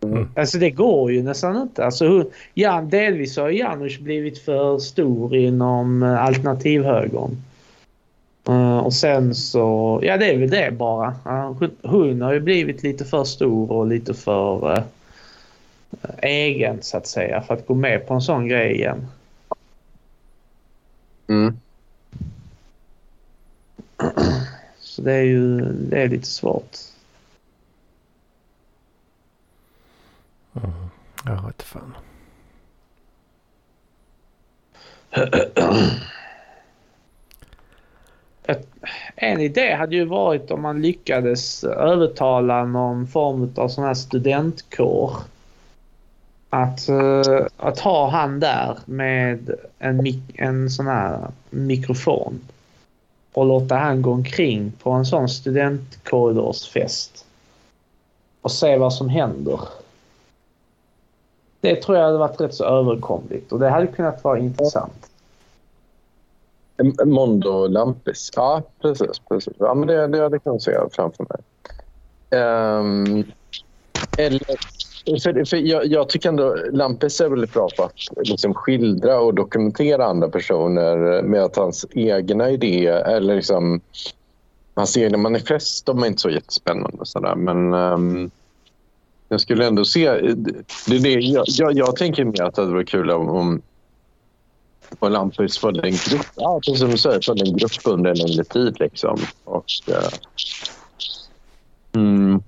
Mm. 0.03 0.27
Alltså 0.35 0.57
det 0.57 0.71
går 0.71 1.11
ju 1.11 1.23
nästan 1.23 1.61
inte. 1.61 1.85
Alltså, 1.85 2.07
hur, 2.07 2.25
Jan, 2.53 2.89
delvis 2.89 3.37
har 3.37 3.49
Janusz 3.49 3.99
blivit 3.99 4.39
för 4.39 4.79
stor 4.79 5.35
inom 5.35 6.03
uh, 6.03 6.23
alternativhögern. 6.23 7.37
Uh, 8.49 8.77
och 8.77 8.93
sen 8.93 9.35
så, 9.35 9.99
ja 10.03 10.17
det 10.17 10.25
är 10.25 10.37
väl 10.37 10.49
det 10.49 10.71
bara. 10.71 11.07
Uh, 11.07 11.69
hon 11.83 12.21
har 12.21 12.33
ju 12.33 12.39
blivit 12.39 12.83
lite 12.83 13.05
för 13.05 13.23
stor 13.23 13.71
och 13.71 13.87
lite 13.87 14.13
för 14.13 14.71
uh, 14.71 14.83
egen 16.21 16.81
så 16.81 16.97
att 16.97 17.07
säga 17.07 17.41
för 17.41 17.53
att 17.53 17.67
gå 17.67 17.75
med 17.75 18.07
på 18.07 18.13
en 18.13 18.21
sån 18.21 18.47
grej 18.47 18.75
igen. 18.75 19.07
Mm. 21.27 21.57
Så 24.79 25.01
det 25.01 25.13
är 25.13 25.23
ju 25.23 25.61
det 25.61 26.01
är 26.01 26.07
lite 26.07 26.27
svårt. 26.27 26.77
Mm. 30.53 30.71
Jag 31.25 31.45
vet 31.45 31.63
fan. 31.63 31.95
Ett, 38.45 38.67
en 39.15 39.39
idé 39.39 39.73
hade 39.73 39.95
ju 39.95 40.05
varit 40.05 40.51
om 40.51 40.61
man 40.61 40.81
lyckades 40.81 41.63
övertala 41.63 42.65
någon 42.65 43.07
form 43.07 43.53
av 43.55 43.67
sån 43.67 43.83
här 43.83 43.93
studentkår 43.93 45.13
att, 46.53 46.89
uh, 46.89 47.47
att 47.57 47.79
ha 47.79 48.09
han 48.09 48.39
där 48.39 48.77
med 48.85 49.55
en, 49.79 50.23
en 50.33 50.69
sån 50.69 50.87
här 50.87 51.31
mikrofon 51.49 52.41
och 53.33 53.45
låta 53.45 53.75
han 53.75 54.01
gå 54.01 54.11
omkring 54.11 54.71
på 54.83 54.91
en 54.91 55.05
sån 55.05 55.29
studentkorridorsfest 55.29 57.25
och 58.41 58.51
se 58.51 58.77
vad 58.77 58.93
som 58.93 59.09
händer. 59.09 59.59
Det 61.61 61.75
tror 61.75 61.97
jag 61.97 62.05
hade 62.05 62.17
varit 62.17 62.41
rätt 62.41 62.53
så 62.53 62.65
överkomligt 62.65 63.51
och 63.51 63.59
det 63.59 63.69
hade 63.69 63.87
kunnat 63.87 64.23
vara 64.23 64.39
intressant. 64.39 65.09
Mondo 67.05 67.67
Lampis. 67.67 68.31
Ja, 68.35 68.61
precis. 68.81 69.19
precis. 69.29 69.53
Ja, 69.59 69.73
men 69.73 69.87
det, 69.87 70.07
det, 70.07 70.29
det 70.29 70.39
kan 70.39 70.53
jag 70.53 70.61
se 70.61 70.77
framför 70.91 71.25
mig. 71.29 71.37
Um, 72.41 73.23
eller 74.17 74.57
för, 75.05 75.45
för 75.45 75.57
jag, 75.57 75.85
jag, 75.85 76.09
tycker 76.09 76.29
ändå 76.29 76.55
Lampes 76.71 77.21
är 77.21 77.29
väldigt 77.29 77.53
bra 77.53 77.69
på 77.77 77.83
att 77.83 78.27
liksom 78.27 78.53
skildra 78.53 79.19
och 79.19 79.33
dokumentera 79.33 80.05
andra 80.05 80.29
personer 80.29 81.21
med 81.21 81.43
att 81.43 81.55
hans 81.55 81.85
egna 81.91 82.49
idéer 82.49 83.15
eller 83.15 83.35
liksom 83.35 83.81
hans 84.73 84.97
egna 84.97 85.17
manifest 85.17 85.85
de 85.85 86.03
är 86.03 86.07
inte 86.07 86.21
så 86.21 86.29
jättespännande. 86.29 86.97
Och 86.97 87.07
sådär. 87.07 87.35
Men 87.35 87.73
um, 87.73 88.31
jag 89.29 89.41
skulle 89.41 89.67
ändå 89.67 89.85
se... 89.85 90.11
Det, 90.87 90.99
det, 90.99 91.09
jag, 91.09 91.45
jag, 91.47 91.77
jag 91.77 91.95
tänker 91.95 92.25
mer 92.25 92.41
att 92.43 92.55
det 92.55 92.61
hade 92.61 92.73
varit 92.73 92.89
kul 92.89 93.11
om, 93.11 93.29
om 93.29 93.61
och 94.99 95.11
Lampus 95.11 95.57
följde 95.57 95.87
en 95.87 95.97
grupp, 96.09 96.27
ja, 96.35 96.59
precis 96.59 96.79
som 96.79 96.89
du 96.89 96.97
säger, 96.97 97.21
följde 97.21 97.45
en 97.45 97.57
grupp 97.57 97.71
under 97.85 98.09
en 98.09 98.17
längre 98.17 98.43
tid. 98.43 98.79
Liksom. 98.79 99.19
Och, 99.43 99.65
uh, 99.89 100.09
mm, 101.93 102.43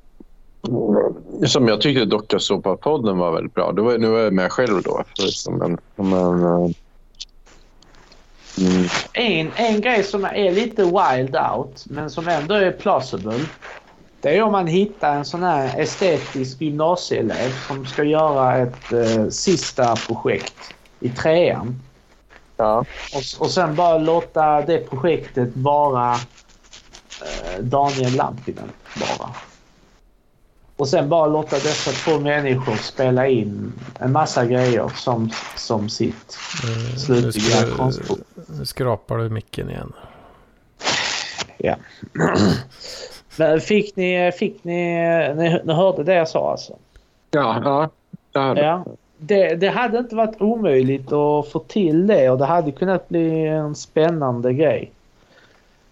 som 1.46 1.68
jag 1.68 1.82
tyckte 1.82 2.06
Dokusåpa-podden 2.06 3.18
var 3.18 3.32
väldigt 3.32 3.54
bra. 3.54 3.72
Det 3.72 3.82
var, 3.82 3.98
nu 3.98 4.08
var 4.08 4.20
jag 4.20 4.34
med 4.34 4.52
själv 4.52 4.82
då. 4.82 5.04
Men, 5.50 5.78
men, 5.96 6.44
mm. 8.58 8.86
en, 9.14 9.52
en 9.56 9.82
grej 9.82 10.04
som 10.04 10.26
är 10.26 10.52
lite 10.52 10.84
wild 10.84 11.36
out 11.56 11.86
men 11.86 12.10
som 12.10 12.28
ändå 12.28 12.56
är 12.56 12.72
plausible. 12.72 13.40
Det 14.22 14.38
är 14.38 14.42
om 14.42 14.52
man 14.52 14.68
hittar 14.68 15.16
en 15.16 15.26
sån 15.26 15.44
här 15.44 15.80
estetisk 15.80 16.62
gymnasieelev 16.62 17.50
som 17.68 17.86
ska 17.86 18.04
göra 18.04 18.58
ett 18.58 18.94
eh, 18.94 19.30
sista 19.30 19.96
projekt 19.96 20.74
i 21.00 21.10
trean. 21.10 21.82
Ja. 22.58 22.86
Och, 23.14 23.46
och 23.46 23.52
sen 23.52 23.76
bara 23.76 23.98
låta 23.98 24.62
det 24.62 24.78
projektet 24.90 25.50
vara 25.54 26.14
eh, 26.14 27.60
Daniel 27.60 28.16
Lampinen 28.16 28.72
bara. 28.96 29.30
Och 30.78 30.88
sen 30.88 31.10
bara 31.10 31.28
låta 31.28 31.56
dessa 31.56 31.92
två 31.92 32.20
människor 32.20 32.76
spela 32.76 33.28
in 33.28 33.74
en 34.00 34.12
massa 34.12 34.46
grejer 34.46 34.88
som, 34.96 35.30
som 35.56 35.90
sitt 35.90 36.38
mm, 36.64 36.98
slutliga 36.98 37.76
konstprov. 37.78 38.18
Nu 38.48 38.66
skrapar 38.66 39.18
du 39.18 39.30
micken 39.30 39.70
igen. 39.70 39.94
Ja. 41.58 41.76
Men 43.38 43.62
fick 43.62 43.96
ni, 43.96 44.32
fick 44.32 44.64
ni, 44.64 44.98
ni, 45.36 45.62
ni 45.64 45.74
hörde 45.74 46.04
det 46.04 46.14
jag 46.14 46.28
sa 46.28 46.52
alltså? 46.52 46.74
Ja, 47.32 47.62
ja. 48.34 48.54
Det, 48.54 48.62
ja. 48.62 48.86
Det, 49.18 49.56
det 49.56 49.68
hade 49.68 49.98
inte 49.98 50.16
varit 50.16 50.42
omöjligt 50.42 51.12
att 51.12 51.52
få 51.52 51.60
till 51.68 52.08
det 52.08 52.30
och 52.30 52.38
det 52.38 52.46
hade 52.46 52.72
kunnat 52.72 53.10
bli 53.10 53.48
en 53.48 53.76
spännande 53.76 54.54
grej. 54.54 54.92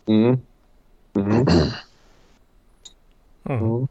Mm. 0.06 0.40
Mm. 1.16 1.46
mm. 3.50 3.88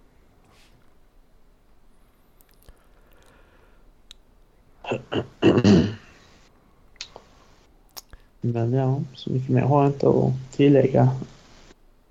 Men 8.41 8.73
ja, 8.73 9.01
så 9.15 9.31
mycket 9.31 9.49
mer 9.49 9.63
har 9.63 9.83
jag 9.83 9.93
inte 9.93 10.09
att 10.09 10.57
tillägga. 10.57 11.09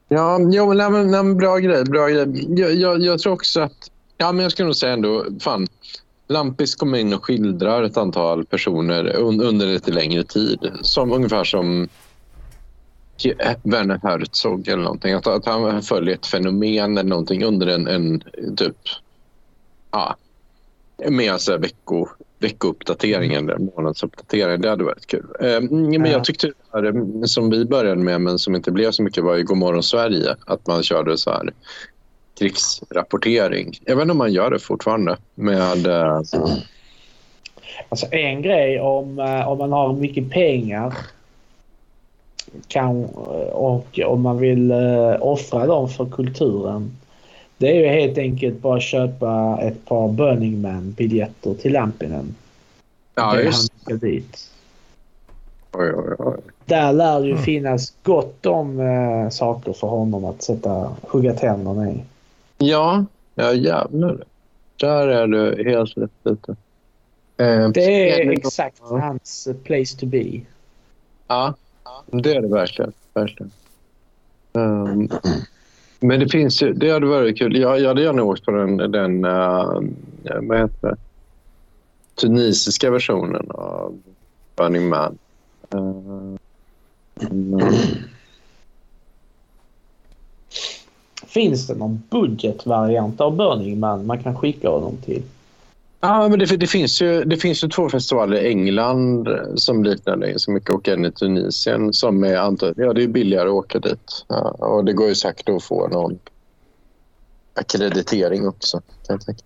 Ja, 0.07 0.39
jo, 0.51 0.73
nej, 0.73 0.89
men, 0.89 1.11
nej, 1.11 1.35
bra 1.35 1.57
grej. 1.57 1.83
Bra 1.83 2.07
grej. 2.07 2.59
Jag, 2.59 2.75
jag, 2.75 3.01
jag 3.01 3.19
tror 3.19 3.33
också 3.33 3.61
att... 3.61 3.91
Ja, 4.17 4.31
men 4.31 4.43
jag 4.43 4.51
skulle 4.51 4.65
nog 4.65 4.75
säga 4.75 4.93
ändå... 4.93 5.25
Fan, 5.39 5.67
Lampis 6.27 6.75
kommer 6.75 6.97
in 6.97 7.13
och 7.13 7.25
skildrar 7.25 7.83
ett 7.83 7.97
antal 7.97 8.45
personer 8.45 9.15
un, 9.15 9.41
under 9.41 9.67
lite 9.67 9.91
längre 9.91 10.23
tid. 10.23 10.71
Som, 10.81 11.11
ungefär 11.11 11.43
som 11.43 11.87
Werner 13.63 13.99
Herzog 14.03 14.67
eller 14.67 14.83
någonting. 14.83 15.13
Att, 15.13 15.27
att 15.27 15.45
han 15.45 15.81
följer 15.81 16.15
ett 16.15 16.25
fenomen 16.25 16.97
eller 16.97 17.09
någonting 17.09 17.43
under 17.43 17.67
en, 17.67 17.87
en 17.87 18.23
typ... 18.57 18.77
Ja, 19.91 20.15
med 21.09 21.33
alltså 21.33 21.57
vecko, 21.57 22.07
veckouppdatering 22.41 23.33
eller 23.33 23.57
månadsuppdatering. 23.57 24.61
Det 24.61 24.69
hade 24.69 24.83
varit 24.83 25.07
kul. 25.07 25.25
Eh, 25.39 25.61
men 25.99 26.11
jag 26.11 26.23
tyckte 26.23 26.47
det 26.47 26.53
här, 26.73 27.25
som 27.25 27.49
vi 27.49 27.65
började 27.65 28.01
med 28.01 28.21
men 28.21 28.39
som 28.39 28.55
inte 28.55 28.71
blev 28.71 28.91
så 28.91 29.03
mycket 29.03 29.23
var 29.23 29.35
ju 29.35 29.43
Godmorgon 29.43 29.83
Sverige. 29.83 30.35
Att 30.45 30.67
man 30.67 30.83
körde 30.83 31.17
så 31.17 31.29
här 31.29 31.53
krigsrapportering. 32.39 33.79
Jag 33.85 33.95
vet 33.95 34.01
inte 34.01 34.11
om 34.11 34.17
man 34.17 34.33
gör 34.33 34.51
det 34.51 34.59
fortfarande. 34.59 35.17
Med, 35.35 35.87
eh... 35.87 36.21
Alltså 37.89 38.07
en 38.11 38.41
grej 38.41 38.79
om, 38.79 39.19
eh, 39.19 39.47
om 39.47 39.57
man 39.57 39.71
har 39.71 39.93
mycket 39.93 40.29
pengar 40.29 40.93
kan, 42.67 43.05
och 43.51 43.99
om 44.05 44.21
man 44.21 44.37
vill 44.37 44.71
uh, 44.71 45.15
offra 45.19 45.65
dem 45.65 45.89
för 45.89 46.05
kulturen. 46.05 46.91
Det 47.61 47.69
är 47.69 47.75
ju 47.75 47.87
helt 47.87 48.17
enkelt 48.17 48.61
bara 48.61 48.77
att 48.77 48.83
köpa 48.83 49.59
ett 49.61 49.85
par 49.85 50.09
Burning 50.11 50.61
Man-biljetter 50.61 51.53
till 51.53 51.73
Lampinen. 51.73 52.35
Ja, 53.15 53.39
just 53.39 53.73
han 53.83 53.97
dit. 53.97 54.49
Oj, 55.71 55.93
oj, 55.95 56.15
oj. 56.19 56.37
Där 56.65 56.93
lär 56.93 57.19
det 57.19 57.25
ju 57.25 57.31
mm. 57.31 57.43
finnas 57.43 57.93
gott 58.03 58.45
om 58.45 58.79
uh, 58.79 59.29
saker 59.29 59.73
för 59.73 59.87
honom 59.87 60.25
att 60.25 60.43
sätta, 60.43 60.91
hugga 61.01 61.33
tänderna 61.33 61.91
i. 61.91 62.03
Ja, 62.57 63.05
ja 63.35 63.53
jävlar. 63.53 64.23
Där 64.77 65.07
är 65.07 65.27
du 65.27 65.63
helt 65.71 65.97
rätt 65.97 66.11
ute. 66.23 66.51
Uh, 67.41 67.69
det 67.69 68.21
är 68.21 68.31
exakt 68.31 68.79
hans 68.79 69.47
place 69.63 69.97
to 69.99 70.05
be. 70.05 70.41
Ja, 71.27 71.53
det 72.05 72.35
är 72.35 72.41
det 72.41 72.47
verkligen. 72.47 72.93
verkligen. 73.13 73.51
Um, 74.53 75.09
men 76.01 76.19
det 76.19 76.29
finns 76.29 76.63
ju, 76.63 76.73
det 76.73 76.91
hade 76.91 77.05
varit 77.05 77.37
kul. 77.37 77.57
Jag, 77.57 77.79
jag 77.79 77.87
hade 77.87 78.01
gärna 78.01 78.23
åkt 78.23 78.45
på 78.45 78.51
den, 78.51 78.77
den 78.77 79.25
uh, 79.25 79.81
vad 80.41 80.57
heter 80.57 80.89
det? 80.89 80.95
tunisiska 82.15 82.91
versionen 82.91 83.51
av 83.51 84.01
Burning 84.55 84.89
Man. 84.89 85.17
Uh, 85.75 86.35
mm. 87.31 87.61
Finns 91.27 91.67
det 91.67 91.75
någon 91.75 92.03
budgetvariant 92.09 93.21
av 93.21 93.35
Burning 93.35 93.79
Man 93.79 94.05
man 94.05 94.23
kan 94.23 94.37
skicka 94.37 94.69
honom 94.69 94.97
till? 95.05 95.23
Ja, 96.03 96.29
men 96.29 96.39
det, 96.39 96.45
det, 96.45 96.67
finns 96.67 97.01
ju, 97.01 97.23
det 97.23 97.37
finns 97.37 97.63
ju 97.63 97.67
två 97.67 97.89
festivaler 97.89 98.37
i 98.37 98.47
England 98.47 99.29
som 99.55 99.83
liknar 99.83 100.17
det 100.17 100.39
så 100.39 100.51
mycket 100.51 100.75
och 100.75 100.87
en 100.87 101.05
i 101.05 101.11
Tunisien 101.11 101.93
som 101.93 102.23
är 102.23 102.33
ja, 102.33 102.51
det 102.93 103.03
är 103.03 103.07
billigare 103.07 103.49
att 103.49 103.53
åka 103.53 103.79
dit. 103.79 104.25
Ja, 104.27 104.49
och 104.49 104.85
det 104.85 104.93
går 104.93 105.07
ju 105.07 105.15
säkert 105.15 105.49
att 105.49 105.63
få 105.63 105.87
någon 105.87 106.19
akkreditering 107.53 108.47
också. 108.47 108.81
Kan 109.07 109.19
jag 109.19 109.25
tänka. 109.25 109.43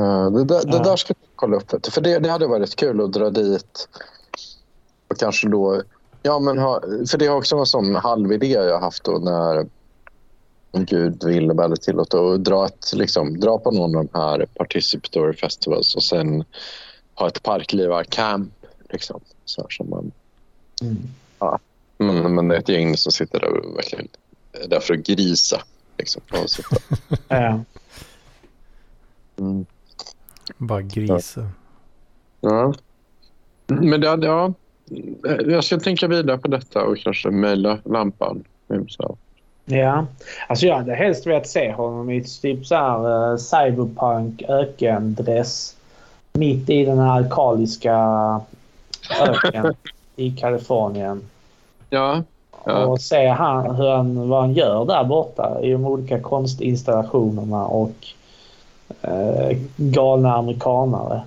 Uh, 0.00 0.44
det, 0.44 0.54
ja. 0.54 0.62
det, 0.62 0.84
där 0.84 0.96
ska 0.96 1.10
jag 1.10 1.28
kolla 1.36 1.56
upp. 1.56 1.86
För 1.86 2.00
det, 2.00 2.18
det 2.18 2.30
hade 2.30 2.46
varit 2.46 2.76
kul 2.76 3.00
att 3.00 3.12
dra 3.12 3.30
dit 3.30 3.88
och 5.08 5.18
kanske 5.18 5.48
då... 5.48 5.82
Ja, 6.22 6.38
men 6.38 6.58
ha, 6.58 6.80
för 7.10 7.18
det 7.18 7.26
är 7.26 7.36
också 7.36 7.56
en 7.56 7.66
sån 7.66 7.94
halvidé 7.94 8.46
jag 8.46 8.80
haft 8.80 9.04
då 9.04 9.12
när 9.12 9.66
Gud 10.72 11.24
vill 11.24 11.50
och 11.50 11.58
väl 11.58 11.76
tillåta 11.76 12.20
och 12.20 12.40
dra, 12.40 12.66
ett, 12.66 12.92
liksom, 12.94 13.40
dra 13.40 13.58
på 13.58 13.70
någon 13.70 13.96
av 13.96 14.08
de 14.12 14.18
här 14.18 14.46
participatory 14.54 15.36
festivals 15.36 15.94
och 15.94 16.02
sen 16.02 16.44
ha 17.14 17.28
ett 17.28 17.42
parklivar-camp. 17.42 18.52
Liksom, 18.90 19.20
så 19.44 19.66
som 19.70 19.90
man, 19.90 20.12
mm. 20.82 20.96
ja, 21.38 21.58
men, 21.98 22.34
men 22.34 22.48
det 22.48 22.54
är 22.54 22.58
ett 22.58 22.68
gäng 22.68 22.96
som 22.96 23.12
sitter 23.12 23.40
där 23.40 23.48
och 23.48 23.76
verkligen 23.76 24.08
är 24.52 24.68
där 24.68 24.80
för 24.80 24.94
att 24.94 25.06
grisa. 25.06 25.62
Liksom, 25.98 26.22
ja. 27.28 27.64
Mm. 29.36 29.66
Bara 30.58 30.82
grisa. 30.82 31.48
Ja. 32.40 32.74
Men 33.66 34.00
det, 34.00 34.06
ja, 34.06 34.54
jag 35.46 35.64
ska 35.64 35.78
tänka 35.78 36.08
vidare 36.08 36.38
på 36.38 36.48
detta 36.48 36.84
och 36.84 36.98
kanske 36.98 37.30
mejla 37.30 37.78
lampan 37.84 38.44
himself. 38.68 39.18
Ja, 39.64 40.06
alltså 40.48 40.66
jag 40.66 40.76
hade 40.76 40.94
helst 40.94 41.26
velat 41.26 41.46
se 41.46 41.72
honom 41.72 42.10
i 42.10 42.24
typ 42.24 42.66
så 42.66 42.74
här 42.74 43.30
uh, 43.30 43.36
cyberpunk 43.36 44.42
ökendress 44.48 45.76
mitt 46.32 46.70
i 46.70 46.84
den 46.84 46.98
här 46.98 47.10
alkaliska 47.10 47.96
öken 49.20 49.74
i 50.16 50.30
Kalifornien. 50.30 51.22
Ja. 51.90 52.22
ja. 52.64 52.86
Och 52.86 53.00
se 53.00 53.28
han, 53.28 53.76
hur 53.76 53.90
han, 53.90 54.28
vad 54.28 54.40
han 54.40 54.52
gör 54.52 54.84
där 54.84 55.04
borta 55.04 55.60
i 55.62 55.72
de 55.72 55.86
olika 55.86 56.20
konstinstallationerna 56.20 57.66
och 57.66 57.94
uh, 59.08 59.58
galna 59.76 60.34
amerikanare. 60.34 61.22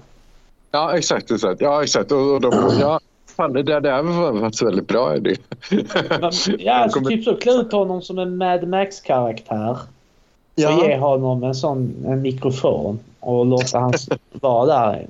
Ja, 0.71 0.97
exakt. 0.97 1.31
exakt. 1.31 1.61
Ja, 1.61 1.83
exakt. 1.83 2.11
Och, 2.11 2.41
de, 2.41 2.53
ja, 2.79 2.99
Fan, 3.35 3.53
det 3.53 3.63
där, 3.63 3.81
det 3.81 4.01
var 4.01 4.31
varit 4.31 4.61
väldigt 4.61 4.87
bra 4.87 5.15
idé. 5.15 5.35
ja, 6.59 6.73
alltså 6.73 7.01
typ 7.01 7.23
så 7.23 7.35
klä 7.35 7.51
ut 7.51 7.71
honom 7.71 8.01
som 8.01 8.19
en 8.19 8.37
Mad 8.37 8.67
Max-karaktär. 8.67 9.77
Ja. 10.55 10.77
Och 10.77 10.85
ge 10.85 10.97
honom 10.97 11.43
en 11.43 11.55
sån 11.55 12.05
en 12.07 12.21
mikrofon 12.21 12.99
och 13.19 13.45
låta 13.45 13.79
han 13.79 13.93
vara 14.31 14.65
där. 14.65 15.07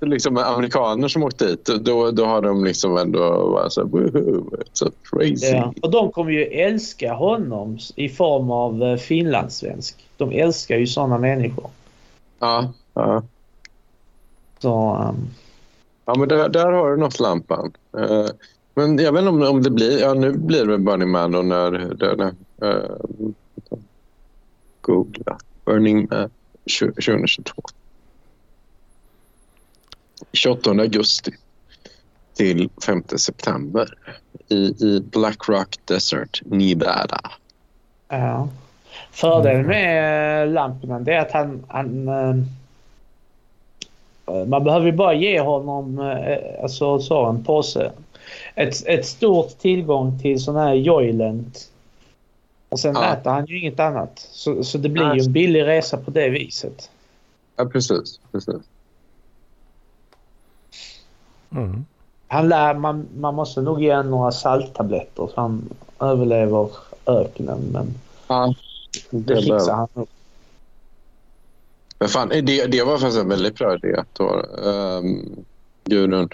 liksom 0.00 0.36
amerikaner 0.36 1.08
som 1.08 1.22
åkt 1.22 1.38
dit, 1.38 1.64
då, 1.64 2.10
då 2.10 2.24
har 2.24 2.42
de 2.42 2.64
liksom 2.64 2.96
ändå 2.96 3.48
varit 3.48 3.72
så 3.72 3.88
so 4.72 4.90
crazy. 5.02 5.46
Ja. 5.46 5.72
Och 5.82 5.90
de 5.90 6.12
kommer 6.12 6.30
ju 6.30 6.44
älska 6.44 7.14
honom 7.14 7.78
i 7.96 8.08
form 8.08 8.50
av 8.50 8.82
eh, 8.82 8.96
finlandssvensk. 8.96 9.96
De 10.16 10.32
älskar 10.32 10.76
ju 10.76 10.86
sådana 10.86 11.18
människor. 11.18 11.70
Ja, 12.38 12.72
ja. 12.94 13.22
Så, 14.64 14.96
um... 15.08 15.30
Ja, 16.04 16.14
men 16.18 16.28
där, 16.28 16.48
där 16.48 16.72
har 16.72 16.90
du 16.90 16.96
något, 16.96 17.20
Lampan. 17.20 17.72
Uh, 17.98 18.28
men 18.74 18.98
jag 18.98 19.12
vet 19.12 19.20
inte 19.20 19.28
om, 19.28 19.42
om 19.42 19.62
det 19.62 19.70
blir... 19.70 20.00
Ja, 20.00 20.14
nu 20.14 20.32
blir 20.32 20.66
det 20.66 20.78
Burning 20.78 21.10
Man 21.10 21.32
då 21.32 21.42
när... 21.42 21.70
när 22.16 22.34
uh, 22.64 22.96
googla. 24.80 25.38
Burning 25.64 26.08
Man 26.10 26.30
2022. 26.80 27.62
28 30.32 30.70
augusti 30.70 31.32
till 32.34 32.70
5 32.86 33.02
september 33.16 33.94
i, 34.48 34.56
i 34.56 35.00
Black 35.00 35.48
Rock 35.48 35.78
Desert, 35.84 36.42
Nevada. 36.44 37.20
Ja. 38.08 38.48
Fördelen 39.10 39.66
med 39.66 40.48
lamporna 40.52 41.12
är 41.12 41.18
att 41.18 41.32
han, 41.32 41.64
han 41.68 42.08
Eh, 42.08 42.34
man 44.26 44.64
behöver 44.64 44.92
bara 44.92 45.14
ge 45.14 45.40
honom 45.40 45.98
eh, 45.98 46.62
alltså, 46.62 46.98
så, 46.98 47.26
en 47.26 47.44
påse. 47.44 47.92
Ett, 48.54 48.86
ett 48.86 49.06
stort 49.06 49.58
tillgång 49.58 50.18
till 50.18 50.40
sån 50.40 50.56
här 50.56 50.74
Joylent. 50.74 51.70
Och 52.68 52.80
sen 52.80 52.94
ja. 52.94 53.12
äter 53.12 53.30
han 53.30 53.46
ju 53.46 53.60
inget 53.60 53.80
annat. 53.80 54.28
Så, 54.32 54.64
så 54.64 54.78
det 54.78 54.88
blir 54.88 55.14
ju 55.14 55.20
en 55.20 55.32
billig 55.32 55.66
resa 55.66 55.96
på 55.96 56.10
det 56.10 56.28
viset. 56.28 56.90
Ja, 57.56 57.64
precis. 57.64 58.20
precis. 58.32 58.56
Mm. 61.50 61.84
Han 62.28 62.48
lär, 62.48 62.74
man, 62.74 63.08
man 63.16 63.34
måste 63.34 63.62
nog 63.62 63.82
ge 63.82 63.94
honom 63.94 64.10
några 64.10 64.32
salttabletter 64.32 65.28
så 65.34 65.40
han 65.40 65.68
överlever 66.00 66.68
öknen. 67.06 67.68
Men 67.72 67.94
ja, 68.28 68.54
det, 69.10 69.34
det 69.34 69.42
fixar 69.42 69.74
han 69.74 69.88
nog. 69.94 70.08
Men 71.98 72.08
fan, 72.08 72.28
det, 72.28 72.66
det 72.66 72.82
var 72.82 72.98
faktiskt 72.98 73.20
en 73.20 73.28
väldigt 73.28 73.54
bra 73.54 73.74
idé. 73.74 74.02
Då, 74.12 74.40
um, 74.42 75.44
Gudrun. 75.84 76.28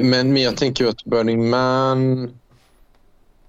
Men, 0.00 0.32
men 0.32 0.36
jag 0.36 0.56
tänker 0.56 0.86
att 0.86 1.04
Burning 1.04 1.50
Man... 1.50 2.30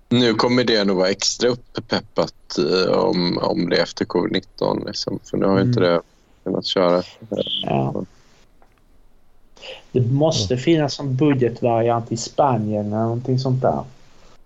Nu 0.09 0.33
kommer 0.33 0.63
det 0.63 0.83
nog 0.83 0.97
vara 0.97 1.09
extra 1.09 1.49
uppeppat 1.49 2.59
uh, 2.59 2.91
om, 2.91 3.37
om 3.37 3.69
det 3.69 3.77
efter 3.77 4.05
covid-19. 4.05 4.87
Liksom, 4.87 5.19
för 5.23 5.37
nu 5.37 5.45
har 5.45 5.55
mm. 5.55 5.67
inte 5.67 5.79
det 5.79 6.01
kunnat 6.43 6.65
köra. 6.65 7.03
Ja. 7.63 8.03
Det 9.91 10.01
måste 10.01 10.57
finnas 10.57 10.99
en 10.99 11.15
budgetvariant 11.15 12.11
i 12.11 12.17
Spanien 12.17 12.85
eller 12.85 13.03
någonting 13.03 13.39
sånt 13.39 13.61
där. 13.61 13.83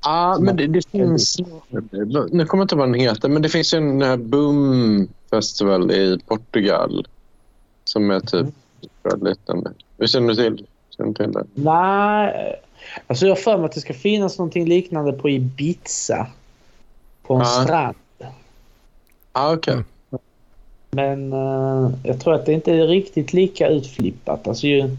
Ja, 0.04 0.38
men 0.40 0.56
det, 0.56 0.68
det 0.68 0.88
finns... 0.90 1.38
Nu 1.70 2.46
kommer 2.46 2.46
jag 2.52 2.64
inte 2.64 2.76
ihåg 2.76 2.80
vad 2.80 2.88
den 2.88 2.94
heter, 2.94 3.30
men 3.30 3.42
det 3.42 3.50
finns 3.50 3.74
en 3.74 4.02
här 4.02 4.18
Boom 4.18 5.08
Festival 5.30 5.92
i 5.92 6.20
Portugal 6.26 7.08
som 7.84 8.12
är 8.12 8.20
typ 8.20 8.48
mm. 9.04 9.26
liten. 9.26 9.68
Hur 9.98 10.08
känner 10.08 10.28
du 10.28 10.36
till 10.36 10.66
känner 10.98 11.14
till 11.14 11.32
det. 11.32 11.46
Nej, 11.54 12.56
alltså 13.08 13.26
jag 13.26 13.36
har 13.36 13.42
för 13.42 13.58
mig 13.58 13.66
att 13.66 13.72
det 13.72 13.82
ska 13.82 13.94
finnas 13.94 14.38
någonting 14.38 14.66
liknande 14.66 15.14
på 15.14 15.30
Ibiza. 15.30 16.28
På 17.24 17.34
en 17.34 17.40
Ja. 17.40 17.46
strand. 17.46 17.96
Ah, 19.32 19.54
okej. 19.54 19.74
Mm. 19.74 19.86
Men 20.90 21.34
eh, 21.34 21.92
jag 22.04 22.20
tror 22.20 22.34
att 22.34 22.46
det 22.46 22.54
inte 22.54 22.74
är 22.74 22.88
riktigt 22.88 23.34
lika 23.34 23.68
utflippat. 23.68 24.48
Alltså 24.48 24.68
ju, 24.68 24.80
eh, 24.80 24.90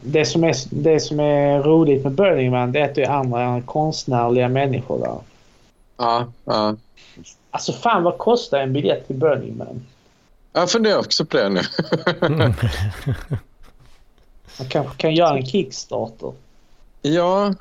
det, 0.00 0.24
som 0.24 0.44
är, 0.44 0.54
det 0.70 1.00
som 1.00 1.20
är 1.20 1.62
roligt 1.62 2.04
med 2.04 2.12
Burning 2.12 2.50
Man 2.50 2.72
det 2.72 2.80
är 2.80 2.84
att 2.84 2.94
det 2.94 3.02
är 3.02 3.10
andra 3.10 3.62
konstnärliga 3.62 4.48
människor 4.48 4.98
där. 4.98 5.18
Ja, 5.96 6.26
ja. 6.44 6.76
Alltså 7.50 7.72
fan 7.72 8.02
vad 8.02 8.18
kostar 8.18 8.58
en 8.58 8.72
biljett 8.72 9.06
till 9.06 9.16
Burning 9.16 9.56
Man? 9.56 9.86
Jag 10.52 10.70
funderar 10.70 10.98
också 10.98 11.24
på 11.24 11.36
det 11.36 11.48
nu. 11.48 11.60
Man 14.58 14.68
kanske 14.68 14.96
kan 14.96 15.14
göra 15.14 15.36
en 15.36 15.46
Kickstarter. 15.46 16.32
ja, 17.02 17.54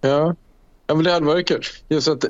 ja. 0.00 0.34
Ja, 0.86 0.94
men 0.94 1.04
det 1.04 1.12
hade 1.12 1.26
varit 1.26 1.48
kul. 1.48 1.62
Just 1.88 2.08
att, 2.08 2.24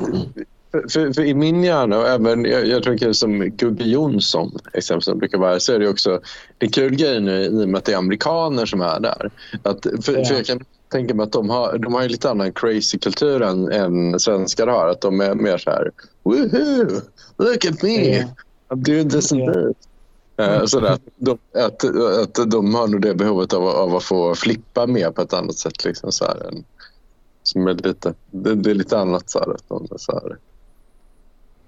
för, 0.70 1.12
för, 1.12 1.22
i 1.22 1.34
min 1.34 1.64
hjärna, 1.64 1.98
och 1.98 2.08
även 2.08 2.44
jag, 2.44 2.66
jag 2.66 2.82
tror 2.82 3.12
som 3.12 3.40
Gugge 3.40 3.84
Jonsson 3.84 4.58
exempelvis 4.72 5.04
som 5.04 5.18
brukar 5.18 5.38
vara, 5.38 5.60
så 5.60 5.72
är 5.72 5.78
det 5.78 5.88
också 5.88 6.20
en 6.58 6.70
kul 6.70 6.94
grej 6.96 7.20
nu 7.20 7.44
i 7.44 7.64
och 7.64 7.68
med 7.68 7.78
att 7.78 7.84
det 7.84 7.92
är 7.92 7.96
amerikaner 7.96 8.66
som 8.66 8.80
är 8.80 9.00
där. 9.00 9.30
Att, 9.62 9.82
för, 9.82 10.18
Ja. 10.18 10.24
för 10.24 10.34
jag 10.34 10.46
kan 10.46 10.64
tänka 10.88 11.14
mig 11.14 11.24
att 11.24 11.32
de 11.32 11.50
har, 11.50 11.78
de 11.78 11.94
har 11.94 12.02
ju 12.02 12.08
lite 12.08 12.30
annan 12.30 12.52
crazy-kultur 12.52 13.42
än, 13.42 13.72
än 13.72 14.20
svenskar 14.20 14.66
har. 14.66 14.88
Att 14.88 15.00
de 15.00 15.20
är 15.20 15.34
mer 15.34 15.58
så 15.58 15.70
här, 15.70 15.90
woohoo, 16.22 17.00
look 17.38 17.64
at 17.64 17.82
me, 17.82 18.18
Ja. 18.18 18.24
I'm 18.68 18.82
doing 18.82 19.10
this 19.10 19.32
and 19.32 19.54
this. 19.54 19.76
Eh, 20.36 20.64
Sådär, 20.64 20.92
att, 20.92 21.02
de, 21.16 21.38
att, 21.54 21.84
att 22.38 22.50
de 22.50 22.74
har 22.74 22.88
nog 22.88 23.02
det 23.02 23.14
behovet 23.14 23.52
av, 23.52 23.68
av 23.68 23.96
att 23.96 24.04
få 24.04 24.34
flippa 24.34 24.86
mer 24.86 25.10
på 25.10 25.22
ett 25.22 25.32
annat 25.32 25.56
sätt. 25.56 25.84
Liksom, 25.84 26.12
så 26.12 26.24
här, 26.24 26.48
än, 26.48 26.64
som 27.42 27.66
är 27.66 27.74
lite, 27.74 28.14
det, 28.30 28.54
det 28.54 28.70
är 28.70 28.74
lite 28.74 28.98
annat. 28.98 29.30
Så, 29.30 29.38
här, 29.38 29.50
att 29.54 29.68
de, 29.68 29.88
så, 29.96 30.12
här. 30.12 30.36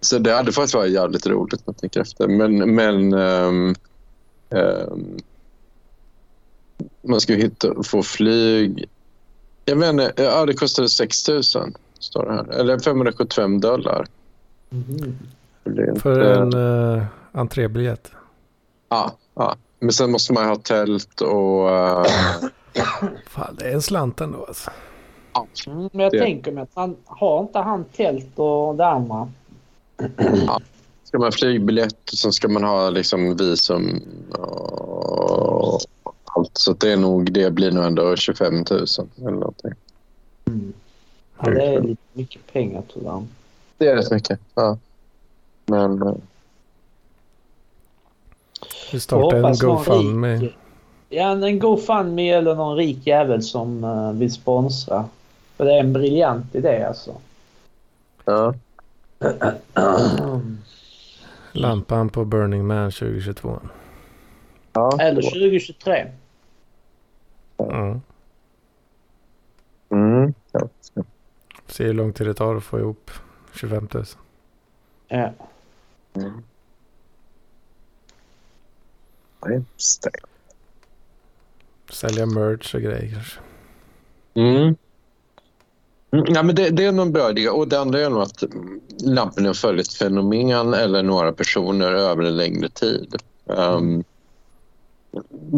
Så 0.01 0.19
det 0.19 0.33
hade 0.33 0.53
faktiskt 0.53 0.75
varit 0.75 0.93
jävligt 0.93 1.27
roligt 1.27 1.67
när 1.67 1.73
jag 1.75 1.77
tänker 1.77 2.01
efter. 2.01 2.29
Men, 2.29 2.75
men 2.75 3.13
ehm, 3.13 3.75
ehm, 4.51 5.17
man 7.03 7.21
ska 7.21 7.33
ju 7.33 7.39
hitta, 7.43 7.83
få 7.83 8.03
flyg. 8.03 8.85
Jag 9.65 9.77
vet 9.77 9.91
inte, 9.91 10.13
ja, 10.17 10.47
det 10.47 10.55
kostade 10.55 10.89
6 10.89 11.29
000 11.29 11.43
står 11.99 12.27
det 12.27 12.33
här. 12.33 12.61
Eller 12.61 12.79
575 12.79 13.61
dollar. 13.61 14.07
Inte- 14.71 16.01
För 16.01 16.21
en 16.21 16.55
uh, 16.55 17.05
entrébiljett. 17.33 18.11
Ja, 18.89 19.13
ja. 19.35 19.57
Men 19.79 19.93
sen 19.93 20.11
måste 20.13 20.33
man 20.33 20.49
ha 20.49 20.57
tält 20.57 21.21
och... 21.21 21.71
eh, 21.71 22.05
Fan, 23.27 23.57
det 23.59 23.65
är 23.69 23.75
en 23.75 23.83
slant 23.83 24.21
ändå 24.21 24.45
alltså. 24.45 24.71
Mm, 25.67 25.89
men 25.93 26.01
jag 26.05 26.13
Det- 26.13 26.19
tänker 26.21 26.53
mig 26.53 26.63
att 26.63 26.71
han 26.75 26.97
har 27.05 27.41
inte 27.41 27.59
han 27.59 27.85
tält 27.85 28.39
och 28.39 28.77
det 28.77 28.87
andra. 28.87 29.33
Ska 31.05 31.19
man 31.19 31.27
ha 31.27 31.33
flygbiljett 31.33 32.11
och 32.13 32.19
sen 32.19 32.33
ska 32.33 32.49
man 32.49 32.65
ha 32.65 32.91
liksom 32.91 33.37
visum 33.37 34.03
och 34.31 35.81
allt. 36.25 36.59
Så 36.59 36.71
att 36.71 36.81
det 36.81 36.93
är 36.93 36.97
nog, 36.97 37.33
det 37.33 37.51
blir 37.51 37.71
nog 37.71 37.85
ändå 37.85 38.17
25 38.17 38.55
000 38.55 38.65
eller 39.19 39.31
någonting. 39.31 39.73
Ja, 41.39 41.51
det 41.51 41.65
är 41.65 41.81
lite 41.81 42.03
mycket 42.13 42.53
pengar 42.53 42.83
tyvärr. 42.95 43.27
Det 43.79 43.89
är 43.89 43.97
rätt 43.97 44.11
mycket. 44.11 44.41
Ja. 44.55 44.79
Men 45.67 46.03
eh, 46.03 46.15
Vi 48.93 49.01
startar 49.01 49.37
en 49.37 49.57
GoFundMe. 49.57 50.49
Ja, 51.09 51.47
en 51.47 51.59
GoFundMe 51.59 52.35
eller 52.35 52.55
någon 52.55 52.77
rik 52.77 53.07
jävel 53.07 53.43
som 53.43 53.85
eh, 53.85 54.13
vill 54.13 54.33
sponsra. 54.33 55.05
För 55.57 55.65
det 55.65 55.75
är 55.75 55.81
en 55.81 55.93
briljant 55.93 56.55
idé 56.55 56.85
alltså. 56.85 57.15
ja. 58.25 58.55
Lampan 61.53 62.09
på 62.09 62.25
Burning 62.25 62.67
Man 62.67 62.91
2022. 62.91 63.61
ja. 64.73 64.99
Eller 65.01 65.23
2023. 65.23 66.13
Mm. 67.59 68.01
Mm. 69.91 70.35
Ja. 70.53 70.69
Se 71.67 71.85
hur 71.85 71.95
lång 71.95 72.13
tid 72.13 72.27
det 72.27 72.35
tar 72.35 72.55
att 72.55 72.65
få 72.65 72.79
ihop 72.79 73.11
25 73.55 73.89
000. 73.95 74.05
Ja. 75.09 75.33
Det. 76.13 76.33
Sälja 81.91 82.27
merch 82.27 82.75
och 82.75 82.81
grejer 82.81 83.13
kanske. 83.13 83.41
Mm. 84.35 84.77
Mm, 86.13 86.25
ja, 86.29 86.43
men 86.43 86.55
det, 86.55 86.71
det 86.71 86.85
är 86.85 86.93
nog 86.93 87.07
en 87.07 87.13
bra 87.13 87.31
idé. 87.31 87.49
Och 87.49 87.69
det 87.69 87.81
andra 87.81 88.01
är 88.01 88.11
nog 88.11 88.23
att 88.23 88.43
mm, 88.43 88.81
lamporna 89.05 89.55
följer 89.55 89.81
ett 89.81 89.95
fenomen 89.95 90.75
eller 90.75 91.03
några 91.03 91.33
personer 91.33 91.93
över 91.93 92.25
en 92.25 92.37
längre 92.37 92.69
tid. 92.69 93.15
Um, 93.47 94.05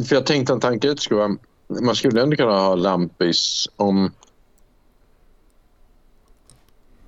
för 0.08 0.14
jag 0.14 0.26
tänkte 0.26 0.52
en 0.52 0.60
tanke 0.60 0.88
ut 0.88 1.00
skulle 1.00 1.20
vara 1.20 1.36
man 1.80 1.96
skulle 1.96 2.22
ändå 2.22 2.36
kunna 2.36 2.58
ha 2.58 2.74
lampis 2.74 3.68
om... 3.76 4.12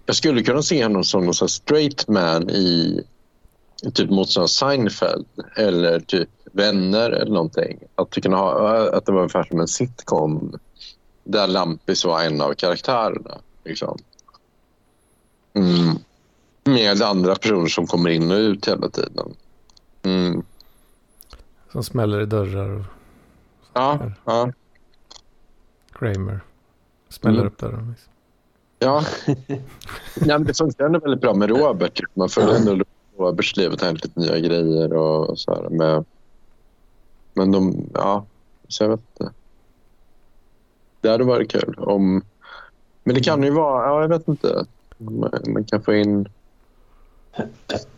Jag 0.06 0.16
skulle 0.16 0.42
kunna 0.42 0.62
se 0.62 0.82
honom 0.82 1.04
som 1.04 1.24
någon 1.24 1.34
straight 1.34 2.08
man 2.08 2.50
i 2.50 3.02
typ 3.94 4.10
motsvarande 4.10 4.48
Seinfeld 4.48 5.26
eller 5.56 6.00
typ 6.00 6.28
Vänner 6.52 7.10
eller 7.10 7.32
någonting. 7.32 7.78
Att, 7.94 8.10
kunna 8.10 8.36
ha, 8.36 8.78
att 8.92 9.06
det 9.06 9.12
var 9.12 9.20
ungefär 9.20 9.42
som 9.42 9.60
en 9.60 9.68
sitcom 9.68 10.58
där 11.24 11.46
Lampis 11.46 12.04
var 12.04 12.22
en 12.22 12.40
av 12.40 12.54
karaktärerna. 12.54 13.38
Liksom. 13.64 13.98
Mm. 15.54 15.98
Med 16.64 17.02
andra 17.02 17.34
personer 17.34 17.66
som 17.66 17.86
kommer 17.86 18.10
in 18.10 18.30
och 18.30 18.36
ut 18.36 18.68
hela 18.68 18.88
tiden. 18.88 19.34
Mm. 20.02 20.42
Som 21.72 21.82
smäller 21.82 22.20
i 22.20 22.26
dörrar 22.26 22.70
och 22.70 22.84
Ja, 23.72 24.10
ja, 24.24 24.52
Kramer. 25.92 26.40
Smäller 27.08 27.38
Mm. 27.40 27.46
upp 27.52 27.58
dörren. 27.58 27.90
Liksom. 27.90 28.12
ja. 28.78 29.04
ja 30.14 30.38
men 30.38 30.44
det 30.44 30.54
funkar 30.58 30.84
ändå 30.84 30.98
väldigt 30.98 31.20
bra 31.20 31.34
med 31.34 31.48
Robert. 31.48 32.00
Man 32.14 32.28
följer 32.28 32.54
ändå 32.54 32.84
Roberts 33.18 33.56
liv 33.56 33.72
och 33.72 33.78
tar 33.78 33.92
lite 33.92 34.20
nya 34.20 34.38
grejer 34.38 34.92
och 34.92 35.38
så 35.38 35.54
här. 35.54 35.68
Med, 35.70 36.04
men 37.34 37.52
de, 37.52 37.90
ja, 37.94 38.24
så 38.68 38.84
jag 38.84 38.88
vet 38.88 39.00
inte. 39.20 39.32
Det 41.04 41.10
hade 41.10 41.24
varit 41.24 41.50
kul 41.50 41.74
om... 41.78 42.22
Men 43.02 43.14
det 43.14 43.20
kan 43.20 43.42
ju 43.42 43.50
vara, 43.50 43.86
ja 43.86 44.00
jag 44.00 44.08
vet 44.08 44.28
inte. 44.28 44.66
Man, 44.98 45.30
man 45.46 45.64
kan 45.64 45.82
få 45.82 45.94
in... 45.94 46.28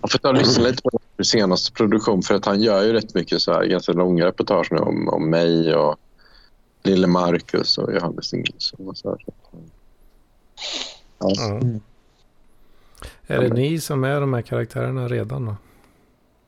Jag 0.01 0.11
får 0.11 0.19
ta 0.19 0.29
och 0.29 0.35
lyssna 0.35 0.65
lite 0.65 0.83
på 0.83 0.91
den 1.17 1.25
senaste 1.25 1.73
produktion 1.73 2.23
för 2.23 2.35
att 2.35 2.45
han 2.45 2.61
gör 2.61 2.83
ju 2.83 2.93
rätt 2.93 3.15
mycket 3.15 3.41
så 3.41 3.53
här 3.53 3.65
ganska 3.65 3.93
långa 3.93 4.27
reportage 4.27 4.73
nu 4.73 4.79
om, 4.79 5.09
om 5.09 5.31
mig 5.31 5.75
och 5.75 5.97
lille 6.83 7.07
Marcus 7.07 7.79
och 7.79 7.95
Johannes 7.95 8.35
Ingelsson 8.35 8.89
och 8.89 8.97
så 8.97 9.09
här. 9.09 9.19
Ja. 11.19 11.51
Mm. 11.51 11.81
Är 13.27 13.41
det 13.41 13.49
ni 13.49 13.81
som 13.81 14.05
är 14.05 14.21
de 14.21 14.35
här 14.35 14.43
karaktärerna 14.43 15.09
redan 15.09 15.47
då? 15.47 15.57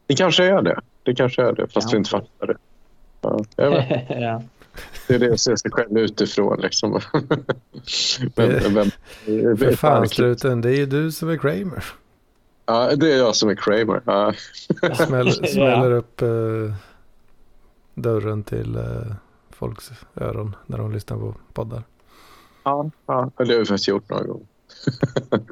Det 0.06 0.14
kanske 0.14 0.44
är 0.44 0.62
det. 0.62 0.80
Det 1.02 1.14
kanske 1.14 1.42
är 1.42 1.52
det, 1.52 1.66
fast 1.68 1.88
Ja. 1.88 1.92
vi 1.92 1.98
inte 1.98 2.10
fattar 2.10 2.46
det. 2.46 2.56
Ja, 3.20 3.44
jag 3.56 3.70
vet. 3.70 4.06
ja. 4.20 4.42
Det 5.08 5.14
är 5.14 5.18
det 5.18 5.32
att 5.32 5.40
se 5.40 5.56
sig 5.56 5.70
själv 5.70 5.98
utifrån. 5.98 6.60
Liksom. 6.60 6.92
vem, 8.36 8.50
Det- 8.50 8.68
vem, 8.68 9.56
För 9.56 9.72
fan 9.76 10.08
struten, 10.08 10.60
det 10.60 10.70
är 10.70 10.76
ju 10.76 10.86
du 10.86 11.12
som 11.12 11.28
är 11.28 11.36
Kramer. 11.36 11.84
Ja, 12.66 12.96
det 12.96 13.12
är 13.12 13.18
jag 13.18 13.36
som 13.36 13.48
är 13.48 13.54
Kramer. 13.54 14.02
Ja. 14.04 14.32
Smäll, 15.06 15.26
Ja. 15.42 15.46
smäller 15.48 15.90
upp 15.90 16.22
eh, 16.22 16.74
dörren 17.94 18.42
till 18.42 18.76
eh, 18.76 19.14
folks 19.50 19.90
öron 20.16 20.56
när 20.66 20.78
de 20.78 20.92
lyssnar 20.92 21.16
på 21.18 21.34
poddar. 21.52 21.82
Ja, 22.64 22.90
ja, 23.06 23.30
det 23.36 23.44
har 23.52 23.58
vi 23.58 23.64
faktiskt 23.64 23.88
gjort 23.88 24.08
några 24.10 24.24
gånger. 24.24 24.46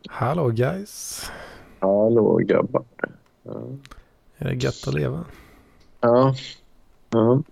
Hallå 0.08 0.48
guys. 0.48 1.24
Hallå 1.80 2.36
grabbar. 2.36 2.84
Ja. 3.42 3.62
Är 4.38 4.48
det 4.48 4.54
gött 4.54 4.84
att 4.88 4.94
leva? 4.94 5.24
Ja. 6.00 6.34
Ja. 7.10 7.42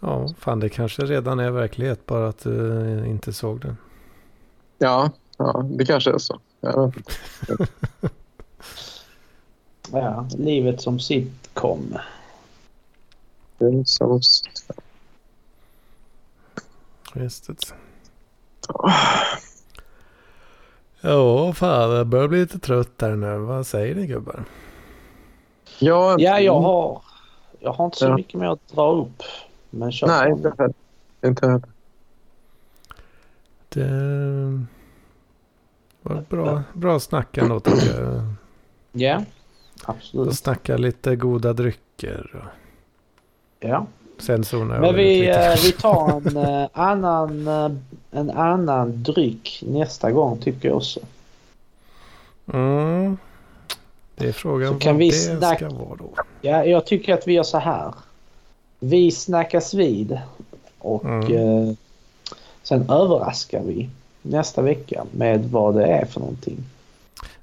Ja, 0.00 0.28
fan 0.38 0.60
det 0.60 0.68
kanske 0.68 1.02
redan 1.04 1.40
är 1.40 1.50
verklighet 1.50 2.06
bara 2.06 2.28
att 2.28 2.38
du 2.38 2.82
eh, 2.98 3.10
inte 3.10 3.32
såg 3.32 3.60
den. 3.60 3.76
Ja, 4.78 5.10
ja, 5.38 5.64
det 5.70 5.86
kanske 5.86 6.10
är 6.10 6.18
så. 6.18 6.40
Inte. 6.60 7.02
ja, 9.92 10.28
livet 10.38 10.80
som 10.82 10.98
sitcom. 11.00 11.98
Så... 13.84 14.20
Just 17.14 17.46
det. 17.46 17.54
Ja, 21.00 21.52
fan 21.52 21.90
jag 21.90 22.06
börjar 22.06 22.28
bli 22.28 22.40
lite 22.40 22.58
trött 22.58 22.98
där 22.98 23.16
nu. 23.16 23.38
Vad 23.38 23.66
säger 23.66 23.94
ni 23.94 24.06
gubbar? 24.06 24.44
Ja, 25.78 26.16
Ja, 26.18 26.40
jag 26.40 26.60
har, 26.60 27.02
Jag 27.60 27.72
har 27.72 27.84
inte 27.84 27.96
så 27.98 28.04
Ja. 28.04 28.16
mycket 28.16 28.40
mer 28.40 28.48
att 28.48 28.68
dra 28.68 28.92
upp. 28.92 29.22
Men 29.74 29.92
kör 29.92 30.06
Nej, 30.06 30.30
inte 30.32 30.52
heller. 30.58 30.74
Inte 31.24 31.46
heller. 31.46 31.62
Det 33.68 34.64
var 36.02 36.24
bra, 36.28 36.62
bra 36.72 37.00
snack 37.00 37.36
ändå 37.38 37.60
tycker 37.60 38.00
jag. 38.02 38.22
Ja, 38.92 39.22
Och 39.82 39.88
absolut. 39.94 40.38
snacka 40.38 40.76
lite 40.76 41.16
goda 41.16 41.52
drycker. 41.52 42.30
och 42.34 42.48
Ja. 43.68 43.86
Sen 44.18 44.44
zonar 44.44 44.74
jag 44.74 44.82
Men 44.82 44.94
vi, 44.94 45.28
eh, 45.30 45.54
vi 45.64 45.72
tar 45.72 46.10
en, 46.26 46.36
eh, 46.36 46.68
annan, 46.72 47.48
eh, 47.48 47.70
en 48.10 48.30
annan 48.30 49.02
dryck 49.02 49.62
nästa 49.66 50.10
gång 50.10 50.38
tycker 50.38 50.68
jag 50.68 50.76
också. 50.76 51.00
Mm. 52.52 53.16
Det 54.16 54.26
är 54.28 54.32
frågan 54.32 54.72
Så 54.72 54.78
kan 54.78 54.92
vad 54.94 54.98
vi 54.98 55.06
det 55.10 55.12
snack- 55.40 55.56
ska 55.58 55.68
vara 55.68 55.96
då. 55.96 56.10
Ja, 56.40 56.64
jag 56.64 56.86
tycker 56.86 57.14
att 57.14 57.28
vi 57.28 57.32
gör 57.32 57.42
så 57.42 57.58
här. 57.58 57.94
Vi 58.78 59.10
snackas 59.10 59.74
vid 59.74 60.18
och 60.78 61.04
Mm. 61.04 61.32
eh, 61.68 61.74
sen 62.62 62.90
överraskar 62.90 63.62
vi 63.62 63.90
nästa 64.22 64.62
vecka 64.62 65.04
med 65.12 65.44
vad 65.50 65.74
det 65.74 65.86
är 65.86 66.04
för 66.04 66.20
någonting. 66.20 66.64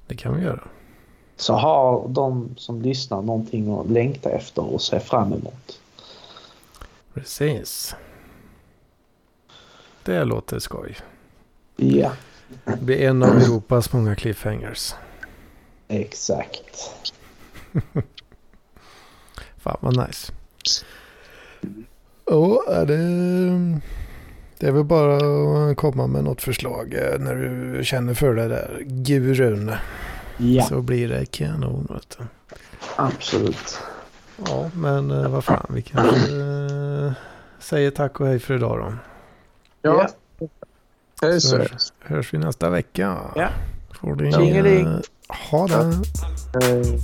Det 0.06 0.16
kan 0.16 0.36
vi 0.36 0.42
göra. 0.44 0.60
Så 1.36 1.52
har 1.54 2.08
de 2.08 2.54
som 2.56 2.82
lyssnar 2.82 3.22
någonting 3.22 3.78
att 3.78 3.90
längta 3.90 4.30
efter 4.30 4.62
och 4.74 4.82
se 4.82 5.00
fram 5.00 5.32
emot. 5.32 5.80
Precis. 7.14 7.94
Det 10.04 10.24
låter 10.24 10.58
skoj. 10.58 10.96
Ja, 11.76 12.12
Det 12.64 12.80
blir 12.80 13.00
en 13.08 13.22
av 13.22 13.28
Europas 13.36 13.92
många 13.92 14.14
cliffhangers. 14.16 14.94
exakt. 15.88 16.90
Fan 19.56 19.76
vad 19.80 20.06
nice. 20.06 20.32
Ja, 22.32 22.62
är 22.68 22.86
det, 22.86 22.96
det 24.58 24.66
är 24.66 24.72
väl 24.72 24.84
bara 24.84 25.16
att 25.70 25.76
komma 25.76 26.06
med 26.06 26.24
något 26.24 26.42
förslag 26.42 26.94
eh, 26.94 27.18
när 27.18 27.34
du 27.34 27.84
känner 27.84 28.14
för 28.14 28.34
det 28.34 28.48
där 28.48 28.82
gurun. 28.86 29.72
Ja, 30.36 30.62
Så 30.62 30.80
blir 30.82 31.08
det 31.08 31.26
kanon. 31.26 31.86
Vet 31.94 32.18
du. 32.18 32.24
absolut. 32.96 33.78
Ja, 34.46 34.70
men 34.74 35.10
eh, 35.10 35.28
vad 35.28 35.44
fan, 35.44 35.66
vi 35.68 35.82
kanske 35.82 36.16
eh, 36.16 37.12
säger 37.58 37.90
tack 37.90 38.20
och 38.20 38.26
hej 38.26 38.38
för 38.38 38.54
idag 38.54 38.78
då. 38.78 38.94
Ja. 39.82 40.08
Hej 41.22 41.40
Så 41.40 41.56
hörs, 41.56 41.92
hörs 42.00 42.34
vi 42.34 42.38
nästa 42.38 42.70
vecka. 42.70 43.16
Ja. 43.34 43.48
Får 44.00 44.32
Tjingeling. 44.32 44.86
eh, 44.86 45.00
ha 45.50 45.66
det. 45.66 45.92
Hej. 46.62 46.98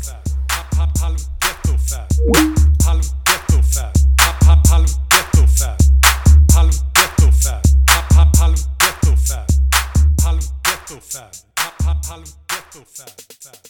Hollow 12.08 12.24
Death 12.48 13.67